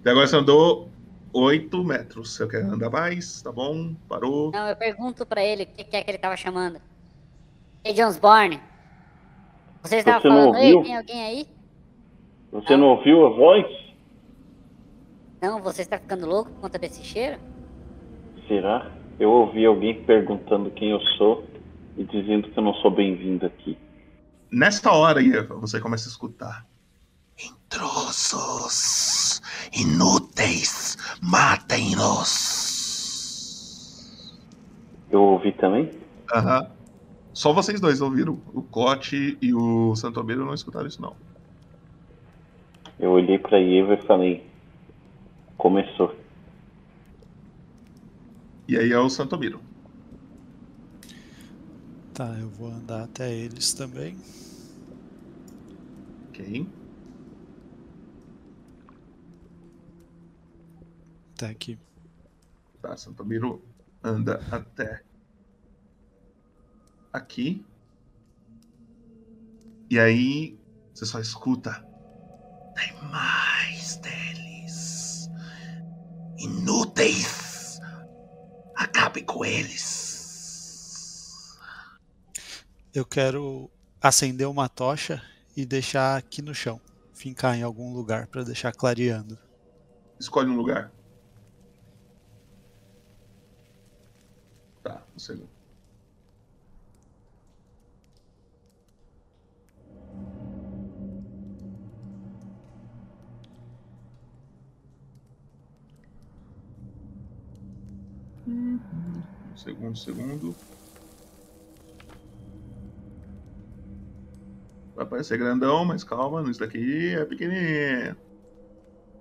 Até 0.01 0.09
agora 0.09 0.25
você 0.25 0.35
andou 0.35 0.89
8 1.31 1.83
metros. 1.83 2.33
Você 2.33 2.47
quer 2.47 2.63
andar 2.63 2.89
mais? 2.89 3.39
Tá 3.43 3.51
bom? 3.51 3.93
Parou? 4.09 4.51
Não, 4.51 4.67
eu 4.67 4.75
pergunto 4.75 5.27
pra 5.27 5.43
ele 5.43 5.63
o 5.63 5.67
que, 5.67 5.83
que 5.83 5.95
é 5.95 6.03
que 6.03 6.09
ele 6.09 6.17
tava 6.17 6.35
chamando. 6.35 6.81
Ei, 7.83 7.95
Jonsborne! 7.95 8.59
Você 9.83 9.97
estava 9.97 10.21
Você 10.21 10.27
não 10.27 10.35
falando, 10.51 10.57
ei, 10.57 10.81
tem 10.81 10.97
alguém 10.97 11.23
aí? 11.23 11.54
Você 12.55 12.75
não 12.77 12.87
ouviu 12.87 13.25
a 13.25 13.29
voz? 13.31 13.65
Não, 15.41 15.61
você 15.61 15.81
está 15.81 15.99
ficando 15.99 16.25
louco 16.25 16.49
por 16.51 16.61
conta 16.61 16.79
desse 16.79 17.03
cheiro? 17.03 17.37
Será? 18.47 18.89
Eu 19.19 19.29
ouvi 19.29 19.65
alguém 19.65 20.01
perguntando 20.05 20.71
quem 20.71 20.91
eu 20.91 21.01
sou 21.17 21.43
e 21.97 22.05
dizendo 22.05 22.49
que 22.49 22.57
eu 22.57 22.63
não 22.63 22.73
sou 22.75 22.89
bem-vindo 22.89 23.45
aqui. 23.45 23.77
Nessa 24.49 24.89
hora, 24.93 25.21
Eva, 25.21 25.55
você 25.55 25.81
começa 25.81 26.07
a 26.07 26.11
escutar. 26.11 26.65
Intrusos! 27.37 29.41
Inúteis! 29.77 30.97
Matem-nos! 31.21 32.71
Eu 35.11 35.21
ouvi 35.21 35.51
também? 35.51 35.91
Aham. 36.33 36.71
Só 37.33 37.51
vocês 37.51 37.81
dois 37.81 37.99
ouviram. 37.99 38.39
O 38.53 38.61
Cote 38.61 39.37
e 39.41 39.53
o 39.53 39.93
Santomiro 39.97 40.45
não 40.45 40.53
escutaram 40.53 40.87
isso, 40.87 41.01
não. 41.01 41.34
Eu 42.99 43.11
olhei 43.11 43.37
pra 43.37 43.59
Eva 43.59 43.93
e 43.93 44.05
falei: 44.05 44.47
Começou. 45.57 46.15
E 48.67 48.77
aí 48.77 48.91
é 48.91 48.99
o 48.99 49.09
Santomiro. 49.09 49.61
Tá, 52.13 52.35
eu 52.39 52.49
vou 52.49 52.69
andar 52.69 53.03
até 53.03 53.31
eles 53.33 53.73
também. 53.73 54.17
Ok. 56.29 56.67
Até 61.33 61.47
aqui. 61.47 61.77
Tá, 62.81 62.95
Santomiro 62.95 63.61
anda 64.03 64.41
até 64.49 65.03
aqui. 67.11 67.65
E 69.89 69.99
aí 69.99 70.57
você 70.93 71.05
só 71.05 71.19
escuta. 71.19 71.84
Tem 72.75 72.93
mais 73.09 73.95
deles. 73.97 75.29
Inúteis. 76.37 77.79
Acabe 78.75 79.23
com 79.23 79.45
eles. 79.45 80.05
Eu 82.93 83.05
quero 83.05 83.71
acender 84.01 84.47
uma 84.47 84.69
tocha 84.69 85.21
e 85.55 85.65
deixar 85.65 86.17
aqui 86.17 86.41
no 86.41 86.53
chão. 86.53 86.79
Fincar 87.13 87.57
em 87.57 87.63
algum 87.63 87.93
lugar 87.93 88.27
pra 88.27 88.43
deixar 88.43 88.73
clareando. 88.73 89.39
Escolhe 90.19 90.49
um 90.49 90.55
lugar. 90.55 90.91
Tá, 94.83 95.03
um 95.15 95.19
segundo. 95.19 95.54
Um 108.47 108.79
segundo, 109.55 109.91
um 109.91 109.95
segundo. 109.95 110.55
Vai 114.95 115.05
parecer 115.05 115.37
grandão, 115.37 115.83
mas 115.83 116.03
calma, 116.03 116.49
isso 116.49 116.59
daqui 116.59 117.13
é 117.15 117.25
pequenininho. 117.25 118.15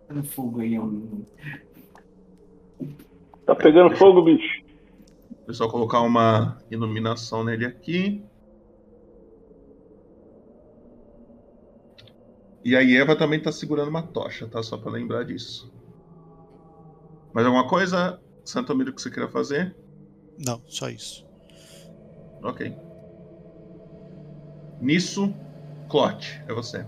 No 0.09 0.23
fogo 0.23 0.61
aí, 0.61 0.77
é. 0.77 0.81
Tá 3.47 3.55
pegando 3.55 3.97
fogo, 3.97 4.23
bicho. 4.23 4.63
Vou 5.45 5.55
só 5.55 5.69
colocar 5.69 6.01
uma 6.01 6.59
iluminação 6.71 7.43
nele 7.43 7.67
aqui. 7.67 8.25
E 12.65 12.75
a 12.75 12.83
Eva 12.83 13.15
também 13.15 13.43
tá 13.43 13.53
segurando 13.53 13.89
uma 13.89 14.03
tocha, 14.03 14.47
tá? 14.47 14.63
Só 14.63 14.79
pra 14.79 14.91
lembrar 14.91 15.25
disso. 15.25 15.71
Mais 17.35 17.47
alguma 17.47 17.69
coisa, 17.69 18.19
Santomiro, 18.45 18.93
que 18.93 19.01
você 19.01 19.11
queira 19.11 19.29
fazer? 19.29 19.75
Não, 20.39 20.63
só 20.67 20.89
isso. 20.89 21.27
Ok. 22.43 22.77
Nisso, 24.81 25.35
Clote, 25.89 26.43
é 26.47 26.53
você. 26.53 26.87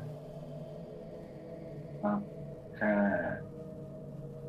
Tá. 2.02 2.22
É, 2.80 3.42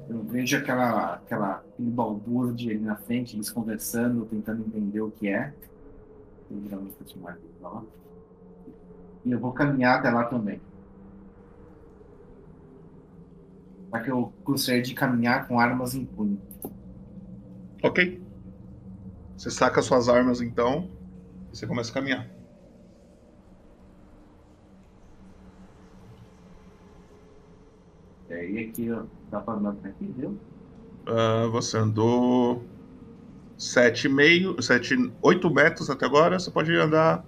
Eu 0.09 0.23
vejo 0.23 0.57
aquela, 0.57 1.15
aquela, 1.15 1.51
aquele 1.57 1.89
balbúrdia 1.91 2.71
ali 2.71 2.79
na 2.81 2.95
frente, 2.95 3.35
eles 3.35 3.49
conversando, 3.49 4.25
tentando 4.25 4.65
entender 4.65 5.01
o 5.01 5.11
que 5.11 5.27
é. 5.27 5.53
Eu 6.49 6.61
lá. 7.61 7.84
E 9.25 9.31
eu 9.31 9.39
vou 9.39 9.51
caminhar 9.51 9.99
até 9.99 10.09
lá 10.09 10.25
também. 10.25 10.61
Só 13.89 13.99
que 13.99 14.09
eu 14.11 14.34
gostaria 14.43 14.81
de 14.81 14.93
caminhar 14.93 15.47
com 15.47 15.59
armas 15.59 15.93
em 15.93 16.05
punho. 16.05 16.41
Ok. 17.83 18.21
Você 19.37 19.51
saca 19.51 19.81
suas 19.81 20.09
armas 20.09 20.41
então 20.41 20.89
e 21.51 21.57
você 21.57 21.67
começa 21.67 21.91
a 21.91 21.93
caminhar. 21.93 22.27
E 28.29 28.33
aí 28.33 28.67
aqui, 28.67 28.91
ó, 28.91 29.03
dá 29.29 29.39
pra 29.39 29.53
andar 29.53 29.73
por 29.73 29.87
aqui, 29.87 30.13
viu? 30.17 30.37
Ah, 31.05 31.47
você 31.51 31.77
andou 31.77 32.63
7,5, 33.57 34.61
7, 34.61 35.13
8 35.21 35.49
metros 35.53 35.89
até 35.89 36.05
agora. 36.05 36.39
Você 36.39 36.51
pode 36.51 36.75
andar 36.75 37.23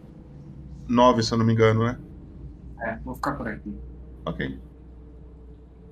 9, 0.87 1.23
se 1.23 1.33
eu 1.33 1.37
não 1.37 1.45
me 1.45 1.53
engano, 1.53 1.83
né? 1.85 1.97
É, 2.81 2.97
vou 2.97 3.15
ficar 3.15 3.33
por 3.33 3.47
aqui. 3.47 3.73
Ok. 4.25 4.59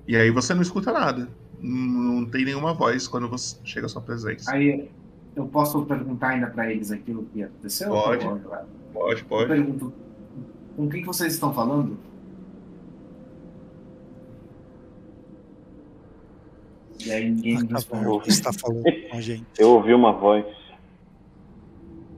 E 0.06 0.16
aí 0.16 0.30
você 0.30 0.52
não 0.52 0.62
escuta 0.62 0.92
nada. 0.92 1.28
Não 1.60 2.24
tem 2.26 2.44
nenhuma 2.44 2.72
voz 2.74 3.08
quando 3.08 3.28
você 3.28 3.56
chega 3.64 3.86
à 3.86 3.88
sua 3.88 4.00
presença. 4.02 4.50
Aí 4.52 4.88
eu 5.34 5.46
posso 5.46 5.84
perguntar 5.84 6.30
ainda 6.30 6.46
pra 6.48 6.70
eles 6.72 6.90
aquilo 6.92 7.24
que 7.32 7.42
aconteceu? 7.42 7.88
Pode. 7.88 8.26
Ou- 8.26 8.40
Pode, 8.92 9.20
Eu 9.20 9.26
pode. 9.26 9.48
pergunto, 9.48 9.92
com 10.76 10.88
quem 10.88 11.00
que 11.02 11.06
vocês 11.06 11.34
estão 11.34 11.52
falando? 11.52 11.96
E 17.04 17.12
aí 17.12 17.30
ninguém 17.30 17.58
me 17.62 17.68
responde. 17.72 18.28
Está 18.28 18.52
falando 18.52 18.82
com 18.82 19.16
a 19.16 19.20
gente. 19.20 19.44
Eu 19.58 19.70
ouvi 19.70 19.94
uma 19.94 20.12
voz. 20.12 20.44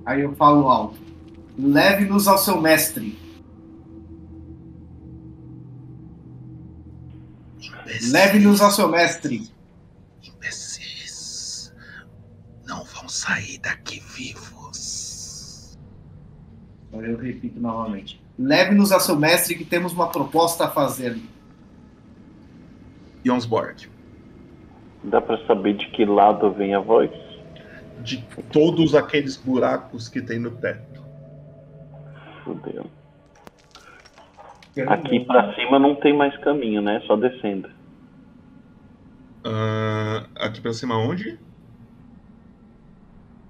Aí 0.07 0.23
eu 0.23 0.35
falo 0.35 0.69
alto. 0.69 0.99
Leve-nos 1.59 2.27
ao 2.27 2.39
seu 2.39 2.61
mestre. 2.61 3.19
Leve-nos 8.09 8.61
ao 8.61 8.71
seu 8.71 8.89
mestre. 8.89 9.49
Imbecis. 10.23 11.75
Não 12.67 12.85
vão 12.85 13.09
sair 13.09 13.59
daqui 13.59 14.01
vivos. 14.01 15.79
Agora 16.93 17.09
eu 17.09 17.19
repito 17.19 17.61
novamente. 17.61 18.21
Leve-nos 18.39 18.91
ao 18.91 19.01
seu 19.01 19.17
mestre 19.17 19.55
que 19.55 19.65
temos 19.65 19.93
uma 19.93 20.09
proposta 20.09 20.65
a 20.65 20.71
fazer. 20.71 21.19
Jonsborg. 23.25 23.89
Dá 25.05 25.21
pra 25.21 25.45
saber 25.47 25.75
de 25.75 25.87
que 25.91 26.05
lado 26.05 26.51
vem 26.53 26.75
a 26.75 26.81
voz? 26.81 27.11
De 28.03 28.23
todos 28.51 28.95
aqueles 28.95 29.37
buracos 29.37 30.09
que 30.09 30.23
tem 30.23 30.39
no 30.39 30.51
teto. 30.53 31.05
Fudeu. 32.45 32.87
Aqui 34.87 35.21
pra 35.25 35.55
cima 35.55 35.79
não 35.79 35.95
tem 35.97 36.17
mais 36.17 36.37
caminho, 36.39 36.81
né? 36.81 37.03
Só 37.07 37.17
descendo. 37.17 37.69
Ah, 39.45 40.27
aqui 40.37 40.61
pra 40.61 40.73
cima 40.73 40.97
onde? 40.97 41.39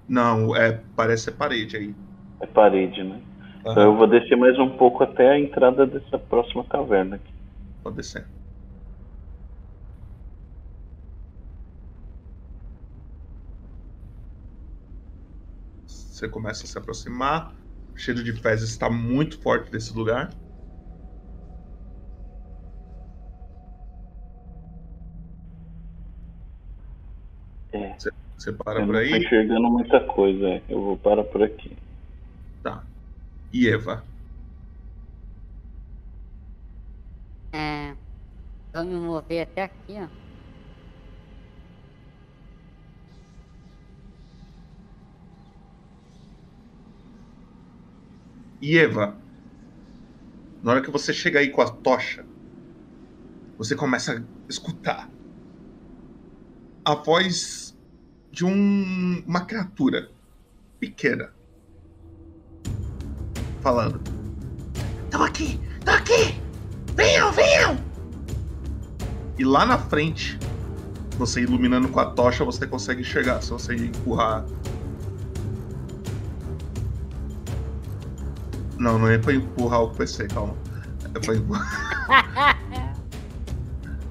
Não, 0.07 0.55
é, 0.55 0.83
parece 0.95 1.25
ser 1.25 1.31
parede 1.31 1.77
aí. 1.77 1.95
É 2.41 2.47
parede, 2.47 3.03
né? 3.03 3.21
Então 3.59 3.83
eu 3.83 3.95
vou 3.95 4.07
descer 4.07 4.35
mais 4.35 4.57
um 4.57 4.69
pouco 4.77 5.03
até 5.03 5.29
a 5.29 5.39
entrada 5.39 5.85
dessa 5.85 6.17
próxima 6.17 6.63
caverna 6.65 7.17
aqui. 7.17 7.31
Pode 7.83 7.97
descer. 7.97 8.25
Você 15.87 16.27
começa 16.27 16.65
a 16.65 16.67
se 16.67 16.77
aproximar. 16.77 17.55
O 17.95 17.99
cheiro 17.99 18.23
de 18.23 18.33
fezes 18.33 18.69
está 18.69 18.89
muito 18.89 19.39
forte 19.39 19.71
desse 19.71 19.93
lugar. 19.93 20.31
É. 27.73 27.95
Você, 28.41 28.51
para 28.53 28.79
eu 28.81 28.87
por 28.87 28.95
não 28.95 29.07
tô 29.07 29.15
aí. 29.15 29.23
enxergando 29.23 29.69
muita 29.69 29.99
coisa, 30.15 30.47
é. 30.47 30.63
Eu 30.67 30.81
vou 30.81 30.97
parar 30.97 31.23
por 31.25 31.43
aqui. 31.43 31.77
Tá. 32.63 32.83
E 33.53 33.69
Eva? 33.69 34.03
É. 37.53 37.95
Vou 38.73 38.83
me 38.83 38.95
mover 38.95 39.43
até 39.43 39.61
aqui, 39.61 39.93
ó. 39.99 40.07
E 48.59 48.75
Eva? 48.75 49.21
Na 50.63 50.71
hora 50.71 50.81
que 50.81 50.89
você 50.89 51.13
chega 51.13 51.37
aí 51.37 51.51
com 51.51 51.61
a 51.61 51.69
tocha, 51.69 52.25
você 53.55 53.75
começa 53.75 54.13
a 54.13 54.23
escutar 54.49 55.13
a 56.83 56.95
voz 56.95 57.79
de 58.31 58.45
um, 58.45 59.23
uma 59.27 59.41
criatura 59.41 60.09
pequena 60.79 61.31
falando. 63.61 64.01
Estão 65.05 65.23
aqui! 65.23 65.59
Estão 65.77 65.93
aqui! 65.93 66.41
Venham, 66.95 67.31
venham! 67.31 67.77
E 69.37 69.43
lá 69.43 69.65
na 69.65 69.77
frente, 69.77 70.39
você 71.17 71.41
iluminando 71.41 71.89
com 71.89 71.99
a 71.99 72.05
tocha, 72.05 72.45
você 72.45 72.65
consegue 72.65 73.01
enxergar. 73.01 73.41
Se 73.41 73.51
você 73.51 73.75
empurrar. 73.75 74.45
Não, 78.77 78.97
não 78.97 79.07
é 79.07 79.17
pra 79.17 79.33
empurrar 79.33 79.83
o 79.83 79.91
PC, 79.91 80.27
calma. 80.27 80.55
É 81.13 81.19
pra 81.19 81.35
empurrar. 81.35 82.57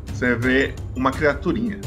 Você 0.07 0.35
vê 0.37 0.75
uma 0.95 1.11
criaturinha. 1.11 1.81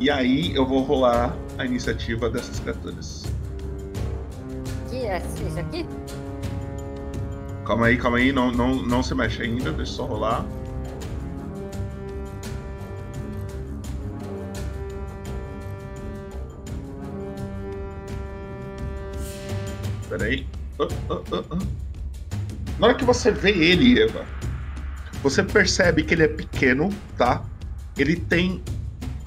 E 0.00 0.08
aí 0.10 0.54
eu 0.54 0.64
vou 0.64 0.82
rolar 0.82 1.36
a 1.58 1.64
iniciativa 1.64 2.30
dessas 2.30 2.60
criaturas. 2.60 3.24
Aqui, 4.86 5.06
é 5.06 5.18
isso 5.18 5.58
aqui? 5.58 5.86
Calma 7.66 7.86
aí, 7.86 7.98
calma 7.98 8.18
aí, 8.18 8.32
não, 8.32 8.52
não, 8.52 8.76
não 8.76 9.02
se 9.02 9.12
mexe 9.14 9.42
ainda, 9.42 9.72
deixa 9.72 9.92
eu 9.92 9.96
só 9.96 10.04
rolar. 10.06 10.46
Pera 20.08 20.24
aí. 20.24 20.46
Ah, 20.78 20.88
ah, 21.10 21.22
ah, 21.32 21.44
ah. 21.50 21.58
Na 22.78 22.86
hora 22.86 22.96
que 22.96 23.04
você 23.04 23.32
vê 23.32 23.50
ele, 23.50 24.00
Eva, 24.00 24.24
você 25.24 25.42
percebe 25.42 26.04
que 26.04 26.14
ele 26.14 26.22
é 26.22 26.28
pequeno, 26.28 26.88
tá? 27.16 27.42
Ele 27.96 28.14
tem 28.14 28.62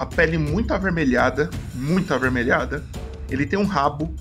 a 0.02 0.06
pele 0.06 0.36
muito 0.36 0.74
avermelhada, 0.74 1.48
muito 1.72 2.12
avermelhada. 2.12 2.84
Ele 3.30 3.46
tem 3.46 3.56
um 3.56 3.64
rabo. 3.64 4.12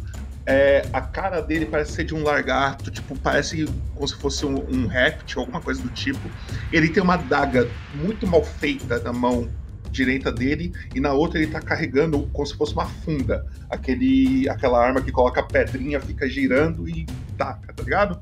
é, 0.46 0.86
a 0.94 1.02
cara 1.02 1.42
dele 1.42 1.66
parece 1.66 1.94
ser 1.94 2.04
de 2.04 2.14
um 2.14 2.24
largato, 2.24 2.92
tipo, 2.92 3.18
parece 3.18 3.66
como 3.96 4.08
se 4.08 4.16
fosse 4.16 4.46
um, 4.46 4.64
um 4.70 4.86
réptil, 4.86 5.42
alguma 5.42 5.60
coisa 5.60 5.82
do 5.82 5.90
tipo. 5.90 6.30
Ele 6.72 6.88
tem 6.90 7.02
uma 7.02 7.18
daga 7.18 7.68
muito 7.96 8.28
mal 8.28 8.44
feita 8.44 9.00
na 9.00 9.12
mão 9.12 9.50
direita 9.92 10.32
dele 10.32 10.72
e 10.96 11.00
na 11.00 11.14
outra 11.14 11.40
ele 11.40 11.52
tá 11.52 11.60
carregando 11.60 12.28
como 12.32 12.46
se 12.46 12.56
fosse 12.56 12.74
uma 12.74 12.86
funda, 12.86 13.46
aquele 13.70 14.48
aquela 14.50 14.80
arma 14.80 15.02
que 15.02 15.12
coloca 15.12 15.42
a 15.42 15.44
pedrinha, 15.44 16.00
fica 16.00 16.30
girando 16.30 16.88
e 16.88 17.06
taca, 17.38 17.74
tá 17.74 17.84
ligado? 17.84 18.20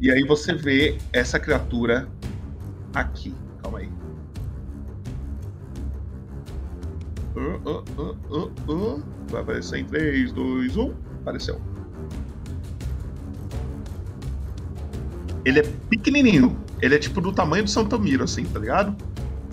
E 0.00 0.10
aí 0.10 0.24
você 0.24 0.54
vê 0.54 0.98
essa 1.12 1.38
criatura 1.38 2.08
aqui. 2.94 3.34
Uh, 7.42 8.52
uh. 8.68 9.02
Vai 9.28 9.42
aparecer 9.42 9.80
em 9.80 9.84
3, 9.84 10.32
2, 10.32 10.76
1. 10.76 10.94
Apareceu. 11.20 11.60
Ele 15.44 15.60
é 15.60 15.62
pequenininho. 15.90 16.56
Ele 16.80 16.94
é 16.94 16.98
tipo 16.98 17.20
do 17.20 17.32
tamanho 17.32 17.64
do 17.64 17.70
Santomiro, 17.70 18.24
assim, 18.24 18.44
tá 18.44 18.58
ligado? 18.58 18.96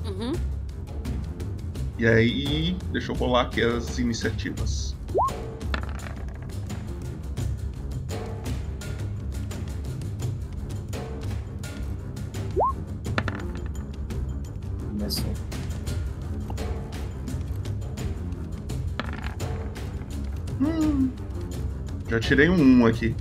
Uhum. 0.05 0.33
E 1.97 2.07
aí, 2.07 2.77
deixa 2.91 3.11
eu 3.11 3.15
rolar 3.15 3.43
aqui 3.43 3.61
as 3.61 3.99
iniciativas. 3.99 4.95
Tirei 22.19 22.49
um 22.49 22.81
1 22.83 22.85
aqui. 22.85 23.15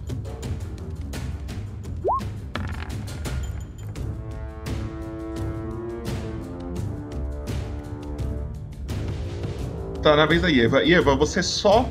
Tá 10.02 10.14
na 10.16 10.26
vez 10.26 10.42
da 10.42 10.52
Eva. 10.52 10.86
Eva, 10.86 11.16
você 11.16 11.42
só 11.42 11.88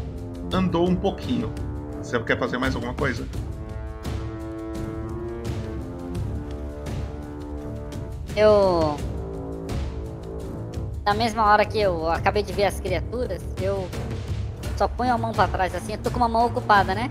andou 0.54 0.88
um 0.88 0.96
pouquinho. 0.96 1.52
Você 2.02 2.20
quer 2.20 2.38
fazer 2.38 2.58
mais 2.58 2.76
alguma 2.76 2.94
coisa? 2.94 3.28
Eu. 8.36 8.98
Na 11.06 11.14
mesma 11.14 11.46
hora 11.46 11.66
que 11.66 11.80
eu 11.80 12.08
acabei 12.10 12.44
de 12.44 12.54
ver 12.54 12.66
as 12.66 12.80
criaturas, 12.80 13.42
eu 13.62 13.88
só 14.78 14.88
ponho 14.88 15.14
a 15.14 15.18
mão 15.18 15.34
pra 15.34 15.48
trás 15.48 15.74
assim. 15.76 15.94
Eu 15.94 15.98
tô 15.98 16.12
com 16.12 16.18
uma 16.18 16.30
mão 16.30 16.46
ocupada, 16.46 16.94
né? 16.94 17.10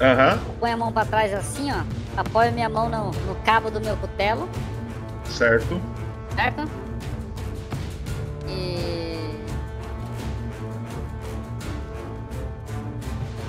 Aham, 0.00 0.38
Eu 0.46 0.54
ponho 0.54 0.74
a 0.74 0.76
mão 0.76 0.92
pra 0.92 1.04
trás 1.04 1.32
assim, 1.32 1.70
ó. 1.72 1.82
Apoio 2.16 2.52
minha 2.52 2.68
mão 2.68 2.88
no, 2.88 3.10
no 3.10 3.34
cabo 3.44 3.70
do 3.70 3.80
meu 3.80 3.96
cutelo, 3.96 4.48
certo. 5.24 5.80
certo? 6.34 6.68
E. 8.46 9.34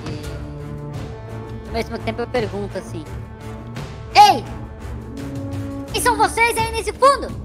E. 0.07 0.21
Ao 1.67 1.73
mesmo 1.73 1.97
tempo 1.99 2.21
eu 2.21 2.27
pergunto 2.27 2.77
assim: 2.77 3.03
Ei! 4.15 4.43
Quem 5.91 6.01
são 6.01 6.15
vocês 6.15 6.57
aí 6.57 6.71
nesse 6.71 6.93
fundo? 6.93 7.43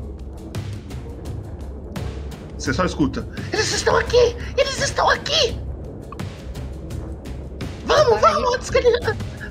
Você 2.56 2.72
só 2.72 2.84
escuta. 2.84 3.26
Eles 3.52 3.72
estão 3.72 3.96
aqui! 3.96 4.36
Eles 4.56 4.78
estão 4.80 5.08
aqui! 5.10 5.58
Vamos, 7.88 8.20
vamos! 8.20 8.54
Antes 8.54 8.68
que, 8.68 8.78
ele, 8.78 8.98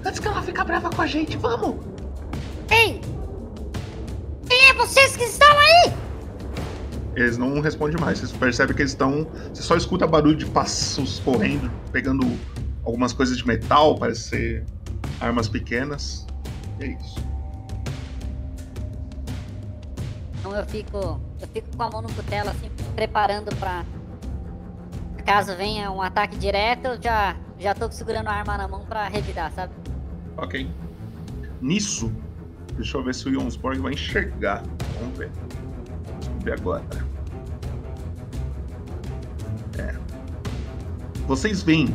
antes 0.06 0.20
que 0.20 0.28
ela 0.28 0.42
fique 0.44 0.64
brava 0.64 0.90
com 0.92 1.02
a 1.02 1.08
gente, 1.08 1.36
vamos! 1.38 1.76
Ei! 2.70 3.02
Quem 4.48 4.70
é 4.70 4.74
vocês 4.76 5.18
que 5.18 5.24
estão 5.24 5.52
aí? 5.58 5.94
Eles 7.16 7.36
não 7.36 7.60
respondem 7.60 8.00
mais. 8.00 8.20
Você 8.20 8.38
percebe 8.38 8.76
que 8.76 8.84
eles 8.84 8.92
estão. 8.92 9.28
Você 9.52 9.64
só 9.64 9.76
escuta 9.76 10.06
barulho 10.06 10.38
de 10.38 10.46
passos 10.46 11.20
correndo, 11.20 11.72
pegando 11.92 12.26
algumas 12.86 13.12
coisas 13.12 13.36
de 13.38 13.46
metal, 13.46 13.98
parece 13.98 14.30
ser 14.30 14.66
armas 15.20 15.50
pequenas. 15.50 16.28
E 16.80 16.84
é 16.84 16.88
isso. 16.90 17.20
Então 20.40 20.56
eu 20.56 20.66
fico. 20.68 21.20
Eu 21.42 21.48
fico 21.48 21.76
com 21.76 21.84
a 21.84 21.90
mão 21.90 22.04
no 22.04 22.14
cutelo, 22.14 22.50
assim, 22.50 22.70
preparando 22.96 23.54
pra. 23.56 23.84
Caso 25.26 25.58
venha 25.58 25.92
um 25.92 26.02
ataque 26.02 26.38
direto, 26.38 26.86
eu 26.86 27.02
já, 27.02 27.36
já 27.60 27.74
tô 27.74 27.92
segurando 27.92 28.28
a 28.28 28.34
arma 28.34 28.58
na 28.58 28.68
mão 28.68 28.86
pra 28.86 29.08
revidar, 29.08 29.52
sabe? 29.52 29.74
Ok. 30.38 30.70
Nisso, 31.62 32.12
deixa 32.76 32.98
eu 32.98 33.04
ver 33.04 33.16
se 33.16 33.28
o 33.28 33.34
Jonsborg 33.34 33.80
vai 33.80 33.94
enxergar. 33.94 34.64
Vamos 35.00 35.18
ver. 35.18 35.32
Vamos 36.26 36.44
ver 36.44 36.54
agora. 36.54 36.84
É. 39.80 39.96
Vocês 41.26 41.64
veem, 41.64 41.88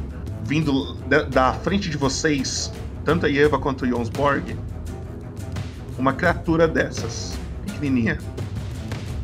vindo 0.44 0.94
da, 1.06 1.22
da 1.22 1.52
frente 1.54 1.88
de 1.88 1.96
vocês, 1.96 2.72
tanto 3.04 3.26
a 3.26 3.30
Eva 3.30 3.58
quanto 3.58 3.84
o 3.84 3.88
Jonsborg, 3.88 4.56
uma 5.96 6.12
criatura 6.12 6.66
dessas, 6.66 7.38
pequenininha. 7.64 8.18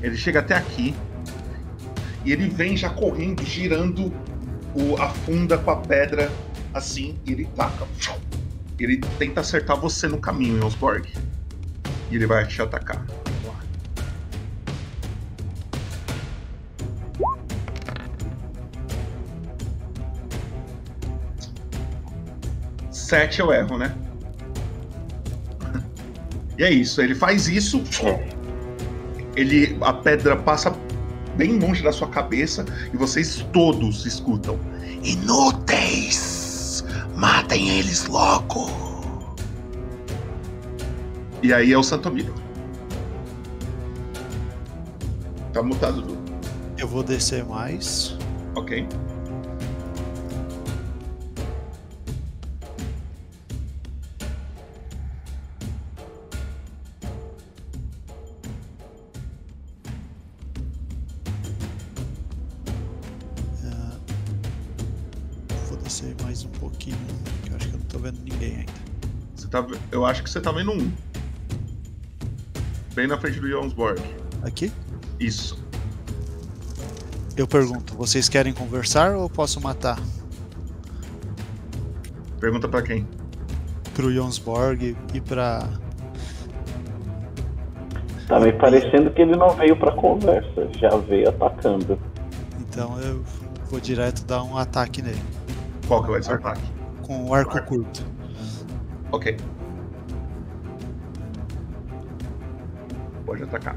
Ele 0.00 0.16
chega 0.16 0.38
até 0.38 0.54
aqui 0.54 0.94
e 2.24 2.32
ele 2.32 2.48
vem 2.48 2.76
já 2.76 2.90
correndo, 2.90 3.42
girando 3.42 4.12
o, 4.74 4.96
a 4.96 5.08
funda 5.08 5.58
com 5.58 5.70
a 5.70 5.76
pedra 5.76 6.30
assim, 6.72 7.18
e 7.26 7.32
ele 7.32 7.48
taca. 7.56 7.86
Ele 8.78 8.98
tenta 9.18 9.40
acertar 9.40 9.76
você 9.76 10.06
no 10.06 10.18
caminho, 10.18 10.58
Jonsborg. 10.60 11.08
E 12.10 12.14
ele 12.14 12.26
vai 12.26 12.46
te 12.46 12.62
atacar. 12.62 13.04
Sete 22.90 23.40
eu 23.40 23.52
erro, 23.52 23.78
né? 23.78 23.94
E 26.58 26.64
é 26.64 26.70
isso, 26.70 27.00
ele 27.00 27.14
faz 27.14 27.46
isso. 27.46 27.82
Ele, 29.36 29.78
a 29.80 29.92
pedra 29.92 30.36
passa 30.36 30.72
bem 31.38 31.56
longe 31.56 31.82
da 31.84 31.92
sua 31.92 32.08
cabeça 32.08 32.66
e 32.92 32.96
vocês 32.96 33.46
todos 33.52 34.04
escutam. 34.04 34.58
Inúteis! 35.04 36.84
Matem 37.14 37.78
eles 37.78 38.06
logo! 38.06 38.68
E 41.40 41.54
aí 41.54 41.72
é 41.72 41.78
o 41.78 41.82
Santomiro. 41.84 42.34
Tá 45.52 45.62
mutado, 45.62 46.02
Du. 46.02 46.18
Eu 46.76 46.88
vou 46.88 47.04
descer 47.04 47.44
mais. 47.44 48.16
Ok. 48.56 48.86
Acho 70.08 70.22
que 70.22 70.30
você 70.30 70.40
tá 70.40 70.50
vendo 70.50 70.72
um. 70.72 70.90
Bem 72.94 73.06
na 73.06 73.18
frente 73.18 73.38
do 73.40 73.48
Jonsborg. 73.48 74.00
Aqui? 74.42 74.72
Isso. 75.20 75.62
Eu 77.36 77.46
pergunto, 77.46 77.94
vocês 77.94 78.28
querem 78.28 78.52
conversar 78.52 79.14
ou 79.14 79.28
posso 79.28 79.60
matar? 79.60 80.00
Pergunta 82.40 82.68
pra 82.68 82.82
quem? 82.82 83.06
Pro 83.94 84.12
Jonsborg 84.12 84.96
e 85.14 85.20
pra. 85.20 85.68
Tá 88.26 88.40
me 88.40 88.52
parecendo 88.52 89.10
que 89.10 89.22
ele 89.22 89.36
não 89.36 89.50
veio 89.50 89.76
pra 89.76 89.92
conversa, 89.92 90.68
já 90.76 90.96
veio 90.96 91.28
atacando. 91.28 91.98
Então 92.60 93.00
eu 93.00 93.24
vou 93.70 93.80
direto 93.80 94.24
dar 94.24 94.42
um 94.42 94.56
ataque 94.56 95.02
nele. 95.02 95.22
Qual 95.86 96.02
que 96.02 96.10
vai 96.10 96.22
ser 96.22 96.32
o 96.32 96.34
ataque? 96.34 96.62
Com 97.02 97.26
o 97.26 97.34
arco 97.34 97.60
curto. 97.62 98.04
Ok. 99.10 99.36
Pode 103.38 103.44
atacar. 103.44 103.76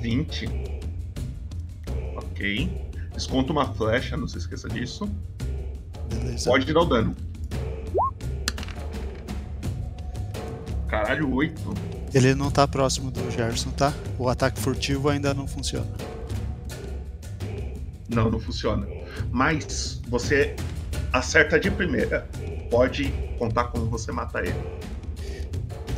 Vinte. 0.00 0.48
Ok. 2.16 2.90
Desconta 3.12 3.52
uma 3.52 3.72
flecha, 3.74 4.16
não 4.16 4.26
se 4.26 4.38
esqueça 4.38 4.68
disso. 4.68 5.08
Beleza. 6.08 6.50
Pode 6.50 6.72
dar 6.72 6.80
o 6.80 6.84
dano. 6.86 7.16
Caralho, 10.88 11.32
oito. 11.34 11.74
Ele 12.12 12.34
não 12.34 12.50
tá 12.50 12.66
próximo 12.66 13.10
do 13.10 13.30
Gerson, 13.30 13.70
tá? 13.70 13.92
O 14.18 14.28
ataque 14.28 14.58
furtivo 14.58 15.08
ainda 15.08 15.34
não 15.34 15.46
funciona. 15.46 15.86
Não, 18.08 18.30
não 18.30 18.40
funciona. 18.40 18.86
Mas 19.30 20.00
você 20.08 20.56
acerta 21.12 21.58
de 21.58 21.70
primeira. 21.70 22.28
Pode 22.70 23.12
contar 23.38 23.64
como 23.64 23.86
você 23.86 24.12
mata 24.12 24.40
ele. 24.40 24.54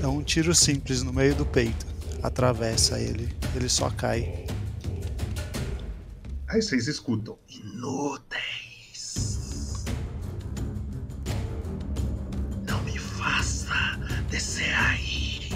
É 0.03 0.07
um 0.07 0.23
tiro 0.23 0.55
simples 0.55 1.03
no 1.03 1.12
meio 1.12 1.35
do 1.35 1.45
peito. 1.45 1.87
Atravessa 2.23 2.99
ele. 2.99 3.35
Ele 3.55 3.69
só 3.69 3.91
cai. 3.91 4.47
Aí 6.49 6.62
vocês 6.62 6.87
escutam. 6.89 7.39
Inúteis. 7.49 8.35
Não 12.69 12.82
me 12.82 12.99
faça 12.99 13.74
descer 14.31 14.74
aí. 14.74 15.51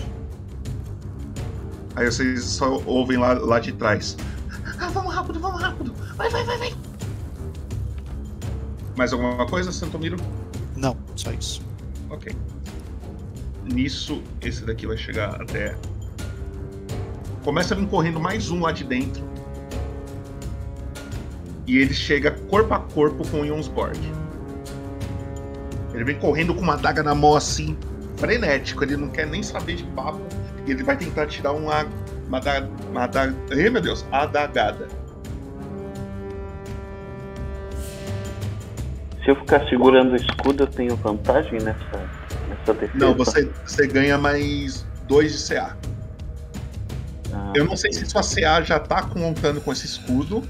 Aí 1.96 2.06
vocês 2.06 2.44
só 2.44 2.82
ouvem 2.84 3.16
lá, 3.18 3.32
lá 3.34 3.60
de 3.60 3.72
trás. 3.72 4.16
Ah, 4.78 4.88
vamos 4.88 5.14
rápido, 5.14 5.40
vamos 5.40 5.62
rápido. 5.62 5.94
Vai, 6.16 6.28
vai, 6.28 6.44
vai, 6.44 6.58
vai. 6.58 6.74
Mais 8.96 9.12
alguma 9.12 9.46
coisa, 9.46 9.72
Santomiro? 9.72 10.16
Não, 10.76 10.96
só 11.16 11.32
isso. 11.32 11.62
Ok. 12.10 12.32
Nisso, 13.64 14.22
esse 14.40 14.64
daqui 14.64 14.86
vai 14.86 14.96
chegar 14.96 15.40
até. 15.40 15.76
Começa 17.42 17.74
a 17.74 17.76
vir 17.76 17.86
correndo 17.88 18.20
mais 18.20 18.50
um 18.50 18.60
lá 18.60 18.72
de 18.72 18.84
dentro. 18.84 19.24
E 21.66 21.78
ele 21.78 21.94
chega 21.94 22.30
corpo 22.48 22.74
a 22.74 22.78
corpo 22.78 23.26
com 23.28 23.40
o 23.40 23.46
Jonsborg. 23.46 23.98
Ele 25.92 26.04
vem 26.04 26.18
correndo 26.18 26.54
com 26.54 26.60
uma 26.60 26.74
adaga 26.74 27.02
na 27.02 27.14
mão 27.14 27.34
assim, 27.34 27.76
frenético. 28.16 28.84
Ele 28.84 28.96
não 28.96 29.08
quer 29.08 29.26
nem 29.26 29.42
saber 29.42 29.76
de 29.76 29.84
papo. 29.84 30.20
E 30.66 30.70
ele 30.70 30.82
vai 30.82 30.96
tentar 30.96 31.26
tirar 31.26 31.52
uma. 31.52 31.86
Uma 32.28 32.38
adaga. 32.38 32.70
Uma 32.90 33.04
adaga 33.04 33.34
Ai, 33.50 33.70
meu 33.70 33.82
Deus! 33.82 34.04
Adagada. 34.12 34.88
Se 39.24 39.30
eu 39.30 39.36
ficar 39.36 39.66
segurando 39.68 40.12
o 40.12 40.16
escudo, 40.16 40.64
eu 40.64 40.66
tenho 40.66 40.94
vantagem 40.96 41.58
nessa, 41.60 42.10
nessa 42.48 42.74
defesa? 42.74 42.98
Não, 42.98 43.14
você, 43.14 43.50
você 43.64 43.86
ganha 43.86 44.18
mais 44.18 44.86
2 45.08 45.32
de 45.32 45.48
CA. 45.54 45.76
Ah, 47.32 47.52
Eu 47.54 47.64
não 47.64 47.76
sei 47.76 47.92
se 47.92 48.04
sua 48.06 48.22
CA 48.22 48.60
já 48.62 48.78
tá 48.78 49.02
contando 49.02 49.60
com 49.62 49.72
esse 49.72 49.86
escudo. 49.86 50.42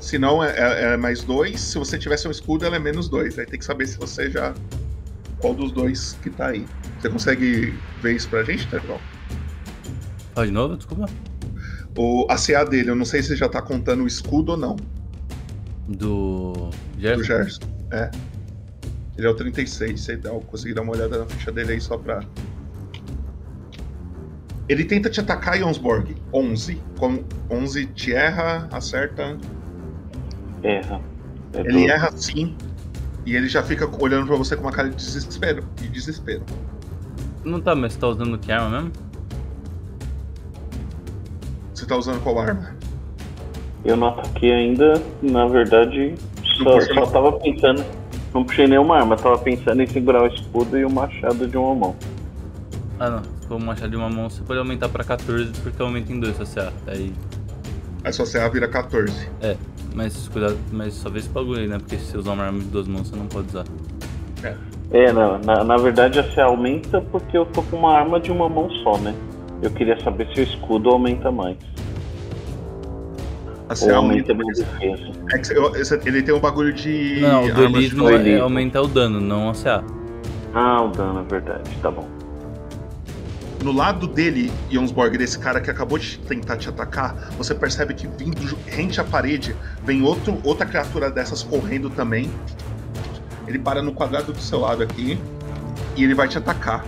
Se 0.00 0.18
não, 0.18 0.42
é, 0.42 0.50
é- 0.58 0.92
é 0.94 0.96
mais 0.96 1.22
2. 1.22 1.60
Se 1.60 1.78
você 1.78 1.98
tivesse 1.98 2.26
um 2.26 2.30
escudo, 2.30 2.64
ela 2.64 2.76
é 2.76 2.78
menos 2.78 3.08
2. 3.08 3.38
Aí 3.38 3.46
tem 3.46 3.58
que 3.58 3.64
saber 3.64 3.86
se 3.86 3.98
você 3.98 4.30
já. 4.30 4.54
Qual 5.38 5.52
dos 5.52 5.72
dois 5.72 6.16
que 6.22 6.30
tá 6.30 6.48
aí. 6.48 6.64
Você 6.98 7.10
consegue 7.10 7.74
ver 8.00 8.16
isso 8.16 8.28
pra 8.30 8.42
gente, 8.44 8.66
Terval? 8.68 8.98
Fala 10.34 10.46
de 10.46 10.52
novo, 10.52 10.76
desculpa. 10.76 11.06
O, 11.96 12.26
a 12.30 12.36
CA 12.38 12.64
dele, 12.64 12.90
eu 12.90 12.96
não 12.96 13.04
sei 13.04 13.22
se 13.22 13.36
já 13.36 13.48
tá 13.48 13.60
contando 13.60 14.04
o 14.04 14.06
escudo 14.06 14.52
ou 14.52 14.58
não. 14.58 14.76
Do. 15.86 16.70
Gerson? 16.98 17.18
Do 17.20 17.24
Gerson. 17.24 17.73
É. 17.94 18.10
Ele 19.16 19.26
é 19.26 19.30
o 19.30 19.34
36. 19.34 20.00
Você 20.00 20.16
dá, 20.16 20.30
conseguir 20.30 20.74
dar 20.74 20.82
uma 20.82 20.92
olhada 20.92 21.18
na 21.18 21.26
ficha 21.26 21.52
dele 21.52 21.72
aí 21.74 21.80
só 21.80 21.96
pra. 21.96 22.20
Ele 24.68 24.84
tenta 24.84 25.08
te 25.10 25.20
atacar, 25.20 25.56
Jonsborg. 25.58 26.16
11. 26.32 26.80
Com 26.98 27.22
11 27.50 27.86
te 27.86 28.12
erra, 28.14 28.66
acerta. 28.72 29.36
Erra. 30.62 31.00
É 31.52 31.60
Ele 31.60 31.84
do- 31.84 31.90
erra 31.90 32.10
sim. 32.16 32.56
E 33.26 33.36
ele 33.36 33.46
já 33.48 33.62
fica 33.62 33.88
olhando 34.02 34.26
pra 34.26 34.36
você 34.36 34.56
com 34.56 34.62
uma 34.62 34.72
cara 34.72 34.88
de 34.88 34.96
desespero. 34.96 35.62
De 35.76 35.88
desespero. 35.88 36.42
Não 37.44 37.60
tá, 37.60 37.74
mas 37.76 37.92
você 37.92 38.00
tá 38.00 38.08
usando 38.08 38.38
que 38.38 38.50
arma 38.50 38.70
mesmo? 38.70 38.92
Você 41.74 41.86
tá 41.86 41.96
usando 41.96 42.20
qual 42.22 42.38
arma? 42.40 42.74
Eu 43.84 43.96
não 43.96 44.08
ataquei 44.08 44.50
ainda, 44.52 45.02
na 45.22 45.46
verdade, 45.46 46.14
só, 46.56 46.80
só 46.80 47.06
tava 47.06 47.32
pensando. 47.32 47.84
Não 48.32 48.44
puxei 48.44 48.66
nenhuma 48.66 48.98
arma, 48.98 49.16
tava 49.16 49.38
pensando 49.38 49.80
em 49.80 49.86
segurar 49.86 50.22
o 50.22 50.26
escudo 50.26 50.76
e 50.76 50.84
o 50.84 50.90
machado 50.90 51.46
de 51.46 51.56
uma 51.56 51.74
mão. 51.74 51.96
Ah 52.98 53.10
não, 53.10 53.22
se 53.22 53.46
for 53.46 53.56
um 53.56 53.64
machado 53.64 53.90
de 53.90 53.96
uma 53.96 54.08
mão, 54.08 54.28
você 54.28 54.42
pode 54.42 54.58
aumentar 54.58 54.88
pra 54.88 55.04
14 55.04 55.52
porque 55.60 55.80
aumenta 55.80 56.12
em 56.12 56.18
2 56.18 56.36
sua 56.36 56.46
CA. 56.46 56.72
Aí. 56.86 57.12
Aí 58.02 58.12
sua 58.12 58.26
CA 58.26 58.48
vira 58.48 58.68
14. 58.68 59.28
É, 59.40 59.56
mas 59.94 60.28
cuidado, 60.28 60.58
mas 60.72 60.94
só 60.94 61.08
vê 61.08 61.20
esse 61.20 61.28
bagulho 61.28 61.60
aí, 61.60 61.68
né? 61.68 61.78
Porque 61.78 61.96
se 61.96 62.06
você 62.06 62.18
usar 62.18 62.32
uma 62.32 62.44
arma 62.44 62.58
de 62.58 62.66
duas 62.66 62.88
mãos, 62.88 63.08
você 63.08 63.16
não 63.16 63.26
pode 63.26 63.48
usar. 63.48 63.64
É. 64.42 64.54
É, 64.90 65.12
não, 65.12 65.38
na, 65.38 65.64
na 65.64 65.76
verdade 65.76 66.18
a 66.18 66.24
CA 66.34 66.44
aumenta 66.44 67.00
porque 67.00 67.36
eu 67.36 67.46
tô 67.46 67.62
com 67.62 67.76
uma 67.76 67.96
arma 67.96 68.20
de 68.20 68.30
uma 68.30 68.48
mão 68.48 68.68
só, 68.82 68.98
né? 68.98 69.14
Eu 69.62 69.70
queria 69.70 69.98
saber 70.00 70.28
se 70.34 70.40
o 70.40 70.42
escudo 70.42 70.90
aumenta 70.90 71.30
mais. 71.30 71.56
A 73.68 73.74
Ou 73.84 73.94
aumenta 73.94 74.34
minha 74.34 74.52
defesa. 74.52 75.04
É 76.04 76.08
ele 76.08 76.22
tem 76.22 76.34
um 76.34 76.40
bagulho 76.40 76.72
de. 76.72 77.20
Não, 77.20 77.44
o 77.46 77.52
duelismo 77.54 78.06
de- 78.18 78.30
é 78.32 78.40
aumentar 78.40 78.82
o 78.82 78.86
dano, 78.88 79.20
não 79.20 79.48
a 79.48 79.54
CA. 79.54 79.82
Ah, 80.52 80.82
o 80.82 80.88
dano, 80.88 81.20
é 81.20 81.22
verdade, 81.22 81.70
tá 81.82 81.90
bom. 81.90 82.06
No 83.62 83.72
lado 83.72 84.06
dele, 84.06 84.52
Jonsborg, 84.70 85.16
desse 85.16 85.38
cara 85.38 85.58
que 85.58 85.70
acabou 85.70 85.98
de 85.98 86.18
tentar 86.18 86.58
te 86.58 86.68
atacar, 86.68 87.30
você 87.38 87.54
percebe 87.54 87.94
que 87.94 88.06
vindo 88.06 88.36
rente 88.66 89.00
à 89.00 89.04
parede 89.04 89.56
vem 89.82 90.02
outro, 90.02 90.38
outra 90.44 90.66
criatura 90.66 91.10
dessas 91.10 91.42
correndo 91.42 91.88
também. 91.88 92.30
Ele 93.48 93.58
para 93.58 93.80
no 93.80 93.92
quadrado 93.92 94.34
do 94.34 94.40
seu 94.40 94.60
lado 94.60 94.82
aqui 94.82 95.18
e 95.96 96.04
ele 96.04 96.12
vai 96.14 96.28
te 96.28 96.36
atacar. 96.36 96.84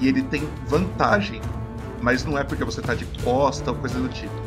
E 0.00 0.08
ele 0.08 0.20
tem 0.22 0.46
vantagem, 0.66 1.40
mas 2.02 2.26
não 2.26 2.36
é 2.36 2.44
porque 2.44 2.62
você 2.62 2.82
tá 2.82 2.94
de 2.94 3.06
costa 3.24 3.70
ou 3.70 3.76
coisa 3.78 3.98
do 3.98 4.08
tipo. 4.08 4.41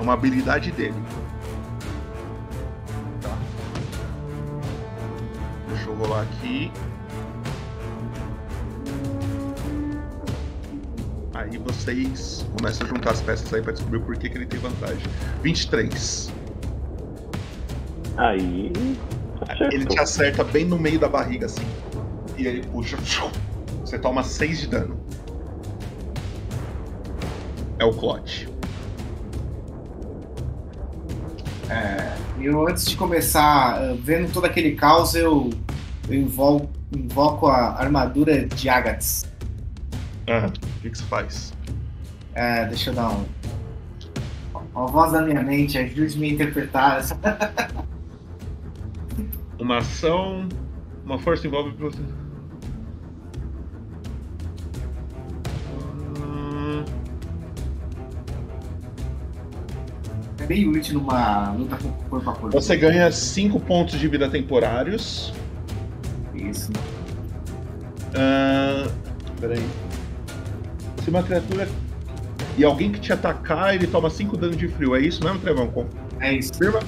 É 0.00 0.02
uma 0.02 0.14
habilidade 0.14 0.72
dele. 0.72 0.94
Tá. 3.20 3.36
Deixa 5.68 5.90
eu 5.90 5.94
rolar 5.94 6.22
aqui. 6.22 6.72
Aí 11.34 11.58
vocês 11.58 12.46
começam 12.56 12.86
a 12.86 12.88
juntar 12.88 13.10
as 13.10 13.20
peças 13.20 13.52
aí 13.52 13.60
pra 13.60 13.72
descobrir 13.72 13.98
o 13.98 14.00
porquê 14.00 14.30
que 14.30 14.38
ele 14.38 14.46
tem 14.46 14.58
vantagem. 14.58 15.06
23. 15.42 16.32
Aí. 18.16 18.72
Ele 19.70 19.84
te 19.84 20.00
acerta 20.00 20.42
bem 20.42 20.64
no 20.64 20.78
meio 20.78 20.98
da 20.98 21.10
barriga, 21.10 21.44
assim. 21.44 21.66
E 22.38 22.46
ele 22.46 22.66
puxa. 22.68 22.96
Você 23.84 23.98
toma 23.98 24.22
6 24.22 24.60
de 24.60 24.66
dano. 24.68 24.98
É 27.78 27.84
o 27.84 27.92
Clot. 27.92 28.48
É, 31.70 32.16
eu 32.40 32.66
antes 32.66 32.84
de 32.84 32.96
começar, 32.96 33.80
eh, 33.82 33.96
vendo 34.02 34.32
todo 34.32 34.44
aquele 34.44 34.72
caos, 34.72 35.14
eu, 35.14 35.50
eu 36.08 36.14
invol- 36.14 36.68
invoco 36.94 37.46
a 37.46 37.78
armadura 37.80 38.44
de 38.46 38.68
Agates. 38.68 39.24
Ah, 40.26 40.46
o 40.48 40.80
que, 40.82 40.90
que 40.90 40.98
você 40.98 41.04
faz? 41.04 41.52
É, 42.34 42.64
deixa 42.66 42.90
eu 42.90 42.94
dar 42.94 43.10
um. 43.10 43.24
A 44.74 44.86
voz 44.86 45.12
da 45.12 45.22
minha 45.22 45.42
mente, 45.42 45.78
ajude-me 45.78 46.30
a 46.30 46.32
interpretar 46.32 46.98
essa. 46.98 47.16
Uma 49.58 49.78
ação. 49.78 50.48
Uma 51.04 51.18
força 51.18 51.46
envolve 51.46 51.70
você. 51.76 51.98
Bem 60.50 60.66
útil 60.66 60.94
numa 60.94 61.52
luta 61.52 61.76
com 61.76 61.92
corpo 62.08 62.28
a 62.30 62.32
corpo. 62.34 62.60
Você 62.60 62.76
ganha 62.76 63.10
5 63.12 63.60
pontos 63.60 63.96
de 64.00 64.08
vida 64.08 64.28
temporários. 64.28 65.32
Isso. 66.34 66.72
Ah, 68.16 68.88
peraí. 69.40 69.64
Se 71.04 71.08
uma 71.10 71.22
criatura 71.22 71.68
e 72.58 72.64
alguém 72.64 72.90
que 72.90 72.98
te 72.98 73.12
atacar, 73.12 73.76
ele 73.76 73.86
toma 73.86 74.10
5 74.10 74.36
dano 74.36 74.56
de 74.56 74.66
frio. 74.66 74.96
É 74.96 75.00
isso 75.00 75.22
mesmo, 75.22 75.38
Trevão? 75.38 75.68
Com- 75.68 75.86
É 76.18 76.32
isso. 76.32 76.52
Confirma? 76.52 76.80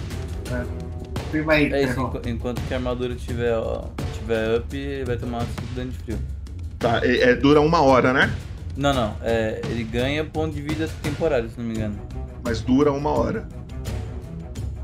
Confirma 1.21 1.53
aí. 1.53 1.73
É 1.73 1.85
isso, 1.85 1.93
Trevão. 1.95 2.09
enqu- 2.09 2.29
enquanto 2.29 2.61
que 2.67 2.75
a 2.75 2.79
armadura 2.79 3.15
tiver, 3.15 3.55
ó, 3.57 3.85
tiver 4.19 4.59
up, 4.59 4.77
ele 4.77 5.05
vai 5.05 5.17
tomar 5.17 5.43
5 5.43 5.63
dano 5.77 5.91
de 5.93 5.99
frio. 5.99 6.19
Tá, 6.81 7.01
é, 7.05 7.31
é- 7.31 7.35
dura 7.37 7.61
uma 7.61 7.81
hora, 7.81 8.13
né? 8.13 8.29
Não, 8.77 8.93
não, 8.93 9.15
é, 9.23 9.61
ele 9.67 9.85
ganha 9.85 10.25
ponto 10.25 10.53
de 10.53 10.61
vida 10.63 10.89
temporário, 11.01 11.49
se 11.49 11.59
não 11.61 11.65
me 11.65 11.75
engano. 11.77 11.95
Mas 12.45 12.61
dura 12.61 12.93
uma 12.93 13.11
hora. 13.11 13.47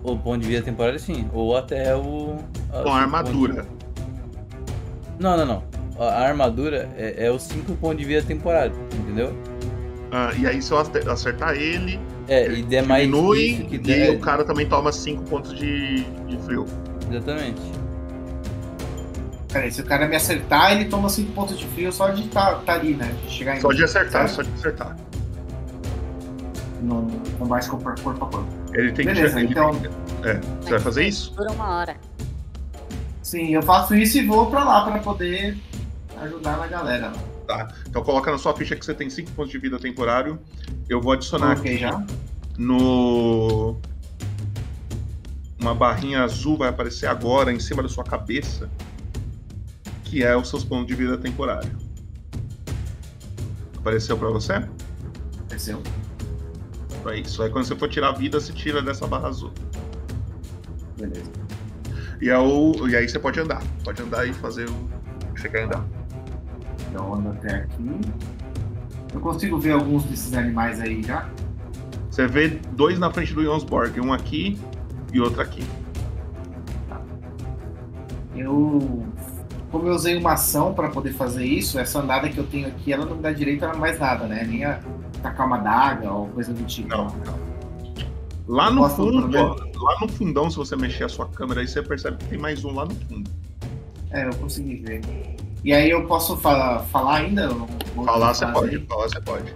Ou 0.03 0.17
ponto 0.19 0.41
de 0.41 0.47
vida 0.49 0.63
temporário 0.63 0.99
sim, 0.99 1.29
ou 1.33 1.57
até 1.57 1.95
o... 1.95 2.37
a- 2.73 2.83
Com 2.83 2.91
a 2.91 3.01
armadura. 3.01 3.67
Não, 5.19 5.37
não, 5.37 5.45
não. 5.47 5.63
A 5.99 6.21
armadura 6.23 6.89
é, 6.97 7.27
é 7.27 7.31
os 7.31 7.43
5 7.43 7.75
pontos 7.75 7.99
de 7.99 8.05
vida 8.05 8.23
temporário, 8.25 8.73
entendeu? 8.95 9.37
Ah, 10.13 10.31
e 10.39 10.47
aí, 10.47 10.63
se 10.63 10.71
eu 10.71 10.79
ace- 10.81 11.09
acertar 11.11 11.55
ele, 11.57 11.99
É, 12.29 12.49
e 12.51 12.63
der 12.63 12.87
mais 12.87 13.03
diminui 13.03 13.41
isso 13.43 13.65
que 13.65 13.75
e 13.75 13.79
der... 13.79 14.11
o 14.15 14.21
cara 14.21 14.45
também 14.45 14.67
toma 14.69 14.93
5 14.93 15.25
pontos 15.25 15.53
de, 15.53 16.05
de 16.05 16.39
frio. 16.45 16.65
Exatamente. 17.11 17.61
Peraí, 19.53 19.73
se 19.73 19.81
o 19.81 19.85
cara 19.85 20.07
me 20.07 20.15
acertar, 20.15 20.73
ele 20.73 20.85
toma 20.85 21.09
5 21.09 21.33
pontos 21.33 21.59
de 21.59 21.67
frio 21.67 21.91
só 21.93 22.11
de 22.11 22.23
estar 22.27 22.55
tá, 22.57 22.61
tá 22.65 22.75
ali, 22.75 22.95
né? 22.95 23.13
De 23.25 23.31
chegar 23.33 23.57
em 23.57 23.61
Só 23.61 23.73
de 23.73 23.83
acertar, 23.83 24.29
certo? 24.29 24.37
só 24.37 24.43
de 24.43 24.53
acertar. 24.59 24.97
No 26.83 27.07
combate 27.39 27.69
corpo 27.69 27.89
a 27.89 27.95
corpo 27.97 28.25
a 28.25 28.29
corpo. 28.29 28.47
Ele 28.75 28.93
tem 28.93 29.07
Beleza, 29.07 29.35
que. 29.35 29.41
ele 29.41 29.51
então- 29.53 29.75
tem- 29.79 29.91
É, 30.25 30.41
você 30.61 30.71
vai 30.71 30.81
fazer 30.81 31.07
isso? 31.07 31.35
Dura 31.35 31.53
uma 31.53 31.69
hora. 31.69 31.97
Sim, 33.23 33.55
eu 33.55 33.63
faço 33.63 33.95
isso 33.95 34.19
e 34.19 34.27
vou 34.27 34.51
pra 34.51 34.65
lá 34.65 34.85
pra 34.91 34.99
poder 35.01 35.57
ajudar 36.23 36.57
na 36.59 36.67
galera. 36.67 37.13
Tá. 37.47 37.69
Então 37.89 38.03
coloca 38.03 38.31
na 38.31 38.39
sua 38.39 38.55
ficha 38.55 38.75
que 38.77 38.85
você 38.85 38.93
tem 38.95 39.09
5 39.09 39.31
pontos 39.33 39.51
de 39.51 39.59
vida 39.59 39.79
temporário. 39.79 40.39
Eu 40.89 41.01
vou 41.01 41.13
adicionar 41.13 41.57
Ok, 41.59 41.73
aqui 41.73 41.81
já. 41.81 42.03
no. 42.59 43.77
Uma 45.61 45.75
barrinha 45.75 46.23
azul 46.23 46.57
vai 46.57 46.69
aparecer 46.69 47.07
agora 47.07 47.53
em 47.53 47.59
cima 47.59 47.83
da 47.83 47.89
sua 47.89 48.05
cabeça. 48.05 48.69
Que 50.05 50.23
é 50.23 50.35
os 50.37 50.49
seus 50.49 50.65
pontos 50.65 50.87
de 50.87 50.95
vida 50.95 51.19
temporário. 51.19 51.71
Apareceu 53.77 54.17
pra 54.17 54.29
você? 54.31 54.63
Apareceu. 55.41 55.83
É 57.07 57.19
isso. 57.19 57.43
Aí 57.43 57.51
quando 57.51 57.65
você 57.65 57.77
for 57.77 57.89
tirar 57.89 58.09
a 58.09 58.13
vida, 58.13 58.41
você 58.41 58.53
tira 58.53 58.83
dessa 58.83 59.07
barra 59.07 59.29
azul. 59.29 59.53
Beleza. 60.97 61.31
E, 62.21 62.29
é 62.29 62.39
o... 62.39 62.89
e 62.89 62.97
aí 62.97 63.09
você 63.09 63.19
pode 63.19 63.39
andar. 63.41 63.63
Pode 63.85 64.03
andar 64.03 64.27
e 64.27 64.33
fazer 64.33 64.69
o 64.69 65.33
que 65.35 65.41
você 65.41 65.49
quer 65.49 65.65
andar. 65.65 65.85
Então 66.91 67.07
eu 67.07 67.15
ando 67.15 67.29
até 67.31 67.57
aqui. 67.57 68.01
Eu 69.15 69.21
consigo 69.21 69.59
ver 69.59 69.73
alguns 69.73 70.05
desses 70.05 70.35
animais 70.35 70.81
aí 70.81 71.03
já? 71.03 71.29
Você 72.11 72.27
vê 72.27 72.49
dois 72.73 72.99
na 72.99 73.13
frente 73.13 73.33
do 73.33 73.43
Jonsborg, 73.43 74.01
um 74.01 74.13
aqui 74.13 74.59
e 75.13 75.21
outro 75.21 75.41
aqui. 75.41 75.65
Eu. 78.35 79.07
Como 79.71 79.87
eu 79.87 79.95
usei 79.95 80.17
uma 80.17 80.33
ação 80.33 80.73
pra 80.73 80.89
poder 80.89 81.13
fazer 81.13 81.45
isso, 81.45 81.79
essa 81.79 82.01
andada 82.01 82.29
que 82.29 82.39
eu 82.39 82.45
tenho 82.45 82.69
aqui, 82.69 82.93
ela 82.93 83.05
não 83.05 83.17
me 83.17 83.23
dá 83.23 83.31
direito 83.31 83.65
a 83.65 83.75
mais 83.75 83.99
nada, 83.99 84.27
né? 84.27 84.43
Nem 84.49 84.65
a 84.65 84.81
tacar 85.19 85.47
uma 85.47 85.59
daga 85.59 86.13
ou 86.13 86.29
coisa 86.29 86.53
do 86.53 86.65
tipo. 86.65 86.89
Não, 86.89 87.09
Lá 88.49 88.71
no 88.71 88.89
fundo, 88.89 89.39
ó, 89.39 89.57
lá 89.85 90.01
no 90.01 90.09
fundão, 90.09 90.51
se 90.51 90.57
você 90.57 90.75
mexer 90.75 91.05
a 91.05 91.09
sua 91.09 91.29
câmera 91.29 91.61
aí, 91.61 91.69
você 91.69 91.83
percebe 91.83 92.17
que 92.17 92.25
tem 92.31 92.39
mais 92.39 92.65
um 92.65 92.73
lá 92.73 92.87
no 92.87 92.95
fundo. 92.95 93.31
É, 94.11 94.27
eu 94.27 94.35
consegui 94.37 94.77
ver. 94.77 95.03
E 95.63 95.73
aí 95.75 95.91
eu 95.91 96.07
posso 96.07 96.35
falar, 96.39 96.79
falar 96.85 97.17
ainda? 97.17 97.51
Falar 97.95 98.33
você 98.33 98.47
pode, 98.47 98.79
falar 98.87 99.09
você 99.09 99.21
pode. 99.21 99.55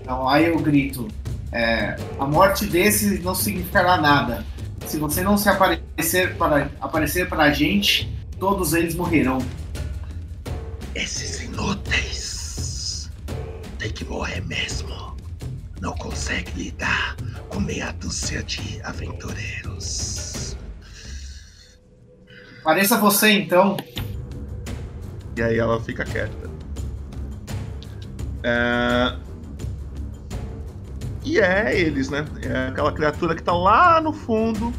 Então 0.00 0.28
aí 0.28 0.46
eu 0.46 0.58
grito: 0.60 1.08
é, 1.50 1.96
a 2.20 2.26
morte 2.26 2.64
desses 2.66 3.22
não 3.24 3.34
significará 3.34 4.00
nada. 4.00 4.44
Se 4.86 4.98
você 4.98 5.20
não 5.22 5.36
se 5.36 5.48
aparecer 5.48 6.36
para 6.36 6.70
aparecer 6.80 7.28
para 7.28 7.42
a 7.42 7.52
gente, 7.52 8.08
todos 8.38 8.72
eles 8.72 8.94
morrerão. 8.94 9.38
Esses 10.94 11.42
inúteis 11.42 13.10
tem 13.78 13.90
que 13.90 14.04
morrer 14.04 14.42
mesmo. 14.42 14.97
Não 15.80 15.94
consegue 15.94 16.50
lidar 16.56 17.16
com 17.48 17.60
meia 17.60 17.92
dúzia 17.92 18.42
de 18.42 18.80
aventureiros. 18.82 20.56
Pareça 22.62 22.98
você 22.98 23.30
então. 23.30 23.76
E 25.36 25.42
aí 25.42 25.58
ela 25.58 25.80
fica 25.80 26.04
quieta. 26.04 26.50
É... 28.42 29.16
E 31.24 31.38
é 31.38 31.78
eles, 31.78 32.10
né? 32.10 32.24
É 32.42 32.68
aquela 32.68 32.92
criatura 32.92 33.34
que 33.34 33.42
tá 33.42 33.52
lá 33.52 34.00
no 34.00 34.12
fundo. 34.12 34.72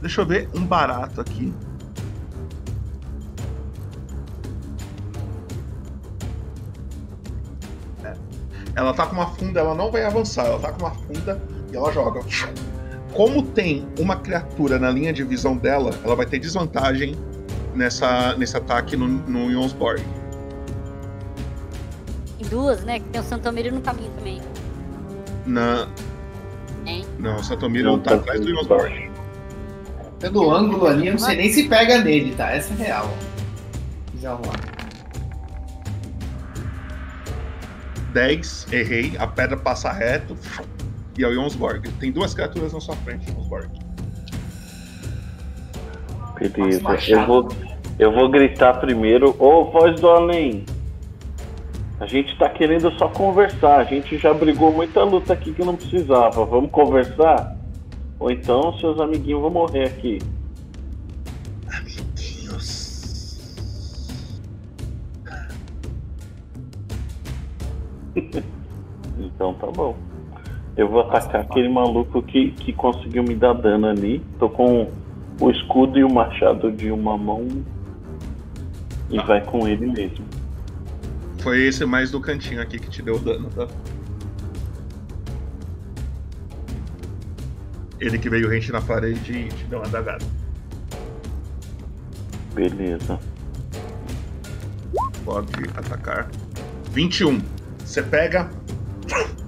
Deixa 0.00 0.20
eu 0.20 0.26
ver 0.26 0.48
um 0.54 0.64
barato 0.64 1.20
aqui. 1.20 1.52
Ela 8.78 8.94
tá 8.94 9.06
com 9.06 9.16
uma 9.16 9.26
funda, 9.26 9.58
ela 9.58 9.74
não 9.74 9.90
vai 9.90 10.04
avançar, 10.04 10.46
ela 10.46 10.60
tá 10.60 10.70
com 10.70 10.84
uma 10.84 10.92
funda 10.92 11.42
e 11.72 11.76
ela 11.76 11.92
joga. 11.92 12.20
Como 13.12 13.42
tem 13.42 13.88
uma 13.98 14.14
criatura 14.14 14.78
na 14.78 14.88
linha 14.88 15.12
de 15.12 15.24
visão 15.24 15.56
dela, 15.56 15.90
ela 16.04 16.14
vai 16.14 16.24
ter 16.24 16.38
desvantagem 16.38 17.16
nessa, 17.74 18.36
nesse 18.36 18.56
ataque 18.56 18.96
no, 18.96 19.08
no 19.08 19.50
Jonsborg. 19.50 20.00
Tem 22.38 22.48
duas, 22.48 22.84
né? 22.84 23.00
Que 23.00 23.06
tem 23.06 23.20
o 23.20 23.24
Santomiro 23.24 23.74
no 23.74 23.80
caminho 23.80 24.12
também. 24.16 24.40
Na... 25.44 25.88
Hein? 26.86 27.04
Não, 27.18 27.34
o 27.34 27.42
Satomiro 27.42 27.98
tá 27.98 28.14
atrás 28.14 28.40
do 28.40 28.48
Jonsborg. 28.48 29.10
Pelo 30.20 30.54
ângulo 30.54 30.86
ali, 30.86 31.08
eu 31.08 31.14
não 31.14 31.18
sei 31.18 31.36
nem 31.36 31.52
se 31.52 31.64
pega 31.68 31.98
nele, 31.98 32.32
tá? 32.36 32.52
Essa 32.52 32.72
é 32.74 32.76
real. 32.76 33.10
Já 34.20 34.34
vamos 34.36 34.46
lá. 34.46 34.67
10, 38.18 38.72
errei, 38.72 39.12
a 39.16 39.28
pedra 39.28 39.56
passa 39.56 39.92
reto 39.92 40.36
e 41.16 41.22
é 41.22 41.28
o 41.28 41.32
Jonsborg. 41.32 41.88
Tem 42.00 42.10
duas 42.10 42.34
criaturas 42.34 42.72
na 42.72 42.80
sua 42.80 42.96
frente, 42.96 43.30
Jonsborg. 43.30 43.68
Beleza. 46.40 46.82
Eu 47.06 47.26
vou, 47.26 47.48
eu 47.96 48.12
vou 48.12 48.28
gritar 48.28 48.74
primeiro. 48.80 49.36
Ô, 49.38 49.70
voz 49.70 50.00
do 50.00 50.08
além. 50.08 50.64
A 52.00 52.06
gente 52.06 52.36
tá 52.36 52.48
querendo 52.48 52.90
só 52.98 53.08
conversar. 53.08 53.78
A 53.78 53.84
gente 53.84 54.18
já 54.18 54.34
brigou 54.34 54.72
muita 54.72 55.04
luta 55.04 55.32
aqui 55.32 55.52
que 55.52 55.64
não 55.64 55.76
precisava. 55.76 56.44
Vamos 56.44 56.72
conversar? 56.72 57.56
Ou 58.18 58.32
então 58.32 58.76
seus 58.78 59.00
amiguinhos 59.00 59.42
vão 59.42 59.50
morrer 59.50 59.84
aqui. 59.84 60.18
então 69.18 69.54
tá 69.54 69.66
bom. 69.66 69.96
Eu 70.76 70.88
vou 70.88 71.00
atacar 71.00 71.40
aquele 71.40 71.68
maluco 71.68 72.22
que, 72.22 72.52
que 72.52 72.72
conseguiu 72.72 73.24
me 73.24 73.34
dar 73.34 73.52
dano 73.52 73.88
ali. 73.88 74.22
Tô 74.38 74.48
com 74.48 74.88
o 75.40 75.50
escudo 75.50 75.98
e 75.98 76.04
o 76.04 76.08
machado 76.08 76.70
de 76.70 76.90
uma 76.92 77.18
mão. 77.18 77.46
E 79.10 79.18
vai 79.18 79.44
com 79.44 79.66
ele 79.66 79.86
mesmo. 79.86 80.24
Foi 81.40 81.62
esse 81.62 81.84
mais 81.84 82.10
do 82.10 82.20
cantinho 82.20 82.62
aqui 82.62 82.78
que 82.78 82.88
te 82.88 83.02
deu 83.02 83.18
dano, 83.18 83.48
tá? 83.50 83.66
Ele 88.00 88.18
que 88.18 88.30
veio 88.30 88.48
rente 88.48 88.70
na 88.70 88.80
parede 88.80 89.32
e 89.32 89.48
te 89.48 89.64
deu 89.64 89.80
uma 89.80 89.88
dagada. 89.88 90.24
Beleza. 92.54 93.18
Pode 95.24 95.52
atacar. 95.76 96.30
21. 96.92 97.57
Você 97.88 98.02
pega. 98.02 98.50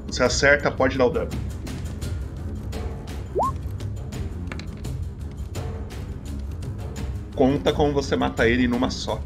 Você 0.06 0.22
acerta, 0.22 0.70
pode 0.70 0.96
dar 0.96 1.04
o 1.04 1.10
dano. 1.10 1.28
Conta 7.36 7.70
como 7.70 7.92
você 7.92 8.16
mata 8.16 8.48
ele 8.48 8.66
numa 8.66 8.88
só. 8.88 9.20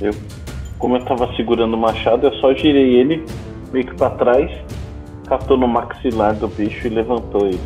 Eu, 0.00 0.12
como 0.80 0.96
eu 0.96 1.04
tava 1.04 1.32
segurando 1.36 1.74
o 1.74 1.78
machado, 1.78 2.26
eu 2.26 2.34
só 2.40 2.52
girei 2.52 2.96
ele 2.96 3.24
meio 3.72 3.86
que 3.86 3.94
pra 3.94 4.10
trás, 4.10 4.50
catou 5.28 5.56
no 5.56 5.68
maxilar 5.68 6.34
do 6.34 6.48
bicho 6.48 6.88
e 6.88 6.90
levantou 6.90 7.46
ele. 7.46 7.60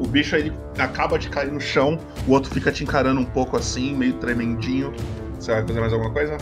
O 0.00 0.06
bicho 0.08 0.34
ele 0.34 0.52
acaba 0.76 1.16
de 1.16 1.28
cair 1.28 1.52
no 1.52 1.60
chão, 1.60 1.96
o 2.26 2.32
outro 2.32 2.52
fica 2.52 2.72
te 2.72 2.82
encarando 2.82 3.20
um 3.20 3.24
pouco 3.24 3.56
assim, 3.56 3.94
meio 3.94 4.14
tremendinho. 4.14 4.92
Você 5.38 5.52
vai 5.52 5.66
fazer 5.66 5.80
mais 5.80 5.92
alguma 5.92 6.12
coisa? 6.12 6.36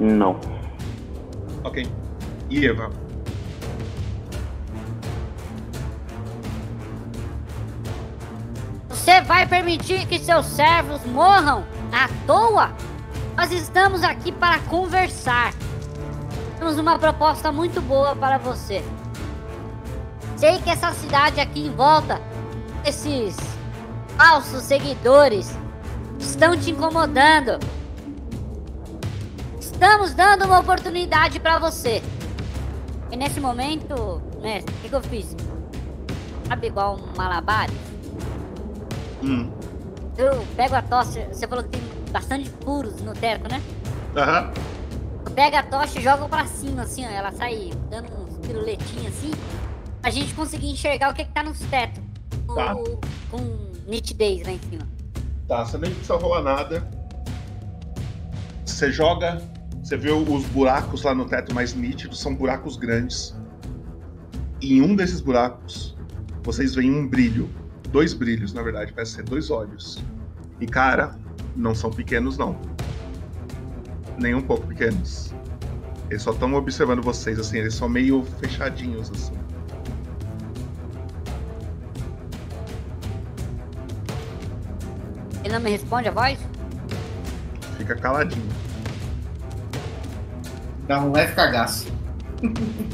Não. 0.00 0.40
Ok. 1.62 1.86
E 2.50 2.66
Eva? 2.66 2.90
Você 8.88 9.20
vai 9.20 9.46
permitir 9.46 10.06
que 10.06 10.18
seus 10.18 10.46
servos 10.46 11.04
morram 11.04 11.64
à 11.92 12.08
toa? 12.26 12.70
Nós 13.36 13.52
estamos 13.52 14.02
aqui 14.02 14.32
para 14.32 14.58
conversar. 14.60 15.52
Temos 16.58 16.78
uma 16.78 16.98
proposta 16.98 17.50
muito 17.50 17.80
boa 17.80 18.14
para 18.14 18.38
você. 18.38 18.82
Sei 20.36 20.58
que 20.58 20.70
essa 20.70 20.92
cidade 20.92 21.40
aqui 21.40 21.66
em 21.66 21.70
volta, 21.70 22.20
esses 22.84 23.36
falsos 24.16 24.62
seguidores, 24.62 25.56
estão 26.18 26.56
te 26.56 26.70
incomodando. 26.70 27.58
Estamos 29.58 30.14
dando 30.14 30.44
uma 30.44 30.60
oportunidade 30.60 31.40
para 31.40 31.58
você. 31.58 32.02
E 33.10 33.16
nesse 33.16 33.40
momento, 33.40 34.22
né, 34.40 34.60
o 34.60 34.72
que, 34.80 34.88
que 34.88 34.94
eu 34.94 35.02
fiz? 35.02 35.36
Sabe 36.48 36.68
igual 36.68 36.96
um 36.96 37.16
malabares? 37.16 37.76
Hum. 39.22 39.50
Eu 40.16 40.46
pego 40.56 40.74
a 40.74 40.82
tocha, 40.82 41.26
você 41.32 41.46
falou 41.46 41.64
que 41.64 41.70
tem 41.70 41.82
bastante 42.10 42.50
furos 42.64 43.00
no 43.00 43.12
teto, 43.12 43.50
né? 43.50 43.62
Aham. 44.16 44.52
Eu 45.26 45.32
pego 45.32 45.56
a 45.56 45.62
tocha 45.62 45.98
e 45.98 46.02
jogo 46.02 46.28
pra 46.28 46.44
cima, 46.46 46.82
assim, 46.82 47.04
ó. 47.06 47.08
Ela 47.08 47.32
sai 47.32 47.70
dando 47.90 48.08
uns 48.22 48.38
piruletinhos 48.46 49.06
assim. 49.06 49.30
Pra 50.00 50.10
gente 50.10 50.34
conseguir 50.34 50.70
enxergar 50.70 51.10
o 51.10 51.14
que, 51.14 51.24
que 51.24 51.32
tá 51.32 51.42
nos 51.42 51.58
tetos. 51.60 52.02
Com, 52.46 52.54
Tá. 52.54 52.74
com 53.30 53.71
nitidez 53.86 54.46
lá 54.46 54.52
em 54.52 54.60
cima. 54.70 54.88
Tá, 55.48 55.64
você 55.64 55.78
nem 55.78 55.90
precisa 55.90 56.16
rolar 56.16 56.42
nada. 56.42 56.88
Você 58.64 58.90
joga, 58.90 59.42
você 59.82 59.96
vê 59.96 60.10
os 60.10 60.44
buracos 60.46 61.02
lá 61.02 61.14
no 61.14 61.26
teto 61.26 61.54
mais 61.54 61.74
nítidos, 61.74 62.20
são 62.20 62.34
buracos 62.34 62.76
grandes. 62.76 63.34
E 64.60 64.74
em 64.74 64.82
um 64.82 64.94
desses 64.94 65.20
buracos, 65.20 65.96
vocês 66.42 66.74
veem 66.74 66.90
um 66.90 67.08
brilho. 67.08 67.50
Dois 67.90 68.14
brilhos, 68.14 68.52
na 68.52 68.62
verdade, 68.62 68.92
parece 68.92 69.12
ser 69.12 69.24
dois 69.24 69.50
olhos. 69.50 70.02
E 70.60 70.66
cara, 70.66 71.18
não 71.56 71.74
são 71.74 71.90
pequenos, 71.90 72.38
não. 72.38 72.58
Nem 74.18 74.34
um 74.34 74.42
pouco 74.42 74.66
pequenos. 74.66 75.34
Eles 76.08 76.22
só 76.22 76.30
estão 76.30 76.52
observando 76.54 77.02
vocês, 77.02 77.38
assim, 77.38 77.58
eles 77.58 77.74
são 77.74 77.88
meio 77.88 78.22
fechadinhos, 78.40 79.10
assim. 79.10 79.41
Não 85.52 85.60
me 85.60 85.70
responde 85.70 86.08
a 86.08 86.10
voz? 86.10 86.38
Fica 87.76 87.94
caladinho. 87.94 88.48
Dá 90.88 91.00
um 91.00 91.12
leve 91.12 91.34
cagaço. 91.34 91.92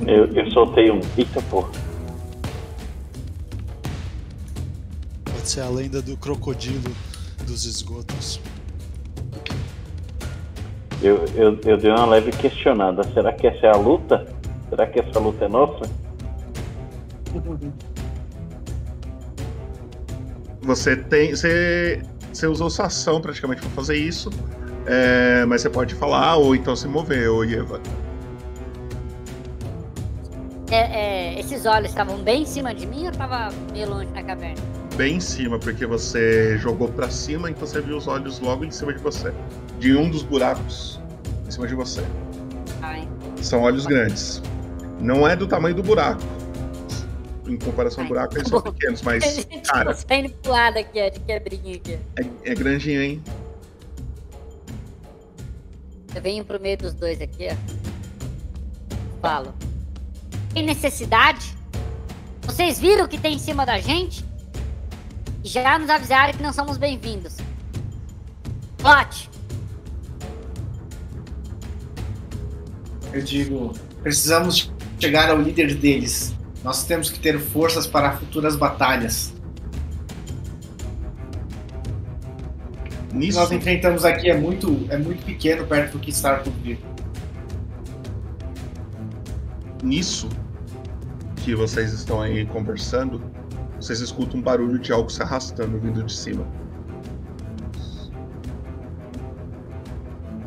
Eu, 0.06 0.26
eu 0.35 0.51
soltei 0.51 0.90
um. 0.90 1.01
Eita 1.16 1.40
porra. 1.43 1.70
Pode 5.24 5.48
ser 5.48 5.60
a 5.60 5.68
lenda 5.68 6.02
do 6.02 6.16
crocodilo 6.16 6.90
dos 7.47 7.64
esgotos. 7.64 8.40
Eu, 11.01 11.24
eu, 11.36 11.59
eu 11.64 11.76
dei 11.78 11.90
uma 11.90 12.06
leve 12.06 12.32
questionada. 12.32 13.05
Será 13.14 13.32
que 13.32 13.47
essa 13.47 13.66
é 13.66 13.70
a 13.70 13.76
luta? 13.76 14.26
Será 14.68 14.86
que 14.86 14.98
essa 14.98 15.18
luta 15.20 15.44
é 15.44 15.48
nossa? 15.48 15.89
Você 20.62 20.97
tem. 20.97 21.30
Você, 21.30 22.02
você 22.32 22.46
usou 22.46 22.70
sua 22.70 22.86
ação 22.86 23.20
praticamente 23.20 23.60
pra 23.60 23.70
fazer 23.70 23.96
isso. 23.96 24.30
é, 24.86 25.44
mas 25.46 25.62
você 25.62 25.70
pode 25.70 25.94
falar 25.94 26.36
ou 26.36 26.55
então 26.55 26.74
se 26.74 26.88
mover, 26.88 27.30
ô 27.30 27.44
Ieva. 27.44 27.80
É, 30.70 30.76
é, 30.76 31.40
esses 31.40 31.64
olhos 31.64 31.88
estavam 31.88 32.18
bem 32.18 32.42
em 32.42 32.46
cima 32.46 32.74
de 32.74 32.86
mim 32.86 33.06
ou 33.06 33.12
tava 33.12 33.48
meio 33.72 33.88
longe 33.88 34.10
na 34.12 34.22
caverna? 34.22 34.60
Bem 34.96 35.16
em 35.16 35.20
cima, 35.20 35.59
porque 35.59 35.86
você 35.86 36.59
jogou 36.59 36.88
pra 36.88 37.09
cima, 37.09 37.50
então 37.50 37.66
você 37.66 37.80
viu 37.80 37.96
os 37.96 38.06
olhos 38.06 38.38
logo 38.40 38.64
em 38.64 38.70
cima 38.70 38.92
de 38.92 38.98
você. 38.98 39.32
De 39.78 39.96
um 39.96 40.10
dos 40.10 40.22
buracos 40.22 41.00
em 41.46 41.50
cima 41.50 41.66
de 41.66 41.74
você. 41.74 42.05
Ai. 42.82 43.09
São 43.40 43.62
olhos 43.62 43.86
grandes. 43.86 44.42
Não 45.00 45.26
é 45.26 45.34
do 45.36 45.46
tamanho 45.46 45.74
do 45.74 45.82
buraco. 45.82 46.20
Em 47.49 47.57
comparação 47.57 48.05
ao 48.05 48.09
buraco, 48.09 48.37
eles 48.37 48.49
são 48.49 48.61
pequenos, 48.61 49.01
mas, 49.03 49.25
Ele 49.51 49.61
cara, 49.62 49.87
tá 49.87 49.95
saindo 49.95 50.31
pro 50.31 50.53
lado 50.53 50.79
aqui, 50.79 51.01
ó, 51.01 51.09
de 51.09 51.20
quebrinha 51.20 51.77
aqui. 51.77 51.99
é, 52.16 52.53
é 52.53 52.55
grandinho, 52.55 53.03
hein? 53.03 53.23
Eu 56.15 56.23
venho 56.23 56.45
pro 56.45 56.61
meio 56.61 56.77
dos 56.77 56.93
dois 56.95 57.20
aqui, 57.20 57.49
ó. 57.51 57.57
Falo. 59.20 59.55
Tem 60.53 60.65
necessidade? 60.65 61.57
Vocês 62.43 62.79
viram 62.79 63.05
o 63.05 63.09
que 63.09 63.19
tem 63.19 63.35
em 63.35 63.39
cima 63.39 63.65
da 63.65 63.79
gente? 63.79 64.25
Já 65.45 65.79
nos 65.79 65.89
avisaram 65.89 66.33
que 66.35 66.43
não 66.43 66.53
somos 66.53 66.77
bem-vindos. 66.77 67.37
Bote! 68.83 69.31
Eu 73.12 73.23
digo, 73.23 73.73
precisamos 74.03 74.73
chegar 74.99 75.31
ao 75.31 75.41
líder 75.41 75.75
deles. 75.75 76.35
Nós 76.69 76.85
temos 76.85 77.09
que 77.09 77.19
ter 77.19 77.40
forças 77.40 77.86
para 77.86 78.19
futuras 78.19 78.55
batalhas. 78.55 79.32
O 82.74 83.09
que 83.09 83.16
Nisso, 83.16 83.39
nós 83.39 83.51
enfrentamos 83.51 84.05
aqui 84.05 84.28
é 84.28 84.36
muito, 84.36 84.86
é 84.90 84.99
muito 84.99 85.24
pequeno 85.24 85.66
perto 85.66 85.93
do 85.93 85.99
que 85.99 86.11
está 86.11 86.36
por 86.36 86.53
vir. 86.53 86.78
nisso 89.82 90.28
que 91.36 91.55
vocês 91.55 91.95
estão 91.95 92.20
aí 92.20 92.45
conversando, 92.45 93.23
vocês 93.81 94.03
escutam 94.03 94.39
um 94.39 94.43
barulho 94.43 94.78
de 94.78 94.93
algo 94.93 95.09
se 95.09 95.23
arrastando 95.23 95.81
vindo 95.81 96.03
de 96.03 96.12
cima. 96.12 96.47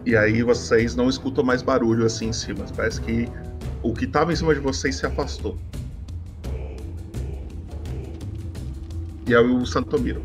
E 0.06 0.16
aí 0.16 0.44
vocês 0.44 0.96
não 0.96 1.10
escutam 1.10 1.44
mais 1.44 1.64
barulho 1.64 2.06
assim 2.06 2.28
em 2.28 2.34
cima. 2.34 2.64
Parece 2.78 3.02
que 3.02 3.28
o 3.82 3.92
que 3.92 4.06
estava 4.06 4.32
em 4.32 4.36
cima 4.36 4.54
de 4.54 4.60
vocês 4.60 4.98
se 4.98 5.08
afastou. 5.08 5.58
E 9.32 9.34
é 9.34 9.40
o 9.40 9.66
Santomiro. 9.66 10.22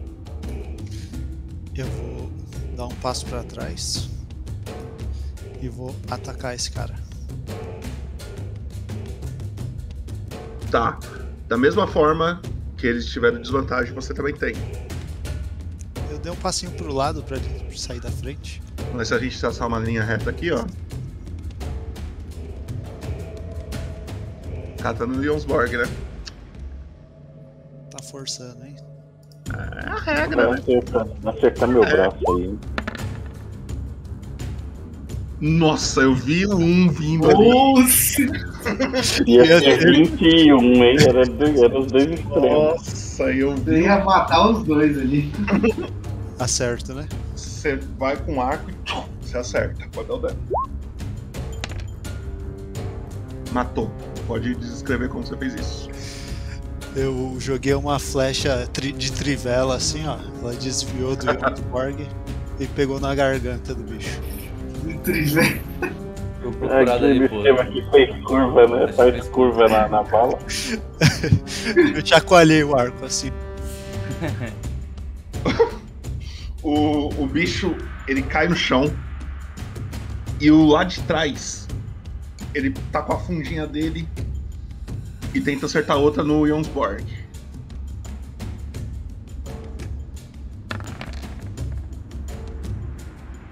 Eu 1.77 1.87
vou 1.87 2.29
dar 2.77 2.87
um 2.87 2.95
passo 2.97 3.25
pra 3.27 3.45
trás 3.45 4.11
e 5.63 5.69
vou 5.69 5.95
atacar 6.11 6.57
esse 6.57 6.73
cara. 6.73 6.93
Tá. 10.73 10.99
Da 11.47 11.57
mesma 11.57 11.87
forma 11.87 12.43
que 12.77 12.89
eles 12.89 13.07
tiveram 13.07 13.41
desvantagem, 13.41 13.95
você 13.95 14.13
também 14.13 14.35
tem. 14.35 14.57
Eu 16.11 16.19
dei 16.19 16.33
um 16.33 16.37
passinho 16.37 16.73
pro 16.73 16.93
lado 16.93 17.23
pra 17.23 17.37
ele 17.37 17.79
sair 17.79 18.01
da 18.01 18.11
frente. 18.11 18.61
Mas 18.93 19.07
se 19.07 19.15
a 19.15 19.21
gente 19.21 19.39
traçar 19.39 19.69
uma 19.69 19.79
linha 19.79 20.03
reta 20.03 20.31
aqui, 20.31 20.51
ó. 20.51 20.67
Catando 24.83 25.15
no 25.15 25.23
Jonsborg, 25.23 25.77
né? 25.77 25.85
Tá 27.89 28.03
forçando, 28.03 28.67
hein? 28.67 28.75
É 29.55 29.89
a 29.89 29.99
regra, 29.99 30.51
né? 30.51 30.63
acertar, 31.27 31.69
meu 31.69 31.85
É. 31.85 31.91
braço 31.91 32.17
aí. 32.37 32.45
hein? 32.45 32.59
Nossa, 35.39 36.01
eu 36.01 36.15
vi 36.15 36.47
um 36.47 36.89
vindo 36.89 37.29
ali. 37.31 37.51
Nossa! 37.51 38.23
Ia 39.27 39.61
ser 39.61 39.79
21, 39.93 40.59
hein? 40.83 40.97
Era, 40.99 41.21
era 41.21 41.79
os 41.79 41.87
dois 41.93 42.07
extremos. 42.11 42.51
Nossa, 42.51 43.23
eu 43.25 43.51
Eu 43.51 43.57
vi. 43.57 43.81
ia 43.83 44.03
matar 44.03 44.49
os 44.51 44.63
dois 44.65 44.99
ali. 44.99 45.31
Acerto, 46.41 46.95
né? 46.95 47.07
Você 47.35 47.77
vai 47.99 48.17
com 48.17 48.41
arco 48.41 48.71
e 48.71 48.75
tchum, 48.85 49.03
você 49.21 49.37
acerta. 49.39 49.87
Pode 49.93 50.09
dar 50.09 50.15
o 50.15 50.19
dano. 50.19 50.39
Matou. 53.53 53.91
Pode 54.27 54.55
descrever 54.57 55.09
como 55.09 55.25
você 55.25 55.37
fez 55.37 55.55
isso. 55.55 55.91
Eu 56.97 57.37
joguei 57.39 57.75
uma 57.75 57.99
flecha 57.99 58.67
tri- 58.73 58.91
de 58.93 59.13
trivela 59.13 59.77
assim, 59.77 60.07
ó. 60.07 60.17
Ela 60.41 60.55
desviou 60.55 61.15
do 61.15 61.27
Jonsborg 61.27 62.09
e 62.59 62.67
pegou 62.69 62.99
na 62.99 63.15
garganta 63.15 63.75
do 63.75 63.83
bicho. 63.83 64.19
Trivela. 65.05 65.61
Vou 66.43 66.53
procurar 66.53 66.99
depois. 66.99 67.33
esquema 67.33 67.65
que 67.67 67.91
fez 67.91 68.25
curva, 68.25 68.67
né? 68.69 68.93
Faz 68.95 69.29
curva 69.29 69.69
na, 69.69 69.89
na 69.89 70.03
bala. 70.09 70.39
Eu 71.95 72.07
chacoalhei 72.07 72.65
o 72.65 72.75
arco 72.75 73.05
assim. 73.05 73.31
O, 76.63 77.09
o 77.23 77.27
bicho, 77.27 77.75
ele 78.09 78.23
cai 78.23 78.49
no 78.49 78.57
chão. 78.57 78.91
E 80.41 80.51
o 80.51 80.65
lá 80.67 80.85
de 80.85 81.01
trás, 81.03 81.67
ele 82.55 82.71
tá 82.91 83.03
com 83.03 83.13
a 83.13 83.19
fundinha 83.19 83.67
dele 83.67 84.09
e 85.35 85.41
tenta 85.41 85.67
acertar 85.67 85.97
outra 85.97 86.23
no 86.23 86.47
Jonsborg. 86.47 87.05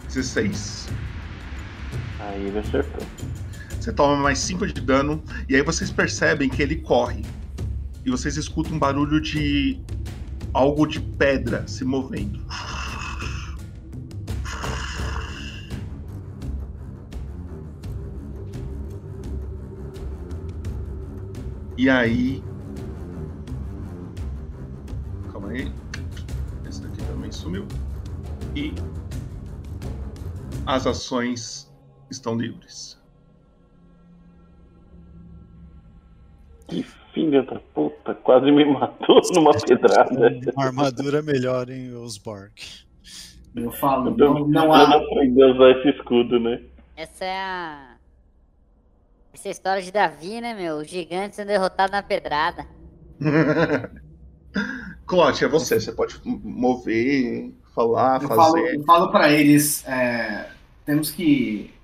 Dezesseis. 0.07 0.89
Aí 2.21 2.47
ele 2.47 2.59
acertou. 2.59 3.07
Você 3.81 3.93
toma 3.93 4.17
mais 4.17 4.39
5 4.39 4.67
de 4.69 4.81
dano, 4.81 5.23
e 5.49 5.55
aí 5.57 5.63
vocês 5.63 5.91
percebem 5.91 6.49
que 6.49 6.63
ele 6.63 6.77
corre. 6.77 7.23
E 8.05 8.11
vocês 8.11 8.37
escutam 8.37 8.75
um 8.75 8.79
barulho 8.79 9.21
de 9.21 9.79
algo 10.55 10.87
de 10.87 11.01
pedra 11.01 11.67
se 11.67 11.85
movendo. 11.85 12.41
E 21.85 21.91
aí. 21.91 22.43
Calma 25.31 25.51
aí. 25.51 25.71
Esse 26.67 26.81
daqui 26.81 26.97
também 27.09 27.31
sumiu. 27.31 27.67
E. 28.57 28.73
As 30.65 30.87
ações 30.87 31.71
estão 32.11 32.39
livres. 32.39 32.99
Que 36.69 36.83
filha 37.13 37.43
da 37.43 37.61
puta, 37.75 38.15
quase 38.15 38.51
me 38.51 38.65
matou 38.65 39.21
numa 39.35 39.53
pedrada. 39.53 40.41
Uma 40.57 40.65
armadura 40.65 41.21
melhor 41.21 41.69
em 41.69 41.95
Osborg. 41.95 42.55
Eu 43.55 43.71
falo, 43.73 44.17
Eu 44.19 44.33
não, 44.33 44.49
não 44.49 44.71
precisando 44.71 44.73
há. 44.73 44.97
aprender 44.97 45.43
a 45.43 45.53
usar 45.53 45.71
esse 45.73 45.89
escudo, 45.99 46.41
né? 46.41 46.63
Essa 46.97 47.27
é 47.27 47.37
a. 47.39 47.94
Essa 49.35 49.49
é 49.49 49.51
a 49.51 49.53
história 49.53 49.83
de 49.83 49.91
Davi, 49.91 50.41
né, 50.41 50.55
meu? 50.55 50.77
O 50.77 50.85
gigante 50.85 51.35
sendo 51.35 51.49
derrotado 51.49 51.91
na 51.93 52.03
pedrada. 52.03 52.69
Clote, 55.07 55.45
é 55.45 55.49
você. 55.49 55.81
Você 55.81 55.93
pode 55.93 56.21
mover, 56.25 57.53
falar, 57.75 58.23
Eu 58.23 58.31
falo, 58.31 58.63
fazer. 58.63 58.77
eu 58.77 58.85
falo 58.85 59.11
pra 59.11 59.33
eles, 59.33 59.85
é, 59.89 60.51
temos 60.87 61.11
que 61.11 61.75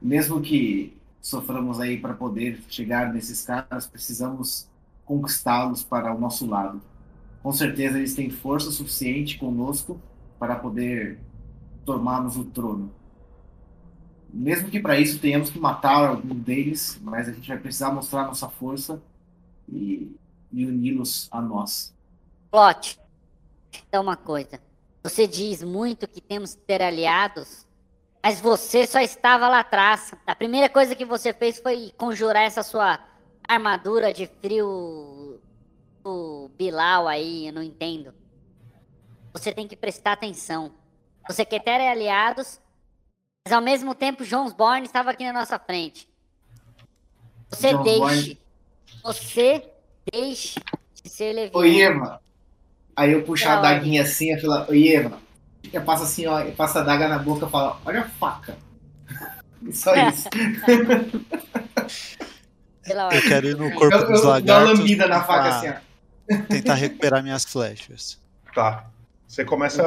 mesmo 0.00 0.40
que 0.40 0.96
soframos 1.20 1.80
aí 1.80 1.98
para 1.98 2.14
poder 2.14 2.62
chegar 2.68 3.12
nesses 3.12 3.44
caras, 3.44 3.86
precisamos 3.86 4.68
conquistá-los 5.04 5.82
para 5.82 6.14
o 6.14 6.20
nosso 6.20 6.46
lado. 6.46 6.80
Com 7.42 7.52
certeza 7.52 7.98
eles 7.98 8.14
têm 8.14 8.30
força 8.30 8.70
suficiente 8.70 9.36
conosco 9.36 10.00
para 10.38 10.54
poder 10.56 11.18
tomarmos 11.84 12.36
o 12.36 12.44
trono. 12.44 12.92
Mesmo 14.30 14.70
que 14.70 14.80
para 14.80 14.98
isso 14.98 15.18
tenhamos 15.18 15.50
que 15.50 15.58
matar 15.58 16.10
algum 16.10 16.34
deles, 16.34 16.98
mas 17.02 17.28
a 17.28 17.32
gente 17.32 17.48
vai 17.48 17.58
precisar 17.58 17.90
mostrar 17.90 18.24
nossa 18.24 18.48
força 18.48 19.00
e, 19.68 20.14
e 20.52 20.66
uni-los 20.66 21.28
a 21.30 21.40
nós. 21.40 21.94
Plot, 22.50 22.98
é 23.90 23.98
uma 23.98 24.16
coisa. 24.16 24.60
Você 25.02 25.26
diz 25.26 25.62
muito 25.62 26.06
que 26.06 26.20
temos 26.20 26.54
que 26.54 26.60
ter 26.62 26.82
aliados, 26.82 27.66
mas 28.22 28.40
você 28.40 28.86
só 28.86 29.00
estava 29.00 29.48
lá 29.48 29.60
atrás. 29.60 30.12
A 30.26 30.34
primeira 30.34 30.68
coisa 30.68 30.94
que 30.94 31.04
você 31.04 31.32
fez 31.32 31.58
foi 31.58 31.92
conjurar 31.96 32.42
essa 32.42 32.62
sua 32.62 33.00
armadura 33.46 34.12
de 34.12 34.26
frio 34.26 35.40
do 36.04 36.50
Bilal 36.56 37.08
aí, 37.08 37.46
eu 37.46 37.52
não 37.52 37.62
entendo. 37.62 38.12
Você 39.32 39.52
tem 39.52 39.66
que 39.66 39.76
prestar 39.76 40.12
atenção. 40.12 40.72
Você 41.26 41.44
quer 41.44 41.62
ter 41.62 41.80
aliados, 41.86 42.60
mas 43.48 43.52
ao 43.52 43.62
mesmo 43.62 43.94
tempo 43.94 44.24
Jones 44.26 44.52
Born 44.52 44.84
estava 44.84 45.10
aqui 45.10 45.24
na 45.24 45.32
nossa 45.32 45.58
frente. 45.58 46.06
Você 47.50 47.72
John 47.72 47.82
deixe. 47.82 47.98
Bourne. 47.98 48.38
Você 49.02 49.64
deixe 50.12 50.60
de 51.02 51.08
ser 51.08 51.32
leviano. 51.32 51.58
Ô, 51.58 51.64
Iema. 51.64 52.20
Aí 52.94 53.12
eu 53.12 53.22
puxo 53.22 53.48
a 53.48 53.54
Não, 53.56 53.62
daguinha 53.62 54.02
assim 54.02 54.34
e 54.34 54.40
falo, 54.40 54.66
ô, 54.68 54.74
Iema. 54.74 55.18
Eu 55.72 55.82
passo 55.82 56.02
assim, 56.02 56.26
ó, 56.26 56.40
eu 56.40 56.52
passo 56.52 56.78
a 56.78 56.82
daga 56.82 57.08
na 57.08 57.18
boca 57.18 57.46
e 57.46 57.50
falo, 57.50 57.80
olha 57.86 58.02
a 58.02 58.08
faca. 58.08 58.58
E 59.62 59.72
Só 59.72 59.94
isso. 59.96 60.28
Eu 62.88 63.22
quero 63.28 63.46
ir 63.48 63.54
no 63.56 63.70
corpo 63.74 63.94
Eu- 63.94 64.06
dos 64.08 64.20
eu 64.20 64.24
uma 64.24 64.30
lagartos. 64.34 64.78
lambida 64.78 65.06
na 65.06 65.22
faca 65.22 65.48
assim, 65.50 65.68
ó. 65.68 65.74
Tentar 66.48 66.74
recuperar 66.74 67.22
minhas 67.22 67.44
flechas. 67.44 68.18
Tá. 68.54 68.86
Você 69.26 69.44
começa. 69.44 69.82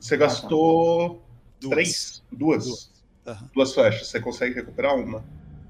Você 0.00 0.16
gastou 0.16 1.23
Duas. 1.64 1.74
três? 1.74 2.22
Duas. 2.32 2.64
Duas. 2.64 2.90
Aham. 3.26 3.50
Duas 3.54 3.74
flechas. 3.74 4.08
Você 4.08 4.20
consegue 4.20 4.54
recuperar 4.54 4.94
uma. 4.96 5.24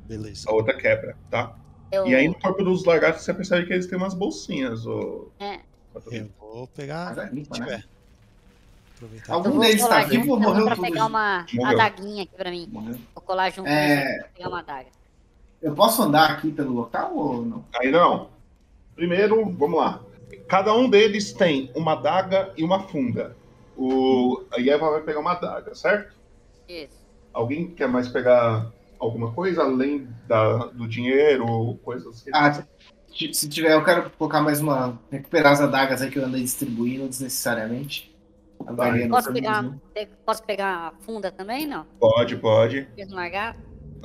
Beleza. 0.07 0.49
A 0.51 0.53
outra 0.53 0.77
quebra, 0.77 1.17
tá? 1.31 1.55
Eu- 1.93 2.07
E 2.07 2.15
aí 2.15 2.29
no 2.29 2.35
corpo 2.35 2.63
dos 2.65 2.85
lagartos 2.85 3.23
você 3.25 3.33
percebe 3.33 3.67
que 3.67 3.73
eles 3.73 3.87
têm 3.87 3.97
umas 3.97 4.15
bolsinhas. 4.15 4.87
Ô... 4.87 5.29
É. 5.41 5.61
Eu 6.11 6.29
vou 6.41 6.67
pegar 6.69 7.15
limpa, 7.33 7.57
né? 7.59 7.85
Aproveitar. 8.97 9.33
Algum 9.35 9.59
deles 9.61 9.87
tá 9.87 10.03
vivo 10.05 10.33
ou 10.33 10.41
morreu 10.41 10.65
pra 10.67 10.75
tudo? 10.77 10.85
pegar 10.85 11.07
uma 11.07 11.47
Morreu. 11.53 11.73
adaguinha 11.81 12.23
aqui 12.25 12.35
pra 12.37 12.51
mim. 12.51 12.69
Vou 13.15 13.23
colar 13.23 13.51
junto 13.51 13.69
É. 13.69 14.19
pra 14.19 14.29
pegar 14.29 14.49
uma 14.49 14.59
adaga. 14.61 14.89
Eu 15.63 15.75
posso 15.75 16.03
andar 16.03 16.31
aqui 16.33 16.51
pelo 16.51 16.73
local 16.75 17.17
ou 17.17 17.45
não? 17.45 17.65
Ainda 17.81 18.01
não. 18.01 18.29
Primeiro, 18.95 19.45
vamos 19.51 19.79
lá. 19.79 20.01
Cada 20.49 20.75
um 20.75 20.89
deles 20.91 21.33
tem 21.33 21.71
uma 21.75 21.93
adaga 21.93 22.53
e 22.57 22.63
uma 22.65 22.81
funda. 22.89 23.37
O... 23.77 24.45
A 24.53 24.61
Eva 24.61 24.91
vai 24.91 25.03
pegar 25.03 25.21
uma 25.21 25.33
adaga, 25.33 25.75
certo? 25.75 26.15
Isso. 26.69 27.05
Alguém 27.33 27.69
quer 27.75 27.89
mais 27.89 28.09
pegar 28.09 28.71
alguma 28.99 29.33
coisa 29.33 29.63
além 29.63 30.09
da... 30.27 30.67
do 30.67 30.87
dinheiro 30.87 31.47
ou 31.47 31.77
coisas 31.79 32.07
assim? 32.07 32.31
Ah, 32.33 32.65
se 33.33 33.49
tiver, 33.49 33.73
eu 33.73 33.85
quero 33.85 34.11
colocar 34.11 34.41
mais 34.41 34.61
uma. 34.61 34.99
Recuperar 35.11 35.53
as 35.53 35.61
adagas 35.61 36.03
aí 36.03 36.11
que 36.11 36.19
eu 36.19 36.25
andei 36.25 36.43
distribuindo 36.43 37.09
desnecessariamente. 37.09 38.15
No 38.67 39.11
Posso 39.11 39.33
pegar, 39.33 39.63
pe- 39.93 40.09
posso 40.25 40.43
pegar 40.43 40.89
a 40.89 40.93
funda 41.01 41.31
também, 41.31 41.67
não? 41.67 41.85
Pode, 42.01 42.37
pode. 42.37 42.89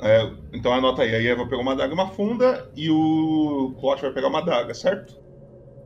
É, 0.02 0.22
então 0.52 0.72
anota 0.72 1.02
aí. 1.02 1.14
A 1.14 1.22
Eva 1.22 1.44
pegou 1.44 1.60
uma 1.60 1.72
adaga 1.72 1.92
e 1.92 1.94
uma 1.94 2.08
funda 2.10 2.70
e 2.76 2.90
o 2.90 3.74
Clot 3.80 4.00
vai 4.02 4.12
pegar 4.12 4.28
uma 4.28 4.40
adaga, 4.40 4.74
certo? 4.74 5.18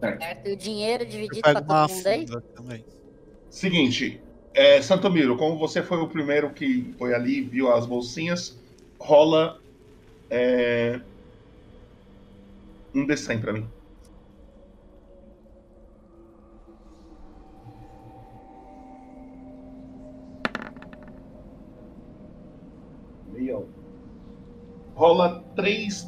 Certo? 0.00 0.48
E 0.48 0.52
o 0.52 0.56
dinheiro 0.56 1.06
dividido 1.06 1.40
pra 1.40 1.60
todo 1.60 1.90
mundo 1.90 2.06
aí? 2.06 2.26
funda 2.26 2.42
também. 2.54 2.84
Seguinte, 3.54 4.26
é, 4.52 4.82
Santomiro, 4.82 5.36
como 5.36 5.58
você 5.58 5.82
foi 5.82 5.98
o 5.98 6.08
primeiro 6.08 6.52
que 6.52 6.92
foi 6.98 7.14
ali, 7.14 7.40
viu 7.48 7.72
as 7.72 7.86
bolsinhas, 7.86 8.60
rola 9.00 9.62
é, 10.30 11.02
um 12.94 13.04
D100 13.06 13.40
pra 13.40 13.52
mim. 13.52 13.74
Rola 24.96 25.46
3 25.54 26.04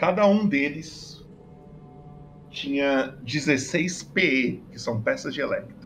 Cada 0.00 0.26
um 0.26 0.48
deles 0.48 1.22
tinha 2.48 3.08
16 3.22 4.02
PE, 4.04 4.64
que 4.72 4.78
são 4.78 5.02
peças 5.02 5.34
de 5.34 5.42
elétron, 5.42 5.76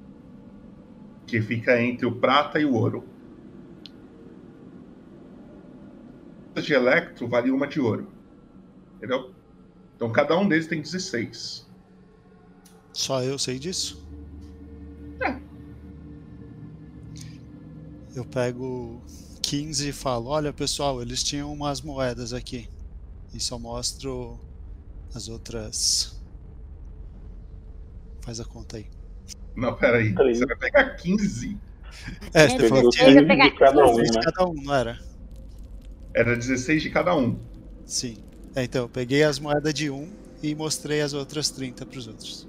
que 1.27 1.43
fica 1.43 1.83
entre 1.83 2.07
o 2.07 2.15
prata 2.15 2.61
e 2.61 2.65
o 2.65 2.75
ouro. 2.75 3.03
Peças 6.55 6.65
de 6.65 6.75
electro 6.75 7.27
vale 7.27 7.51
uma 7.51 7.67
de 7.67 7.81
ouro. 7.81 8.07
Entendeu? 8.99 9.35
Então 9.97 10.13
cada 10.13 10.39
um 10.39 10.47
deles 10.47 10.69
tem 10.69 10.81
16. 10.81 11.69
Só 12.93 13.21
eu 13.21 13.37
sei 13.37 13.59
disso? 13.59 14.09
É. 15.21 15.37
Eu 18.15 18.25
pego 18.25 19.03
15 19.43 19.89
e 19.89 19.93
falo: 19.93 20.29
Olha 20.29 20.53
pessoal, 20.53 21.03
eles 21.03 21.25
tinham 21.25 21.53
umas 21.53 21.81
moedas 21.81 22.33
aqui. 22.33 22.73
E 23.35 23.41
só 23.41 23.59
mostro 23.59 24.39
as 25.13 25.29
outras. 25.29 26.17
Faz 28.21 28.39
a 28.39 28.45
conta 28.45 28.77
aí. 28.77 28.87
Não, 29.57 29.75
peraí. 29.75 30.15
Você 30.15 30.47
vai 30.47 30.57
pegar 30.57 30.91
15? 30.91 31.59
É, 32.33 32.49
você 32.49 32.69
falou 32.69 32.91
que 32.91 32.97
tinha 32.97 33.27
15 33.27 33.51
de 33.51 33.59
cada 33.59 33.87
um, 33.87 33.97
16 33.97 34.11
de 34.11 34.17
né? 34.17 34.25
cada 34.25 34.49
um, 34.49 34.55
não 34.55 34.75
era? 34.75 34.99
Era 36.15 36.37
16 36.37 36.83
de 36.83 36.91
cada 36.91 37.17
um. 37.17 37.37
Sim. 37.85 38.19
É, 38.55 38.63
então, 38.63 38.83
eu 38.83 38.89
peguei 38.89 39.25
as 39.25 39.39
moedas 39.39 39.75
de 39.75 39.91
um 39.91 40.09
e 40.43 40.55
mostrei 40.55 41.01
as 41.01 41.13
outras 41.13 41.51
30 41.51 41.85
pros 41.87 42.07
outros. 42.07 42.49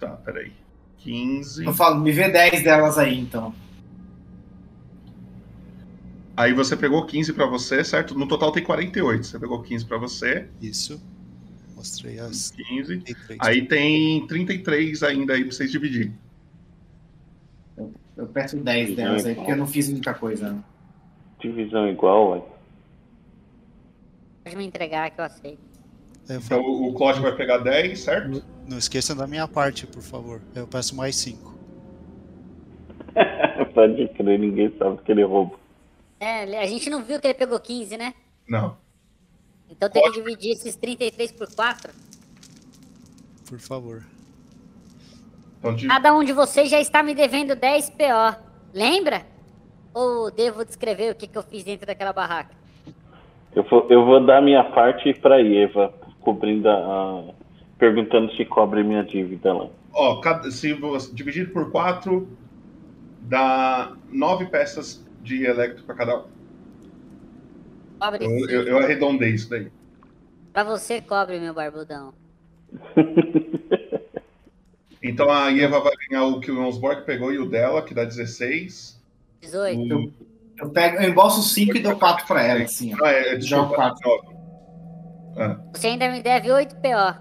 Tá, 0.00 0.10
peraí. 0.16 0.52
15. 0.98 1.64
Eu 1.64 1.72
falo, 1.72 2.00
me 2.00 2.10
vê 2.10 2.28
10 2.28 2.64
delas 2.64 2.98
aí 2.98 3.18
então. 3.18 3.54
Aí 6.36 6.52
você 6.52 6.76
pegou 6.76 7.06
15 7.06 7.32
pra 7.32 7.46
você, 7.46 7.84
certo? 7.84 8.18
No 8.18 8.26
total 8.26 8.50
tem 8.50 8.62
48. 8.62 9.26
Você 9.26 9.38
pegou 9.38 9.62
15 9.62 9.84
pra 9.84 9.98
você. 9.98 10.48
Isso. 10.60 11.00
Mostrei 11.76 12.18
as 12.18 12.50
15. 12.50 12.98
33. 13.00 13.38
Aí 13.40 13.66
tem 13.66 14.26
33 14.26 15.02
ainda 15.02 15.34
aí 15.34 15.44
pra 15.44 15.52
vocês 15.52 15.70
dividir. 15.70 16.12
Eu 18.16 18.26
peço 18.28 18.56
10 18.56 18.96
delas 18.96 19.26
aí, 19.26 19.34
porque 19.34 19.52
eu 19.52 19.56
não 19.56 19.66
fiz 19.66 19.88
muita 19.88 20.14
coisa. 20.14 20.52
né? 20.52 20.64
Divisão 21.40 21.88
igual, 21.88 22.30
ué. 22.30 22.42
Pode 24.44 24.56
me 24.56 24.64
entregar 24.66 25.10
que 25.10 25.20
eu 25.20 25.24
aceito. 25.24 25.58
Eu 26.28 26.38
Então 26.38 26.60
o 26.60 26.90
o 26.90 26.94
Cláudio 26.94 27.22
vai 27.22 27.36
pegar 27.36 27.58
10, 27.58 28.00
certo? 28.00 28.42
Não 28.68 28.78
esqueça 28.78 29.14
da 29.14 29.26
minha 29.26 29.46
parte, 29.46 29.86
por 29.86 30.02
favor. 30.02 30.40
Eu 30.54 30.66
peço 30.66 30.96
mais 30.96 31.16
5. 31.16 31.54
Pode 33.74 34.08
crer, 34.08 34.38
ninguém 34.38 34.72
sabe 34.78 34.98
que 35.02 35.12
ele 35.12 35.22
rouba. 35.24 35.58
É, 36.24 36.58
a 36.62 36.66
gente 36.66 36.88
não 36.88 37.02
viu 37.02 37.20
que 37.20 37.26
ele 37.26 37.34
pegou 37.34 37.60
15, 37.60 37.98
né? 37.98 38.14
Não. 38.48 38.76
Então 39.68 39.90
tem 39.90 40.02
que 40.04 40.12
dividir 40.12 40.52
esses 40.52 40.74
33 40.76 41.32
por 41.32 41.52
4. 41.54 41.92
Por 43.48 43.58
favor. 43.58 44.02
Então, 45.58 45.76
Cada 45.88 46.14
um 46.14 46.24
de 46.24 46.32
vocês 46.32 46.70
já 46.70 46.80
está 46.80 47.02
me 47.02 47.14
devendo 47.14 47.54
10 47.54 47.90
PO. 47.90 48.36
Lembra? 48.72 49.26
Ou 49.92 50.30
devo 50.30 50.64
descrever 50.64 51.12
o 51.12 51.14
que, 51.14 51.26
que 51.26 51.36
eu 51.36 51.42
fiz 51.42 51.62
dentro 51.62 51.86
daquela 51.86 52.12
barraca? 52.12 52.54
Eu 53.54 53.62
vou, 53.64 53.86
eu 53.90 54.04
vou 54.04 54.24
dar 54.24 54.40
minha 54.42 54.64
parte 54.72 55.12
pra 55.20 55.40
Eva, 55.40 55.92
cobrindo 56.20 56.68
a. 56.68 56.74
a- 56.74 57.34
perguntando 57.78 58.32
se 58.34 58.44
cobre 58.46 58.82
minha 58.82 59.02
dívida 59.04 59.52
lá. 59.52 59.68
Ó, 59.92 60.20
cada- 60.20 60.50
se 60.50 60.72
você 60.72 61.12
dividir 61.14 61.52
por 61.52 61.70
4, 61.70 62.26
dá 63.20 63.92
9 64.10 64.46
peças 64.46 65.03
de 65.24 65.44
elétrico 65.44 65.82
pra 65.84 65.94
cada 65.96 66.18
um. 66.18 66.24
Cobre 67.98 68.24
Eu, 68.24 68.48
eu, 68.48 68.62
eu 68.68 68.78
arredondei 68.78 69.30
isso 69.30 69.48
daí. 69.50 69.70
Pra 70.52 70.62
você, 70.62 71.00
cobre, 71.00 71.40
meu 71.40 71.54
barbudão. 71.54 72.12
Então 75.06 75.30
a 75.30 75.52
Eva 75.52 75.80
vai 75.80 75.92
ganhar 76.08 76.24
o 76.24 76.40
que 76.40 76.50
o 76.50 76.54
Jonsborg 76.54 77.02
pegou 77.04 77.30
e 77.30 77.38
o 77.38 77.46
dela, 77.46 77.82
que 77.82 77.92
dá 77.92 78.04
16. 78.04 78.98
18. 79.42 80.14
Eu 80.58 80.70
pego, 80.70 80.96
eu 80.96 81.10
embolso 81.10 81.42
5 81.42 81.76
e 81.76 81.80
dou 81.80 81.96
4 81.98 82.26
pra 82.26 82.42
ela, 82.42 82.62
assim, 82.62 82.94
ó. 82.94 83.04
Ah, 83.04 83.12
é, 83.12 83.34
é, 83.34 83.40
Jogo 83.40 83.68
desculpa, 83.68 83.74
4. 83.74 84.34
Ah. 85.36 85.60
Você 85.74 85.88
ainda 85.88 86.10
me 86.10 86.22
deve 86.22 86.50
8 86.50 86.76
PO. 86.76 87.18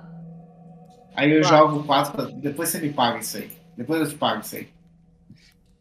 Aí 1.13 1.29
eu 1.33 1.41
Claro. 1.41 1.71
jogo 1.71 1.83
4 1.83 2.13
pra... 2.13 2.25
Depois 2.39 2.69
você 2.69 2.79
me 2.79 2.93
paga 2.93 3.19
isso 3.19 3.35
aí. 3.35 3.51
Depois 3.75 3.99
eu 3.99 4.07
te 4.07 4.15
pago 4.15 4.39
isso 4.39 4.55
aí. 4.55 4.69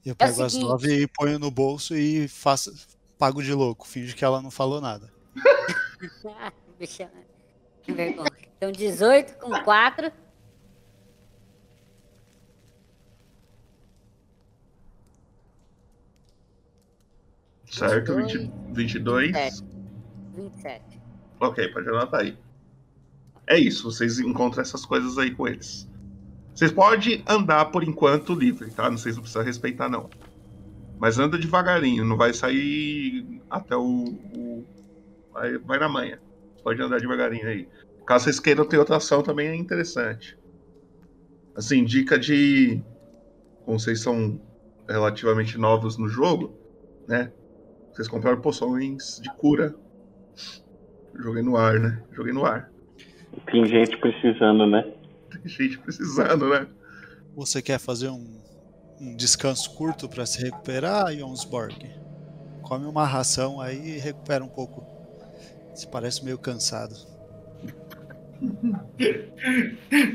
Eu 0.04 0.12
É 0.12 0.14
pego 0.14 0.42
as 0.42 0.52
seguinte. 0.52 0.68
nove 0.68 1.02
e 1.02 1.06
ponho 1.06 1.38
no 1.38 1.50
bolso 1.50 1.96
e 1.96 2.26
faço, 2.28 2.72
pago 3.18 3.42
de 3.42 3.52
louco, 3.54 3.86
finge 3.86 4.14
que 4.14 4.24
ela 4.24 4.42
não 4.42 4.50
falou 4.50 4.80
nada. 4.80 5.12
Bicha, 6.78 7.10
que 7.82 7.92
vergonha. 7.92 8.30
Então 8.56 8.72
18 8.72 9.34
com 9.38 9.50
4. 9.62 10.10
Certo, 17.66 18.14
20, 18.16 18.50
22. 18.72 19.62
27. 20.34 21.00
Ok, 21.40 21.68
pode 21.68 21.88
anotar 21.88 22.20
aí. 22.20 22.36
É 23.46 23.58
isso, 23.58 23.90
vocês 23.90 24.18
encontram 24.20 24.62
essas 24.62 24.84
coisas 24.84 25.18
aí 25.18 25.34
com 25.34 25.48
eles. 25.48 25.88
Vocês 26.54 26.70
podem 26.70 27.22
andar 27.26 27.66
por 27.66 27.82
enquanto 27.82 28.34
livre, 28.34 28.70
tá? 28.70 28.90
Não 28.90 28.98
sei 28.98 29.12
se 29.12 29.20
precisa 29.20 29.42
respeitar, 29.42 29.88
não. 29.88 30.08
Mas 30.98 31.18
anda 31.18 31.38
devagarinho, 31.38 32.04
não 32.04 32.16
vai 32.16 32.32
sair 32.32 33.40
até 33.50 33.76
o. 33.76 33.82
o- 34.36 34.64
Vai, 35.32 35.56
vai 35.58 35.78
na 35.78 35.88
manhã. 35.88 36.18
Pode 36.62 36.80
andar 36.82 37.00
devagarinho 37.00 37.48
aí. 37.48 37.66
Caso 38.06 38.24
vocês 38.24 38.38
queiram 38.38 38.66
ter 38.66 38.76
outra 38.76 38.96
ação, 38.98 39.22
também 39.22 39.48
é 39.48 39.54
interessante. 39.54 40.36
Assim, 41.56 41.84
dica 41.84 42.18
de. 42.18 42.80
Como 43.64 43.80
vocês 43.80 44.02
são 44.02 44.38
relativamente 44.86 45.56
novos 45.56 45.96
no 45.96 46.06
jogo, 46.06 46.54
né? 47.08 47.32
Vocês 47.92 48.08
compraram 48.08 48.40
poções 48.42 49.18
de 49.22 49.34
cura. 49.36 49.74
Joguei 51.18 51.42
no 51.42 51.56
ar, 51.56 51.80
né? 51.80 52.02
Joguei 52.12 52.32
no 52.32 52.44
ar. 52.44 52.70
Tem 53.50 53.64
gente 53.66 53.96
precisando, 53.98 54.66
né? 54.66 54.84
Tem 55.32 55.48
gente 55.50 55.78
precisando, 55.78 56.48
né? 56.48 56.66
Você 57.34 57.62
quer 57.62 57.78
fazer 57.78 58.08
um, 58.08 58.40
um 59.00 59.16
descanso 59.16 59.74
curto 59.74 60.08
para 60.08 60.26
se 60.26 60.40
recuperar, 60.42 61.12
Jonsborg? 61.16 61.90
Come 62.62 62.86
uma 62.86 63.06
ração 63.06 63.60
aí 63.60 63.96
e 63.96 63.98
recupera 63.98 64.42
um 64.44 64.48
pouco. 64.48 64.86
Você 65.74 65.86
parece 65.86 66.24
meio 66.24 66.38
cansado. 66.38 66.94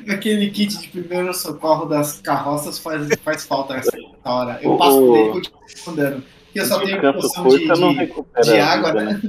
Aquele 0.09 0.49
kit 0.51 0.77
de 0.79 0.87
primeiro 0.89 1.33
socorro 1.33 1.85
das 1.85 2.19
carroças 2.21 2.77
faz, 2.79 3.07
faz 3.23 3.45
falta 3.45 3.75
nessa 3.75 3.97
hora. 4.23 4.59
Eu 4.61 4.77
passo 4.77 4.97
o- 5.03 5.07
por 5.07 5.17
ele 5.17 5.27
e 5.29 5.31
continuo 5.31 5.59
andando. 5.87 6.23
Porque 6.45 6.59
eu 6.59 6.65
só 6.65 6.79
tenho 6.79 7.13
poção 7.13 7.43
curto 7.43 7.57
de, 7.59 7.63
de, 8.05 8.43
de 8.51 8.59
a 8.59 8.67
água, 8.67 8.91
vida, 8.91 9.05
né? 9.05 9.21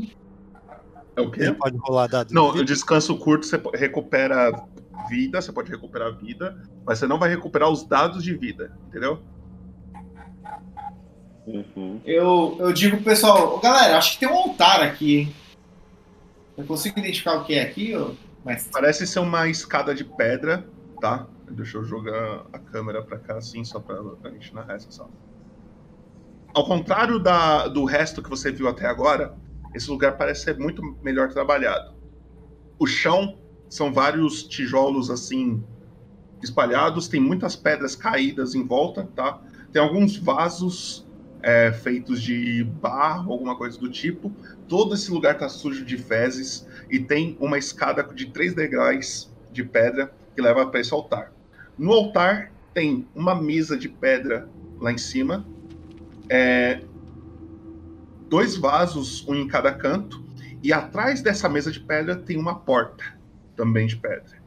É 1.17 1.21
o 1.21 1.31
quê? 1.31 1.53
Pode 1.53 1.77
rolar 1.79 2.07
dado. 2.07 2.33
Não, 2.33 2.51
o 2.51 2.65
descanso 2.65 3.17
curto 3.19 3.45
você 3.47 3.61
recupera 3.75 4.53
vida, 5.09 5.41
você 5.41 5.53
pode 5.53 5.71
recuperar 5.71 6.17
vida, 6.17 6.57
mas 6.85 6.99
você 6.99 7.07
não 7.07 7.19
vai 7.19 7.29
recuperar 7.29 7.71
os 7.71 7.87
dados 7.87 8.23
de 8.23 8.35
vida, 8.35 8.73
entendeu? 8.87 9.23
Uhum. 11.47 12.01
Eu, 12.05 12.57
eu 12.61 12.73
digo 12.73 12.97
pro 12.97 13.07
pessoal, 13.07 13.57
"Ô, 13.57 13.59
galera, 13.59 13.97
acho 13.97 14.15
que 14.15 14.21
tem 14.21 14.29
um 14.29 14.37
altar 14.37 14.83
aqui, 14.83 15.17
hein? 15.17 15.35
Eu 16.57 16.65
consigo 16.65 16.99
identificar 16.99 17.35
o 17.35 17.45
que 17.45 17.55
é 17.55 17.63
aqui, 17.63 17.95
mas 18.45 18.69
Parece 18.73 19.07
ser 19.07 19.21
uma 19.21 19.49
escada 19.49 19.95
de 19.95 20.05
pedra, 20.05 20.67
tá? 21.01 21.27
Deixa 21.51 21.79
eu 21.79 21.85
jogar 21.85 22.47
a 22.53 22.59
câmera 22.59 23.03
pra 23.03 23.19
cá 23.19 23.37
assim, 23.37 23.65
só 23.65 23.81
pra, 23.81 24.03
pra 24.03 24.31
gente 24.31 24.55
narrar 24.55 24.75
essa 24.75 24.91
sala. 24.91 25.11
Ao 26.55 26.65
contrário 26.65 27.19
da, 27.19 27.69
do 27.69 27.85
resto 27.85 28.23
que 28.23 28.29
você 28.29 28.51
viu 28.51 28.69
até 28.69 28.87
agora, 28.87 29.37
esse 29.75 29.91
lugar 29.91 30.17
parece 30.17 30.45
ser 30.45 30.59
muito 30.59 30.83
melhor 31.03 31.29
trabalhado. 31.29 31.95
O 32.79 32.87
chão 32.87 33.39
são 33.69 33.93
vários 33.93 34.43
tijolos 34.43 35.11
assim 35.11 35.63
espalhados, 36.43 37.09
tem 37.09 37.21
muitas 37.21 37.57
pedras 37.57 37.95
caídas 37.95 38.55
em 38.55 38.65
volta, 38.65 39.09
tá? 39.15 39.41
Tem 39.73 39.83
alguns 39.83 40.17
vasos 40.17 41.07
é, 41.43 41.73
feitos 41.73 42.23
de 42.23 42.65
barro, 42.65 43.33
alguma 43.33 43.57
coisa 43.57 43.79
do 43.79 43.91
tipo. 43.91 44.33
Todo 44.69 44.95
esse 44.95 45.11
lugar 45.11 45.37
tá 45.37 45.49
sujo 45.49 45.85
de 45.85 45.97
fezes 45.97 46.67
e 46.91 46.99
tem 46.99 47.37
uma 47.41 47.59
escada 47.59 48.03
de 48.03 48.27
três 48.27 48.55
degraus 48.55 49.31
de 49.53 49.65
pedra 49.65 50.13
que 50.35 50.41
leva 50.41 50.67
para 50.67 50.81
esse 50.81 50.93
altar. 50.95 51.33
No 51.77 51.93
altar 51.93 52.53
tem 52.73 53.07
uma 53.15 53.35
mesa 53.35 53.77
de 53.77 53.89
pedra 53.89 54.49
lá 54.81 54.93
em 54.93 54.99
cima, 54.99 55.45
é, 56.29 56.83
dois 58.29 58.57
vasos, 58.57 59.27
um 59.27 59.35
em 59.35 59.49
cada 59.49 59.73
canto, 59.73 60.23
e 60.63 60.73
atrás 60.73 61.21
dessa 61.21 61.49
mesa 61.49 61.71
de 61.71 61.81
pedra 61.81 62.15
tem 62.15 62.37
uma 62.37 62.55
porta 62.61 63.18
também 63.59 63.89
de 63.89 63.97
pedra. 63.97 64.39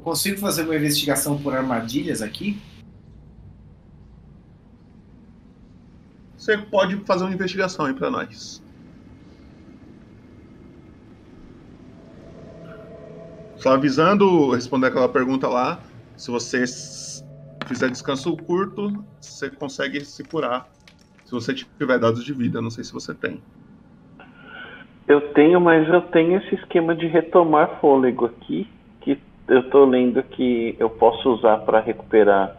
eu 0.00 0.02
consigo 0.02 0.38
fazer 0.38 0.62
uma 0.62 0.74
investigação 0.74 1.36
por 1.36 1.54
armadilhas 1.54 2.22
aqui? 2.22 2.58
Você 6.38 6.56
pode 6.56 6.96
fazer 7.04 7.24
uma 7.24 7.34
investigação 7.34 7.84
aí 7.84 7.92
para 7.92 8.10
nós. 8.10 8.62
Só 13.58 13.74
avisando, 13.74 14.52
responder 14.52 14.86
aquela 14.86 15.06
pergunta 15.06 15.46
lá, 15.46 15.82
se 16.16 16.30
você 16.30 16.64
fizer 17.66 17.90
descanso 17.90 18.34
curto, 18.38 19.04
você 19.20 19.50
consegue 19.50 20.02
se 20.02 20.24
curar. 20.24 20.66
Se 21.26 21.32
você 21.32 21.52
tiver 21.52 21.98
dados 21.98 22.24
de 22.24 22.32
vida, 22.32 22.62
não 22.62 22.70
sei 22.70 22.84
se 22.84 22.92
você 22.94 23.12
tem. 23.12 23.42
Eu 25.08 25.32
tenho, 25.32 25.60
mas 25.60 25.88
eu 25.88 26.02
tenho 26.02 26.38
esse 26.38 26.54
esquema 26.54 26.94
de 26.94 27.06
retomar 27.06 27.80
fôlego 27.80 28.26
aqui, 28.26 28.68
que 29.00 29.18
eu 29.48 29.68
tô 29.70 29.84
lendo 29.84 30.22
que 30.22 30.76
eu 30.78 30.88
posso 30.88 31.30
usar 31.30 31.58
para 31.58 31.80
recuperar 31.80 32.56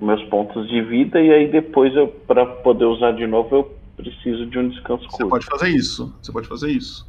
meus 0.00 0.22
pontos 0.24 0.68
de 0.68 0.80
vida 0.82 1.20
e 1.20 1.32
aí 1.32 1.50
depois 1.50 1.94
eu 1.94 2.08
para 2.08 2.46
poder 2.46 2.84
usar 2.84 3.12
de 3.12 3.26
novo 3.26 3.56
eu 3.56 3.78
preciso 3.96 4.46
de 4.46 4.58
um 4.58 4.68
descanso 4.68 5.04
Você 5.04 5.18
curto. 5.18 5.28
pode 5.28 5.46
fazer 5.46 5.68
isso. 5.70 6.16
Você 6.22 6.32
pode 6.32 6.46
fazer 6.46 6.70
isso. 6.70 7.08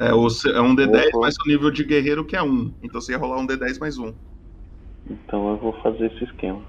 É, 0.00 0.10
é 0.10 0.14
um 0.60 0.76
D10 0.76 1.18
mais 1.20 1.34
o 1.44 1.48
nível 1.48 1.72
de 1.72 1.82
guerreiro 1.82 2.24
que 2.24 2.36
é 2.36 2.42
1. 2.42 2.74
Então 2.82 3.00
você 3.00 3.12
ia 3.12 3.18
rolar 3.18 3.40
um 3.40 3.46
D10 3.46 3.80
mais 3.80 3.98
1. 3.98 4.14
Então 5.10 5.50
eu 5.50 5.56
vou 5.56 5.72
fazer 5.82 6.06
esse 6.12 6.24
esquema. 6.24 6.62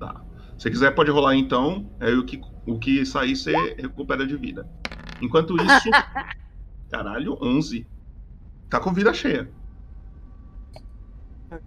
Tá. 0.00 0.20
Se 0.58 0.68
quiser, 0.68 0.92
pode 0.92 1.10
rolar 1.10 1.36
então. 1.36 1.86
Aí 2.00 2.14
o 2.14 2.24
que, 2.24 2.40
o 2.66 2.78
que 2.78 3.06
sair, 3.06 3.36
você 3.36 3.52
recupera 3.78 4.26
de 4.26 4.36
vida. 4.36 4.66
Enquanto 5.20 5.56
isso. 5.56 5.90
caralho, 6.90 7.38
11. 7.40 7.86
Tá 8.68 8.80
com 8.80 8.92
vida 8.92 9.14
cheia. 9.14 9.48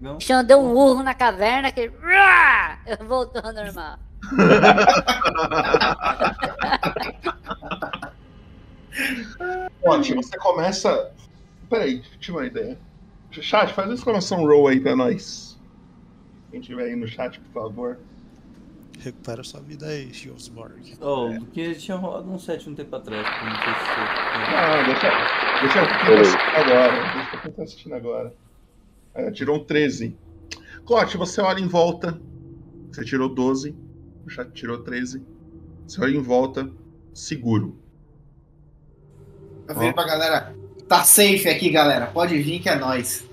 O 0.02 0.16
bichão 0.16 0.44
deu 0.44 0.60
um 0.60 0.74
urro 0.74 1.02
na 1.02 1.14
caverna 1.14 1.72
que. 1.72 1.90
Eu 2.86 2.98
voltou 3.08 3.42
ao 3.44 3.54
normal. 3.54 3.98
Ótimo, 9.86 10.22
você 10.22 10.38
começa. 10.38 11.14
Peraí, 11.70 12.02
tive 12.20 12.38
uma 12.38 12.46
ideia. 12.46 12.78
Chat, 13.32 13.74
faz 13.74 13.88
uma 13.88 13.96
exclamação 13.96 14.46
roll 14.46 14.68
aí 14.68 14.82
pra 14.82 14.96
nós. 14.96 15.58
Quem 16.52 16.60
tiver 16.60 16.86
aí 16.86 16.96
no 16.96 17.08
chat, 17.08 17.40
por 17.40 17.62
favor. 17.62 18.00
Recupera 19.00 19.44
sua 19.46 19.62
vida 19.62 19.86
aí, 19.86 20.12
Jonsborg. 20.12 20.98
Oh, 21.00 21.30
porque 21.40 21.74
tinha 21.76 21.96
rolado 21.96 22.30
um 22.30 22.38
7 22.38 22.70
um 22.70 22.76
tempo 22.76 22.94
atrás. 22.94 23.26
eu 23.26 23.46
Não 23.46 23.56
sei 23.56 23.74
se. 23.74 23.90
Ah, 24.56 24.84
deixa, 24.86 25.10
deixa 25.62 25.80
eu 25.80 25.88
tá 25.88 26.04
assistindo 26.04 26.56
agora. 26.58 27.14
Deixa 27.14 27.38
quem 27.38 27.52
tá 27.52 27.64
assistindo 27.64 27.96
agora. 27.96 28.34
É, 29.14 29.32
tirou 29.32 29.56
um 29.56 29.64
13. 29.64 30.18
Clote, 30.86 31.16
você 31.16 31.40
olha 31.40 31.62
em 31.62 31.68
volta. 31.68 32.20
Você 32.92 33.06
tirou 33.06 33.30
12. 33.30 33.74
O 34.26 34.30
chat 34.30 34.52
tirou 34.52 34.80
13. 34.80 35.24
Você 35.88 36.02
olha 36.02 36.18
em 36.18 36.22
volta, 36.22 36.70
seguro. 37.14 37.78
Eu 39.68 39.76
falei 39.76 39.94
pra 39.94 40.06
galera, 40.06 40.56
tá 40.90 41.04
safe 41.04 41.48
aqui, 41.48 41.70
galera. 41.70 42.08
Pode 42.08 42.38
vir 42.38 42.60
que 42.60 42.68
é 42.68 42.76
nóis. 42.76 43.26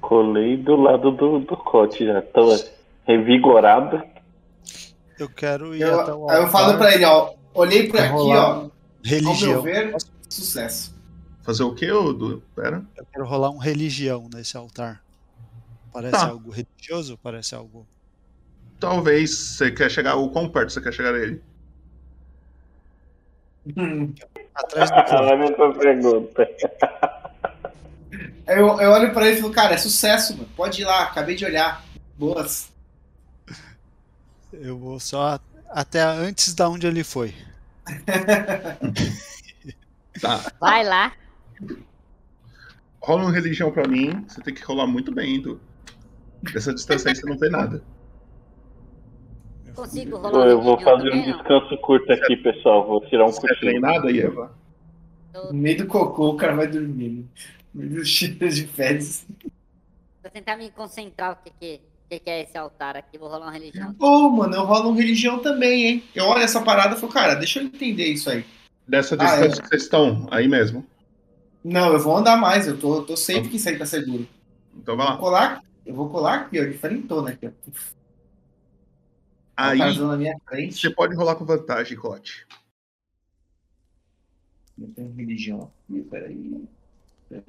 Colei 0.00 0.56
do 0.56 0.76
lado 0.76 1.10
do, 1.10 1.40
do 1.40 1.56
cote 1.56 2.04
já. 2.04 2.22
Tô 2.22 2.56
revigorado. 3.16 4.02
Eu 5.18 5.28
quero 5.28 5.74
ir 5.74 5.82
Eu, 5.82 6.00
até 6.00 6.12
o 6.14 6.30
aí 6.30 6.40
eu 6.42 6.48
falo 6.48 6.66
altar. 6.72 6.78
pra 6.78 6.94
ele, 6.94 7.04
ó. 7.04 7.32
Olhei 7.52 7.88
pra 7.88 8.04
aqui, 8.04 8.12
rolar 8.12 8.48
ó. 8.48 8.52
Ao 8.62 8.70
Religião. 9.04 9.52
meu 9.52 9.62
ver, 9.62 9.96
sucesso. 10.28 10.94
Fazer 11.42 11.62
o 11.62 11.74
quê, 11.74 11.90
ô, 11.90 12.12
Du? 12.12 12.42
Pera. 12.54 12.84
Eu 12.96 13.04
quero 13.12 13.26
rolar 13.26 13.50
um 13.50 13.58
religião 13.58 14.28
nesse 14.32 14.56
altar. 14.56 15.02
Parece 15.92 16.12
Tá. 16.16 16.28
algo 16.28 16.50
religioso? 16.50 17.18
Parece 17.22 17.54
algo. 17.54 17.86
Talvez 18.78 19.36
você 19.36 19.70
quer 19.70 19.90
chegar. 19.90 20.14
O 20.16 20.30
quão 20.30 20.48
perto 20.48 20.72
você 20.72 20.80
quer 20.80 20.92
chegar 20.92 21.14
a 21.14 21.18
ele? 21.18 21.42
Atrás 24.54 24.90
do 24.90 24.96
Olha 25.16 25.44
essa 25.44 25.78
pergunta. 25.78 26.48
Eu, 28.46 28.80
eu 28.80 28.90
olho 28.90 29.12
pra 29.12 29.26
ele 29.28 29.38
e 29.38 29.40
falo, 29.40 29.52
cara, 29.52 29.74
é 29.74 29.78
sucesso, 29.78 30.34
mano. 30.36 30.48
Pode 30.56 30.80
ir 30.80 30.84
lá, 30.84 31.02
acabei 31.04 31.34
de 31.34 31.44
olhar. 31.44 31.84
Boas. 32.18 32.69
Eu 34.60 34.78
vou 34.78 35.00
só 35.00 35.40
até 35.70 36.02
antes 36.02 36.54
da 36.54 36.68
onde 36.68 36.86
ele 36.86 37.02
foi. 37.02 37.34
Tá. 40.20 40.52
Vai 40.60 40.84
lá. 40.84 41.14
Rola 43.00 43.22
uma 43.22 43.32
religião 43.32 43.70
pra 43.70 43.88
mim. 43.88 44.24
Você 44.28 44.42
tem 44.42 44.52
que 44.52 44.62
rolar 44.62 44.86
muito 44.86 45.12
bem, 45.14 45.36
Edu. 45.36 45.60
Dessa 46.52 46.74
distância 46.74 47.10
aí 47.10 47.16
você 47.16 47.26
não 47.26 47.38
vê 47.38 47.48
nada. 47.48 47.82
Consigo 49.74 50.18
rolar 50.18 50.46
eu 50.46 50.60
vou 50.60 50.78
fazer 50.80 51.10
um 51.12 51.16
não? 51.16 51.22
descanso 51.22 51.78
curto 51.78 52.12
aqui, 52.12 52.36
pessoal. 52.36 52.86
Vou 52.86 53.00
tirar 53.08 53.24
um 53.24 53.28
Você 53.28 53.38
é 53.38 53.48
cochilo. 53.48 53.70
treinada, 53.70 54.14
Eva? 54.14 54.54
No 55.32 55.54
meio 55.54 55.78
do 55.78 55.86
cocô, 55.86 56.30
o 56.30 56.36
cara 56.36 56.56
vai 56.56 56.66
dormir. 56.66 57.24
No 57.72 57.82
meio 57.82 57.94
dos 57.94 58.10
de 58.10 58.66
fezes. 58.66 59.26
Vou 60.22 60.30
tentar 60.30 60.56
me 60.56 60.70
concentrar 60.70 61.32
o 61.32 61.36
que 61.36 61.50
que, 61.50 61.80
o 61.89 61.89
que 62.10 62.18
que 62.18 62.30
é 62.30 62.42
esse 62.42 62.58
altar 62.58 62.96
aqui. 62.96 63.16
Vou 63.16 63.28
rolar 63.28 63.46
uma 63.46 63.52
religião. 63.52 63.94
Ô, 63.98 64.28
mano, 64.30 64.56
eu 64.56 64.64
rolo 64.64 64.90
um 64.90 64.94
religião 64.94 65.38
também, 65.38 65.86
hein? 65.86 66.04
Eu 66.14 66.24
olho 66.26 66.42
essa 66.42 66.60
parada 66.60 66.96
e 66.96 66.98
falo, 66.98 67.12
cara, 67.12 67.34
deixa 67.36 67.60
eu 67.60 67.66
entender 67.66 68.06
isso 68.06 68.28
aí. 68.28 68.44
Dessa 68.86 69.14
Ah, 69.14 69.18
distância 69.18 69.60
é. 69.60 69.62
que 69.62 69.68
vocês 69.68 69.82
estão, 69.84 70.26
aí 70.30 70.48
mesmo. 70.48 70.84
Não, 71.62 71.92
eu 71.92 72.00
vou 72.00 72.16
andar 72.16 72.36
mais, 72.36 72.66
eu 72.66 72.76
tô, 72.78 72.96
eu 72.96 73.02
tô 73.04 73.16
safe 73.16 73.48
que 73.48 73.56
isso 73.56 73.68
aí 73.68 73.78
tá 73.78 73.86
seguro. 73.86 74.26
Então 74.76 74.96
vai 74.96 75.06
lá. 75.06 75.12
Vou 75.12 75.20
colar, 75.20 75.62
eu 75.86 75.94
vou 75.94 76.10
colar 76.10 76.34
aqui, 76.40 76.60
ó, 76.60 76.64
diferentona 76.64 77.30
aqui, 77.30 77.46
ó. 77.46 77.50
Aí 79.56 79.78
na 79.78 80.16
minha 80.16 80.36
frente. 80.48 80.74
você 80.80 80.90
pode 80.90 81.14
rolar 81.14 81.36
com 81.36 81.44
vantagem, 81.44 81.96
Cote. 81.96 82.46
Eu 84.80 84.88
tenho 84.88 85.12
religião 85.12 85.70
aqui, 85.88 86.00
peraí. 86.02 86.64
Peraí. 87.28 87.44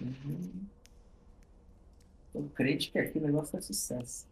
Tô 2.33 2.43
crente 2.53 2.91
que 2.91 2.99
aqui 2.99 3.17
o 3.17 3.21
negócio 3.21 3.57
é 3.57 3.61
sucesso. 3.61 4.27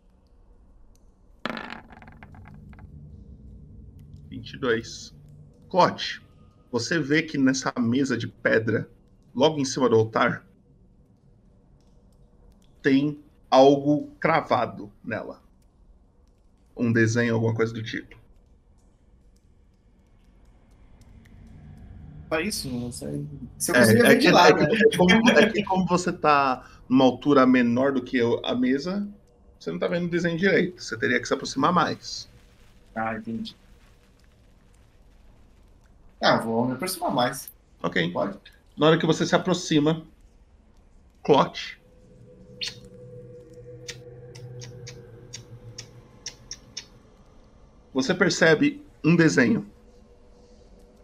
22. 4.40 5.14
Clote, 5.70 6.22
você 6.72 7.00
vê 7.00 7.22
que 7.22 7.38
nessa 7.38 7.74
mesa 7.80 8.18
de 8.18 8.28
pedra, 8.28 8.90
logo 9.36 9.60
em 9.60 9.66
cima 9.66 9.90
do 9.90 9.96
altar, 9.96 10.46
tem 12.82 13.20
algo 13.50 14.12
cravado 14.20 14.92
nela. 15.04 15.42
Um 16.76 16.92
desenho, 16.92 17.36
alguma 17.36 17.54
coisa 17.54 17.74
do 17.74 17.84
tipo. 17.84 18.18
Só 22.30 22.40
isso, 22.40 22.70
não 22.70 22.92
sei. 22.92 23.26
Se 23.58 23.72
eu 23.72 23.76
É, 23.76 23.80
conseguir 23.80 24.06
é 24.06 24.08
ver 24.08 24.16
que, 24.18 24.28
de 24.28 24.32
lá, 24.32 24.50
é 24.50 24.54
né? 24.54 24.68
é 24.94 24.98
como, 24.98 25.30
é 25.32 25.50
que 25.52 25.64
como 25.64 25.86
você 25.88 26.14
tá 26.14 26.64
numa 26.88 27.04
altura 27.06 27.46
menor 27.46 27.92
do 27.92 28.04
que 28.04 28.20
a 28.44 28.56
mesa, 28.56 29.08
você 29.60 29.72
não 29.72 29.80
tá 29.80 29.88
vendo 29.88 30.06
o 30.06 30.10
desenho 30.10 30.38
direito. 30.38 30.82
Você 30.82 30.98
teria 30.98 31.20
que 31.20 31.28
se 31.28 31.34
aproximar 31.34 31.74
mais. 31.74 32.30
Ah, 32.96 33.16
entendi. 33.16 33.56
Ah, 36.22 36.38
vou 36.38 36.66
me 36.66 36.74
aproximar 36.74 37.14
mais. 37.14 37.52
Ok. 37.82 38.12
Pode. 38.12 38.38
Na 38.78 38.88
hora 38.88 38.98
que 38.98 39.06
você 39.06 39.26
se 39.26 39.36
aproxima, 39.36 40.06
Clote. 41.24 41.80
Você 47.94 48.14
percebe 48.14 48.86
um 49.04 49.16
desenho 49.16 49.70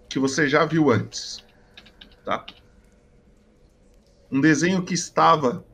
que 0.07 0.19
você 0.19 0.47
já 0.47 0.65
viu 0.65 0.91
antes, 0.91 1.43
tá? 2.23 2.45
Um 4.31 4.39
desenho 4.39 4.83
que 4.83 4.93
estava 4.93 5.65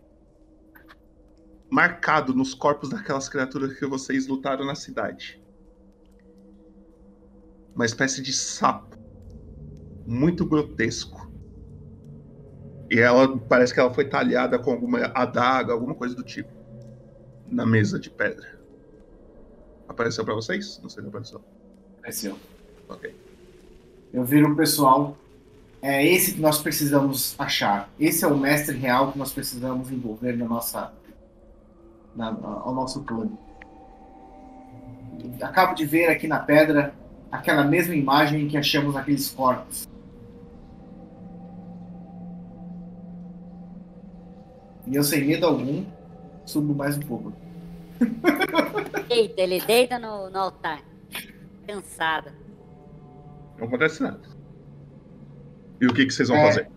marcado 1.69 2.33
nos 2.33 2.53
corpos 2.53 2.89
daquelas 2.89 3.29
criaturas 3.29 3.77
que 3.77 3.85
vocês 3.85 4.27
lutaram 4.27 4.65
na 4.65 4.75
cidade. 4.75 5.41
Uma 7.75 7.85
espécie 7.85 8.21
de 8.21 8.33
sapo 8.33 8.90
muito 10.05 10.45
grotesco. 10.45 11.29
E 12.89 12.99
ela 12.99 13.37
parece 13.37 13.73
que 13.73 13.79
ela 13.79 13.93
foi 13.93 14.05
talhada 14.05 14.59
com 14.59 14.71
alguma 14.71 14.99
adaga, 15.13 15.71
alguma 15.73 15.95
coisa 15.95 16.15
do 16.15 16.23
tipo. 16.23 16.49
Na 17.47 17.65
mesa 17.65 17.99
de 17.99 18.09
pedra. 18.09 18.59
Apareceu 19.87 20.23
pra 20.23 20.33
vocês? 20.33 20.79
Não 20.81 20.89
sei 20.89 21.03
se 21.03 21.09
apareceu. 21.09 21.41
Apareceu. 21.99 22.37
Ok. 22.87 23.13
Eu 24.13 24.23
viro 24.23 24.51
o 24.51 24.55
pessoal. 24.55 25.17
É 25.81 26.05
esse 26.05 26.33
que 26.33 26.41
nós 26.41 26.59
precisamos 26.61 27.33
achar. 27.39 27.89
Esse 27.99 28.23
é 28.23 28.27
o 28.27 28.37
mestre 28.37 28.77
real 28.77 29.11
que 29.11 29.17
nós 29.17 29.31
precisamos 29.33 29.91
envolver 29.91 30.37
na 30.37 30.45
nossa, 30.45 30.93
na- 32.15 32.27
ao 32.27 32.73
nosso 32.73 33.01
plano. 33.03 33.37
Acabo 35.41 35.73
de 35.73 35.85
ver 35.85 36.07
aqui 36.09 36.27
na 36.27 36.39
pedra 36.39 36.93
aquela 37.31 37.63
mesma 37.63 37.95
imagem 37.95 38.43
em 38.43 38.47
que 38.47 38.57
achamos 38.57 38.95
aqueles 38.95 39.29
corpos. 39.29 39.87
E 44.91 44.95
eu, 44.95 45.03
sem 45.03 45.25
medo 45.25 45.45
algum, 45.45 45.85
subo 46.45 46.75
mais 46.75 46.97
um 46.97 47.01
pouco. 47.01 47.33
Deita, 49.07 49.41
ele 49.41 49.61
deita 49.61 49.97
no, 49.97 50.29
no 50.29 50.37
altar. 50.37 50.81
Cansado. 51.65 52.29
Não 53.57 53.67
acontece 53.67 54.03
nada. 54.03 54.19
E 55.79 55.87
o 55.87 55.93
que, 55.93 56.05
que 56.05 56.13
vocês 56.13 56.27
vão 56.27 56.37
É. 56.37 56.47
fazer? 56.47 56.67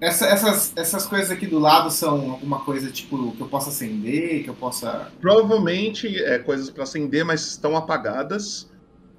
Essa- 0.00 0.26
essas, 0.26 0.72
essas 0.76 1.06
coisas 1.06 1.30
aqui 1.30 1.46
do 1.46 1.58
lado 1.58 1.90
são 1.90 2.30
alguma 2.32 2.60
coisa 2.64 2.90
tipo 2.90 3.32
que 3.32 3.40
eu 3.42 3.48
possa 3.48 3.68
acender, 3.68 4.42
que 4.42 4.48
eu 4.50 4.54
possa. 4.54 5.12
Provavelmente 5.20 6.08
é 6.24 6.38
coisas 6.38 6.70
pra 6.70 6.82
acender, 6.84 7.24
mas 7.24 7.46
estão 7.46 7.76
apagadas. 7.76 8.68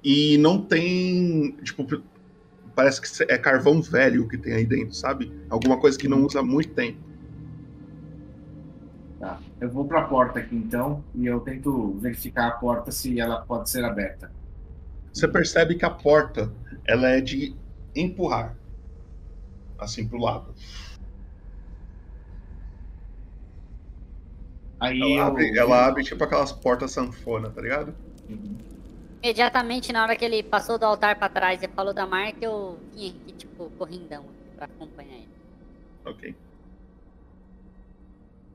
E 0.04 0.36
não 0.38 0.60
tem. 0.60 1.52
Tipo, 1.62 1.86
parece 2.74 3.00
que 3.00 3.32
é 3.32 3.38
carvão 3.38 3.80
velho 3.80 4.26
que 4.28 4.36
tem 4.36 4.54
aí 4.54 4.66
dentro, 4.66 4.92
sabe? 4.94 5.32
Alguma 5.48 5.78
coisa 5.78 5.96
que 5.96 6.08
não 6.08 6.26
usa 6.26 6.40
há 6.40 6.42
muito 6.42 6.70
tempo. 6.74 6.98
Eu 9.62 9.70
vou 9.70 9.84
pra 9.84 10.02
porta 10.02 10.40
aqui 10.40 10.56
então 10.56 11.04
e 11.14 11.24
eu 11.24 11.38
tento 11.38 11.92
verificar 12.00 12.48
a 12.48 12.50
porta 12.50 12.90
se 12.90 13.20
ela 13.20 13.42
pode 13.42 13.70
ser 13.70 13.84
aberta. 13.84 14.28
Você 15.12 15.28
percebe 15.28 15.76
que 15.76 15.84
a 15.84 15.90
porta 15.90 16.52
ela 16.84 17.08
é 17.08 17.20
de 17.20 17.54
empurrar 17.94 18.56
assim 19.78 20.08
pro 20.08 20.18
lado. 20.18 20.52
Aí 24.80 25.00
ela, 25.00 25.14
eu- 25.14 25.22
abre, 25.28 25.56
ela 25.56 25.86
abre 25.86 26.02
tipo 26.02 26.24
aquelas 26.24 26.50
portas 26.50 26.90
sanfona, 26.90 27.48
tá 27.48 27.60
ligado? 27.60 27.94
Imediatamente 29.22 29.92
na 29.92 30.02
hora 30.02 30.16
que 30.16 30.24
ele 30.24 30.42
passou 30.42 30.76
do 30.76 30.84
altar 30.84 31.14
pra 31.16 31.28
trás 31.28 31.62
e 31.62 31.68
falou 31.68 31.94
da 31.94 32.04
marca, 32.04 32.44
eu 32.44 32.76
vim 32.92 33.10
aqui, 33.10 33.32
tipo, 33.34 33.70
corrindão 33.78 34.24
pra 34.56 34.64
acompanhar 34.64 35.14
ele. 35.14 35.28
Ok. 36.04 36.34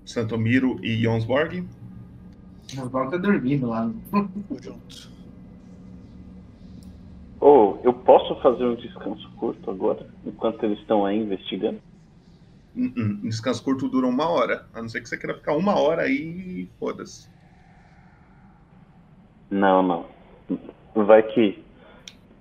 Santomiro 0.07 0.79
e 0.81 1.03
Jonsborg. 1.03 1.67
Blocos 2.89 3.11
tá 3.11 3.17
dormindo 3.17 3.67
lá. 3.67 3.91
Ô, 7.39 7.77
eu 7.84 7.93
posso 7.93 8.35
fazer 8.41 8.65
um 8.65 8.75
descanso 8.75 9.29
curto 9.38 9.69
agora, 9.69 10.07
enquanto 10.25 10.63
eles 10.63 10.79
estão 10.79 11.05
aí 11.05 11.17
investigando? 11.17 11.79
Hum, 12.75 12.93
hum, 12.95 13.19
Descanso 13.23 13.63
curto 13.63 13.89
dura 13.89 14.07
uma 14.07 14.29
hora. 14.29 14.65
A 14.73 14.81
não 14.81 14.89
ser 14.89 15.01
que 15.01 15.09
você 15.09 15.17
queira 15.17 15.35
ficar 15.35 15.55
uma 15.55 15.77
hora 15.79 16.03
aí 16.03 16.13
e 16.13 16.69
foda-se. 16.79 17.29
Não, 19.49 19.84
não. 19.84 20.05
Vai 20.95 21.23
que. 21.23 21.63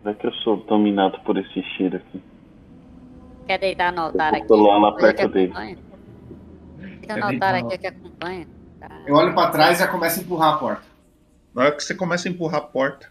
Vai 0.03 0.15
que 0.15 0.27
eu 0.27 0.33
sou 0.35 0.59
dominado 0.59 1.19
por 1.21 1.37
esse 1.37 1.63
cheiro 1.77 1.97
aqui. 1.97 2.23
Quer 3.47 3.59
deitar 3.59 3.93
no 3.93 4.03
altar 4.03 4.35
aqui? 4.35 4.47
tô 4.47 4.57
lá, 4.57 4.93
perto 4.93 5.29
dele. 5.29 5.53
acompanho? 5.53 5.79
Aqui, 7.09 7.79
que 7.79 7.87
acompanho. 7.87 8.49
Eu 9.07 9.15
olho 9.15 9.35
pra 9.35 9.51
trás 9.51 9.79
e 9.79 9.81
já 9.81 9.89
começo 9.89 10.21
a 10.21 10.23
empurrar 10.23 10.55
a 10.55 10.59
porta. 10.59 10.83
Na 11.55 11.63
hora 11.63 11.73
que 11.73 11.83
você 11.83 11.95
começa 11.95 12.29
a 12.29 12.31
empurrar 12.31 12.61
a 12.61 12.65
porta, 12.65 13.11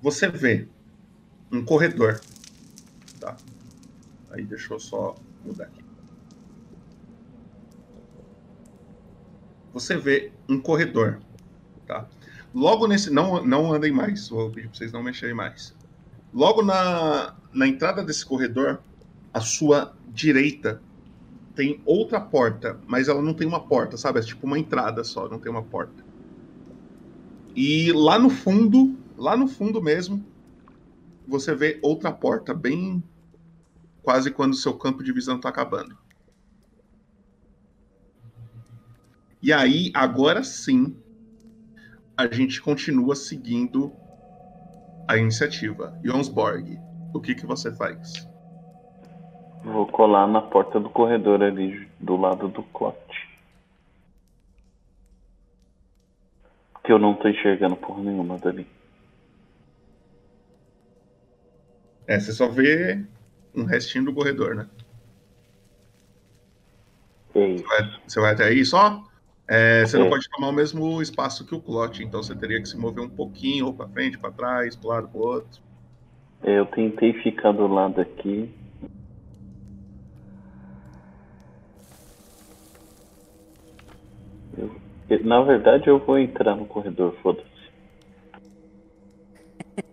você 0.00 0.28
vê 0.28 0.68
um 1.50 1.64
corredor. 1.64 2.20
Tá? 3.18 3.36
Aí 4.30 4.44
deixa 4.44 4.72
eu 4.72 4.78
só 4.78 5.14
mudar 5.44 5.64
aqui. 5.64 5.84
Você 9.72 9.96
vê 9.96 10.32
um 10.48 10.60
corredor. 10.60 11.20
Tá? 11.86 12.06
Logo 12.54 12.86
nesse. 12.86 13.10
Não, 13.10 13.44
não 13.44 13.72
andem 13.72 13.92
mais. 13.92 14.28
Vou 14.28 14.50
pedir 14.50 14.68
pra 14.68 14.76
vocês 14.76 14.92
não 14.92 15.02
mexerem 15.02 15.34
mais. 15.34 15.74
Logo 16.32 16.62
na, 16.62 17.34
na 17.52 17.66
entrada 17.66 18.04
desse 18.04 18.24
corredor, 18.24 18.80
à 19.34 19.40
sua 19.40 19.94
direita, 20.08 20.80
tem 21.54 21.82
outra 21.84 22.20
porta, 22.20 22.80
mas 22.86 23.08
ela 23.08 23.22
não 23.22 23.34
tem 23.34 23.46
uma 23.46 23.60
porta, 23.60 23.96
sabe? 23.96 24.20
É 24.20 24.22
tipo 24.22 24.46
uma 24.46 24.58
entrada 24.58 25.04
só, 25.04 25.28
não 25.28 25.38
tem 25.38 25.50
uma 25.50 25.62
porta. 25.62 26.04
E 27.54 27.92
lá 27.92 28.18
no 28.18 28.30
fundo, 28.30 28.96
lá 29.16 29.36
no 29.36 29.48
fundo 29.48 29.82
mesmo, 29.82 30.24
você 31.26 31.54
vê 31.54 31.78
outra 31.82 32.12
porta, 32.12 32.54
bem 32.54 33.02
quase 34.02 34.30
quando 34.30 34.52
o 34.52 34.56
seu 34.56 34.74
campo 34.74 35.02
de 35.02 35.12
visão 35.12 35.38
tá 35.38 35.48
acabando. 35.48 35.96
E 39.42 39.52
aí, 39.52 39.90
agora 39.94 40.42
sim, 40.44 40.94
a 42.16 42.26
gente 42.32 42.60
continua 42.60 43.16
seguindo 43.16 43.92
a 45.08 45.16
iniciativa. 45.16 45.98
Jonsborg, 46.04 46.78
o 47.12 47.20
que, 47.20 47.34
que 47.34 47.46
você 47.46 47.72
faz? 47.72 48.29
Vou 49.62 49.86
colar 49.86 50.26
na 50.26 50.40
porta 50.40 50.80
do 50.80 50.88
corredor 50.88 51.42
ali, 51.42 51.86
do 51.98 52.16
lado 52.16 52.48
do 52.48 52.62
clote. 52.62 53.28
Que 56.84 56.92
eu 56.92 56.98
não 56.98 57.14
tô 57.14 57.28
enxergando 57.28 57.76
porra 57.76 58.02
nenhuma 58.02 58.38
dali. 58.38 58.66
É, 62.06 62.18
você 62.18 62.32
só 62.32 62.48
vê 62.48 63.04
um 63.54 63.64
restinho 63.64 64.06
do 64.06 64.14
corredor, 64.14 64.54
né? 64.54 64.68
Você 67.32 67.62
vai, 67.62 68.00
você 68.06 68.20
vai 68.20 68.32
até 68.32 68.44
aí 68.44 68.64
só? 68.64 69.02
É, 69.46 69.84
você 69.84 69.98
não 69.98 70.06
É. 70.06 70.08
pode 70.08 70.28
tomar 70.30 70.48
o 70.48 70.52
mesmo 70.52 71.02
espaço 71.02 71.44
que 71.46 71.54
o 71.54 71.60
Clot, 71.60 72.02
então 72.02 72.22
você 72.22 72.34
teria 72.34 72.60
que 72.60 72.68
se 72.68 72.76
mover 72.76 73.04
um 73.04 73.08
pouquinho, 73.10 73.66
ou 73.66 73.74
pra 73.74 73.88
frente, 73.88 74.18
pra 74.18 74.30
trás, 74.30 74.74
pro 74.74 74.88
lado, 74.88 75.08
pro 75.08 75.20
outro. 75.20 75.60
É, 76.42 76.58
Eu 76.58 76.66
tentei 76.66 77.12
ficar 77.22 77.52
do 77.52 77.66
lado 77.66 78.00
aqui. 78.00 78.52
Eu- 84.56 84.66
eu- 84.66 84.80
na 85.18 85.42
verdade, 85.42 85.88
eu 85.88 85.98
vou 85.98 86.18
entrar 86.18 86.54
no 86.54 86.66
corredor, 86.66 87.14
foda-se. 87.22 87.48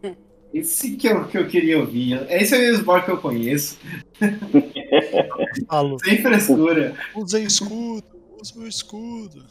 Esse 0.54 0.96
que 0.96 1.08
é 1.08 1.14
o 1.14 1.28
que 1.28 1.38
eu 1.38 1.48
queria 1.48 1.78
ouvir. 1.80 2.26
Esse 2.30 2.56
é 2.56 2.60
o 2.60 2.76
Jonsborg 2.76 3.06
que 3.06 3.12
eu 3.12 3.18
conheço. 3.18 3.80
Sem 6.04 6.22
frescura. 6.22 6.96
Usem 7.16 7.44
escudo, 7.44 8.04
usa 8.42 8.60
o 8.60 8.68
escudo. 8.68 9.46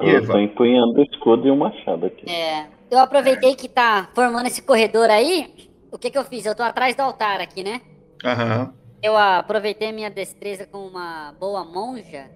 Eu 0.00 0.26
tô 0.26 0.38
empunhando 0.38 0.98
o 0.98 1.02
escudo 1.02 1.46
e 1.46 1.50
o 1.50 1.56
machado 1.56 2.06
aqui. 2.06 2.28
É, 2.28 2.66
eu 2.90 2.98
aproveitei 2.98 3.54
que 3.54 3.68
tá 3.68 4.08
formando 4.14 4.46
esse 4.46 4.62
corredor 4.62 5.10
aí. 5.10 5.70
O 5.92 5.98
que 5.98 6.10
que 6.10 6.16
eu 6.16 6.24
fiz? 6.24 6.46
Eu 6.46 6.54
tô 6.54 6.62
atrás 6.62 6.94
do 6.94 7.02
altar 7.02 7.40
aqui, 7.40 7.62
né? 7.62 7.82
Aham. 8.24 8.72
Eu 9.02 9.16
aproveitei 9.16 9.92
minha 9.92 10.10
destreza 10.10 10.66
com 10.66 10.86
uma 10.86 11.32
boa 11.38 11.64
monja. 11.64 12.30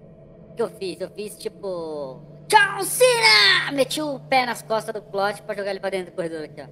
O 0.55 0.57
que 0.57 0.61
eu 0.61 0.69
fiz? 0.69 1.01
Eu 1.01 1.09
fiz 1.09 1.37
tipo. 1.37 2.21
John 2.47 2.81
Cena! 2.81 3.73
Meti 3.73 4.01
o 4.01 4.21
pé 4.21 4.45
nas 4.45 4.61
costas 4.61 4.93
do 4.93 5.01
Clot 5.01 5.41
pra 5.41 5.53
jogar 5.53 5.71
ele 5.71 5.81
pra 5.81 5.89
dentro 5.89 6.13
do 6.13 6.15
corredor 6.15 6.45
aqui, 6.45 6.61
ó. 6.61 6.67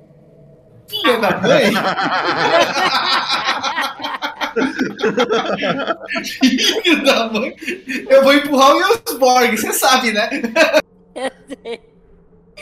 Filha 0.88 1.19
da 1.19 1.41
mãe! 1.41 1.73
Filho 6.23 7.03
da 7.03 7.30
mãe! 7.30 7.53
Eu 8.10 8.23
vou 8.23 8.34
empurrar 8.34 8.73
o 8.73 8.81
Jonsborg, 8.81 9.57
você 9.57 9.73
sabe, 9.73 10.14
né? 10.14 10.30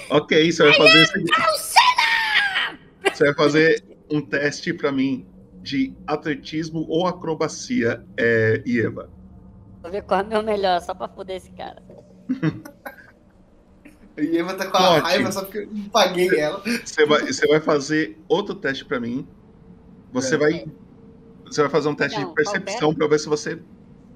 Ok, 0.10 0.52
você 0.52 0.64
vai 0.64 0.74
fazer 0.74 1.04
o 1.04 1.06
seguinte. 1.06 1.32
Você 3.14 3.26
vai 3.26 3.36
fazer 3.36 3.84
um 4.10 4.22
teste 4.22 4.74
pra 4.74 4.92
mim 4.92 5.28
de 5.62 5.94
atletismo 6.08 6.84
ou 6.90 7.06
acrobacia, 7.06 8.04
é, 8.18 8.64
Ieva. 8.66 9.21
Vou 9.82 9.92
ver 9.92 10.04
qual 10.04 10.20
é 10.20 10.24
o 10.24 10.28
meu 10.28 10.44
melhor, 10.44 10.80
só 10.82 10.94
pra 10.94 11.08
foder 11.08 11.38
esse 11.38 11.52
cara. 11.52 11.82
E 14.18 14.38
Eva 14.38 14.54
tá 14.54 14.70
com 14.70 14.78
a 14.78 14.90
Ótimo. 14.92 15.08
raiva 15.08 15.32
só 15.32 15.42
porque 15.44 15.60
eu 15.60 15.68
não 15.72 15.86
paguei 15.90 16.38
ela. 16.38 16.62
Você 16.86 17.06
vai, 17.06 17.22
você 17.26 17.48
vai 17.48 17.60
fazer 17.62 18.20
outro 18.28 18.54
teste 18.54 18.84
pra 18.86 19.00
mim. 19.00 19.26
Você 20.12 20.36
É. 20.36 20.38
vai. 20.38 20.66
Você 21.46 21.62
vai 21.62 21.70
fazer 21.72 21.88
um 21.90 21.96
teste 21.96 22.20
Não, 22.20 22.28
de 22.30 22.36
percepção 22.36 22.94
pra 22.94 23.08
ver 23.08 23.20
se 23.20 23.28
você. 23.30 23.60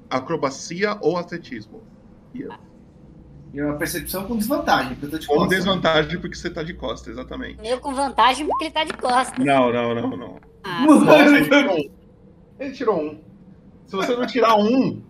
Acrobacia 0.10 0.98
ou 1.02 1.18
atletismo. 1.18 1.82
Ieva. 2.36 2.60
E 3.54 3.62
uma 3.62 3.76
percepção 3.78 4.26
com 4.28 4.36
desvantagem, 4.38 4.92
porque 4.96 5.06
eu 5.06 5.12
tô 5.12 5.18
de 5.18 5.28
Com 5.28 5.34
costas. 5.36 5.50
né? 5.52 5.56
desvantagem 5.58 6.20
porque 6.20 6.36
você 6.36 6.50
tá 6.50 6.62
de 6.62 6.74
costa, 6.74 7.10
exatamente. 7.10 7.62
Meu 7.62 7.80
com 7.80 7.94
vantagem 7.96 8.46
porque 8.46 8.66
ele 8.66 8.74
tá 8.74 8.84
de 8.84 8.94
costas. 8.94 9.44
Não, 9.44 9.72
não, 9.72 9.96
não, 9.96 10.18
não. 10.18 10.40
Ah, 10.64 10.86
Nossa, 10.86 11.16
ele 11.38 11.46
tirou 11.50 11.78
um. 11.78 11.90
Ele 12.60 12.72
tirou 12.74 13.02
um. 13.02 13.20
Se 13.88 13.96
você 13.96 14.16
não 14.16 14.28
tirar 14.28 14.56
um, 14.56 15.02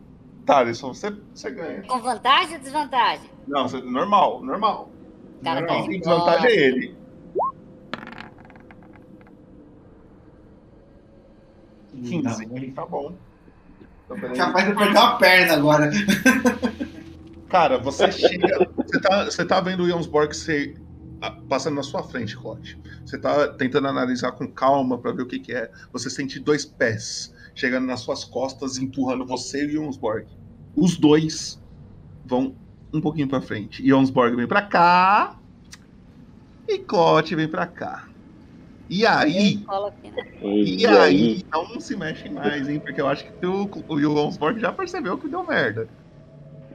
Thaleson, 0.45 0.93
você, 0.93 1.11
você 1.33 1.51
ganha. 1.51 1.82
Com 1.83 1.99
vantagem 1.99 2.56
ou 2.56 2.61
desvantagem? 2.61 3.30
Não, 3.48 3.67
você, 3.67 3.82
normal, 3.82 4.43
normal. 4.43 4.90
Cara, 5.43 5.61
normal. 5.61 5.82
tá 5.82 5.90
Quem 5.90 5.99
desvantagem 5.99 6.48
é 6.48 6.56
ele. 6.56 6.95
Não, 11.93 12.03
15. 12.03 12.72
Tá 12.72 12.85
bom. 12.85 13.15
Então. 14.06 14.35
Capaz 14.35 14.65
de 14.65 14.72
eu 14.72 14.77
perder 14.77 14.98
uma 14.99 15.17
perna 15.17 15.53
agora. 15.53 15.91
Cara, 17.49 17.77
você 17.77 18.11
chega. 18.11 18.69
Você 18.75 18.99
tá, 18.99 19.25
você 19.25 19.45
tá 19.45 19.61
vendo 19.61 19.83
o 19.83 19.88
Jonsborg 19.88 20.35
se, 20.35 20.75
ah, 21.22 21.32
passando 21.49 21.75
na 21.75 21.83
sua 21.83 22.03
frente, 22.03 22.38
Clote. 22.38 22.80
Você 23.06 23.17
tá 23.17 23.48
tentando 23.48 23.88
analisar 23.88 24.33
com 24.33 24.48
calma 24.48 24.98
pra 24.98 25.11
ver 25.11 25.24
o 25.24 25.27
que, 25.27 25.40
que 25.40 25.53
é. 25.53 25.72
Você 25.91 26.09
sente 26.09 26.40
dois 26.40 26.65
pés 26.65 27.33
chegando 27.56 27.88
nas 27.88 28.01
suas 28.01 28.24
costas, 28.24 28.77
empurrando 28.77 29.25
você 29.25 29.64
e 29.64 29.67
o 29.67 29.72
Jonsborg. 29.72 30.27
Os 30.75 30.98
dois 30.98 31.59
vão 32.25 32.53
um 32.93 33.01
pouquinho 33.01 33.27
pra 33.27 33.42
frente. 33.42 33.85
Jonsborg 33.88 34.35
vem 34.35 34.48
pra 34.48 34.61
cá. 34.61 35.40
E 36.67 36.80
Clote 36.80 37.35
vem 37.35 37.48
pra 37.48 37.66
cá. 37.66 38.08
E 38.90 39.06
aí. 39.06 39.64
Aqui, 39.67 40.11
né? 40.11 40.24
E, 40.42 40.82
E 40.82 40.85
aí, 40.88 40.95
aí? 41.00 41.45
não 41.51 41.80
se 41.80 41.95
mexem 41.95 42.32
mais, 42.32 42.67
hein? 42.67 42.80
Porque 42.80 43.01
eu 43.01 43.08
acho 43.08 43.25
que 43.25 43.45
o, 43.45 43.69
o 43.88 44.00
Jonsborg 44.00 44.59
já 44.59 44.72
percebeu 44.72 45.17
que 45.17 45.27
deu 45.27 45.43
merda. 45.45 45.88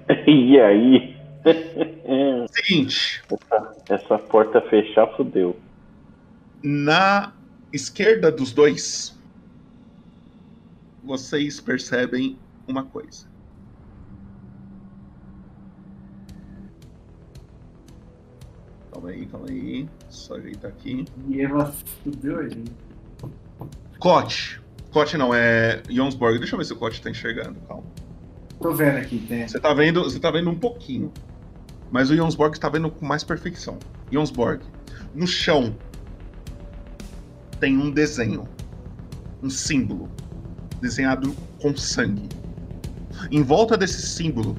E 0.27 0.59
aí? 0.59 1.17
Seguinte. 2.51 3.23
Essa, 3.31 3.77
essa 3.91 4.19
porta 4.19 4.61
fechar, 4.63 5.07
fudeu. 5.17 5.57
Na 6.63 7.33
esquerda 7.73 8.31
dos 8.33 8.53
dois, 8.53 9.17
vocês 11.03 11.61
percebem 11.61 12.39
uma 12.67 12.85
coisa. 12.85 13.27
Calma 18.93 19.11
aí, 19.11 19.27
calma 19.27 19.47
aí. 19.49 19.89
Só 20.09 20.35
ajeitar 20.37 20.71
aqui. 20.71 21.05
E 21.29 21.41
Eva 21.41 21.73
fudeu 22.05 22.39
a 22.39 22.49
gente. 22.49 22.73
Cote. 23.99 24.61
Cote 24.93 25.17
não, 25.17 25.33
é 25.33 25.83
Jonsborg. 25.89 26.39
Deixa 26.39 26.55
eu 26.55 26.59
ver 26.59 26.65
se 26.65 26.73
o 26.73 26.77
Cote 26.77 27.01
tá 27.01 27.11
enxergando, 27.11 27.59
calma. 27.69 27.85
Tô 28.61 28.73
vendo 28.73 28.99
aqui, 28.99 29.19
tem. 29.27 29.49
Você 29.49 29.59
tá 29.59 29.73
vendo, 29.73 30.03
você 30.03 30.19
tá 30.19 30.31
vendo 30.31 30.51
um 30.51 30.59
pouquinho. 30.59 31.13
Mas 31.91 32.11
o 32.11 32.17
Jonsborg 32.17 32.55
está 32.55 32.69
vendo 32.69 32.91
com 32.91 33.07
mais 33.07 33.25
perfeição. 33.25 33.79
Jonsborg, 34.13 34.63
no 35.15 35.27
chão 35.27 35.75
tem 37.59 37.77
um 37.77 37.91
desenho, 37.91 38.49
um 39.43 39.51
símbolo 39.51 40.09
desenhado 40.81 41.35
com 41.61 41.77
sangue. 41.77 42.29
Em 43.31 43.43
volta 43.43 43.77
desse 43.77 44.03
símbolo 44.03 44.57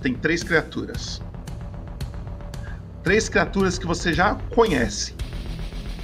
tem 0.00 0.14
três 0.14 0.42
criaturas. 0.42 1.22
Três 3.02 3.28
criaturas 3.28 3.78
que 3.78 3.86
você 3.86 4.12
já 4.12 4.34
conhece. 4.54 5.14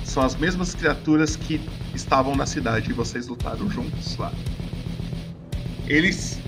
São 0.04 0.22
as 0.22 0.34
mesmas 0.34 0.74
criaturas 0.74 1.36
que 1.36 1.60
estavam 1.94 2.34
na 2.34 2.46
cidade 2.46 2.90
e 2.90 2.92
vocês 2.92 3.28
lutaram 3.28 3.70
juntos 3.70 4.16
lá. 4.16 4.32
Eles 5.86 6.40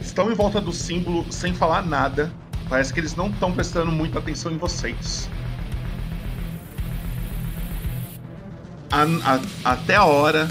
estão 0.00 0.30
em 0.30 0.34
volta 0.34 0.60
do 0.60 0.72
símbolo 0.72 1.26
sem 1.30 1.54
falar 1.54 1.84
nada. 1.84 2.30
Parece 2.68 2.92
que 2.92 3.00
eles 3.00 3.14
não 3.16 3.28
estão 3.28 3.52
prestando 3.52 3.90
muita 3.90 4.18
atenção 4.18 4.52
em 4.52 4.58
vocês. 4.58 5.28
A- 8.90 9.34
a- 9.34 9.72
até 9.72 9.96
a 9.96 10.04
hora 10.04 10.48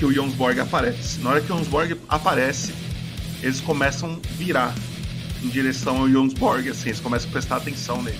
que 0.00 0.06
o 0.06 0.10
Jonsborg 0.14 0.58
aparece. 0.58 1.20
Na 1.20 1.28
hora 1.28 1.42
que 1.42 1.52
o 1.52 1.56
Jonsborg 1.58 1.94
aparece, 2.08 2.72
eles 3.42 3.60
começam 3.60 4.14
a 4.14 4.32
virar 4.38 4.74
em 5.42 5.48
direção 5.48 5.98
ao 5.98 6.08
Jonsborg, 6.08 6.70
assim, 6.70 6.88
eles 6.88 7.00
começam 7.00 7.28
a 7.28 7.32
prestar 7.32 7.56
atenção 7.56 8.02
nele. 8.02 8.18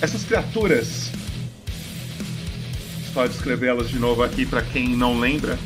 Essas 0.00 0.22
criaturas, 0.22 1.10
só 3.12 3.26
descrevê-las 3.26 3.90
de 3.90 3.98
novo 3.98 4.22
aqui 4.22 4.46
para 4.46 4.62
quem 4.62 4.90
não 4.90 5.18
lembra, 5.18 5.58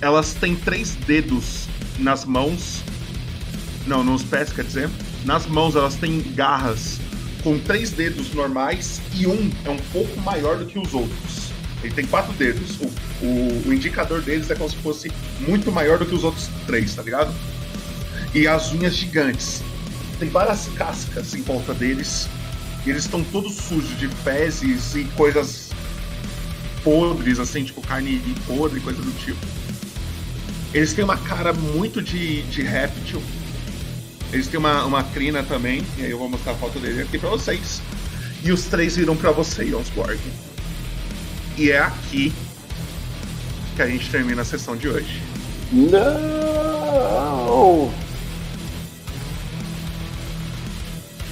elas 0.00 0.32
têm 0.32 0.56
três 0.56 0.94
dedos 0.94 1.66
nas 1.98 2.24
mãos. 2.24 2.82
Não, 3.86 4.02
nos 4.02 4.22
pés, 4.22 4.50
quer 4.50 4.64
dizer. 4.64 4.88
Nas 5.26 5.44
mãos 5.44 5.76
elas 5.76 5.94
têm 5.96 6.22
garras 6.34 6.98
com 7.42 7.58
três 7.58 7.90
dedos 7.90 8.32
normais 8.34 9.00
e 9.14 9.26
um 9.26 9.50
é 9.64 9.70
um 9.70 9.78
pouco 9.92 10.18
maior 10.20 10.56
do 10.58 10.66
que 10.66 10.78
os 10.78 10.94
outros. 10.94 11.50
Ele 11.82 11.92
tem 11.92 12.06
quatro 12.06 12.32
dedos. 12.34 12.78
O, 12.80 12.86
o- 13.26 13.62
o 13.66 13.72
indicador 13.72 14.20
deles 14.22 14.50
é 14.50 14.54
como 14.54 14.70
se 14.70 14.76
fosse 14.76 15.10
muito 15.40 15.70
maior 15.72 15.98
do 15.98 16.06
que 16.06 16.14
os 16.14 16.22
outros 16.24 16.48
três, 16.66 16.94
tá 16.94 17.02
ligado? 17.02 17.34
E 18.34 18.46
as 18.46 18.72
unhas 18.72 18.94
gigantes. 18.96 19.62
Tem 20.18 20.28
várias 20.28 20.68
cascas 20.76 21.34
em 21.34 21.42
volta 21.42 21.74
deles. 21.74 22.28
E 22.86 22.90
eles 22.90 23.04
estão 23.04 23.22
todos 23.24 23.54
sujos 23.56 23.98
de 23.98 24.08
fezes 24.08 24.94
e 24.94 25.04
coisas 25.16 25.70
podres, 26.82 27.38
assim, 27.38 27.64
tipo 27.64 27.80
carne 27.80 28.20
podre, 28.46 28.80
coisa 28.80 29.00
do 29.00 29.10
tipo. 29.18 29.38
Eles 30.74 30.92
têm 30.92 31.04
uma 31.04 31.16
cara 31.16 31.52
muito 31.52 32.00
de, 32.00 32.42
de 32.44 32.62
réptil. 32.62 33.22
Eles 34.32 34.48
têm 34.48 34.58
uma, 34.58 34.84
uma 34.84 35.04
crina 35.04 35.42
também, 35.42 35.84
e 35.98 36.04
aí 36.04 36.10
eu 36.10 36.18
vou 36.18 36.28
mostrar 36.28 36.52
a 36.52 36.56
foto 36.56 36.78
dele 36.78 37.02
aqui 37.02 37.18
pra 37.18 37.28
vocês. 37.28 37.82
E 38.42 38.50
os 38.50 38.64
três 38.64 38.96
viram 38.96 39.14
pra 39.14 39.30
você, 39.30 39.66
Jonsborg. 39.66 40.18
E 41.56 41.70
é 41.70 41.78
aqui 41.78 42.32
que 43.76 43.82
a 43.82 43.86
gente 43.86 44.10
termina 44.10 44.42
a 44.42 44.44
sessão 44.44 44.76
de 44.76 44.88
hoje. 44.88 45.22
Não! 45.70 46.82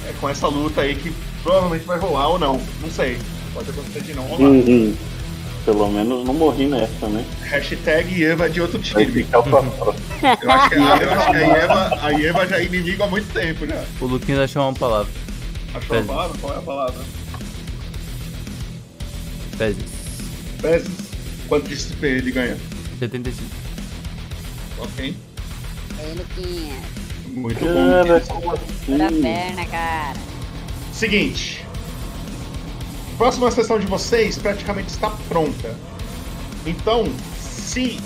É 0.07 0.13
com 0.19 0.29
essa 0.29 0.47
luta 0.47 0.81
aí 0.81 0.95
que 0.95 1.11
provavelmente 1.43 1.85
vai 1.85 1.99
rolar 1.99 2.29
ou 2.29 2.39
não. 2.39 2.61
Não 2.81 2.91
sei. 2.91 3.17
Pode 3.53 3.69
acontecer 3.69 4.01
de 4.01 4.13
não 4.13 4.23
rolar. 4.23 4.49
Uhum. 4.49 4.95
Pelo 5.65 5.87
menos 5.91 6.25
não 6.25 6.33
morri 6.33 6.65
nessa, 6.65 7.07
né? 7.07 7.23
Hashtag 7.43 8.23
Eva 8.25 8.49
de 8.49 8.61
outro 8.61 8.79
Vai 8.79 9.05
time. 9.05 9.23
ficar 9.23 9.43
pra 9.43 9.61
fora. 9.61 9.95
Eu 10.41 10.51
acho 10.51 10.69
que, 10.69 10.75
eu 10.75 10.81
acho 10.91 11.31
que 11.31 11.37
a, 11.37 11.57
Eva, 11.57 11.99
a 12.01 12.13
Eva 12.19 12.47
já 12.47 12.57
é 12.59 12.65
inimigo 12.65 13.03
há 13.03 13.07
muito 13.07 13.31
tempo 13.31 13.67
já. 13.67 13.83
O 13.99 14.05
Luquinhas 14.05 14.39
achou 14.41 14.63
uma 14.63 14.73
palavra. 14.73 15.11
Achou 15.73 15.99
a 15.99 16.03
palavra? 16.03 16.37
Qual 16.41 16.53
é 16.53 16.57
a 16.57 16.61
palavra? 16.61 17.03
Fezes. 19.57 19.83
Vezes. 20.61 20.89
Quanto 21.47 21.67
de 21.67 21.75
CP 21.77 22.07
ele 22.07 22.31
ganha? 22.31 22.57
75. 22.99 23.49
Ok. 24.79 25.15
Aí, 25.99 26.13
Luquinha. 26.17 26.75
Muito 27.27 27.59
Cara, 27.63 28.19
bom. 28.19 28.25
como 28.41 28.57
Pura 28.85 29.05
assim? 29.05 29.21
perna, 29.21 29.65
cara. 29.67 30.19
Seguinte. 30.91 31.65
Próxima 33.21 33.51
sessão 33.51 33.77
de 33.77 33.85
vocês 33.85 34.35
praticamente 34.35 34.89
está 34.89 35.11
pronta. 35.29 35.75
Então, 36.65 37.05
se 37.39 37.99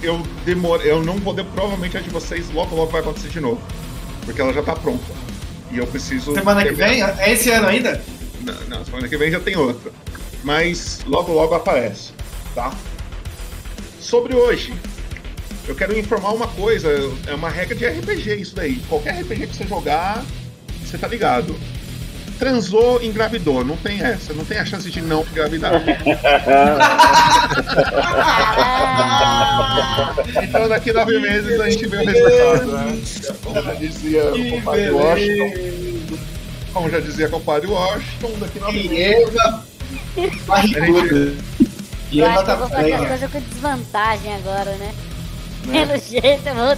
eu 0.00 0.22
demor, 0.44 0.80
eu 0.86 1.02
não 1.02 1.16
vou 1.16 1.34
de, 1.34 1.42
provavelmente 1.42 1.96
a 1.96 2.00
de 2.00 2.08
vocês 2.08 2.48
logo 2.52 2.76
logo 2.76 2.92
vai 2.92 3.00
acontecer 3.00 3.30
de 3.30 3.40
novo, 3.40 3.60
porque 4.24 4.40
ela 4.40 4.52
já 4.52 4.60
está 4.60 4.76
pronta. 4.76 5.12
E 5.72 5.78
eu 5.78 5.86
preciso 5.88 6.34
Semana 6.34 6.64
que 6.64 6.70
vem? 6.70 7.02
É 7.02 7.32
esse 7.32 7.50
ano 7.50 7.66
ainda? 7.66 8.00
Não, 8.42 8.54
não, 8.68 8.84
semana 8.84 9.08
que 9.08 9.16
vem 9.16 9.28
já 9.28 9.40
tem 9.40 9.56
outra. 9.56 9.90
Mas 10.44 11.00
logo 11.04 11.32
logo 11.32 11.52
aparece, 11.52 12.12
tá? 12.54 12.72
Sobre 13.98 14.36
hoje, 14.36 14.72
eu 15.66 15.74
quero 15.74 15.98
informar 15.98 16.30
uma 16.30 16.46
coisa, 16.46 16.90
é 17.26 17.34
uma 17.34 17.48
regra 17.48 17.74
de 17.74 17.84
RPG 17.88 18.36
isso 18.36 18.54
daí. 18.54 18.76
Qualquer 18.88 19.20
RPG 19.20 19.48
que 19.48 19.56
você 19.56 19.66
jogar, 19.66 20.24
você 20.80 20.96
tá 20.96 21.08
ligado. 21.08 21.56
Transou, 22.38 23.02
engravidou, 23.02 23.64
não 23.64 23.76
tem 23.76 24.00
essa, 24.02 24.32
não 24.32 24.44
tem 24.44 24.58
a 24.58 24.64
chance 24.64 24.90
de 24.90 25.00
não 25.00 25.22
engravidar. 25.22 25.72
então 30.42 30.68
daqui 30.68 30.92
nove 30.92 31.18
meses 31.20 31.60
a 31.60 31.70
gente 31.70 31.86
vê 31.86 31.96
o 31.98 32.04
resultado, 32.04 32.72
né? 32.72 33.00
Como 33.42 33.62
já 33.62 33.74
dizia 33.74 34.24
o 34.34 34.50
compadre 34.50 34.90
Washington. 34.90 36.16
Como 36.72 36.90
já 36.90 37.00
dizia 37.00 37.26
o 37.26 37.30
compadre 37.30 37.66
Washington, 37.68 38.32
daqui 38.40 38.58
nove 38.60 38.88
meses. 38.88 39.28
Eva. 39.36 39.64
Barriguda. 40.46 41.32
E 42.10 42.18
Eu 42.18 42.26
Eva 42.26 42.34
acho 42.34 42.44
que 42.44 42.50
eu 42.50 42.54
tá 42.54 42.56
vou 42.56 42.68
fazer 42.68 42.92
as 42.92 43.00
bem. 43.00 43.08
coisas 43.08 43.30
com 43.30 43.40
desvantagem 43.40 44.34
agora, 44.34 44.72
né? 44.76 44.92
Né? 45.66 45.86
Pelo 45.86 45.98
jeito 46.00 46.46
eu 46.48 46.54
vou. 46.54 46.76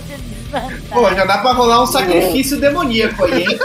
Pô, 0.91 1.09
já 1.15 1.25
dá 1.25 1.39
pra 1.39 1.53
rolar 1.53 1.83
um 1.83 1.87
sacrifício 1.87 2.59
demoníaco 2.61 3.25
aí, 3.25 3.43
hein? 3.43 3.59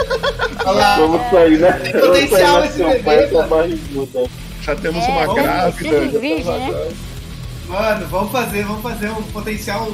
Olha 0.64 0.70
lá. 0.72 0.96
Vamos 0.96 1.30
sair, 1.30 1.58
né? 1.58 1.72
Tem 1.72 1.92
potencial 1.92 2.64
esse 2.64 2.78
campanha 2.78 3.26
bebê. 3.28 4.28
Já 4.62 4.76
temos 4.76 5.04
É, 5.04 5.08
uma 5.08 5.26
vamos- 5.26 5.42
grávida. 5.42 6.18
virgem, 6.18 6.44
né? 6.44 6.88
Mano, 7.68 8.06
vamos 8.08 8.32
fazer, 8.32 8.64
vamos 8.64 8.82
fazer 8.82 9.10
um 9.10 9.22
potencial 9.22 9.88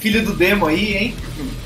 filho 0.00 0.24
do 0.24 0.34
demo 0.34 0.66
aí, 0.66 0.96
hein? 0.96 1.16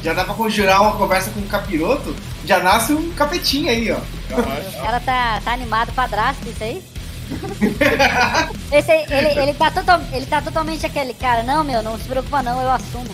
Já 0.03 0.13
dá 0.13 0.25
pra 0.25 0.35
conjurar 0.35 0.83
uma 0.83 0.93
conversa 0.97 1.31
com 1.31 1.41
o 1.41 1.47
capiroto, 1.47 2.15
já 2.45 2.59
nasce 2.59 2.93
um 2.93 3.11
capetinho 3.13 3.71
aí, 3.71 3.91
ó. 3.91 3.97
O 3.97 4.83
cara 4.83 5.01
tá, 5.01 5.41
tá 5.45 5.53
animado 5.53 5.93
pra 5.93 6.35
isso 6.47 6.63
aí? 6.63 6.83
Esse 8.71 8.91
aí, 8.93 9.05
ele, 9.11 9.41
ele, 9.41 9.55
tá 9.55 9.71
total, 9.71 10.01
ele 10.13 10.27
tá 10.27 10.41
totalmente 10.43 10.85
aquele 10.87 11.15
cara, 11.15 11.43
não, 11.43 11.65
meu, 11.65 11.83
não 11.83 11.99
se 11.99 12.05
preocupa 12.05 12.43
não, 12.43 12.61
eu 12.61 12.71
assumo. 12.71 13.09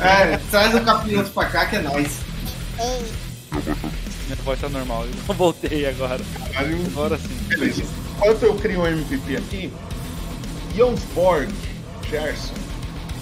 É, 0.00 0.38
traz 0.50 0.74
o 0.74 0.80
capiroto 0.80 1.30
pra 1.30 1.46
cá 1.46 1.66
que 1.66 1.76
é 1.76 1.82
nóis. 1.82 2.20
Minha 3.52 4.36
voz 4.44 4.60
tá 4.60 4.68
normal, 4.68 5.06
eu 5.06 5.34
voltei 5.34 5.86
agora. 5.86 6.20
Agora 6.56 7.18
sim. 7.18 7.36
Beleza. 7.48 7.84
Enquanto 8.16 8.42
eu 8.44 8.54
crio 8.54 8.80
um 8.82 8.86
MVP 8.86 9.36
aqui, 9.36 9.72
Jonsborg, 10.76 11.52
Gerson, 12.08 12.54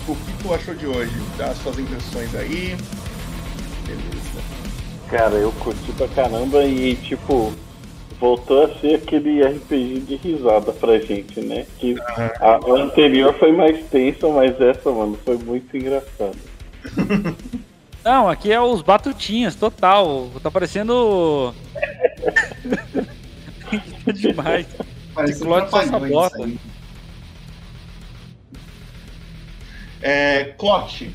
o 0.06 0.14
que 0.14 0.42
tu 0.42 0.54
achou 0.54 0.74
de 0.74 0.86
hoje? 0.86 1.12
Dá 1.36 1.46
as 1.46 1.58
suas 1.58 1.78
impressões 1.78 2.34
aí. 2.34 2.76
Beleza. 3.86 4.20
Cara, 5.08 5.34
eu 5.34 5.50
curti 5.52 5.90
pra 5.92 6.06
caramba 6.08 6.64
e, 6.64 6.94
tipo, 6.96 7.52
voltou 8.20 8.64
a 8.64 8.78
ser 8.78 8.96
aquele 8.96 9.42
RPG 9.42 10.00
de 10.00 10.16
risada 10.16 10.70
pra 10.72 10.98
gente, 10.98 11.40
né? 11.40 11.66
Que 11.78 11.96
a, 12.38 12.60
a 12.64 12.80
anterior 12.80 13.34
foi 13.38 13.50
mais 13.52 13.84
tensa, 13.86 14.28
mas 14.28 14.60
essa, 14.60 14.90
mano, 14.90 15.18
foi 15.24 15.38
muito 15.38 15.76
engraçada. 15.76 16.49
Não, 18.04 18.28
aqui 18.28 18.50
é 18.50 18.60
os 18.60 18.80
batutinhas, 18.82 19.54
total. 19.54 20.30
Tá 20.42 20.50
parecendo. 20.50 21.54
Demais. 24.14 24.66
Parece 25.14 25.34
um 25.34 25.38
Ciclope 25.38 25.70
só 25.70 25.84
sabota. 25.84 26.50
É, 30.00 30.44
Clote, 30.58 31.14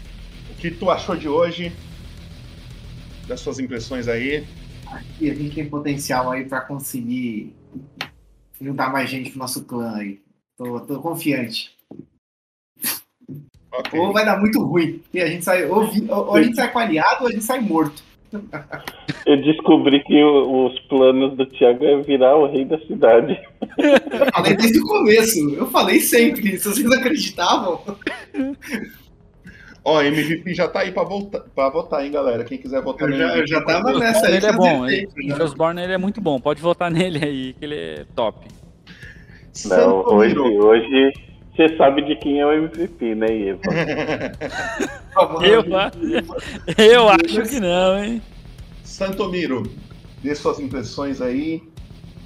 o 0.52 0.54
que 0.56 0.70
tu 0.70 0.92
achou 0.92 1.16
de 1.16 1.28
hoje? 1.28 1.72
Das 3.28 3.40
suas 3.40 3.58
impressões 3.58 4.08
aí. 4.08 4.48
E 5.20 5.30
a 5.30 5.34
gente 5.34 5.56
tem 5.56 5.68
potencial 5.68 6.32
aí 6.32 6.46
pra 6.46 6.62
conseguir 6.62 7.56
juntar 8.62 8.92
mais 8.92 9.10
gente 9.10 9.32
pro 9.32 9.40
nosso 9.40 9.66
clã 9.66 9.96
aí. 9.96 10.22
Tô, 10.56 10.80
tô 10.82 11.02
confiante. 11.02 11.75
Ok. 13.80 14.00
Ou 14.00 14.14
vai 14.14 14.26
dar 14.26 14.40
muito 14.40 14.64
ruim. 14.64 15.02
E 15.14 15.20
a 15.22 15.28
gente 15.28 15.44
sai, 15.44 15.66
ou, 15.66 15.86
vi- 15.88 16.06
ou- 16.10 16.36
a 16.36 16.42
gente 16.44 16.56
sai 16.56 16.72
com 16.72 16.80
aliado 16.80 17.24
ou 17.24 17.28
a 17.28 17.32
gente 17.32 17.44
sai 17.44 17.60
morto. 17.60 18.04
Eu 19.26 19.38
descobri 19.42 20.04
que 20.04 20.22
o- 20.24 20.66
os 20.68 20.80
planos 20.82 21.38
do 21.38 21.46
Thiago 21.46 21.86
é 21.86 22.02
virar 22.02 22.36
o 22.36 22.48
rei 22.52 22.66
da 22.66 22.78
cidade. 22.80 23.40
Eu 23.78 24.32
falei 24.34 24.56
desde 24.58 24.80
o 24.80 24.84
começo. 24.84 25.50
Eu 25.56 25.68
falei 25.68 26.00
sempre. 26.00 26.58
Se 26.58 26.68
vocês 26.68 26.92
acreditavam. 26.92 27.80
Ó, 29.84 30.02
MVP 30.02 30.54
já 30.56 30.68
tá 30.68 30.80
aí 30.80 30.92
pra, 30.92 31.04
voltar, 31.04 31.42
pra 31.54 31.70
votar, 31.70 32.04
hein, 32.04 32.12
galera? 32.12 32.44
Quem 32.44 32.58
quiser 32.58 32.82
votar 32.82 33.08
Eu 33.10 33.18
já- 33.18 33.38
eu 33.38 33.48
já 33.48 33.62
tava 33.64 33.94
nessa 34.00 34.26
aí. 34.28 34.38
Ele 34.38 34.46
é 34.48 34.52
bom, 34.54 34.88
ele, 34.90 35.08
Osborne 35.44 35.82
ele 35.82 35.94
é 35.94 35.98
muito 35.98 36.20
bom. 36.20 36.40
Pode 36.40 36.60
votar 36.60 36.90
nele 36.90 37.24
aí, 37.24 37.54
que 37.54 37.64
ele 37.66 37.76
é 37.76 38.06
top. 38.16 38.48
Não, 39.66 40.00
hoje, 40.08 40.38
hoje 40.38 41.14
você 41.56 41.76
sabe 41.78 42.02
de 42.04 42.16
quem 42.18 42.40
é 42.40 42.46
o 42.46 42.52
MVP, 42.52 43.16
né, 43.16 43.28
Eva? 43.50 43.62
Eu, 45.46 45.62
acho- 45.78 45.98
eu 46.78 47.10
acho 47.10 47.42
que 47.50 47.60
não, 47.62 48.04
hein? 48.04 48.22
Santomiro, 48.84 49.64
dê 50.22 50.36
suas 50.36 50.60
impressões 50.60 51.22
aí. 51.22 51.64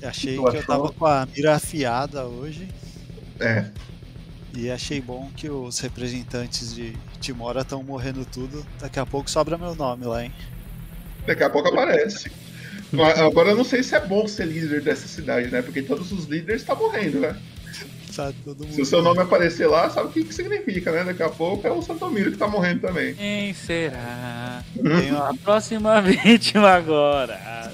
Achei 0.02 0.36
Tu 0.36 0.44
que 0.44 0.58
eu 0.58 0.66
tava 0.66 0.92
com 0.92 1.06
a 1.06 1.28
mira 1.36 1.56
afiada 1.56 2.26
hoje. 2.26 2.68
É. 3.40 3.66
E 4.56 4.72
achei 4.72 5.00
bom 5.00 5.30
que 5.36 5.48
os 5.50 5.78
representantes 5.80 6.74
de 6.74 6.94
Timora 7.22 7.62
estão 7.62 7.84
morrendo 7.84 8.26
tudo. 8.26 8.66
Daqui 8.80 9.00
a 9.00 9.06
pouco 9.06 9.30
sobra 9.30 9.56
meu 9.58 9.76
nome 9.76 10.06
lá, 10.06 10.24
hein? 10.24 10.32
Daqui 11.28 11.44
a 11.44 11.50
pouco 11.50 11.70
aparece. 11.70 12.32
Agora 13.24 13.50
eu 13.52 13.58
não 13.58 13.64
sei 13.64 13.84
se 13.84 13.94
é 13.94 14.00
bom 14.00 14.28
ser 14.28 14.46
líder 14.48 14.82
dessa 14.82 15.08
cidade, 15.08 15.50
né? 15.52 15.62
Porque 15.62 15.84
todos 15.84 16.12
os 16.12 16.26
líderes 16.26 16.62
estão 16.62 16.76
morrendo, 16.76 17.20
né? 17.20 17.38
Tá 18.16 18.34
todo 18.44 18.64
mundo. 18.66 18.74
Se 18.74 18.82
o 18.82 18.86
seu 18.86 19.02
nome 19.02 19.22
aparecer 19.22 19.68
lá, 19.68 19.90
sabe 19.90 20.08
o 20.08 20.12
que, 20.12 20.24
que 20.24 20.34
significa, 20.34 20.92
né? 20.92 21.04
Daqui 21.04 21.22
a 21.24 21.30
pouco 21.30 21.66
é 21.68 21.72
o 21.72 21.82
Santomiro 21.82 22.32
que 22.32 22.38
tá 22.38 22.48
morrendo 22.48 22.82
também. 22.82 23.14
Quem 23.14 23.54
será? 23.54 24.64
Tem 24.76 25.12
A 25.12 25.34
próxima 25.44 26.02
vítima 26.02 26.70
agora. 26.70 27.72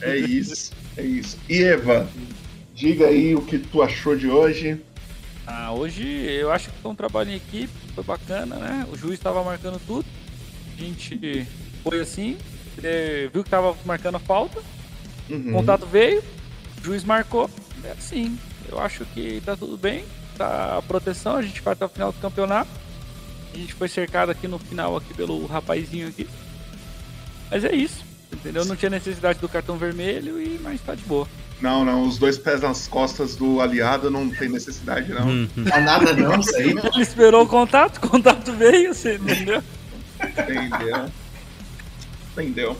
É 0.00 0.16
isso, 0.16 0.72
é 0.96 1.02
isso. 1.02 1.38
E 1.48 1.62
Eva, 1.62 2.08
diga 2.74 3.06
aí 3.06 3.34
o 3.34 3.40
que 3.42 3.58
tu 3.58 3.82
achou 3.82 4.14
de 4.16 4.28
hoje. 4.28 4.80
Ah, 5.46 5.72
hoje 5.72 6.04
eu 6.06 6.50
acho 6.52 6.70
que 6.70 6.78
foi 6.82 6.90
um 6.90 6.94
trabalho 6.94 7.30
em 7.30 7.36
equipe, 7.36 7.72
foi 7.94 8.04
bacana, 8.04 8.56
né? 8.56 8.86
O 8.92 8.96
juiz 8.96 9.14
estava 9.14 9.42
marcando 9.42 9.80
tudo. 9.86 10.04
A 10.76 10.80
gente 10.82 11.46
foi 11.82 12.00
assim, 12.00 12.36
viu 13.32 13.42
que 13.42 13.48
tava 13.50 13.74
marcando 13.84 14.16
a 14.16 14.20
falta, 14.20 14.60
Uhum. 15.28 15.50
o 15.50 15.52
contato 15.54 15.86
veio, 15.86 16.22
o 16.80 16.84
juiz 16.84 17.02
marcou. 17.02 17.50
É 17.82 17.92
assim, 17.92 18.38
eu 18.70 18.78
acho 18.78 19.04
que 19.06 19.40
tá 19.44 19.56
tudo 19.56 19.76
bem, 19.76 20.04
tá 20.36 20.78
a 20.78 20.82
proteção, 20.82 21.36
a 21.36 21.42
gente 21.42 21.60
vai 21.60 21.72
até 21.72 21.84
o 21.84 21.88
final 21.88 22.12
do 22.12 22.20
campeonato. 22.20 22.70
A 23.54 23.56
gente 23.56 23.72
foi 23.72 23.88
cercado 23.88 24.30
aqui 24.30 24.46
no 24.46 24.58
final 24.58 24.96
aqui 24.96 25.14
pelo 25.14 25.46
rapazinho 25.46 26.08
aqui. 26.08 26.28
Mas 27.50 27.64
é 27.64 27.74
isso, 27.74 28.04
entendeu? 28.32 28.64
Não 28.64 28.76
tinha 28.76 28.90
necessidade 28.90 29.38
do 29.38 29.48
cartão 29.48 29.78
vermelho 29.78 30.40
e 30.40 30.58
mas 30.62 30.80
tá 30.80 30.94
de 30.94 31.02
boa. 31.04 31.26
Não, 31.60 31.84
não, 31.84 32.02
os 32.02 32.18
dois 32.18 32.36
pés 32.36 32.60
nas 32.60 32.86
costas 32.86 33.34
do 33.34 33.60
aliado 33.62 34.10
não 34.10 34.28
tem 34.28 34.48
necessidade, 34.48 35.12
não. 35.12 35.26
Hum. 35.26 35.48
Não 35.56 35.80
nada 35.80 36.12
não, 36.12 36.38
isso 36.38 36.54
aí. 36.54 36.70
Ele 36.70 37.02
esperou 37.02 37.44
o 37.44 37.48
contato, 37.48 37.96
o 37.96 38.08
contato 38.08 38.52
veio, 38.52 38.92
você 38.92 39.14
entendeu? 39.14 39.62
Entendeu? 40.22 41.10
Entendeu? 42.32 42.76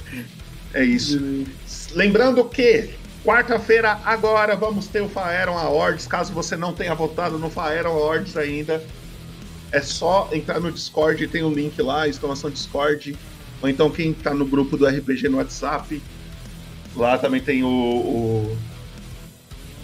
É 0.75 0.85
isso. 0.85 1.19
Lembrando 1.95 2.45
que 2.45 2.91
Quarta-feira, 3.27 4.01
agora, 4.05 4.55
vamos 4.55 4.87
ter 4.87 5.01
o 5.01 5.09
Faeron 5.09 5.59
Awards. 5.59 6.07
Caso 6.07 6.33
você 6.33 6.57
não 6.57 6.73
tenha 6.73 6.95
votado 6.95 7.37
no 7.41 7.51
Faeron 7.51 7.91
Awards 7.91 8.37
ainda, 8.37 8.81
é 9.73 9.81
só 9.81 10.29
entrar 10.33 10.61
no 10.61 10.71
Discord, 10.71 11.27
tem 11.27 11.43
o 11.43 11.49
um 11.49 11.53
link 11.53 11.83
lá, 11.83 12.07
exclamação 12.07 12.49
Discord. 12.49 13.17
Ou 13.61 13.69
então 13.69 13.91
quem 13.91 14.15
tá 14.15 14.33
no 14.33 14.47
grupo 14.47 14.77
do 14.77 14.87
RPG 14.87 15.29
no 15.29 15.39
WhatsApp, 15.39 16.01
lá 16.95 17.19
também 17.19 17.41
tem 17.41 17.65
o, 17.65 17.67
o, 17.67 18.59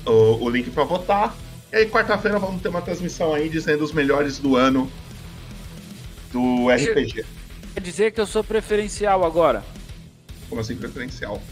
o, 0.06 0.44
o 0.44 0.48
link 0.48 0.70
para 0.70 0.84
votar. 0.84 1.36
E 1.72 1.76
aí, 1.78 1.86
quarta-feira, 1.90 2.38
vamos 2.38 2.62
ter 2.62 2.68
uma 2.68 2.80
transmissão 2.80 3.34
aí 3.34 3.48
dizendo 3.48 3.82
os 3.82 3.92
melhores 3.92 4.38
do 4.38 4.54
ano 4.54 4.88
do 6.30 6.70
RPG. 6.70 7.24
Quer 7.74 7.80
dizer 7.80 8.12
que 8.12 8.20
eu 8.20 8.26
sou 8.26 8.44
preferencial 8.44 9.24
agora? 9.24 9.64
Como 10.48 10.60
assim, 10.60 10.76
preferencial? 10.76 11.42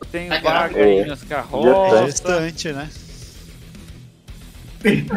Eu 0.00 0.06
tenho 0.10 0.32
É, 0.32 0.40
vaga 0.40 0.78
é. 0.78 0.84
aí 1.00 1.06
nas 1.06 1.22
carroças. 1.22 2.00
Restante, 2.06 2.72
né? 2.72 2.88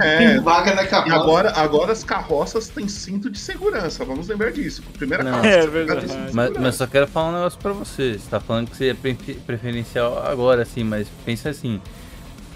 É, 0.01 0.39
vaga 0.39 0.73
na 0.75 0.83
E 0.83 0.87
carroça. 0.87 1.15
agora, 1.15 1.51
agora 1.53 1.91
as 1.91 2.01
carroças 2.01 2.69
têm 2.69 2.87
cinto 2.87 3.29
de 3.29 3.37
segurança, 3.37 4.05
vamos 4.05 4.29
lembrar 4.29 4.49
disso. 4.51 4.81
Primeira 4.97 5.25
Não. 5.25 5.31
carroça. 5.31 5.49
É 5.49 5.67
tem 5.67 6.07
cinto 6.07 6.27
de 6.29 6.33
Mas, 6.35 6.51
mas 6.57 6.75
só 6.75 6.87
quero 6.87 7.05
falar 7.05 7.29
um 7.29 7.33
negócio 7.33 7.59
pra 7.59 7.73
você. 7.73 8.13
Você 8.17 8.29
tá 8.29 8.39
falando 8.39 8.69
que 8.69 8.77
você 8.77 8.89
é 8.89 8.93
pre- 8.93 9.13
preferencial 9.45 10.25
agora, 10.25 10.61
assim, 10.61 10.85
mas 10.85 11.07
pensa 11.25 11.49
assim. 11.49 11.81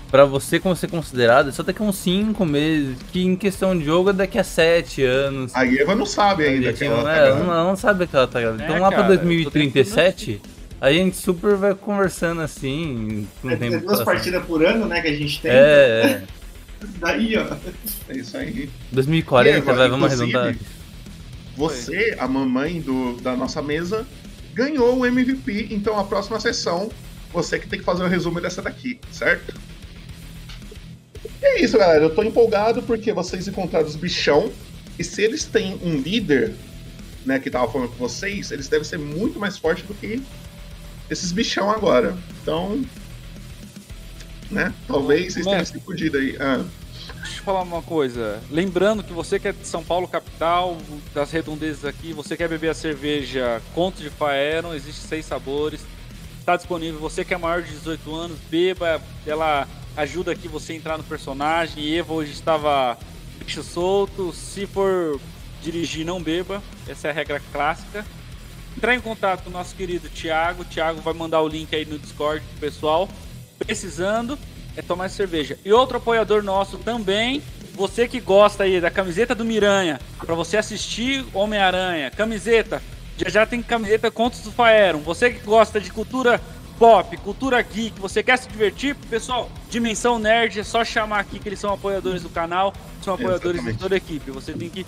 Pra 0.10 0.24
você 0.26 0.58
como 0.60 0.74
ser 0.76 0.90
considerado, 0.90 1.50
é 1.50 1.52
só 1.52 1.64
daqui 1.64 1.82
a 1.82 1.86
uns 1.86 1.98
5 1.98 2.46
meses, 2.46 2.98
que 3.12 3.22
em 3.26 3.36
questão 3.36 3.78
de 3.78 3.84
jogo 3.86 4.10
é 4.10 4.14
daqui 4.14 4.38
a 4.40 4.44
7 4.44 5.04
anos. 5.04 5.54
A 5.56 5.66
Eva 5.66 5.96
não 5.96 6.06
sabe 6.06 6.46
ainda 6.46 6.72
que 6.74 6.84
ela 6.84 6.98
não, 6.98 7.04
tá 7.04 7.16
é, 7.16 7.28
ela 7.28 7.40
não, 7.40 7.46
ela 7.54 7.64
não 7.64 7.76
sabe 7.78 8.08
que 8.08 8.16
ela 8.16 8.28
tá 8.28 8.40
grávida. 8.42 8.64
É, 8.64 8.66
Então 8.68 8.80
lá 8.82 8.88
pra 8.90 8.98
cara, 9.04 9.10
tô 9.10 9.16
2037, 9.24 10.42
a 10.82 10.92
gente 10.92 11.16
super 11.16 11.56
vai 11.56 11.76
conversando 11.76 12.42
assim. 12.42 13.28
Com 13.42 13.50
É, 13.52 13.54
o 13.54 13.58
tempo 13.58 13.76
é 13.76 13.78
duas 13.80 14.00
passando. 14.00 14.06
partidas 14.06 14.46
por 14.46 14.66
ano, 14.66 14.88
né, 14.88 15.00
que 15.02 15.08
a 15.08 15.16
gente 15.16 15.40
tem. 15.42 15.52
É, 15.52 15.56
é. 15.56 16.24
Daí, 17.00 17.38
ó. 17.38 17.46
É 18.10 18.18
isso 18.18 18.36
aí. 18.36 18.68
2040, 18.92 19.58
Eva, 19.58 19.74
vai, 19.74 19.88
vamos 19.90 20.12
arredondar. 20.12 20.56
Você, 21.56 22.16
a 22.18 22.28
mamãe 22.28 22.82
do, 22.82 23.18
da 23.22 23.36
nossa 23.36 23.62
mesa, 23.62 24.08
ganhou 24.54 24.98
o 24.98 25.06
MVP, 25.06 25.68
então 25.70 26.00
a 26.00 26.04
próxima 26.04 26.40
sessão, 26.40 26.90
você 27.32 27.60
que 27.60 27.68
tem 27.68 27.78
que 27.80 27.86
fazer 27.86 28.04
o 28.04 28.08
resumo 28.08 28.42
dessa 28.42 28.62
daqui, 28.62 29.00
certo? 29.12 29.54
E 31.42 31.46
é 31.46 31.62
isso, 31.62 31.78
galera. 31.78 32.04
Eu 32.04 32.16
tô 32.16 32.24
empolgado 32.24 32.82
porque 32.82 33.14
vocês 33.14 33.48
encontraram 33.48 33.86
os 33.88 33.96
bichão. 33.96 34.52
E 34.98 35.04
se 35.04 35.22
eles 35.22 35.46
têm 35.46 35.80
um 35.84 35.98
líder, 35.98 36.54
né, 37.26 37.38
que 37.40 37.50
tava 37.52 37.72
falando 37.72 37.90
com 37.90 37.96
vocês, 37.98 38.50
eles 38.52 38.68
devem 38.68 38.84
ser 38.84 38.98
muito 38.98 39.40
mais 39.40 39.58
fortes 39.58 39.86
do 39.86 39.94
que 39.94 40.22
esses 41.12 41.32
bichão 41.34 41.70
agora. 41.70 42.18
Então, 42.42 42.84
né? 44.50 44.74
Talvez 44.88 45.34
vocês 45.34 45.46
tenham 45.46 45.66
se 45.66 45.80
fudido 45.82 46.18
aí. 46.18 46.38
Ah, 46.40 46.64
Deixa 47.22 47.40
eu 47.40 47.44
falar 47.44 47.62
uma 47.62 47.82
coisa. 47.82 48.42
Lembrando 48.50 49.04
que 49.04 49.12
você 49.12 49.38
que 49.38 49.48
é 49.48 49.52
de 49.52 49.68
São 49.68 49.84
Paulo, 49.84 50.08
capital, 50.08 50.78
das 51.14 51.32
redondezas 51.32 51.86
aqui, 51.86 52.14
você 52.14 52.38
quer 52.38 52.48
beber 52.48 52.70
a 52.70 52.74
cerveja 52.74 53.62
Conto 53.74 54.02
de 54.02 54.10
Faeron, 54.10 54.74
existe 54.74 55.02
seis 55.02 55.26
sabores. 55.26 55.82
Está 56.40 56.56
disponível. 56.56 57.00
Você 57.00 57.24
que 57.24 57.34
é 57.34 57.38
maior 57.38 57.62
de 57.62 57.72
18 57.72 58.16
anos, 58.16 58.38
beba. 58.50 59.02
Ela 59.26 59.68
ajuda 59.96 60.32
aqui 60.32 60.48
você 60.48 60.74
a 60.74 60.76
entrar 60.76 60.98
no 60.98 61.04
personagem. 61.04 61.96
Eva 61.98 62.14
hoje 62.14 62.32
estava 62.32 62.98
bicho 63.40 63.62
solto. 63.64 64.34
Se 64.34 64.66
for 64.66 65.20
dirigir, 65.62 66.06
não 66.06 66.22
beba. 66.22 66.64
Essa 66.88 67.10
é 67.10 67.12
a 67.12 67.14
regra 67.14 67.42
clássica. 67.52 68.06
Entrar 68.82 68.96
em 68.96 69.00
contato 69.00 69.44
com 69.44 69.52
o 69.52 69.54
nosso 69.54 69.76
querido 69.76 70.10
Thiago. 70.10 70.64
O 70.64 70.66
Thiago 70.66 71.02
vai 71.02 71.14
mandar 71.14 71.40
o 71.42 71.48
link 71.48 71.76
aí 71.76 71.86
no 71.86 72.00
Discord 72.00 72.44
pro 72.44 72.60
pessoal. 72.62 73.08
Precisando 73.60 74.40
é 74.76 74.82
tomar 74.82 75.08
cerveja. 75.12 75.56
E 75.64 75.72
outro 75.72 75.98
apoiador 75.98 76.42
nosso 76.42 76.80
também, 76.80 77.44
você 77.76 78.08
que 78.08 78.20
gosta 78.20 78.64
aí 78.64 78.82
da 78.82 78.90
camiseta 78.90 79.36
do 79.36 79.46
Miranha, 79.46 80.02
para 80.18 80.34
você 80.34 80.58
assistir 80.58 81.24
Homem-Aranha, 81.32 82.10
camiseta, 82.10 82.82
já 83.18 83.30
já 83.30 83.46
tem 83.46 83.62
camiseta 83.62 84.10
Contos 84.10 84.40
do 84.40 84.52
Faeron. 84.52 85.02
Você 85.02 85.30
que 85.30 85.46
gosta 85.46 85.80
de 85.80 85.92
cultura 85.92 86.42
pop, 86.80 87.16
cultura 87.18 87.62
geek, 87.62 88.00
você 88.00 88.24
quer 88.24 88.38
se 88.38 88.50
divertir, 88.50 88.96
pessoal, 89.12 89.48
Dimensão 89.70 90.18
Nerd, 90.18 90.60
é 90.60 90.64
só 90.64 90.84
chamar 90.84 91.20
aqui 91.20 91.38
que 91.38 91.48
eles 91.48 91.60
são 91.60 91.72
apoiadores 91.72 92.24
do 92.24 92.30
canal, 92.30 92.74
são 93.04 93.14
apoiadores 93.14 93.62
Exatamente. 93.62 93.78
de 93.78 93.80
toda 93.80 93.94
a 93.94 93.98
equipe. 93.98 94.32
Você 94.32 94.54
tem 94.54 94.70
que 94.72 94.88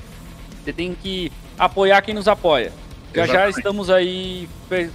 você 0.63 0.73
tem 0.73 0.95
que 0.95 1.31
apoiar 1.59 2.01
quem 2.01 2.15
nos 2.15 2.27
apoia. 2.27 2.71
Já 3.13 3.25
já 3.27 3.49
estamos 3.49 3.89
aí 3.89 4.47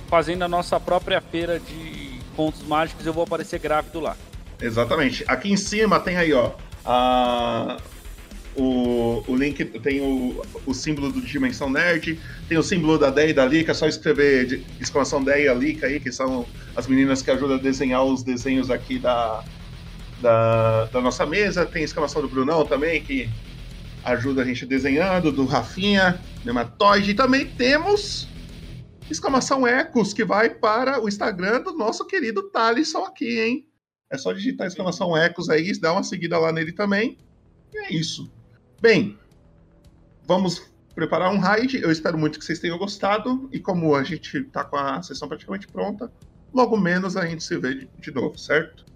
fazendo 0.09 0.43
a 0.43 0.49
nossa 0.49 0.79
própria 0.81 1.21
feira 1.21 1.59
de 1.61 2.19
contos 2.35 2.63
mágicos, 2.63 3.07
eu 3.07 3.13
vou 3.13 3.25
aparecer 3.25 3.59
grávido 3.61 4.01
lá. 4.01 4.17
Exatamente. 4.61 5.25
Aqui 5.29 5.51
em 5.53 5.57
cima 5.57 6.01
tem 6.01 6.17
aí, 6.17 6.33
ó. 6.33 6.53
a- 6.85 7.77
o, 8.57 9.23
o 9.29 9.37
link 9.37 9.65
tem 9.65 10.01
o, 10.01 10.43
o 10.67 10.75
símbolo 10.75 11.13
do 11.13 11.21
Dimensão 11.21 11.71
Nerd, 11.71 12.19
tem 12.49 12.59
o 12.59 12.63
símbolo 12.63 12.99
da 12.99 13.09
Deia 13.09 13.29
e 13.29 13.33
da 13.33 13.47
Lika, 13.47 13.71
é 13.71 13.75
só 13.75 13.87
escrever 13.87 14.47
de, 14.47 14.67
exclamação 14.81 15.23
Deia 15.23 15.53
e 15.53 15.55
Lika 15.55 15.87
aí, 15.87 16.01
que 16.01 16.11
são 16.11 16.45
as 16.75 16.89
meninas 16.89 17.23
que 17.23 17.31
ajudam 17.31 17.57
a 17.57 17.61
desenhar 17.61 18.03
os 18.03 18.25
desenhos 18.25 18.69
aqui 18.69 18.99
da, 18.99 19.45
da, 20.21 20.87
da 20.87 21.01
nossa 21.01 21.25
mesa. 21.25 21.65
Tem 21.65 21.83
a 21.83 21.85
exclamação 21.85 22.21
do 22.21 22.29
Brunão 22.29 22.65
também, 22.67 23.01
que 23.01 23.31
ajuda 24.05 24.43
a 24.43 24.45
gente 24.45 24.65
desenhando, 24.67 25.33
do 25.33 25.45
Rafinha, 25.45 26.21
Nematoide. 26.45 27.11
E 27.11 27.15
também 27.15 27.47
temos 27.47 28.29
exclamação 29.11 29.67
Ecos, 29.67 30.13
que 30.13 30.25
vai 30.25 30.51
para 30.51 31.03
o 31.03 31.09
Instagram 31.09 31.63
do 31.63 31.73
nosso 31.73 32.07
querido 32.07 32.51
Thalisson 32.51 33.05
aqui, 33.05 33.41
hein? 33.41 33.69
É 34.11 34.17
só 34.17 34.33
digitar 34.33 34.67
exclamação 34.67 35.17
Ecos 35.17 35.51
aí, 35.51 35.79
dá 35.79 35.93
uma 35.93 36.03
seguida 36.03 36.39
lá 36.39 36.53
nele 36.53 36.73
também. 36.73 37.19
E 37.73 37.79
é 37.79 37.93
isso. 37.93 38.31
Bem, 38.81 39.19
vamos 40.27 40.71
preparar 40.95 41.33
um 41.33 41.39
raid. 41.39 41.81
Eu 41.83 41.91
espero 41.91 42.19
muito 42.19 42.39
que 42.39 42.45
vocês 42.45 42.59
tenham 42.59 42.79
gostado. 42.79 43.49
E 43.53 43.61
como 43.61 43.95
a 43.95 44.03
gente 44.03 44.45
tá 44.45 44.65
com 44.65 44.77
a 44.77 45.03
sessão 45.03 45.29
praticamente 45.29 45.69
pronta, 45.69 46.11
logo 46.53 46.77
menos 46.77 47.17
a 47.17 47.27
gente 47.27 47.45
se 47.45 47.57
vê 47.59 47.75
de, 47.75 47.91
de 47.99 48.11
novo, 48.11 48.39
certo? 48.39 48.87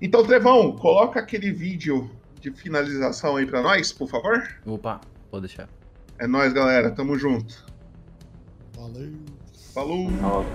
Então, 0.00 0.24
Trevão, 0.24 0.76
coloca 0.76 1.18
aquele 1.20 1.50
vídeo 1.50 2.10
de 2.50 2.52
finalização 2.52 3.36
aí 3.36 3.44
pra 3.46 3.60
nós, 3.60 3.92
por 3.92 4.08
favor. 4.08 4.46
Opa, 4.64 5.00
pode 5.30 5.46
deixar. 5.48 5.68
É 6.18 6.26
nóis, 6.26 6.52
galera. 6.52 6.90
Tamo 6.92 7.18
junto. 7.18 7.66
Valeu. 8.76 9.12
Falou. 9.74 10.10
Nossa. 10.10 10.48